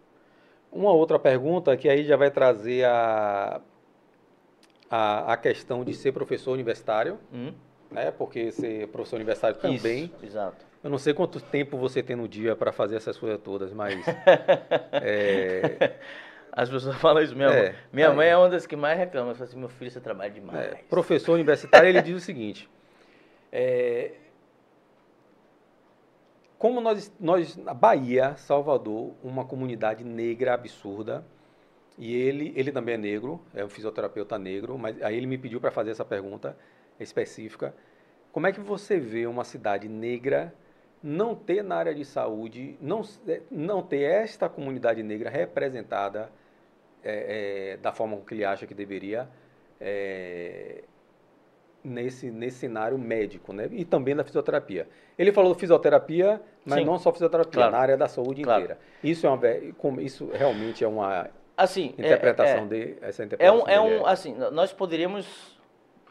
Uma 0.72 0.92
outra 0.92 1.18
pergunta 1.18 1.76
que 1.76 1.88
aí 1.88 2.02
já 2.02 2.16
vai 2.16 2.30
trazer 2.30 2.84
a, 2.86 3.60
a, 4.90 5.34
a 5.34 5.36
questão 5.36 5.84
de 5.84 5.92
ser 5.92 6.12
professor 6.12 6.52
universitário, 6.52 7.18
hum. 7.32 7.52
né? 7.90 8.10
Porque 8.10 8.50
ser 8.50 8.88
professor 8.88 9.16
universitário 9.16 9.58
também. 9.58 10.04
Isso, 10.04 10.24
exato. 10.24 10.64
Eu 10.82 10.90
não 10.90 10.98
sei 10.98 11.12
quanto 11.12 11.40
tempo 11.40 11.76
você 11.76 12.02
tem 12.02 12.16
no 12.16 12.26
dia 12.26 12.56
para 12.56 12.72
fazer 12.72 12.96
essas 12.96 13.18
coisas 13.18 13.38
todas, 13.40 13.72
mas 13.72 14.02
é, 14.92 15.94
as 16.52 16.68
pessoas 16.68 16.96
falam 17.00 17.22
isso. 17.22 17.34
Minha, 17.34 17.48
é, 17.48 17.74
minha 17.90 18.08
é, 18.08 18.12
mãe 18.12 18.28
é 18.28 18.36
uma 18.36 18.50
das 18.50 18.66
que 18.66 18.76
mais 18.76 18.98
reclama. 18.98 19.28
Ela 19.28 19.34
fala 19.34 19.48
assim, 19.48 19.58
meu 19.58 19.68
filho, 19.70 19.90
você 19.90 20.00
trabalha 20.00 20.30
demais. 20.30 20.72
É, 20.72 20.74
professor 20.88 21.32
universitário, 21.32 21.88
ele 21.88 22.02
diz 22.02 22.14
o 22.14 22.20
seguinte. 22.20 22.68
É, 23.50 24.12
como 26.58 26.80
nós, 26.80 27.12
nós, 27.18 27.56
na 27.56 27.74
Bahia, 27.74 28.36
Salvador, 28.36 29.14
uma 29.24 29.44
comunidade 29.44 30.04
negra 30.04 30.54
absurda, 30.54 31.24
e 31.98 32.14
ele, 32.14 32.52
ele 32.54 32.70
também 32.70 32.94
é 32.94 32.98
negro, 32.98 33.40
é 33.54 33.64
um 33.64 33.68
fisioterapeuta 33.68 34.38
negro, 34.38 34.78
mas 34.78 35.02
aí 35.02 35.16
ele 35.16 35.26
me 35.26 35.36
pediu 35.36 35.60
para 35.60 35.70
fazer 35.70 35.90
essa 35.90 36.04
pergunta 36.04 36.56
específica. 37.00 37.74
Como 38.30 38.46
é 38.46 38.52
que 38.52 38.60
você 38.60 38.98
vê 38.98 39.26
uma 39.26 39.44
cidade 39.44 39.88
negra 39.88 40.54
não 41.02 41.34
ter 41.34 41.64
na 41.64 41.74
área 41.74 41.94
de 41.94 42.04
saúde, 42.04 42.76
não, 42.80 43.02
não 43.50 43.82
ter 43.82 44.02
esta 44.02 44.48
comunidade 44.48 45.02
negra 45.02 45.28
representada 45.28 46.30
é, 47.04 47.72
é, 47.72 47.76
da 47.78 47.92
forma 47.92 48.16
que 48.18 48.34
ele 48.34 48.44
acha 48.44 48.66
que 48.66 48.74
deveria 48.74 49.28
é, 49.80 50.84
nesse, 51.82 52.30
nesse 52.30 52.58
cenário 52.58 52.96
médico, 52.96 53.52
né? 53.52 53.68
E 53.70 53.84
também 53.84 54.14
da 54.14 54.24
fisioterapia. 54.24 54.88
Ele 55.18 55.32
falou 55.32 55.54
fisioterapia, 55.54 56.40
mas 56.64 56.80
Sim. 56.80 56.84
não 56.84 56.98
só 56.98 57.12
fisioterapia, 57.12 57.52
claro. 57.52 57.72
na 57.72 57.78
área 57.78 57.96
da 57.96 58.08
saúde 58.08 58.42
claro. 58.42 58.62
inteira. 58.62 58.80
Isso 59.02 59.26
é 59.26 59.30
uma, 59.30 60.02
isso 60.02 60.30
realmente 60.32 60.84
é 60.84 60.88
uma 60.88 61.28
assim, 61.56 61.86
interpretação 61.98 62.64
é, 62.64 62.66
de 62.66 62.96
essa 63.00 63.24
interpretação. 63.24 63.66
É 63.66 63.80
um, 63.80 63.90
é 63.90 64.00
um, 64.00 64.06
assim, 64.06 64.34
nós 64.34 64.72
poderíamos 64.72 65.58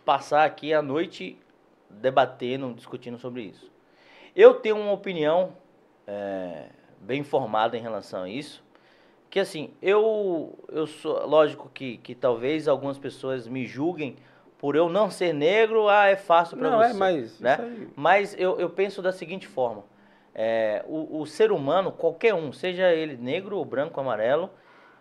passar 0.03 0.45
aqui 0.45 0.73
a 0.73 0.81
noite 0.81 1.37
debatendo, 1.89 2.73
discutindo 2.73 3.17
sobre 3.17 3.43
isso. 3.43 3.71
Eu 4.35 4.55
tenho 4.55 4.77
uma 4.77 4.91
opinião 4.91 5.53
é, 6.07 6.67
bem 6.99 7.23
formada 7.23 7.77
em 7.77 7.81
relação 7.81 8.23
a 8.23 8.29
isso 8.29 8.63
que 9.31 9.39
assim, 9.39 9.73
eu, 9.81 10.59
eu 10.67 10.85
sou, 10.85 11.25
lógico 11.25 11.71
que, 11.73 11.97
que 11.97 12.13
talvez 12.13 12.67
algumas 12.67 12.99
pessoas 12.99 13.47
me 13.47 13.65
julguem 13.65 14.17
por 14.59 14.75
eu 14.75 14.89
não 14.89 15.09
ser 15.09 15.33
negro, 15.33 15.87
ah, 15.87 16.07
é 16.07 16.17
fácil 16.17 16.57
para 16.57 16.69
você. 16.69 16.75
Não, 16.75 16.83
é, 16.83 16.93
mas... 16.93 17.39
Né? 17.39 17.87
Mas 17.95 18.35
eu, 18.37 18.59
eu 18.59 18.69
penso 18.69 19.01
da 19.01 19.13
seguinte 19.13 19.47
forma, 19.47 19.85
é, 20.35 20.83
o, 20.85 21.21
o 21.21 21.25
ser 21.25 21.51
humano, 21.51 21.93
qualquer 21.93 22.33
um, 22.33 22.51
seja 22.51 22.91
ele 22.91 23.15
negro 23.15 23.57
ou 23.57 23.63
branco, 23.63 23.99
amarelo, 24.01 24.51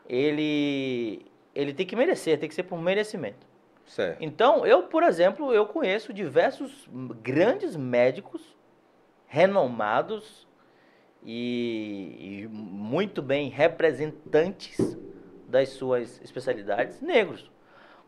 ele, 0.08 1.26
ele 1.52 1.74
tem 1.74 1.84
que 1.84 1.96
merecer, 1.96 2.38
tem 2.38 2.48
que 2.48 2.54
ser 2.54 2.62
por 2.62 2.80
merecimento. 2.80 3.44
Certo. 3.84 4.22
Então, 4.22 4.64
eu, 4.64 4.84
por 4.84 5.02
exemplo, 5.02 5.52
eu 5.52 5.66
conheço 5.66 6.12
diversos 6.12 6.88
grandes 7.20 7.74
médicos 7.74 8.56
renomados 9.26 10.46
e, 11.22 12.42
e 12.44 12.48
muito 12.48 13.20
bem 13.20 13.48
representantes 13.48 14.96
das 15.46 15.70
suas 15.70 16.20
especialidades 16.22 17.00
negros, 17.00 17.50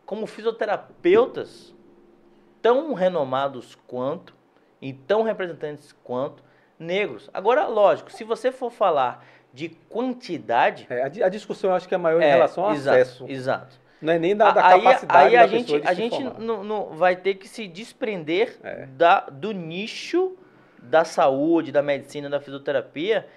como 0.05 0.25
fisioterapeutas 0.25 1.73
tão 2.61 2.93
renomados 2.93 3.75
quanto 3.87 4.35
e 4.81 4.93
tão 4.93 5.23
representantes 5.23 5.93
quanto 6.03 6.43
negros. 6.79 7.29
Agora, 7.33 7.67
lógico, 7.67 8.11
se 8.11 8.23
você 8.23 8.51
for 8.51 8.71
falar 8.71 9.25
de 9.53 9.69
quantidade. 9.87 10.87
É, 10.89 11.03
a, 11.03 11.29
discussão 11.29 11.69
eu 11.69 11.75
acho 11.75 11.87
que 11.87 11.93
é 11.93 11.97
maior 11.97 12.21
é, 12.21 12.27
em 12.27 12.31
relação 12.31 12.65
ao 12.65 12.73
exato, 12.73 12.97
acesso. 12.97 13.25
Exato. 13.29 13.83
Não 14.01 14.11
é 14.11 14.19
nem 14.19 14.35
da, 14.35 14.51
da 14.51 14.67
aí, 14.67 14.81
capacidade 14.81 15.27
aí 15.27 15.37
a 15.37 15.41
da 15.41 15.47
gente, 15.47 15.81
a 15.85 15.93
gente 15.93 16.23
não, 16.39 16.63
não 16.63 16.89
vai 16.89 17.15
ter 17.15 17.35
que 17.35 17.47
se 17.47 17.67
desprender 17.67 18.57
é. 18.63 18.87
da, 18.87 19.21
do 19.21 19.51
nicho 19.51 20.35
da 20.83 21.05
saúde, 21.05 21.71
da 21.71 21.81
medicina, 21.81 22.29
da 22.29 22.39
fisioterapia 22.39 23.27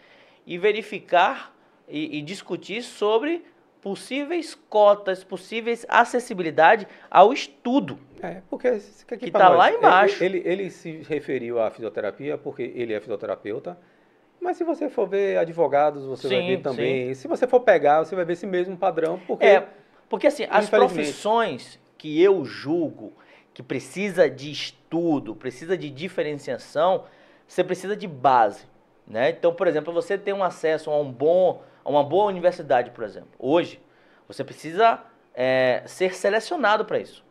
e 0.46 0.58
verificar 0.58 1.54
e, 1.88 2.18
e 2.18 2.22
discutir 2.22 2.82
sobre 2.82 3.44
possíveis 3.80 4.54
cotas, 4.68 5.22
possíveis 5.22 5.86
acessibilidade 5.88 6.88
ao 7.10 7.32
estudo. 7.32 7.98
É, 8.20 8.42
porque 8.50 8.80
que 9.18 9.26
está 9.26 9.48
lá 9.48 9.70
embaixo. 9.70 10.22
Ele, 10.24 10.38
ele, 10.38 10.48
ele, 10.48 10.70
se 10.70 11.02
referiu 11.08 11.60
à 11.60 11.70
fisioterapia 11.70 12.36
porque 12.36 12.72
ele 12.74 12.92
é 12.92 13.00
fisioterapeuta, 13.00 13.78
mas 14.40 14.56
se 14.56 14.64
você 14.64 14.88
for 14.88 15.08
ver 15.08 15.38
advogados, 15.38 16.04
você 16.04 16.28
sim, 16.28 16.34
vai 16.34 16.46
ver 16.48 16.62
também. 16.62 17.08
Sim. 17.08 17.14
Se 17.14 17.28
você 17.28 17.46
for 17.46 17.60
pegar, 17.60 18.04
você 18.04 18.16
vai 18.16 18.24
ver 18.24 18.32
esse 18.32 18.46
mesmo 18.46 18.76
padrão, 18.76 19.20
porque 19.26 19.46
é, 19.46 19.68
porque 20.08 20.26
assim 20.26 20.46
as 20.50 20.68
profissões 20.68 21.78
que 21.96 22.20
eu 22.20 22.44
julgo 22.44 23.12
que 23.54 23.62
precisa 23.62 24.28
de 24.28 24.50
estudo, 24.50 25.34
precisa 25.34 25.78
de 25.78 25.88
diferenciação, 25.88 27.04
você 27.46 27.62
precisa 27.62 27.96
de 27.96 28.06
base. 28.06 28.64
Né? 29.06 29.30
Então, 29.30 29.54
por 29.54 29.66
exemplo, 29.66 29.92
você 29.92 30.18
ter 30.18 30.32
um 30.32 30.42
acesso 30.42 30.90
a, 30.90 30.98
um 30.98 31.10
bom, 31.10 31.62
a 31.84 31.90
uma 31.90 32.02
boa 32.02 32.26
universidade, 32.26 32.90
por 32.90 33.04
exemplo, 33.04 33.30
hoje, 33.38 33.80
você 34.26 34.42
precisa 34.42 35.00
é, 35.34 35.82
ser 35.86 36.14
selecionado 36.14 36.84
para 36.84 36.98
isso. 36.98 37.24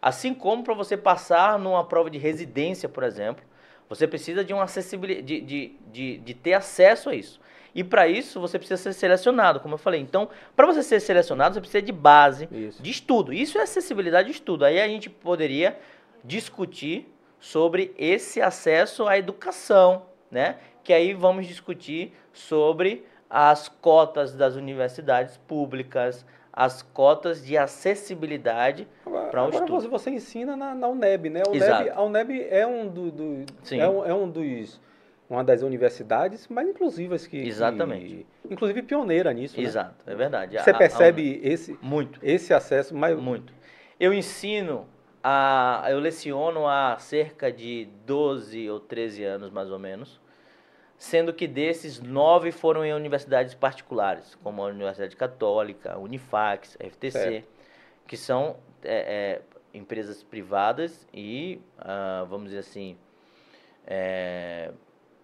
Assim 0.00 0.32
como 0.32 0.64
para 0.64 0.72
você 0.72 0.96
passar 0.96 1.58
numa 1.58 1.84
prova 1.84 2.08
de 2.08 2.16
residência, 2.16 2.88
por 2.88 3.02
exemplo, 3.02 3.44
você 3.88 4.06
precisa 4.06 4.42
de 4.42 4.54
uma 4.54 4.62
acessibilidade, 4.62 5.26
de, 5.26 5.40
de, 5.40 5.76
de, 5.92 6.18
de 6.18 6.34
ter 6.34 6.54
acesso 6.54 7.10
a 7.10 7.14
isso. 7.14 7.40
E 7.74 7.84
para 7.84 8.08
isso 8.08 8.40
você 8.40 8.58
precisa 8.58 8.80
ser 8.80 8.92
selecionado, 8.92 9.60
como 9.60 9.74
eu 9.74 9.78
falei. 9.78 10.00
Então, 10.00 10.28
para 10.56 10.66
você 10.66 10.82
ser 10.82 11.00
selecionado, 11.00 11.54
você 11.54 11.60
precisa 11.60 11.82
de 11.82 11.92
base, 11.92 12.48
isso. 12.50 12.82
de 12.82 12.90
estudo. 12.90 13.32
Isso 13.32 13.58
é 13.58 13.62
acessibilidade 13.62 14.28
de 14.28 14.34
estudo. 14.34 14.64
Aí 14.64 14.80
a 14.80 14.88
gente 14.88 15.10
poderia 15.10 15.78
discutir 16.24 17.12
sobre 17.40 17.92
esse 17.98 18.40
acesso 18.40 19.08
à 19.08 19.18
educação, 19.18 20.02
né? 20.30 20.56
que 20.84 20.92
aí 20.92 21.14
vamos 21.14 21.46
discutir 21.46 22.12
sobre 22.32 23.04
as 23.28 23.68
cotas 23.68 24.34
das 24.34 24.54
universidades 24.56 25.36
públicas, 25.36 26.26
as 26.52 26.82
cotas 26.82 27.44
de 27.44 27.56
acessibilidade 27.56 28.86
para 29.30 29.46
o 29.46 29.50
estudo. 29.50 29.72
Você, 29.72 29.88
você 29.88 30.10
ensina 30.10 30.56
na, 30.56 30.74
na, 30.74 30.88
UNEB, 30.88 31.30
né? 31.30 31.42
A 31.46 31.50
UNEB, 31.50 31.90
a 31.90 32.02
UNEB 32.02 32.46
é 32.50 32.66
um, 32.66 32.88
do, 32.88 33.10
do 33.10 33.46
é 33.70 33.88
um, 33.88 34.04
é 34.04 34.14
um 34.14 34.28
dos 34.28 34.80
uma 35.28 35.44
das 35.44 35.62
universidades 35.62 36.48
mais 36.48 36.68
inclusivas 36.68 37.24
que 37.24 37.38
exatamente 37.38 38.26
que, 38.42 38.52
inclusive 38.52 38.82
pioneira 38.82 39.32
nisso 39.32 39.56
né? 39.56 39.62
exato 39.62 39.94
né? 40.04 40.12
é 40.12 40.16
verdade 40.16 40.58
você 40.58 40.70
a, 40.70 40.74
percebe 40.74 41.40
a, 41.44 41.48
esse 41.48 41.78
muito 41.80 42.18
esse 42.20 42.52
acesso 42.52 42.96
mais 42.96 43.16
muito 43.16 43.54
eu 44.00 44.12
ensino 44.12 44.88
a 45.22 45.86
eu 45.90 45.98
leciono 45.98 46.66
há 46.66 46.96
cerca 46.98 47.52
de 47.52 47.86
12 48.06 48.70
ou 48.70 48.80
13 48.80 49.24
anos 49.24 49.50
mais 49.50 49.70
ou 49.70 49.78
menos 49.78 50.20
sendo 51.00 51.32
que 51.32 51.46
desses, 51.48 51.98
nove 51.98 52.52
foram 52.52 52.84
em 52.84 52.92
universidades 52.92 53.54
particulares, 53.54 54.34
como 54.42 54.62
a 54.62 54.66
Universidade 54.66 55.16
Católica, 55.16 55.94
a 55.94 55.98
Unifax, 55.98 56.76
a 56.78 56.86
FTC, 56.86 57.10
certo. 57.10 57.48
que 58.06 58.18
são 58.18 58.58
é, 58.84 59.38
é, 59.38 59.42
empresas 59.72 60.22
privadas 60.22 61.08
e, 61.12 61.58
ah, 61.78 62.26
vamos 62.28 62.48
dizer 62.48 62.58
assim, 62.58 62.98
é, 63.86 64.72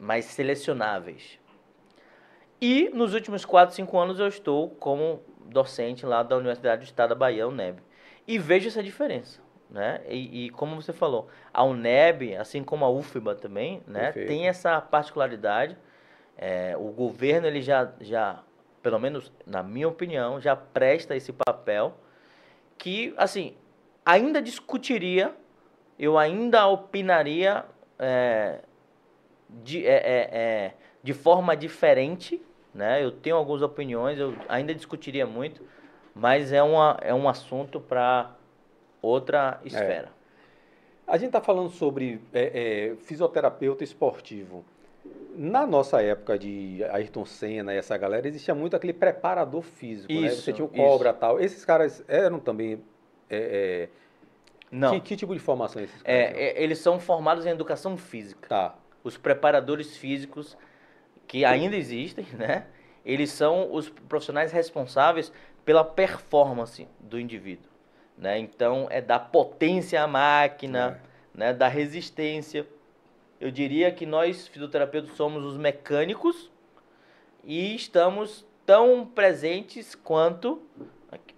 mais 0.00 0.24
selecionáveis. 0.24 1.38
E 2.58 2.88
nos 2.94 3.12
últimos 3.12 3.44
4, 3.44 3.74
5 3.74 3.98
anos 3.98 4.18
eu 4.18 4.28
estou 4.28 4.70
como 4.70 5.22
docente 5.44 6.06
lá 6.06 6.22
da 6.22 6.38
Universidade 6.38 6.80
do 6.80 6.84
Estado 6.84 7.10
da 7.10 7.14
Bahia, 7.14 7.46
UNEB. 7.46 7.82
E 8.26 8.38
vejo 8.38 8.66
essa 8.68 8.82
diferença. 8.82 9.42
Né? 9.68 10.00
E, 10.08 10.46
e 10.46 10.50
como 10.50 10.80
você 10.80 10.92
falou, 10.92 11.28
a 11.52 11.64
UNEB, 11.64 12.36
assim 12.36 12.62
como 12.62 12.84
a 12.84 12.90
UFBA 12.90 13.34
também, 13.34 13.82
né, 13.86 14.12
tem 14.12 14.48
essa 14.48 14.80
particularidade. 14.80 15.76
É, 16.38 16.76
o 16.76 16.92
governo 16.92 17.46
ele 17.46 17.60
já, 17.60 17.92
já, 18.00 18.42
pelo 18.82 18.98
menos 18.98 19.32
na 19.44 19.62
minha 19.62 19.88
opinião, 19.88 20.40
já 20.40 20.54
presta 20.54 21.16
esse 21.16 21.32
papel 21.32 21.96
que, 22.78 23.12
assim, 23.16 23.56
ainda 24.04 24.40
discutiria, 24.40 25.34
eu 25.98 26.16
ainda 26.16 26.66
opinaria 26.68 27.64
é, 27.98 28.60
de, 29.48 29.86
é, 29.86 29.96
é, 29.96 30.28
é 30.32 30.74
de 31.02 31.12
forma 31.12 31.56
diferente, 31.56 32.40
né? 32.74 33.02
Eu 33.02 33.10
tenho 33.10 33.36
algumas 33.36 33.62
opiniões, 33.62 34.18
eu 34.18 34.34
ainda 34.48 34.74
discutiria 34.74 35.26
muito, 35.26 35.62
mas 36.14 36.52
é, 36.52 36.62
uma, 36.62 36.98
é 37.00 37.14
um 37.14 37.28
assunto 37.28 37.80
para 37.80 38.34
outra 39.06 39.60
é. 39.64 39.66
esfera. 39.66 40.08
É. 40.08 40.16
A 41.06 41.16
gente 41.16 41.28
está 41.28 41.40
falando 41.40 41.70
sobre 41.70 42.20
é, 42.32 42.90
é, 42.92 42.96
fisioterapeuta 42.96 43.84
esportivo. 43.84 44.64
Na 45.36 45.66
nossa 45.66 46.02
época 46.02 46.38
de 46.38 46.82
Ayrton 46.90 47.24
Senna 47.24 47.72
e 47.72 47.76
essa 47.76 47.96
galera, 47.96 48.26
existia 48.26 48.54
muito 48.54 48.74
aquele 48.74 48.92
preparador 48.92 49.62
físico, 49.62 50.12
isso, 50.12 50.22
né? 50.22 50.30
Você 50.30 50.52
tinha 50.52 50.64
o 50.64 50.68
cobra 50.68 51.10
e 51.10 51.12
tal. 51.12 51.40
Esses 51.40 51.64
caras 51.64 52.04
eram 52.08 52.40
também... 52.40 52.82
É, 53.30 53.88
é, 53.88 53.88
Não. 54.70 54.94
Que, 54.94 55.00
que, 55.00 55.16
tipo 55.16 55.32
de 55.32 55.38
formação 55.38 55.80
esses 55.82 56.02
caras? 56.02 56.32
eles 56.36 56.78
são 56.78 56.98
formados 56.98 57.46
em 57.46 57.50
educação 57.50 57.96
física. 57.96 58.48
Tá. 58.48 58.74
Os 59.04 59.16
preparadores 59.16 59.96
físicos 59.96 60.56
que 61.26 61.44
ainda 61.44 61.76
existem, 61.76 62.26
né? 62.34 62.66
Eles 63.04 63.30
são 63.30 63.72
os 63.72 63.88
profissionais 63.88 64.50
responsáveis 64.50 65.32
pela 65.64 65.84
performance 65.84 66.88
do 66.98 67.20
indivíduo. 67.20 67.75
Né? 68.16 68.38
Então, 68.38 68.86
é 68.90 69.00
da 69.00 69.18
potência 69.18 70.02
à 70.02 70.06
máquina, 70.06 71.00
é. 71.34 71.38
né? 71.38 71.52
da 71.52 71.68
resistência. 71.68 72.66
Eu 73.40 73.50
diria 73.50 73.92
que 73.92 74.06
nós, 74.06 74.48
fisioterapeutas, 74.48 75.14
somos 75.16 75.44
os 75.44 75.56
mecânicos 75.56 76.50
e 77.44 77.74
estamos 77.74 78.46
tão 78.64 79.06
presentes 79.06 79.94
quanto. 79.94 80.62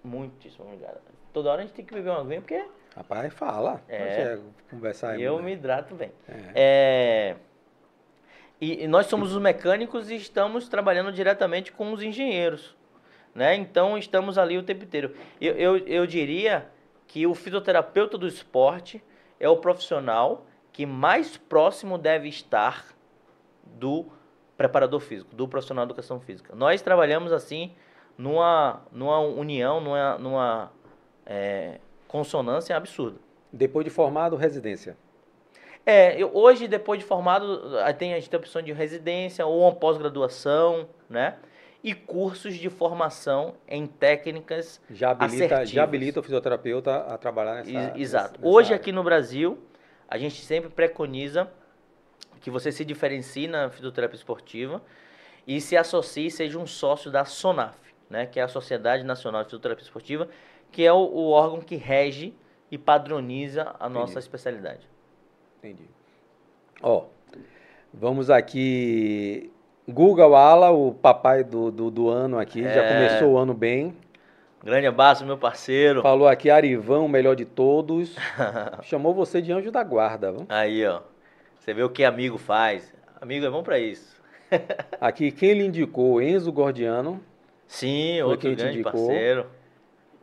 Muitíssimo 0.03 0.65
obrigado. 0.65 0.99
Toda 1.33 1.51
hora 1.51 1.61
a 1.61 1.65
gente 1.65 1.75
tem 1.75 1.85
que 1.85 1.93
beber 1.93 2.09
uma 2.09 2.21
aguinha, 2.21 2.41
porque. 2.41 2.65
Rapaz, 2.95 3.33
fala. 3.33 3.81
É, 3.87 4.39
conversar 4.69 5.11
aí. 5.11 5.21
Eu 5.21 5.41
me 5.41 5.53
hidrato 5.53 5.93
bem. 5.93 6.11
É. 6.27 6.51
é... 6.55 7.35
E, 8.59 8.83
e 8.83 8.87
nós 8.87 9.05
somos 9.05 9.33
os 9.33 9.41
mecânicos 9.41 10.09
e 10.09 10.15
estamos 10.15 10.67
trabalhando 10.67 11.11
diretamente 11.11 11.71
com 11.71 11.93
os 11.93 12.01
engenheiros. 12.01 12.75
Né? 13.33 13.55
Então 13.55 13.97
estamos 13.97 14.37
ali 14.37 14.57
o 14.57 14.63
tempo 14.63 14.83
inteiro. 14.83 15.15
Eu, 15.39 15.53
eu, 15.55 15.77
eu 15.77 16.07
diria 16.07 16.67
que 17.07 17.25
o 17.25 17.33
fisioterapeuta 17.33 18.17
do 18.17 18.27
esporte 18.27 19.03
é 19.39 19.47
o 19.47 19.57
profissional 19.57 20.45
que 20.71 20.85
mais 20.85 21.37
próximo 21.37 21.97
deve 21.97 22.27
estar 22.27 22.85
do 23.63 24.05
preparador 24.57 24.99
físico, 24.99 25.35
do 25.35 25.47
profissional 25.47 25.85
de 25.85 25.91
educação 25.91 26.19
física. 26.19 26.55
Nós 26.55 26.81
trabalhamos 26.81 27.31
assim 27.31 27.73
numa, 28.17 28.81
numa 28.91 29.19
união, 29.19 29.79
numa, 29.79 30.17
numa 30.17 30.71
é, 31.25 31.79
consonância 32.07 32.75
absurda. 32.75 33.17
Depois 33.51 33.85
de 33.85 33.89
formado, 33.89 34.35
residência. 34.35 34.97
É, 35.85 36.21
eu, 36.21 36.29
hoje, 36.35 36.67
depois 36.67 36.99
de 36.99 37.05
formado, 37.05 37.61
tem, 37.97 38.13
a 38.13 38.19
gente 38.19 38.29
tem 38.29 38.37
a 38.37 38.41
opção 38.41 38.61
de 38.61 38.73
residência 38.73 39.45
ou 39.45 39.61
uma 39.61 39.73
pós-graduação, 39.73 40.87
né? 41.09 41.37
E 41.81 41.93
cursos 41.93 42.55
de 42.55 42.69
formação 42.69 43.55
em 43.67 43.87
técnicas 43.87 44.81
já 44.89 45.11
habilita, 45.11 45.65
Já 45.65 45.83
habilita 45.83 46.19
o 46.19 46.23
fisioterapeuta 46.23 46.97
a 46.97 47.17
trabalhar 47.17 47.55
nessa 47.55 47.97
Exato. 47.97 48.33
Nessa 48.41 48.47
hoje, 48.47 48.67
área. 48.73 48.75
aqui 48.75 48.91
no 48.91 49.01
Brasil, 49.03 49.57
a 50.07 50.17
gente 50.17 50.41
sempre 50.41 50.69
preconiza 50.69 51.49
que 52.41 52.49
você 52.49 52.71
se 52.71 52.83
diferencie 52.83 53.47
na 53.47 53.69
fisioterapia 53.69 54.15
esportiva 54.17 54.81
e 55.47 55.61
se 55.61 55.77
associe, 55.77 56.29
seja 56.29 56.59
um 56.59 56.67
sócio 56.67 57.09
da 57.09 57.23
SONAF, 57.23 57.77
né? 58.09 58.25
Que 58.25 58.39
é 58.39 58.43
a 58.43 58.47
Sociedade 58.47 59.03
Nacional 59.03 59.41
de 59.43 59.47
Fisioterapia 59.47 59.83
Esportiva, 59.83 60.27
que 60.71 60.85
é 60.85 60.91
o, 60.91 60.97
o 60.97 61.29
órgão 61.29 61.61
que 61.61 61.75
rege 61.75 62.33
e 62.69 62.77
padroniza 62.77 63.73
a 63.79 63.87
nossa 63.87 64.13
Entendi. 64.13 64.19
especialidade. 64.25 64.89
Entendi. 65.59 65.89
Ó, 66.81 67.05
vamos 67.93 68.29
aqui. 68.29 69.51
Guga 69.89 70.27
Wala, 70.27 70.71
o 70.71 70.93
papai 70.93 71.43
do, 71.43 71.71
do, 71.71 71.89
do 71.89 72.09
ano 72.09 72.37
aqui, 72.37 72.63
é... 72.63 72.73
já 72.73 72.87
começou 72.87 73.33
o 73.33 73.37
ano 73.37 73.53
bem. 73.53 73.95
Grande 74.63 74.87
abraço, 74.87 75.25
meu 75.25 75.37
parceiro. 75.37 76.01
Falou 76.01 76.27
aqui, 76.27 76.49
Arivão, 76.49 77.05
o 77.05 77.09
melhor 77.09 77.35
de 77.35 77.45
todos. 77.45 78.15
Chamou 78.83 79.13
você 79.13 79.41
de 79.41 79.51
anjo 79.53 79.71
da 79.71 79.83
guarda. 79.83 80.31
Viu? 80.31 80.45
Aí, 80.49 80.85
ó. 80.85 81.01
Você 81.57 81.73
vê 81.73 81.81
o 81.81 81.89
que 81.89 82.03
amigo 82.03 82.37
faz. 82.37 82.93
Amigo 83.21 83.45
é 83.45 83.49
bom 83.49 83.63
para 83.63 83.79
isso. 83.79 84.21
aqui, 84.99 85.31
quem 85.31 85.53
lhe 85.53 85.65
indicou? 85.65 86.21
Enzo 86.21 86.51
Gordiano. 86.51 87.21
Sim, 87.67 88.21
outro 88.21 88.53
grande 88.55 88.81
parceiro. 88.83 89.45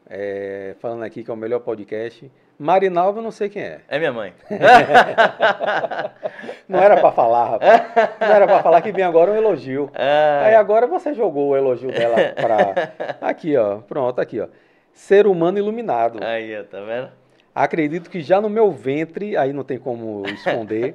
É, 0.09 0.77
falando 0.81 1.03
aqui 1.03 1.25
que 1.25 1.31
é 1.31 1.35
o 1.35 1.37
melhor 1.37 1.61
podcast. 1.61 2.31
Marinalva, 2.59 3.19
eu 3.19 3.23
não 3.23 3.31
sei 3.31 3.51
quem 3.51 3.63
é. 3.63 3.81
É 3.89 3.99
minha 3.99 4.13
mãe. 4.13 4.33
não 6.67 6.83
era 6.83 6.99
para 6.99 7.13
falar, 7.13 7.51
rapaz. 7.51 7.83
Não 8.19 8.29
era 8.29 8.47
para 8.47 8.63
falar 8.63 8.81
que 8.81 8.93
vem 8.93 9.05
agora 9.05 9.31
um 9.31 9.37
elogio. 9.37 9.91
Aí 9.95 10.55
agora 10.55 10.87
você 10.87 11.13
jogou 11.13 11.51
o 11.51 11.57
elogio 11.57 11.93
dela 11.93 12.17
para 12.35 13.19
Aqui, 13.21 13.55
ó. 13.57 13.79
Pronto, 13.79 14.21
aqui, 14.21 14.41
ó. 14.41 14.49
Ser 14.93 15.27
humano 15.27 15.59
iluminado. 15.59 16.25
Aí, 16.25 16.59
ó, 16.59 16.65
tá 16.65 16.81
vendo? 16.81 17.11
Acredito 17.55 18.11
que 18.11 18.23
já 18.23 18.41
no 18.41 18.49
meu 18.49 18.71
ventre, 18.71 19.37
aí 19.37 19.53
não 19.53 19.65
tem 19.65 19.79
como 19.79 20.27
esconder. 20.29 20.95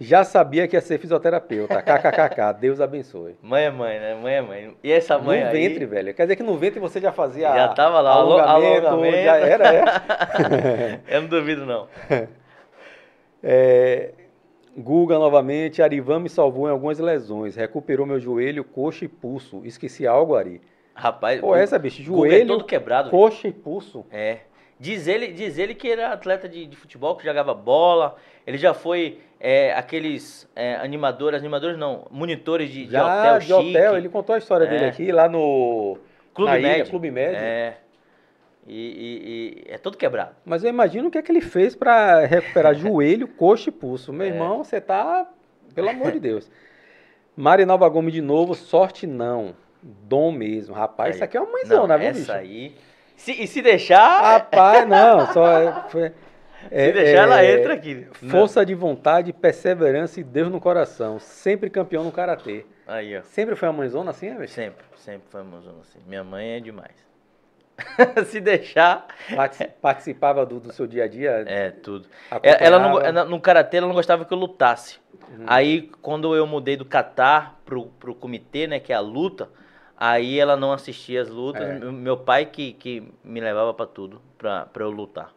Já 0.00 0.22
sabia 0.22 0.68
que 0.68 0.76
ia 0.76 0.80
ser 0.80 0.98
fisioterapeuta. 0.98 1.82
KKKK, 1.82 2.52
Deus 2.60 2.80
abençoe. 2.80 3.36
Mãe 3.42 3.64
é 3.64 3.70
mãe, 3.70 3.98
né? 3.98 4.14
Mãe 4.14 4.34
é 4.34 4.40
mãe. 4.42 4.76
E 4.82 4.92
essa 4.92 5.18
mãe 5.18 5.40
No 5.40 5.46
aí... 5.48 5.52
ventre, 5.52 5.86
velho. 5.86 6.14
Quer 6.14 6.22
dizer 6.22 6.36
que 6.36 6.42
no 6.42 6.56
ventre 6.56 6.78
você 6.78 7.00
já 7.00 7.10
fazia 7.10 7.52
Já 7.52 7.68
tava 7.68 8.00
lá, 8.00 8.12
alongamento, 8.12 8.86
alongamento. 8.86 9.24
já 9.24 9.36
era, 9.36 9.74
é. 9.74 11.00
Eu 11.16 11.22
não 11.22 11.28
duvido, 11.28 11.66
não. 11.66 11.88
É, 13.40 14.14
Guga 14.76 15.16
novamente, 15.16 15.80
Arivan 15.80 16.18
me 16.20 16.28
salvou 16.28 16.68
em 16.68 16.72
algumas 16.72 16.98
lesões. 16.98 17.54
Recuperou 17.54 18.04
meu 18.06 18.18
joelho, 18.18 18.64
coxa 18.64 19.04
e 19.04 19.08
pulso. 19.08 19.62
Esqueci 19.64 20.06
algo, 20.06 20.34
Ari? 20.34 20.60
Rapaz, 20.94 21.40
Pô, 21.40 21.54
essa, 21.54 21.78
bicho, 21.78 22.02
joelho, 22.02 22.42
é 22.42 22.46
todo 22.46 22.64
quebrado. 22.64 23.10
Coxa 23.10 23.46
e 23.46 23.52
pulso. 23.52 24.04
É. 24.10 24.38
Diz 24.78 25.06
ele, 25.08 25.28
diz 25.28 25.58
ele 25.58 25.74
que 25.74 25.88
era 25.90 26.12
atleta 26.12 26.48
de, 26.48 26.66
de 26.66 26.76
futebol, 26.76 27.16
que 27.16 27.24
jogava 27.24 27.54
bola. 27.54 28.16
Ele 28.46 28.58
já 28.58 28.72
foi 28.74 29.20
é, 29.40 29.72
aqueles 29.72 30.48
é, 30.54 30.76
animadores, 30.76 31.40
animadores 31.40 31.78
não, 31.78 32.06
monitores 32.10 32.70
de, 32.70 32.86
já, 32.86 33.00
de 33.00 33.18
hotel 33.18 33.38
de 33.38 33.46
chique. 33.46 33.76
hotel, 33.76 33.96
ele 33.96 34.08
contou 34.08 34.34
a 34.34 34.38
história 34.38 34.64
é. 34.64 34.68
dele 34.68 34.84
aqui 34.86 35.12
lá 35.12 35.28
no 35.28 35.98
Clube 36.34 36.58
Médio. 36.58 36.90
Clube 36.90 37.10
Médio. 37.10 37.38
É. 37.38 37.76
E, 38.66 38.74
e, 38.74 39.64
e, 39.70 39.72
é 39.72 39.78
todo 39.78 39.96
quebrado. 39.96 40.34
Mas 40.44 40.62
eu 40.62 40.68
imagino 40.68 41.08
o 41.08 41.10
que 41.10 41.16
é 41.16 41.22
que 41.22 41.32
ele 41.32 41.40
fez 41.40 41.74
para 41.74 42.26
recuperar 42.26 42.74
joelho, 42.76 43.26
coxa 43.26 43.70
e 43.70 43.72
pulso. 43.72 44.12
Meu 44.12 44.26
é. 44.26 44.30
irmão, 44.30 44.62
você 44.62 44.80
tá, 44.80 45.26
pelo 45.74 45.88
amor 45.88 46.12
de 46.12 46.20
Deus. 46.20 46.50
Mari 47.36 47.64
Nova 47.64 47.88
Gomes 47.88 48.12
de 48.12 48.20
novo, 48.20 48.54
sorte 48.54 49.06
não. 49.06 49.54
Dom 49.80 50.32
mesmo. 50.32 50.74
Rapaz, 50.74 51.10
aí. 51.10 51.14
isso 51.14 51.24
aqui 51.24 51.36
é 51.36 51.40
uma 51.40 51.52
mãezona, 51.52 51.94
não, 51.94 51.98
viu, 51.98 52.08
essa 52.08 52.18
bicho? 52.18 52.32
aí 52.32 52.74
se, 53.18 53.32
e 53.32 53.46
se 53.46 53.60
deixar. 53.60 54.22
Rapaz, 54.22 54.88
não, 54.88 55.26
só. 55.32 55.88
Foi, 55.88 56.12
é, 56.70 56.86
se 56.86 56.92
deixar, 56.92 57.10
é, 57.10 57.22
ela 57.22 57.44
entra 57.44 57.74
aqui. 57.74 58.06
Força 58.30 58.60
não. 58.60 58.66
de 58.66 58.74
vontade, 58.74 59.32
perseverança 59.32 60.20
e 60.20 60.24
Deus 60.24 60.50
no 60.50 60.60
coração. 60.60 61.18
Sempre 61.18 61.70
campeão 61.70 62.04
no 62.04 62.12
karatê. 62.12 62.64
Aí, 62.86 63.16
ó. 63.16 63.22
Sempre 63.22 63.56
foi 63.56 63.68
uma 63.68 63.78
mãezona 63.78 64.10
assim, 64.10 64.30
né, 64.30 64.46
Sempre, 64.46 64.84
sempre 64.96 65.28
foi 65.30 65.42
uma 65.42 65.52
mãezona 65.52 65.78
assim. 65.82 65.98
Minha 66.06 66.24
mãe 66.24 66.56
é 66.56 66.60
demais. 66.60 67.08
se 68.26 68.40
deixar. 68.40 69.06
Participava 69.80 70.44
do, 70.44 70.58
do, 70.58 70.72
seu 70.72 70.86
dia 70.86 71.04
a 71.04 71.08
dia? 71.08 71.44
É, 71.46 71.70
tudo. 71.70 72.08
Ela 72.42 72.78
não, 72.78 73.24
no 73.26 73.40
karatê 73.40 73.76
ela 73.76 73.86
não 73.86 73.94
gostava 73.94 74.24
que 74.24 74.32
eu 74.32 74.38
lutasse. 74.38 74.98
Uhum. 75.30 75.44
Aí, 75.46 75.90
quando 76.02 76.34
eu 76.34 76.46
mudei 76.46 76.76
do 76.76 76.84
Catar 76.84 77.60
pro, 77.64 77.86
pro 78.00 78.14
comitê, 78.14 78.66
né, 78.66 78.80
que 78.80 78.92
é 78.92 78.96
a 78.96 79.00
luta, 79.00 79.48
Aí 80.00 80.38
ela 80.38 80.56
não 80.56 80.72
assistia 80.72 81.20
as 81.20 81.28
lutas. 81.28 81.62
É. 81.62 81.78
Meu 81.80 82.16
pai 82.16 82.46
que, 82.46 82.72
que 82.74 83.02
me 83.24 83.40
levava 83.40 83.74
para 83.74 83.86
tudo, 83.86 84.22
para 84.38 84.70
eu 84.76 84.90
lutar. 84.90 85.32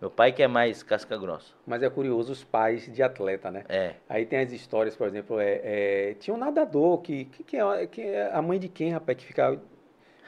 Meu 0.00 0.10
pai 0.10 0.32
que 0.32 0.42
é 0.42 0.48
mais 0.48 0.82
casca 0.82 1.16
grossa. 1.18 1.52
Mas 1.66 1.82
é 1.82 1.90
curioso 1.90 2.32
os 2.32 2.42
pais 2.42 2.90
de 2.90 3.02
atleta, 3.02 3.50
né? 3.50 3.64
É. 3.68 3.94
Aí 4.08 4.24
tem 4.24 4.38
as 4.38 4.50
histórias, 4.50 4.96
por 4.96 5.06
exemplo, 5.06 5.38
é, 5.38 5.60
é 5.62 6.14
tinha 6.18 6.34
um 6.34 6.38
nadador 6.38 6.98
que, 6.98 7.26
que, 7.26 7.44
que, 7.44 7.56
é, 7.56 7.86
que 7.86 8.00
é 8.00 8.30
a 8.32 8.40
mãe 8.40 8.58
de 8.58 8.68
quem, 8.68 8.92
rapaz, 8.92 9.18
que 9.18 9.26
ficava... 9.26 9.56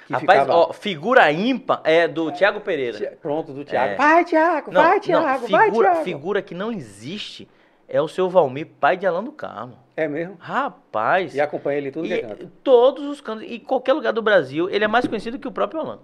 Que 0.07 0.12
rapaz, 0.12 0.40
ficava... 0.40 0.59
ó, 0.59 0.73
figura 0.73 1.32
ímpar 1.32 1.81
é 1.85 2.07
do 2.07 2.28
é, 2.28 2.32
Tiago 2.32 2.61
Pereira. 2.61 3.16
Pronto, 3.23 3.53
do 3.55 3.65
Tiago. 3.65 3.94
É. 3.94 3.97
Vai, 3.97 4.24
Tiago, 4.24 4.70
vai, 4.73 5.01
Tiago, 5.01 5.47
vai, 5.49 5.70
Tiago. 5.70 6.05
Figura 6.05 6.43
que 6.43 6.55
não 6.55 6.70
existe 6.70 7.49
é 7.89 8.01
o 8.01 8.09
seu 8.09 8.28
Valmir, 8.28 8.66
pai 8.78 8.97
de 8.97 9.07
Alan 9.07 9.24
do 9.24 9.32
Carmo. 9.32 9.78
É 9.97 10.09
mesmo? 10.09 10.36
Rapaz. 10.39 11.35
E 11.35 11.40
acompanha 11.40 11.78
ele 11.78 11.90
tudo 11.90 12.09
que 12.09 12.15
é 12.15 12.19
E 12.19 12.23
canto. 12.23 12.53
todos 12.65 13.07
os 13.07 13.20
cantos, 13.20 13.44
e 13.47 13.59
qualquer 13.59 13.93
lugar 13.93 14.12
do 14.12 14.23
Brasil, 14.23 14.69
ele 14.70 14.85
é 14.85 14.89
mais 14.89 15.07
conhecido 15.07 15.39
que 15.39 15.47
o 15.47 15.53
próprio 15.53 15.81
Alan. 15.81 16.01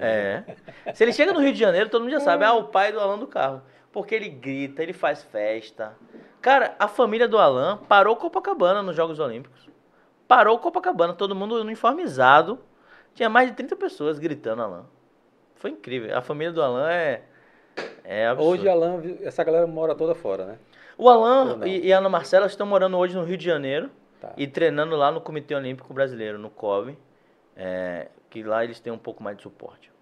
É. 0.00 0.42
Se 0.94 1.04
ele 1.04 1.12
chega 1.12 1.32
no 1.32 1.40
Rio 1.40 1.52
de 1.52 1.58
Janeiro, 1.58 1.88
todo 1.88 2.02
mundo 2.02 2.10
já 2.12 2.20
sabe, 2.20 2.44
ah, 2.44 2.54
o 2.54 2.64
pai 2.64 2.92
do 2.92 3.00
Alan 3.00 3.18
do 3.18 3.26
Carmo. 3.26 3.62
Porque 3.92 4.14
ele 4.14 4.28
grita, 4.28 4.82
ele 4.82 4.92
faz 4.92 5.22
festa. 5.22 5.94
Cara, 6.40 6.74
a 6.78 6.88
família 6.88 7.28
do 7.28 7.38
Alan 7.38 7.78
parou 7.88 8.16
Copacabana 8.16 8.82
nos 8.82 8.96
Jogos 8.96 9.20
Olímpicos. 9.20 9.68
Parou 10.26 10.58
Copacabana, 10.58 11.12
todo 11.12 11.34
mundo 11.34 11.56
uniformizado. 11.56 12.58
Tinha 13.14 13.28
mais 13.28 13.50
de 13.50 13.56
30 13.56 13.76
pessoas 13.76 14.18
gritando 14.18 14.62
Alan. 14.62 14.86
Foi 15.56 15.70
incrível. 15.70 16.16
A 16.16 16.22
família 16.22 16.52
do 16.52 16.62
Alan 16.62 16.90
é. 16.90 17.22
É 18.04 18.26
absurdo. 18.26 18.50
Hoje, 18.60 18.68
Alan, 18.68 19.02
essa 19.22 19.44
galera 19.44 19.66
mora 19.66 19.94
toda 19.94 20.14
fora, 20.14 20.44
né? 20.44 20.58
O 20.98 21.08
Alan 21.08 21.60
e, 21.66 21.86
e 21.86 21.92
a 21.92 21.98
Ana 21.98 22.08
Marcela 22.08 22.46
estão 22.46 22.66
morando 22.66 22.96
hoje 22.96 23.14
no 23.14 23.24
Rio 23.24 23.36
de 23.36 23.44
Janeiro 23.44 23.90
Tá. 24.22 24.32
e 24.36 24.46
treinando 24.46 24.94
lá 24.94 25.10
no 25.10 25.20
Comitê 25.20 25.52
Olímpico 25.52 25.92
Brasileiro, 25.92 26.38
no 26.38 26.48
COB, 26.48 26.96
é, 27.56 28.06
que 28.32 28.42
lá 28.42 28.64
eles 28.64 28.80
têm 28.80 28.90
um 28.90 28.98
pouco 28.98 29.22
mais 29.22 29.36
de 29.36 29.42
suporte. 29.42 29.92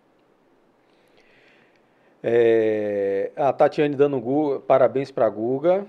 É, 2.23 3.33
a 3.35 3.53
Tatiane 3.53 3.97
dando 3.97 4.21
Guga, 4.21 4.61
parabéns 4.61 5.11
pra 5.11 5.29
Guga. 5.29 5.85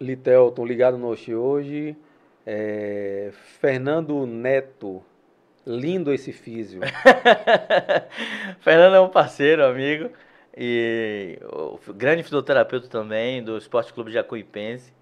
Litelton 0.00 0.64
ligado 0.64 0.96
no 0.96 1.10
Oxi 1.10 1.34
hoje. 1.34 1.96
É, 2.46 3.32
Fernando 3.60 4.24
Neto, 4.24 5.02
lindo 5.66 6.12
esse 6.12 6.32
físio. 6.32 6.80
Fernando 8.60 8.94
é 8.94 9.00
um 9.00 9.08
parceiro, 9.08 9.64
amigo, 9.64 10.10
e 10.56 11.40
grande 11.96 12.22
fisioterapeuta 12.22 12.86
também 12.86 13.42
do 13.42 13.58
Esporte 13.58 13.92
Clube 13.92 14.12
Jacuipense. 14.12 14.92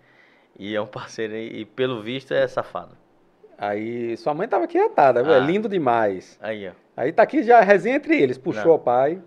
E 0.58 0.74
é 0.74 0.80
um 0.80 0.86
parceiro 0.86 1.36
e 1.36 1.66
pelo 1.66 2.00
visto 2.00 2.32
é 2.32 2.48
safado. 2.48 2.96
Aí 3.58 4.16
sua 4.16 4.34
mãe 4.34 4.48
tava 4.48 4.66
quietada, 4.66 5.20
é 5.20 5.36
Ah. 5.36 5.38
lindo 5.38 5.68
demais. 5.68 6.38
Aí, 6.40 6.68
ó. 6.68 6.72
Aí 6.96 7.12
tá 7.12 7.22
aqui 7.22 7.42
já 7.42 7.58
a 7.58 7.62
resenha 7.62 7.96
entre 7.96 8.20
eles, 8.20 8.36
puxou 8.38 8.72
ao 8.72 8.78
pai. 8.78 9.20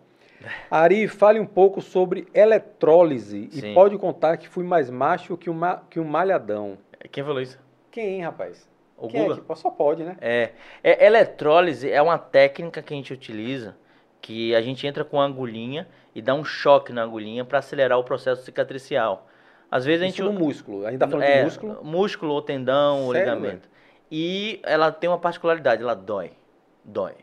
Ari, 0.70 1.08
fale 1.08 1.40
um 1.40 1.46
pouco 1.46 1.82
sobre 1.82 2.28
eletrólise 2.34 3.50
e 3.52 3.62
Sim. 3.62 3.74
pode 3.74 3.98
contar 3.98 4.38
que 4.38 4.48
fui 4.48 4.64
mais 4.64 4.90
macho 4.90 5.36
que 5.38 5.50
um, 5.50 5.54
ma- 5.54 5.82
que 5.90 6.00
um 6.00 6.04
malhadão. 6.04 6.78
Quem 7.12 7.24
falou 7.24 7.42
isso? 7.42 7.58
Quem, 7.90 8.16
hein, 8.16 8.22
rapaz? 8.22 8.68
O 8.98 9.08
Quem 9.08 9.22
é 9.22 9.28
Guga? 9.28 9.42
que- 9.42 9.56
Só 9.56 9.70
pode, 9.70 10.04
né? 10.04 10.16
É, 10.22 10.52
é, 10.84 11.06
eletrólise 11.06 11.90
é 11.90 12.02
uma 12.02 12.18
técnica 12.18 12.82
que 12.82 12.94
a 12.94 12.98
gente 12.98 13.12
utiliza, 13.14 13.76
que 14.22 14.54
a 14.56 14.62
gente 14.62 14.86
entra 14.86 15.04
com 15.04 15.20
a 15.20 15.26
agulhinha 15.26 15.88
e 16.14 16.22
dá 16.22 16.34
um 16.34 16.44
choque 16.46 16.94
na 16.94 17.04
agulhinha 17.04 17.44
para 17.44 17.60
acelerar 17.60 17.98
o 17.98 18.04
processo 18.04 18.44
cicatricial. 18.44 19.28
Às 19.70 19.84
vezes 19.84 20.02
a 20.04 20.06
gente 20.06 20.16
Isso 20.22 20.24
no 20.24 20.34
músculo. 20.34 20.86
A 20.86 20.92
gente 20.92 21.00
tá 21.00 21.08
falando 21.08 21.24
é, 21.26 21.40
de 21.40 21.44
músculo. 21.44 21.80
músculo 21.84 22.34
ou 22.34 22.42
tendão 22.42 23.04
ou 23.06 23.14
Sério, 23.14 23.34
ligamento. 23.34 23.68
E 24.12 24.60
ela 24.64 24.92
tem 24.92 25.10
uma 25.10 25.18
particularidade, 25.18 25.82
ela 25.82 25.96
dói. 25.96 26.32
Dói. 26.84 27.16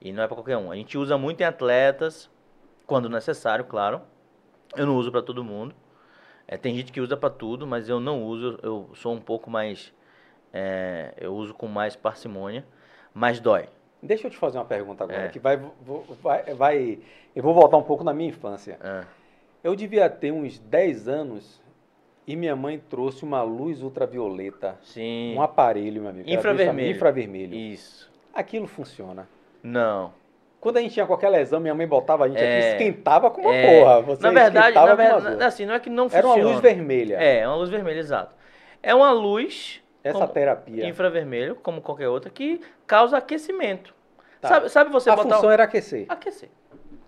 E 0.00 0.12
não 0.12 0.22
é 0.22 0.26
para 0.26 0.36
qualquer 0.36 0.56
um. 0.56 0.70
A 0.70 0.76
gente 0.76 0.98
usa 0.98 1.16
muito 1.16 1.40
em 1.40 1.44
atletas, 1.44 2.30
quando 2.86 3.08
necessário, 3.08 3.64
claro. 3.64 4.02
Eu 4.76 4.86
não 4.86 4.96
uso 4.96 5.10
para 5.10 5.22
todo 5.22 5.42
mundo. 5.44 5.74
É, 6.46 6.56
tem 6.56 6.74
gente 6.76 6.92
que 6.92 7.00
usa 7.00 7.16
para 7.16 7.30
tudo, 7.30 7.66
mas 7.66 7.88
eu 7.88 7.98
não 7.98 8.22
uso. 8.22 8.58
Eu 8.62 8.90
sou 8.94 9.12
um 9.12 9.20
pouco 9.20 9.50
mais. 9.50 9.92
é, 10.52 11.12
eu 11.18 11.34
uso 11.34 11.52
com 11.54 11.66
mais 11.66 11.96
parcimônia, 11.96 12.64
mas 13.12 13.40
dói. 13.40 13.68
Deixa 14.02 14.26
eu 14.26 14.30
te 14.30 14.36
fazer 14.36 14.58
uma 14.58 14.64
pergunta 14.64 15.04
agora, 15.04 15.24
É. 15.24 15.28
que 15.28 15.38
vai, 15.38 15.56
vai, 16.22 16.54
vai. 16.54 16.98
Eu 17.34 17.42
vou 17.42 17.52
voltar 17.52 17.76
um 17.76 17.82
pouco 17.82 18.04
na 18.04 18.12
minha 18.14 18.28
infância. 18.30 18.78
É. 18.82 19.04
Eu 19.64 19.74
devia 19.74 20.08
ter 20.08 20.30
uns 20.32 20.58
10 20.58 21.08
anos 21.08 21.60
e 22.26 22.34
minha 22.36 22.56
mãe 22.56 22.78
trouxe 22.90 23.24
uma 23.24 23.42
luz 23.42 23.82
ultravioleta. 23.82 24.76
Sim. 24.82 25.34
Um 25.36 25.42
aparelho, 25.42 26.00
meu 26.02 26.10
amigo. 26.10 26.28
era 26.28 26.38
Infravermelho. 26.38 26.90
Infravermelho. 26.96 27.54
Isso. 27.54 28.10
Aquilo 28.34 28.66
funciona. 28.66 29.28
Não. 29.62 30.12
Quando 30.60 30.78
a 30.78 30.80
gente 30.80 30.94
tinha 30.94 31.06
qualquer 31.06 31.28
lesão, 31.28 31.60
minha 31.60 31.74
mãe 31.74 31.86
botava 31.86 32.24
a 32.24 32.28
gente 32.28 32.40
É. 32.42 32.58
aqui, 32.58 32.68
esquentava 32.84 33.30
com 33.30 33.42
uma 33.42 33.54
É. 33.54 33.80
porra. 33.80 34.00
Você 34.02 34.22
na 34.22 34.30
verdade, 34.30 34.74
na 34.74 34.94
verdade, 34.94 35.44
assim, 35.44 35.64
não 35.66 35.74
é 35.74 35.80
que 35.80 35.88
não 35.90 36.04
Era 36.06 36.22
funciona. 36.22 36.36
uma 36.44 36.50
luz 36.50 36.60
vermelha. 36.60 37.16
É, 37.20 37.38
é 37.40 37.46
uma 37.48 37.56
luz 37.56 37.70
vermelha, 37.70 37.98
exato. 38.00 38.34
É 38.82 38.94
uma 38.94 39.12
luz 39.12 39.80
Essa 40.02 40.18
como- 40.18 40.32
terapia. 40.32 40.86
infravermelho, 40.88 41.54
como 41.56 41.80
qualquer 41.80 42.08
outra, 42.08 42.30
que 42.30 42.60
causa 42.86 43.16
aquecimento. 43.16 43.94
Tá. 44.40 44.48
Sabe, 44.48 44.68
sabe 44.68 44.90
você 44.90 45.08
a 45.10 45.16
botar 45.16 45.34
função 45.36 45.48
um... 45.48 45.52
era 45.52 45.64
aquecer. 45.64 46.06
aquecer. 46.08 46.48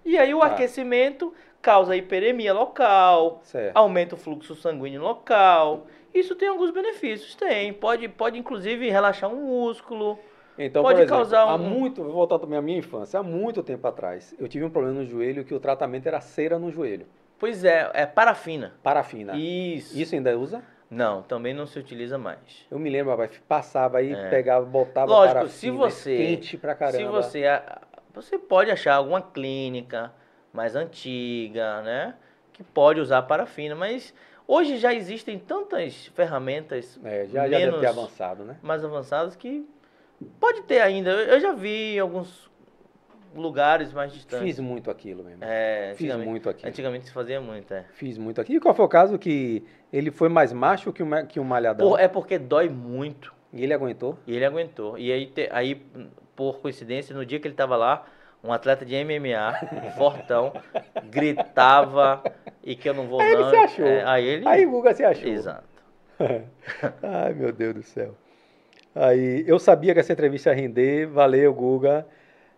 E 0.04 0.16
aí 0.16 0.32
o 0.34 0.40
Tá. 0.40 0.46
aquecimento 0.46 1.34
causa 1.60 1.96
hiperemia 1.96 2.52
local, 2.54 3.40
Certo. 3.42 3.76
aumenta 3.76 4.14
o 4.14 4.18
fluxo 4.18 4.54
sanguíneo 4.54 5.02
local. 5.02 5.86
Isso 6.14 6.34
tem 6.34 6.48
alguns 6.48 6.70
benefícios, 6.70 7.34
tem. 7.34 7.72
Pode, 7.72 8.08
pode 8.08 8.38
inclusive 8.38 8.88
relaxar 8.90 9.30
um 9.30 9.46
músculo. 9.46 10.18
Então, 10.58 10.82
Pode 10.82 11.00
exemplo, 11.00 11.16
causar 11.16 11.42
há 11.42 11.54
um- 11.54 11.58
muito, 11.58 12.02
vou 12.02 12.12
voltar 12.12 12.38
também 12.38 12.58
à 12.58 12.62
minha 12.62 12.78
infância, 12.78 13.20
há 13.20 13.22
muito 13.22 13.62
tempo 13.62 13.86
atrás, 13.86 14.34
eu 14.40 14.48
tive 14.48 14.64
um 14.64 14.70
problema 14.70 14.98
no 14.98 15.06
joelho 15.06 15.44
que 15.44 15.54
o 15.54 15.60
tratamento 15.60 16.06
era 16.08 16.20
cera 16.20 16.58
no 16.58 16.70
joelho, 16.72 17.06
Pois 17.38 17.62
é, 17.64 17.88
é 17.94 18.04
parafina. 18.06 18.74
parafina. 18.82 19.36
Isso. 19.36 19.96
Isso 19.96 20.16
ainda 20.16 20.36
usa? 20.36 20.60
Não, 20.90 21.22
também 21.22 21.54
não 21.54 21.64
se 21.66 21.78
utiliza 21.78 22.18
mais. 22.18 22.66
Eu 22.68 22.78
me 22.78 22.90
lembro, 22.90 23.10
rapaz, 23.12 23.38
passava 23.46 23.98
aí, 23.98 24.12
É. 24.12 24.28
pegava, 24.30 24.64
botava 24.64 25.06
Lógico, 25.12 25.34
parafina, 25.34 25.48
se 25.58 25.70
você- 25.70 26.16
quente 26.16 26.56
pra 26.56 26.74
caramba. 26.74 27.22
Se 27.22 27.30
você 27.30 27.44
você 28.12 28.36
pode 28.36 28.68
achar 28.70 28.94
alguma 28.96 29.22
clínica 29.22 30.12
mais 30.52 30.74
antiga, 30.76 31.82
né, 31.82 32.14
que 32.52 32.62
pode 32.62 33.00
usar 33.00 33.22
parafina, 33.22 33.74
mas 33.74 34.12
hoje 34.46 34.78
já 34.78 34.92
existem 34.94 35.38
tantas 35.38 36.06
ferramentas 36.08 36.98
É, 37.04 37.26
já, 37.26 37.42
já 37.44 37.48
deve 37.48 37.64
menos 37.66 37.80
ter 37.80 37.86
avançado, 37.86 38.44
né? 38.44 38.56
mais 38.62 38.84
avançadas 38.84 39.36
que 39.36 39.66
pode 40.40 40.62
ter 40.62 40.80
ainda. 40.80 41.10
Eu 41.10 41.38
já 41.38 41.52
vi 41.52 41.96
em 41.96 41.98
alguns 42.00 42.48
lugares 43.34 43.92
mais 43.92 44.12
distantes. 44.12 44.44
Fiz 44.46 44.58
muito 44.58 44.90
aquilo 44.90 45.22
mesmo. 45.22 45.44
É, 45.44 45.94
Fiz 45.96 46.14
muito 46.16 46.48
aquilo. 46.48 46.68
antigamente 46.68 47.06
se 47.06 47.12
fazia 47.12 47.40
muito, 47.40 47.72
é. 47.72 47.84
Fiz 47.92 48.18
muito 48.18 48.40
aquilo. 48.40 48.58
E 48.58 48.60
qual 48.60 48.74
foi 48.74 48.84
o 48.84 48.88
caso 48.88 49.18
que 49.18 49.64
ele 49.92 50.10
foi 50.10 50.28
mais 50.28 50.52
macho 50.52 50.92
que 50.92 51.02
um, 51.02 51.26
que 51.26 51.38
um 51.38 51.44
malhadão? 51.44 51.88
Por- 51.90 52.00
é 52.00 52.08
porque 52.08 52.38
dói 52.38 52.68
muito. 52.68 53.32
E 53.52 53.62
ele 53.62 53.72
aguentou? 53.72 54.18
E 54.26 54.34
ele 54.34 54.44
aguentou. 54.44 54.98
E 54.98 55.12
aí, 55.12 55.26
te- 55.26 55.48
aí, 55.52 55.74
por 56.34 56.58
coincidência, 56.60 57.14
no 57.14 57.24
dia 57.24 57.38
que 57.38 57.46
ele 57.46 57.54
tava 57.54 57.76
lá, 57.76 58.06
um 58.42 58.52
atleta 58.52 58.84
de 58.84 58.94
MMA, 59.04 59.92
fortão, 59.96 60.52
gritava 61.10 62.22
e 62.62 62.76
que 62.76 62.88
eu 62.88 62.94
não 62.94 63.06
vou 63.06 63.20
Aí 63.20 63.32
ele 63.32 63.42
não. 63.42 63.50
se 63.50 63.56
achou. 63.56 63.86
É, 63.86 64.04
aí 64.04 64.26
ele. 64.26 64.48
Aí 64.48 64.66
o 64.66 64.70
Guga 64.70 64.94
se 64.94 65.04
achou. 65.04 65.28
Exato. 65.28 65.64
Ai, 67.02 67.34
meu 67.34 67.52
Deus 67.52 67.74
do 67.74 67.82
céu. 67.82 68.14
Aí, 68.94 69.44
eu 69.46 69.58
sabia 69.58 69.94
que 69.94 70.00
essa 70.00 70.12
entrevista 70.12 70.50
ia 70.50 70.56
render. 70.56 71.06
Valeu, 71.06 71.52
Guga. 71.54 72.06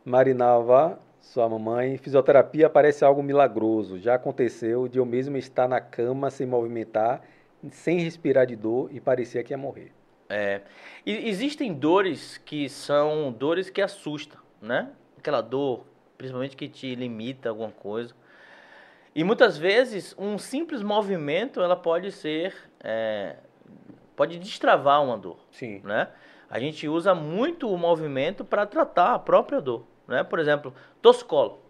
Marinalva, 0.04 0.98
sua 1.20 1.48
mamãe. 1.48 1.98
Fisioterapia 1.98 2.70
parece 2.70 3.04
algo 3.04 3.22
milagroso. 3.22 3.98
Já 3.98 4.14
aconteceu 4.14 4.88
de 4.88 4.98
eu 4.98 5.04
mesmo 5.04 5.36
estar 5.36 5.68
na 5.68 5.80
cama 5.80 6.30
sem 6.30 6.46
movimentar, 6.46 7.22
sem 7.70 8.00
respirar 8.00 8.46
de 8.46 8.56
dor 8.56 8.88
e 8.90 9.00
parecia 9.00 9.42
que 9.42 9.52
ia 9.52 9.58
morrer. 9.58 9.92
É. 10.30 10.62
E 11.04 11.28
existem 11.28 11.74
dores 11.74 12.38
que 12.38 12.68
são 12.68 13.32
dores 13.32 13.68
que 13.68 13.82
assustam, 13.82 14.40
né? 14.62 14.90
Aquela 15.20 15.42
dor, 15.42 15.84
principalmente 16.16 16.56
que 16.56 16.66
te 16.66 16.94
limita 16.94 17.50
alguma 17.50 17.70
coisa. 17.70 18.14
E 19.14 19.22
muitas 19.22 19.58
vezes 19.58 20.14
um 20.18 20.38
simples 20.38 20.82
movimento 20.82 21.60
ela 21.60 21.76
pode 21.76 22.10
ser, 22.10 22.54
é, 22.82 23.36
pode 24.16 24.38
destravar 24.38 25.04
uma 25.04 25.18
dor. 25.18 25.36
Sim. 25.52 25.80
né? 25.84 26.08
A 26.48 26.58
gente 26.58 26.88
usa 26.88 27.14
muito 27.14 27.70
o 27.70 27.76
movimento 27.76 28.44
para 28.44 28.66
tratar 28.66 29.14
a 29.14 29.18
própria 29.18 29.60
dor, 29.60 29.84
né? 30.08 30.24
Por 30.24 30.38
exemplo, 30.38 30.74
toscolo. 31.02 31.60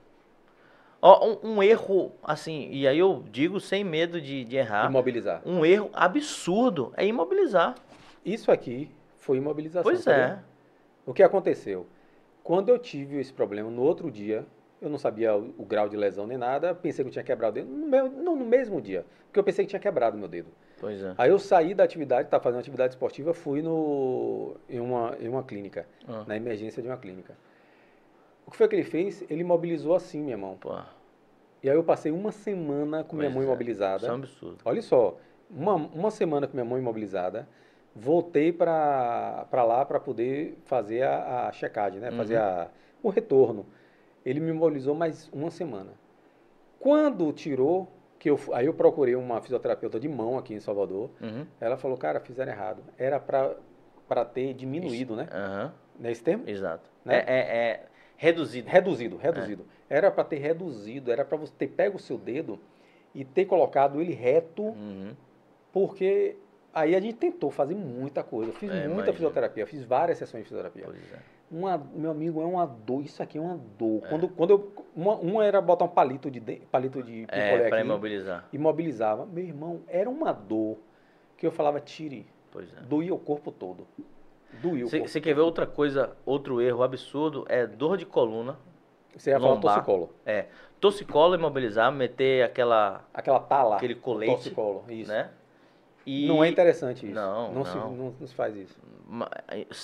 Ó, 1.02 1.26
um, 1.28 1.54
um 1.54 1.62
erro, 1.62 2.12
assim, 2.22 2.68
e 2.70 2.86
aí 2.86 2.98
eu 2.98 3.24
digo 3.30 3.58
sem 3.58 3.82
medo 3.82 4.20
de, 4.20 4.44
de 4.44 4.56
errar, 4.56 4.88
Imobilizar. 4.88 5.42
um 5.46 5.64
erro 5.64 5.90
absurdo 5.92 6.92
é 6.96 7.06
imobilizar. 7.06 7.74
Isso 8.24 8.52
aqui 8.52 8.90
foi 9.16 9.38
imobilização. 9.38 9.82
Pois 9.82 10.04
tá 10.04 10.12
é. 10.12 10.26
vendo? 10.28 10.40
O 11.06 11.14
que 11.14 11.22
aconteceu? 11.22 11.86
Quando 12.50 12.68
eu 12.68 12.80
tive 12.80 13.20
esse 13.20 13.32
problema 13.32 13.70
no 13.70 13.80
outro 13.80 14.10
dia, 14.10 14.44
eu 14.82 14.90
não 14.90 14.98
sabia 14.98 15.36
o, 15.36 15.54
o 15.56 15.64
grau 15.64 15.88
de 15.88 15.96
lesão 15.96 16.26
nem 16.26 16.36
nada, 16.36 16.74
pensei 16.74 17.04
que 17.04 17.08
eu 17.08 17.12
tinha 17.12 17.22
quebrado 17.22 17.52
o 17.60 17.62
dedo, 17.62 17.70
no, 17.72 17.86
meu- 17.86 18.10
não, 18.10 18.34
no 18.34 18.44
mesmo 18.44 18.80
dia, 18.80 19.06
porque 19.26 19.38
eu 19.38 19.44
pensei 19.44 19.64
que 19.64 19.68
tinha 19.68 19.78
quebrado 19.78 20.18
meu 20.18 20.26
dedo. 20.26 20.48
Pois 20.80 21.00
é. 21.00 21.14
Aí 21.16 21.30
eu 21.30 21.38
saí 21.38 21.74
da 21.74 21.84
atividade, 21.84 22.24
estava 22.26 22.42
fazendo 22.42 22.58
atividade 22.58 22.94
esportiva, 22.94 23.32
fui 23.32 23.62
no, 23.62 24.56
em, 24.68 24.80
uma, 24.80 25.16
em 25.20 25.28
uma 25.28 25.44
clínica, 25.44 25.86
Ah, 26.08 26.24
na 26.26 26.36
emergência 26.36 26.82
de 26.82 26.88
uma 26.88 26.96
clínica. 26.96 27.36
O 28.44 28.50
que 28.50 28.56
foi 28.56 28.66
que 28.66 28.74
ele 28.74 28.82
fez? 28.82 29.22
Ele 29.30 29.42
imobilizou 29.42 29.94
assim 29.94 30.20
minha 30.20 30.36
mão. 30.36 30.56
pô, 30.56 30.74
E 31.62 31.70
aí 31.70 31.76
eu 31.76 31.84
passei 31.84 32.10
uma 32.10 32.32
semana 32.32 33.04
com 33.04 33.14
minha 33.14 33.28
Pois 33.28 33.34
mão 33.34 33.42
é. 33.44 33.46
imobilizada. 33.46 33.98
isso 33.98 34.06
é 34.06 34.10
um 34.10 34.16
absurdo. 34.16 34.58
Olha 34.64 34.82
só, 34.82 35.16
uma, 35.48 35.74
uma 35.76 36.10
semana 36.10 36.48
com 36.48 36.54
minha 36.54 36.64
mão 36.64 36.76
imobilizada, 36.76 37.46
voltei 37.94 38.52
para 38.52 39.46
lá 39.52 39.84
para 39.84 39.98
poder 40.00 40.58
fazer 40.64 41.02
a, 41.02 41.48
a 41.48 41.52
checagem, 41.52 42.00
né? 42.00 42.10
Fazer 42.12 42.36
Uhum. 42.36 42.42
a, 42.42 42.68
o 43.02 43.08
retorno. 43.10 43.66
Ele 44.24 44.40
me 44.40 44.50
imobilizou 44.50 44.94
mais 44.94 45.28
uma 45.32 45.50
semana. 45.50 45.92
Quando 46.78 47.32
tirou, 47.32 47.88
que 48.18 48.30
eu, 48.30 48.38
aí 48.52 48.66
eu 48.66 48.74
procurei 48.74 49.14
uma 49.14 49.40
fisioterapeuta 49.40 49.98
de 49.98 50.08
mão 50.08 50.38
aqui 50.38 50.54
em 50.54 50.60
Salvador. 50.60 51.10
Uhum. 51.20 51.46
Ela 51.60 51.76
falou, 51.76 51.96
cara, 51.96 52.20
fizeram 52.20 52.52
errado. 52.52 52.82
Era 52.98 53.18
pra 53.20 54.24
ter 54.24 54.54
diminuído, 54.54 55.16
né? 55.16 55.28
Aham, 55.30 55.72
Não 55.98 56.10
é 56.10 56.12
termo? 56.14 56.44
exato. 56.46 56.90
Né? 57.04 57.16
É, 57.16 57.34
é, 57.34 57.38
é 57.38 57.86
reduzido. 58.16 58.68
Reduzido, 58.68 59.16
reduzido. 59.16 59.66
Era 59.88 60.10
pra 60.10 60.22
ter 60.24 60.38
reduzido, 60.38 61.10
era 61.10 61.24
pra 61.24 61.36
você 61.36 61.52
ter 61.58 61.68
pego 61.68 61.96
o 61.96 62.00
seu 62.00 62.16
dedo 62.18 62.58
e 63.14 63.24
ter 63.24 63.44
colocado 63.46 64.00
ele 64.00 64.12
reto, 64.14 64.62
Uhum. 64.62 65.14
porque 65.72 66.36
aí 66.74 66.94
a 66.94 67.00
gente 67.00 67.14
tentou 67.16 67.50
fazer 67.50 67.74
muita 67.74 68.22
coisa. 68.22 68.50
Eu 68.50 68.54
fiz 68.54 68.70
É, 68.70 68.86
muita 68.88 69.12
fisioterapia, 69.12 69.66
fiz 69.66 69.84
várias 69.84 70.18
sessões 70.18 70.42
de 70.44 70.48
fisioterapia. 70.48 70.84
Pois 70.86 71.12
é. 71.12 71.18
Uma, 71.50 71.76
meu 71.78 72.12
amigo, 72.12 72.40
é 72.40 72.44
uma 72.44 72.64
dor, 72.64 73.02
isso 73.02 73.20
aqui 73.22 73.36
é 73.36 73.40
uma 73.40 73.58
dor. 73.76 74.02
É. 74.04 74.08
Quando, 74.08 74.28
quando 74.28 74.50
eu, 74.50 74.72
uma, 74.94 75.16
uma 75.16 75.44
era 75.44 75.60
botar 75.60 75.84
um 75.84 75.88
palito 75.88 76.30
de, 76.30 76.38
de- 76.38 76.62
palito 76.70 77.02
de 77.02 77.22
picolé 77.26 77.62
É, 77.62 77.66
aqui, 77.66 77.80
imobilizar. 77.80 78.44
imobilizava. 78.52 79.26
Meu 79.26 79.42
irmão, 79.44 79.80
era 79.88 80.08
uma 80.08 80.32
dor 80.32 80.78
que 81.36 81.44
eu 81.46 81.50
falava, 81.50 81.80
tire, 81.80 82.26
Pois 82.52 82.72
é. 82.72 82.80
doía 82.82 83.12
o 83.12 83.18
corpo 83.18 83.50
todo. 83.50 83.84
Doía 84.62 84.86
o 84.86 84.90
corpo. 84.90 85.08
Você 85.08 85.20
quer 85.20 85.34
ver 85.34 85.40
outra 85.40 85.66
coisa, 85.66 86.16
outro 86.24 86.60
erro 86.60 86.82
absurdo? 86.84 87.44
É 87.48 87.66
dor 87.66 87.96
de 87.96 88.06
coluna. 88.06 88.56
Você 89.16 89.30
ia 89.30 89.40
falar 89.40 89.54
lombar. 89.54 89.74
torcicolo. 89.74 90.14
É, 90.24 90.46
torcicolo, 90.80 91.34
imobilizar, 91.34 91.90
meter 91.90 92.44
aquela, 92.44 93.04
Aquela 93.12 93.40
tala. 93.40 93.74
aquele 93.76 93.96
colete, 93.96 94.32
Torcicolo, 94.34 94.84
isso. 94.88 95.10
né? 95.10 95.30
E 96.06 96.26
Não 96.26 96.42
é 96.42 96.48
interessante 96.48 97.04
isso. 97.06 97.14
Não, 97.14 97.52
não. 97.52 97.64
Se, 97.64 97.76
não. 97.76 97.90
não, 97.92 98.14
não 98.18 98.26
se 98.26 98.34
faz 98.34 98.56
isso. 98.56 98.78
ma- 99.06 99.28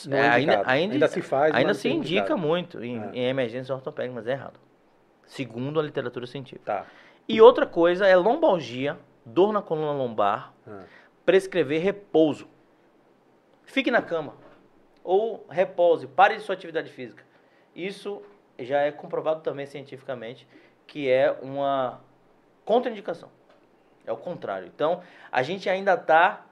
Não 0.07 0.17
é, 0.17 0.21
é 0.21 0.29
ainda, 0.31 0.63
ainda, 0.67 0.95
Ainda 0.95 1.09
se 1.09 1.21
faz, 1.23 1.55
ainda 1.55 1.69
mas 1.69 1.77
se 1.77 1.89
não 1.89 1.95
é 1.95 1.99
indica 1.99 2.21
indicado. 2.21 2.41
muito 2.41 2.83
em, 2.85 2.99
É. 3.03 3.11
em 3.15 3.25
emergência 3.29 3.75
ortopédica, 3.75 4.15
mas 4.15 4.27
é 4.27 4.33
errado. 4.33 4.59
Segundo 5.27 5.79
a 5.79 5.83
literatura 5.83 6.27
científica. 6.27 6.65
Tá. 6.65 6.87
E 7.29 7.41
outra 7.41 7.67
coisa 7.67 8.07
é 8.07 8.17
lombalgia, 8.17 8.97
dor 9.25 9.53
na 9.53 9.61
coluna 9.61 9.93
lombar, 9.93 10.53
Ah. 10.67 10.85
prescrever 11.25 11.83
repouso. 11.83 12.49
Fique 13.65 13.91
na 13.91 14.01
cama. 14.01 14.35
Ou 15.05 15.45
repouse, 15.51 16.07
pare 16.07 16.37
de 16.37 16.43
sua 16.43 16.55
atividade 16.55 16.91
física. 16.91 17.23
Isso 17.75 18.23
já 18.59 18.81
é 18.81 18.91
comprovado 18.91 19.41
também 19.43 19.67
cientificamente 19.67 20.49
que 20.87 21.09
é 21.11 21.31
uma 21.43 22.01
contraindicação. 22.65 23.29
É 24.07 24.13
o 24.13 24.17
contrário. 24.17 24.69
Então, 24.73 25.03
a 25.33 25.43
gente 25.43 25.69
ainda 25.69 25.95
está, 25.95 26.47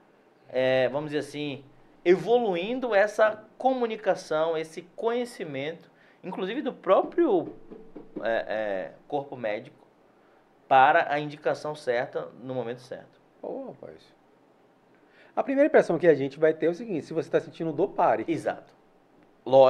vamos 0.91 1.11
dizer 1.11 1.19
assim, 1.19 1.63
evoluindo 2.03 2.93
essa 2.93 3.43
comunicação, 3.57 4.57
esse 4.57 4.81
conhecimento, 4.95 5.89
inclusive 6.23 6.61
do 6.61 6.73
próprio 6.73 7.53
é, 8.21 8.45
é, 8.47 8.91
corpo 9.07 9.35
médico, 9.35 9.85
para 10.67 11.11
a 11.11 11.19
indicação 11.19 11.73
certa 11.75 12.27
no 12.41 12.53
momento 12.53 12.81
certo. 12.81 13.21
Pô, 13.41 13.67
rapaz. 13.67 14.13
A 15.35 15.43
primeira 15.43 15.67
impressão 15.67 15.97
que 15.99 16.07
a 16.07 16.13
gente 16.15 16.39
vai 16.39 16.53
ter 16.53 16.65
é 16.67 16.69
o 16.69 16.73
seguinte: 16.73 17.05
se 17.05 17.13
você 17.13 17.27
está 17.27 17.39
sentindo 17.39 17.71
dor, 17.71 17.89
pare. 17.89 18.25
Exato. 18.27 18.73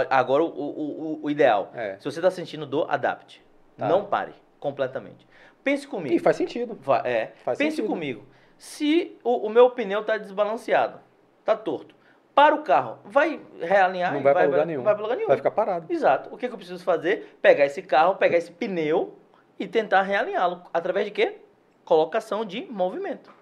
Agora, 0.09 0.43
o, 0.43 0.47
o, 0.47 1.13
o- 1.13 1.19
o 1.23 1.29
ideal. 1.29 1.71
É. 1.73 1.97
Se 1.97 2.05
você 2.05 2.19
está 2.19 2.31
sentindo 2.31 2.65
dor, 2.65 2.87
adapte. 2.89 3.43
Tá. 3.77 3.87
Não 3.89 4.05
pare 4.05 4.33
completamente. 4.59 5.27
Pense 5.65 5.85
comigo. 5.87 6.15
E 6.15 6.19
faz 6.19 6.37
sentido. 6.37 6.77
Va- 6.81 7.01
É. 7.03 7.33
Faz 7.43 7.57
Pense 7.57 7.77
sentido. 7.77 7.89
comigo. 7.91 8.25
Se 8.57 9.17
o, 9.23 9.47
o 9.47 9.49
meu 9.49 9.71
pneu 9.71 10.01
está 10.01 10.17
desbalanceado, 10.17 10.99
está 11.39 11.57
torto, 11.57 11.93
para 12.33 12.53
o 12.55 12.61
carro, 12.63 12.99
vai 13.03 13.41
realinhar? 13.59 14.13
Não 14.13 14.19
e 14.19 14.23
vai 14.23 14.33
pra 14.33 14.43
lugar 14.45 14.65
nenhum. 14.65 14.83
Vai 14.83 14.93
para 14.93 15.01
lugar 15.03 15.15
nenhum. 15.15 15.27
Vai 15.27 15.37
ficar 15.37 15.51
parado. 15.51 15.91
Exato. 15.91 16.33
O 16.33 16.37
que, 16.37 16.47
que 16.47 16.53
eu 16.53 16.57
preciso 16.57 16.83
fazer? 16.83 17.37
Pegar 17.41 17.65
esse 17.65 17.81
carro, 17.81 18.15
pegar 18.15 18.37
esse 18.37 18.51
pneu 18.51 19.17
e 19.59 19.67
tentar 19.67 20.03
realinhá-lo. 20.03 20.61
Através 20.73 21.05
de 21.07 21.11
quê? 21.11 21.37
Colocação 21.83 22.45
de 22.45 22.65
movimento. 22.71 23.33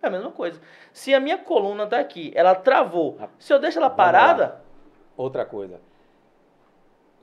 É 0.00 0.06
a 0.06 0.10
mesma 0.10 0.30
coisa. 0.30 0.60
Se 0.92 1.12
a 1.14 1.18
minha 1.20 1.38
coluna 1.38 1.84
está 1.84 1.98
aqui, 1.98 2.30
ela 2.34 2.54
travou. 2.54 3.18
Se 3.38 3.52
eu 3.52 3.58
deixo 3.58 3.78
ela 3.78 3.90
parada, 3.90 4.62
Outra 5.16 5.44
coisa. 5.44 5.80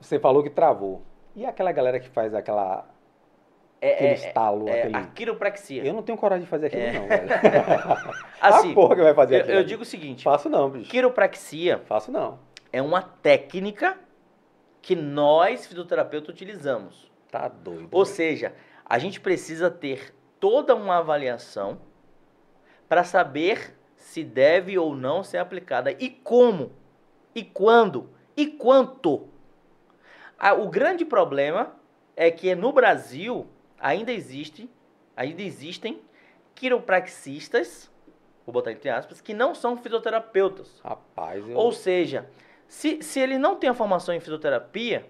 Você 0.00 0.18
falou 0.18 0.42
que 0.42 0.50
travou. 0.50 1.02
E 1.34 1.44
aquela 1.46 1.72
galera 1.72 2.00
que 2.00 2.08
faz 2.08 2.34
aquela, 2.34 2.88
é, 3.80 3.94
aquele 3.94 4.08
é, 4.08 4.14
estalo, 4.14 4.68
é 4.68 4.80
aquele. 4.80 4.96
a 4.96 5.02
quiropraxia. 5.06 5.84
Eu 5.84 5.94
não 5.94 6.02
tenho 6.02 6.18
coragem 6.18 6.44
de 6.44 6.50
fazer 6.50 6.66
aquilo, 6.66 6.82
É. 6.82 6.92
não, 6.92 7.08
velho. 7.08 7.28
Assim, 8.40 8.72
a 8.72 8.74
porra 8.74 8.96
que 8.96 9.02
vai 9.02 9.14
fazer 9.14 9.36
eu, 9.36 9.40
aquilo. 9.40 9.54
eu 9.54 9.58
ali. 9.60 9.68
digo 9.68 9.82
o 9.82 9.86
seguinte: 9.86 10.22
Faço 10.24 10.48
não, 10.48 10.68
bicho. 10.70 10.90
quiropraxia 10.90 11.78
Faço 11.86 12.10
não. 12.12 12.38
é 12.72 12.80
uma 12.82 13.02
técnica 13.02 13.98
que 14.82 14.94
nós, 14.94 15.66
fisioterapeutas, 15.66 16.28
utilizamos. 16.28 17.10
Tá 17.30 17.48
doido. 17.48 17.88
Ou 17.92 18.04
seja, 18.04 18.52
a 18.84 18.98
gente 18.98 19.20
precisa 19.20 19.70
ter 19.70 20.14
toda 20.40 20.74
uma 20.74 20.98
avaliação 20.98 21.78
para 22.88 23.04
saber 23.04 23.76
se 23.94 24.24
deve 24.24 24.76
ou 24.78 24.96
não 24.96 25.22
ser 25.22 25.38
aplicada 25.38 25.92
e 25.92 26.08
como, 26.10 26.72
e 27.34 27.44
quando, 27.44 28.10
e 28.36 28.46
quanto. 28.46 29.28
Ah, 30.38 30.54
o 30.54 30.68
grande 30.68 31.04
problema 31.04 31.76
é 32.16 32.30
que 32.30 32.54
no 32.54 32.72
Brasil 32.72 33.46
ainda 33.80 34.12
existe, 34.12 34.68
ainda 35.16 35.42
existem 35.42 36.00
quiropraxistas, 36.54 37.90
vou 38.44 38.52
botar 38.52 38.72
entre 38.72 38.90
aspas, 38.90 39.20
que 39.20 39.32
não 39.32 39.54
são 39.54 39.76
fisioterapeutas. 39.76 40.80
Rapaz, 40.84 41.48
eu. 41.48 41.56
Ou 41.56 41.72
seja, 41.72 42.28
se, 42.68 43.02
se 43.02 43.18
ele 43.18 43.38
não 43.38 43.56
tem 43.56 43.70
a 43.70 43.74
formação 43.74 44.14
em 44.14 44.20
fisioterapia, 44.20 45.06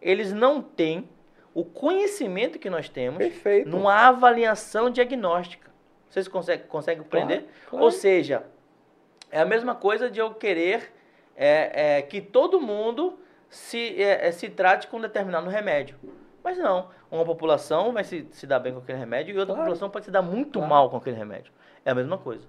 eles 0.00 0.32
não 0.32 0.62
têm 0.62 1.08
o 1.52 1.64
conhecimento 1.64 2.58
que 2.58 2.70
nós 2.70 2.88
temos 2.88 3.18
Perfeito. 3.18 3.68
numa 3.68 3.94
avaliação 4.08 4.90
diagnóstica. 4.90 5.70
Vocês 6.08 6.28
conseguem, 6.28 6.66
conseguem 6.66 7.02
compreender? 7.02 7.40
Claro, 7.40 7.68
claro. 7.70 7.84
Ou 7.84 7.90
seja, 7.90 8.44
é 9.30 9.40
a 9.40 9.44
mesma 9.44 9.74
coisa 9.74 10.10
de 10.10 10.20
eu 10.20 10.32
querer 10.34 10.92
é, 11.36 11.96
é, 11.96 12.02
que 12.02 12.20
todo 12.20 12.60
mundo 12.60 13.18
se, 13.48 14.00
é, 14.00 14.28
é, 14.28 14.32
se 14.32 14.48
trate 14.48 14.86
com 14.86 14.98
um 14.98 15.00
determinado 15.00 15.48
remédio. 15.48 15.96
Mas 16.44 16.58
não, 16.58 16.88
uma 17.10 17.24
população 17.24 17.92
vai 17.92 18.04
se, 18.04 18.28
se 18.30 18.46
dar 18.46 18.58
bem 18.60 18.72
com 18.74 18.78
aquele 18.80 18.98
remédio 18.98 19.34
e 19.34 19.38
outra 19.38 19.54
Claro. 19.54 19.62
população 19.70 19.88
pode 19.90 20.04
se 20.04 20.10
dar 20.10 20.20
muito 20.22 20.58
Claro. 20.58 20.68
mal 20.70 20.90
com 20.90 20.98
aquele 20.98 21.16
remédio. 21.16 21.50
É 21.84 21.90
a 21.90 21.94
mesma 21.94 22.18
coisa. 22.18 22.46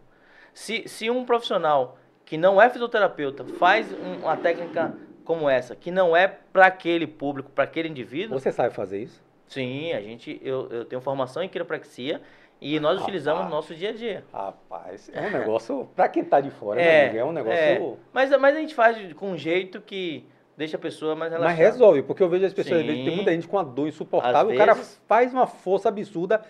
Se, 0.54 0.88
se 0.88 1.10
um 1.10 1.24
profissional 1.26 1.98
que 2.26 2.38
não 2.38 2.62
é 2.62 2.70
fisioterapeuta 2.70 3.46
faz 3.58 3.92
um- 3.94 4.24
uma 4.24 4.36
técnica 4.36 4.94
como 5.24 5.50
essa, 5.50 5.76
que 5.76 5.90
não 5.92 6.16
é 6.16 6.28
para 6.28 6.66
aquele 6.68 7.08
público, 7.08 7.50
para 7.52 7.64
aquele 7.64 7.88
indivíduo, 7.88 8.38
Você 8.38 8.52
sabe 8.52 8.74
fazer 8.76 9.02
isso? 9.02 9.24
sim, 9.48 9.94
a 9.94 10.02
gente, 10.02 10.40
eu, 10.44 10.68
eu 10.70 10.86
tenho 10.86 11.02
formação 11.02 11.42
em 11.42 11.48
quiropraxia 11.50 12.22
e 12.62 12.80
nós 12.80 13.02
utilizamos 13.02 13.40
no 13.40 13.46
Rapaz. 13.46 13.56
nosso 13.70 13.76
dia 13.76 13.90
a 13.90 13.94
dia. 13.94 14.24
Rapaz, 14.34 15.10
é 15.14 15.22
um 15.22 15.30
negócio. 15.32 15.90
Pra 15.96 16.08
quem 16.10 16.24
tá 16.24 16.40
de 16.42 16.52
fora, 16.52 16.82
É, 16.82 17.02
meu 17.02 17.04
amigo, 17.10 17.18
é 17.18 17.26
um 17.26 17.32
negócio. 17.32 17.60
é. 17.60 17.94
Mas, 18.14 18.30
mas 18.40 18.56
a 18.56 18.60
gente 18.60 18.76
faz 18.76 19.14
com 19.14 19.32
um 19.32 19.38
jeito 19.38 19.80
que 19.82 20.26
deixa 20.58 20.78
a 20.78 20.80
pessoa 20.80 21.16
mais 21.16 21.32
relaxada. 21.32 21.58
Mas 21.58 21.72
resolve, 21.74 22.04
porque 22.04 22.22
eu 22.24 22.30
vejo 22.30 22.46
as 22.46 22.54
pessoas, 22.54 22.80
às 22.82 22.86
vezes, 22.86 23.00
Sim. 23.02 23.06
tem 23.08 23.16
muita 23.16 23.32
gente 23.32 23.48
com 23.48 23.58
uma 23.58 23.64
dor 23.64 23.88
insuportável, 23.88 24.50
Às 24.52 24.56
o 24.56 24.58
cara 24.58 24.76
faz 24.76 25.34
uma 25.34 25.48
força 25.48 25.90
absurda, 25.90 26.44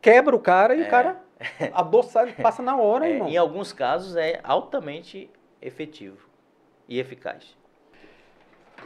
quebra 0.00 0.34
o 0.34 0.40
cara 0.40 0.74
e 0.74 0.82
É. 0.82 0.86
o 0.86 0.90
cara, 0.90 1.20
a 1.72 1.82
dor 1.82 2.04
sai, 2.04 2.32
passa 2.32 2.62
na 2.62 2.76
hora, 2.76 3.06
É, 3.06 3.12
irmão. 3.12 3.28
em 3.28 3.36
alguns 3.36 3.72
casos 3.72 4.16
é 4.16 4.40
altamente 4.42 5.30
efetivo 5.60 6.28
e 6.88 6.98
eficaz. 6.98 7.56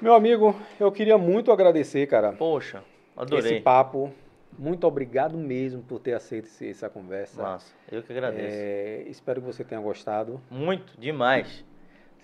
Meu 0.01 0.15
amigo, 0.15 0.55
eu 0.79 0.93
queria 0.93 1.17
muito 1.17 1.51
agradecer, 1.51 2.07
cara, 2.07 2.33
Poxa, 2.33 2.79
esse 2.79 3.21
adorei. 3.21 3.61
papo. 3.61 4.13
Muito 4.59 4.87
obrigado 4.87 5.37
mesmo 5.37 5.83
por 5.83 5.99
ter 6.01 6.15
aceito 6.15 6.47
esse- 6.47 6.71
essa 6.71 6.89
conversa. 6.89 7.43
Massa, 7.43 7.75
eu 7.93 8.03
que 8.03 8.11
agradeço. 8.13 8.57
É, 8.59 9.03
espero 9.07 9.41
que 9.43 9.47
você 9.47 9.63
tenha 9.63 9.81
gostado. 9.81 10.41
Muito, 10.51 10.99
demais. 10.99 11.63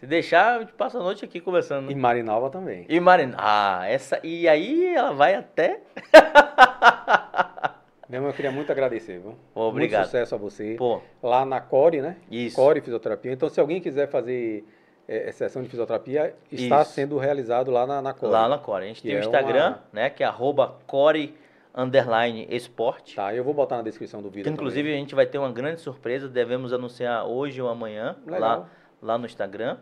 Se 0.02 0.06
deixar, 0.08 0.56
a 0.56 0.58
gente 0.58 0.72
passa 0.72 0.98
a 0.98 1.00
noite 1.00 1.24
aqui 1.24 1.38
conversando. 1.38 1.88
E 1.88 1.94
né? 1.94 2.00
Marinalva 2.00 2.50
também. 2.50 2.84
E 2.88 2.98
Marina, 2.98 3.36
ah, 3.38 3.84
essa, 3.86 4.18
e 4.24 4.48
aí 4.48 4.96
ela 4.96 5.12
vai 5.12 5.36
até... 5.36 5.80
Meu 8.10 8.18
irmão, 8.18 8.30
eu 8.30 8.34
queria 8.34 8.50
muito 8.50 8.72
agradecer, 8.72 9.20
viu? 9.20 9.36
Obrigado. 9.54 10.00
Muito 10.00 10.10
sucesso 10.10 10.34
a 10.34 10.38
você. 10.38 10.74
Pô, 10.74 11.00
Lá 11.22 11.46
na 11.46 11.60
Core, 11.60 12.00
né? 12.00 12.16
isso. 12.28 12.56
Core 12.56 12.80
Fisioterapia. 12.80 13.30
Então, 13.30 13.48
se 13.48 13.60
alguém 13.60 13.80
quiser 13.80 14.08
fazer 14.08 14.66
é, 15.06 15.30
sessão 15.30 15.62
de 15.62 15.68
fisioterapia, 15.68 16.34
está 16.50 16.82
Isso. 16.82 16.90
sendo 16.90 17.16
realizado 17.16 17.70
lá 17.70 17.86
na, 17.86 18.02
na 18.02 18.12
Core. 18.12 18.32
Lá 18.32 18.48
na 18.48 18.58
Core. 18.58 18.82
A 18.82 18.86
gente 18.88 19.04
tem 19.04 19.14
o 19.14 19.18
é 19.18 19.20
Instagram, 19.20 19.68
uma- 19.68 19.84
né, 19.92 20.10
que 20.10 20.24
é 20.24 20.26
arroba 20.26 20.78
core 20.84 21.32
underline 21.72 22.48
esporte. 22.50 23.14
Tá, 23.14 23.32
eu 23.32 23.44
vou 23.44 23.54
botar 23.54 23.76
na 23.76 23.82
descrição 23.82 24.20
do 24.20 24.28
vídeo. 24.28 24.50
Inclusive, 24.50 24.92
a 24.92 24.96
gente 24.96 25.14
vai 25.14 25.26
ter 25.26 25.38
uma 25.38 25.52
grande 25.52 25.80
surpresa, 25.80 26.28
devemos 26.28 26.72
anunciar 26.72 27.24
hoje 27.24 27.62
ou 27.62 27.68
amanhã, 27.68 28.14
também. 28.24 28.40
Legal. 28.40 28.58
lá, 28.58 28.68
lá 29.00 29.16
no 29.16 29.26
Instagram. 29.26 29.78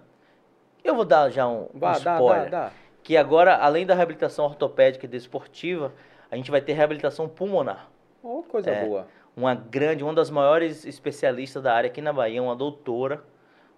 Eu 0.85 0.95
vou 0.95 1.05
dar 1.05 1.31
já 1.31 1.47
um, 1.49 1.69
um 1.75 1.79
Vá, 1.79 1.93
dá, 1.99 2.15
spoiler. 2.15 2.51
dá, 2.51 2.65
dá. 2.67 2.73
Que 3.03 3.17
agora, 3.17 3.57
além 3.57 3.87
da 3.87 3.95
reabilitação 3.95 4.45
ortopédica 4.45 5.07
e 5.07 5.09
desportiva, 5.09 5.93
a 6.31 6.37
gente 6.37 6.51
vai 6.51 6.61
ter 6.61 6.73
reabilitação 6.75 7.29
pulmonar. 7.29 7.89
Oh, 8.23 8.43
coisa 8.43 8.71
É. 8.71 8.85
boa. 8.85 9.07
Uma 9.37 9.55
grande, 9.55 10.03
uma 10.05 10.13
das 10.13 10.31
maiores 10.31 10.85
especialistas 10.85 11.63
da 11.63 11.73
área 11.73 11.89
aqui 11.89 12.01
na 12.03 12.13
Bahia, 12.13 12.43
uma 12.43 12.55
doutora, 12.57 13.23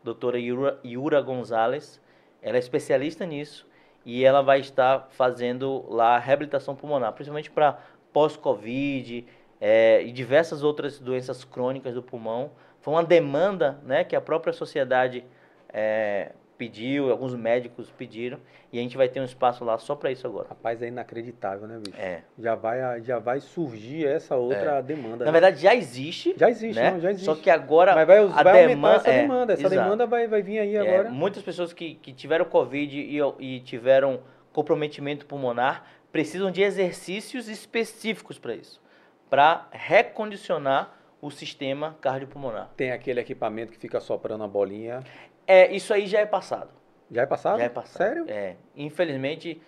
doutora 0.02 0.38
Yura, 0.38 0.78
Yura 0.84 1.20
Gonzalez. 1.20 2.00
Ela 2.40 2.56
é 2.56 2.58
especialista 2.58 3.24
nisso 3.24 3.66
e 4.04 4.24
ela 4.24 4.42
vai 4.42 4.58
estar 4.60 5.06
fazendo 5.10 5.84
lá 5.88 6.16
a 6.16 6.18
reabilitação 6.18 6.74
pulmonar, 6.74 7.12
principalmente 7.12 7.50
para 7.50 7.78
pós-Covid, 8.12 9.26
é, 9.60 10.02
e 10.02 10.10
diversas 10.10 10.64
outras 10.64 10.98
doenças 10.98 11.44
crônicas 11.44 11.94
do 11.94 12.02
pulmão. 12.02 12.50
Foi 12.80 12.94
uma 12.94 13.04
demanda 13.04 13.78
né, 13.84 14.02
que 14.02 14.16
a 14.16 14.20
própria 14.20 14.52
sociedade 14.52 15.24
é, 15.72 16.32
pediu, 16.62 17.10
alguns 17.10 17.34
médicos 17.34 17.90
pediram, 17.90 18.38
e 18.72 18.78
a 18.78 18.82
gente 18.82 18.96
vai 18.96 19.08
ter 19.08 19.20
um 19.20 19.24
espaço 19.24 19.64
lá 19.64 19.76
só 19.78 19.96
para 19.96 20.12
isso 20.12 20.24
agora. 20.28 20.46
Rapaz, 20.50 20.80
é 20.80 20.86
inacreditável, 20.86 21.66
né, 21.66 21.80
bicho? 21.84 22.00
É. 22.00 22.22
Já 22.38 22.54
vai, 22.54 23.02
já 23.02 23.18
vai 23.18 23.40
surgir 23.40 24.06
essa 24.06 24.36
outra 24.36 24.80
demanda. 24.80 25.24
Na 25.24 25.24
né? 25.24 25.32
verdade, 25.32 25.60
já 25.60 25.74
existe. 25.74 26.36
já 26.36 26.48
existe, 26.48 26.80
né? 26.80 26.92
não, 26.92 27.00
já 27.00 27.10
existe. 27.10 27.24
Só 27.24 27.34
que 27.34 27.50
agora 27.50 27.96
Mas 27.96 28.06
vai, 28.06 28.18
a 28.18 28.42
vai 28.44 28.66
demanda, 28.68 28.96
essa 28.96 29.10
é, 29.10 29.22
demanda. 29.22 29.52
Essa 29.54 29.62
exato. 29.62 29.82
demanda 29.82 30.06
vai, 30.06 30.28
vai 30.28 30.40
vir 30.40 30.60
aí 30.60 30.76
É, 30.76 30.80
agora. 30.80 31.10
muitas 31.10 31.42
pessoas 31.42 31.72
que, 31.72 31.96
que 31.96 32.12
tiveram 32.12 32.44
Covid 32.44 32.96
e, 32.96 33.18
e 33.40 33.60
tiveram 33.60 34.20
comprometimento 34.52 35.26
pulmonar 35.26 35.84
precisam 36.12 36.48
de 36.48 36.62
exercícios 36.62 37.48
específicos 37.48 38.38
para 38.38 38.54
isso, 38.54 38.80
para 39.28 39.66
recondicionar 39.72 40.96
o 41.20 41.28
sistema 41.30 41.96
cardiopulmonar. 42.00 42.70
Tem 42.76 42.92
aquele 42.92 43.20
equipamento 43.20 43.72
que 43.72 43.78
fica 43.78 44.00
soprando 44.00 44.44
a 44.44 44.48
bolinha. 44.48 45.02
É, 45.46 45.72
isso 45.74 45.92
aí 45.92 46.06
já 46.06 46.20
é 46.20 46.26
passado. 46.26 46.70
Já 47.10 47.22
é 47.22 47.26
passado? 47.26 47.58
Já 47.58 47.64
é 47.64 47.68
passado. 47.68 47.96
Sério? 47.98 48.24
É. 48.28 48.56
Infelizmente, 48.76 49.60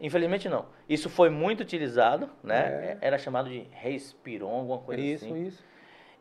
infelizmente 0.00 0.48
não. 0.48 0.66
Isso 0.88 1.08
foi 1.08 1.30
muito 1.30 1.60
utilizado, 1.60 2.28
né? 2.42 2.98
Era 3.00 3.16
chamado 3.18 3.48
de 3.48 3.66
respiron, 3.70 4.50
alguma 4.50 4.78
coisa 4.78 5.00
isso, 5.00 5.24
assim. 5.24 5.46
isso. 5.46 5.64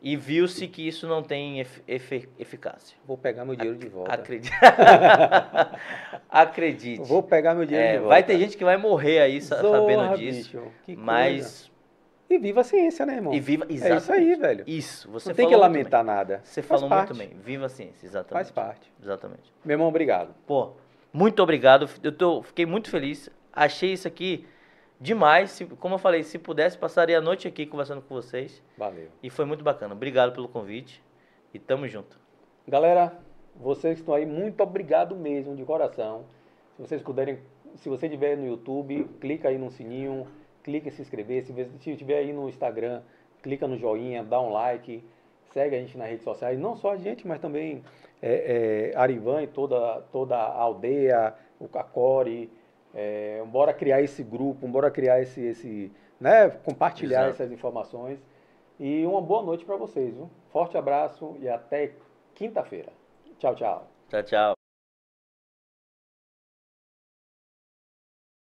E 0.02 0.16
viu-se 0.16 0.66
que 0.70 0.88
isso 0.88 1.06
não 1.08 1.22
tem 1.22 1.60
efe- 1.60 2.30
eficácia. 2.40 2.96
Vou 3.06 3.18
pegar 3.18 3.44
meu 3.44 3.54
dinheiro 3.58 3.78
de 3.78 3.90
volta. 3.90 4.14
Acredite. 4.14 4.50
Acredite. 6.30 7.02
Vou 7.04 7.22
pegar 7.24 7.54
meu 7.56 7.66
dinheiro 7.66 7.86
É, 7.88 7.92
de 7.94 7.98
volta. 8.00 8.10
vai 8.10 8.24
ter 8.24 8.38
gente 8.40 8.56
que 8.58 8.64
vai 8.64 8.78
morrer 8.78 9.20
aí 9.20 9.42
Zorra, 9.42 9.62
sabendo 9.80 10.18
disso. 10.18 10.58
bicho, 10.58 10.72
que 10.86 10.96
coisa. 10.96 11.70
E 12.30 12.38
viva 12.38 12.62
a 12.62 12.64
ciência, 12.64 13.06
né, 13.06 13.16
irmão? 13.16 13.34
E 13.34 13.40
viva. 13.40 13.66
É 13.68 13.74
Exatamente. 13.74 14.02
isso 14.04 14.14
aí, 14.14 14.36
velho. 14.36 14.64
Isso. 14.68 15.10
Você 15.12 15.30
Não 15.30 15.36
tem 15.36 15.48
que 15.48 15.56
lamentar 15.56 16.04
nada. 16.04 16.42
Você 16.44 16.62
Faz 16.62 16.80
falou 16.82 16.96
parte. 16.96 17.14
muito 17.16 17.28
bem. 17.30 17.40
Viva 17.40 17.66
a 17.66 17.70
ciência, 17.70 18.06
exatamente. 18.06 18.32
Faz 18.34 18.52
parte. 18.52 18.92
Exatamente. 19.02 19.52
Meu 19.66 19.74
irmão, 19.74 19.88
obrigado. 19.88 20.34
Pô, 20.46 20.74
muito 21.12 21.42
obrigado. 21.42 21.90
Eu 22.04 22.12
tô, 22.12 22.44
fiquei 22.44 22.66
muito 22.68 22.90
feliz. 22.90 23.30
Achei 23.52 23.94
isso 23.94 24.08
aqui 24.08 24.46
demais. 25.02 25.50
Se- 25.52 25.66
como 25.66 25.96
eu 25.96 26.00
falei, 26.00 26.22
se 26.24 26.38
pudesse, 26.38 26.78
passaria 26.78 27.18
a 27.18 27.22
noite 27.22 27.48
aqui 27.48 27.66
conversando 27.66 28.02
com 28.04 28.14
vocês. 28.14 28.62
Valeu. 28.78 29.08
E 29.24 29.30
foi 29.32 29.46
muito 29.46 29.64
bacana. 29.64 29.96
Obrigado 29.96 30.32
pelo 30.32 30.48
convite. 30.48 31.04
E 31.52 31.58
tamo 31.58 31.88
junto. 31.88 32.20
Galera, 32.68 33.12
vocês 33.56 33.96
que 33.96 34.02
estão 34.02 34.14
aí, 34.14 34.26
muito 34.28 34.62
obrigado 34.62 35.16
mesmo, 35.16 35.56
de 35.56 35.64
coração. 35.66 36.26
Se 36.76 36.82
vocês 36.88 37.02
puderem, 37.02 37.40
se 37.78 37.90
você 37.90 38.06
estiver 38.06 38.38
no 38.38 38.46
YouTube, 38.46 39.10
clica 39.20 39.50
aí 39.50 39.58
no 39.58 39.72
sininho, 39.72 40.28
clica 40.64 40.88
em 40.88 40.92
se 40.92 41.02
inscrever. 41.02 41.44
Se 41.44 41.52
você 41.52 41.92
estiver 41.92 42.18
aí 42.18 42.34
no 42.34 42.50
Instagram, 42.50 43.02
clica 43.42 43.68
no 43.68 43.78
joinha, 43.78 44.24
dá 44.24 44.40
um 44.42 44.52
like, 44.52 45.04
segue 45.54 45.76
a 45.76 45.80
gente 45.80 45.98
nas 45.98 46.10
redes 46.10 46.24
sociais. 46.24 46.60
Não 46.60 46.76
só 46.76 46.92
a 46.92 46.98
gente, 46.98 47.28
mas 47.28 47.40
também 47.40 47.84
é, 48.22 48.92
é, 48.94 48.98
Arivan 48.98 49.44
e 49.44 49.48
toda, 49.48 50.02
toda 50.12 50.36
a 50.36 50.62
aldeia, 50.62 51.34
o 51.60 51.68
Cacore. 51.68 52.50
É, 52.94 53.44
bora 53.46 53.72
criar 53.72 54.02
esse 54.02 54.24
grupo, 54.24 54.68
bora 54.68 54.90
criar 54.90 55.22
esse, 55.22 55.42
esse 55.42 55.92
né, 56.20 56.50
compartilhar 56.50 57.28
Exato. 57.28 57.44
essas 57.44 57.52
informações. 57.52 58.20
E 58.80 59.06
uma 59.06 59.22
boa 59.22 59.44
noite 59.44 59.66
para 59.66 59.76
vocês. 59.76 60.16
Viu? 60.16 60.30
Forte 60.52 60.78
abraço 60.78 61.36
e 61.40 61.48
até 61.48 61.92
quinta-feira. 62.34 62.92
Tchau, 63.38 63.56
tchau. 63.56 63.88
Tchau, 64.10 64.24
tchau. 64.24 64.59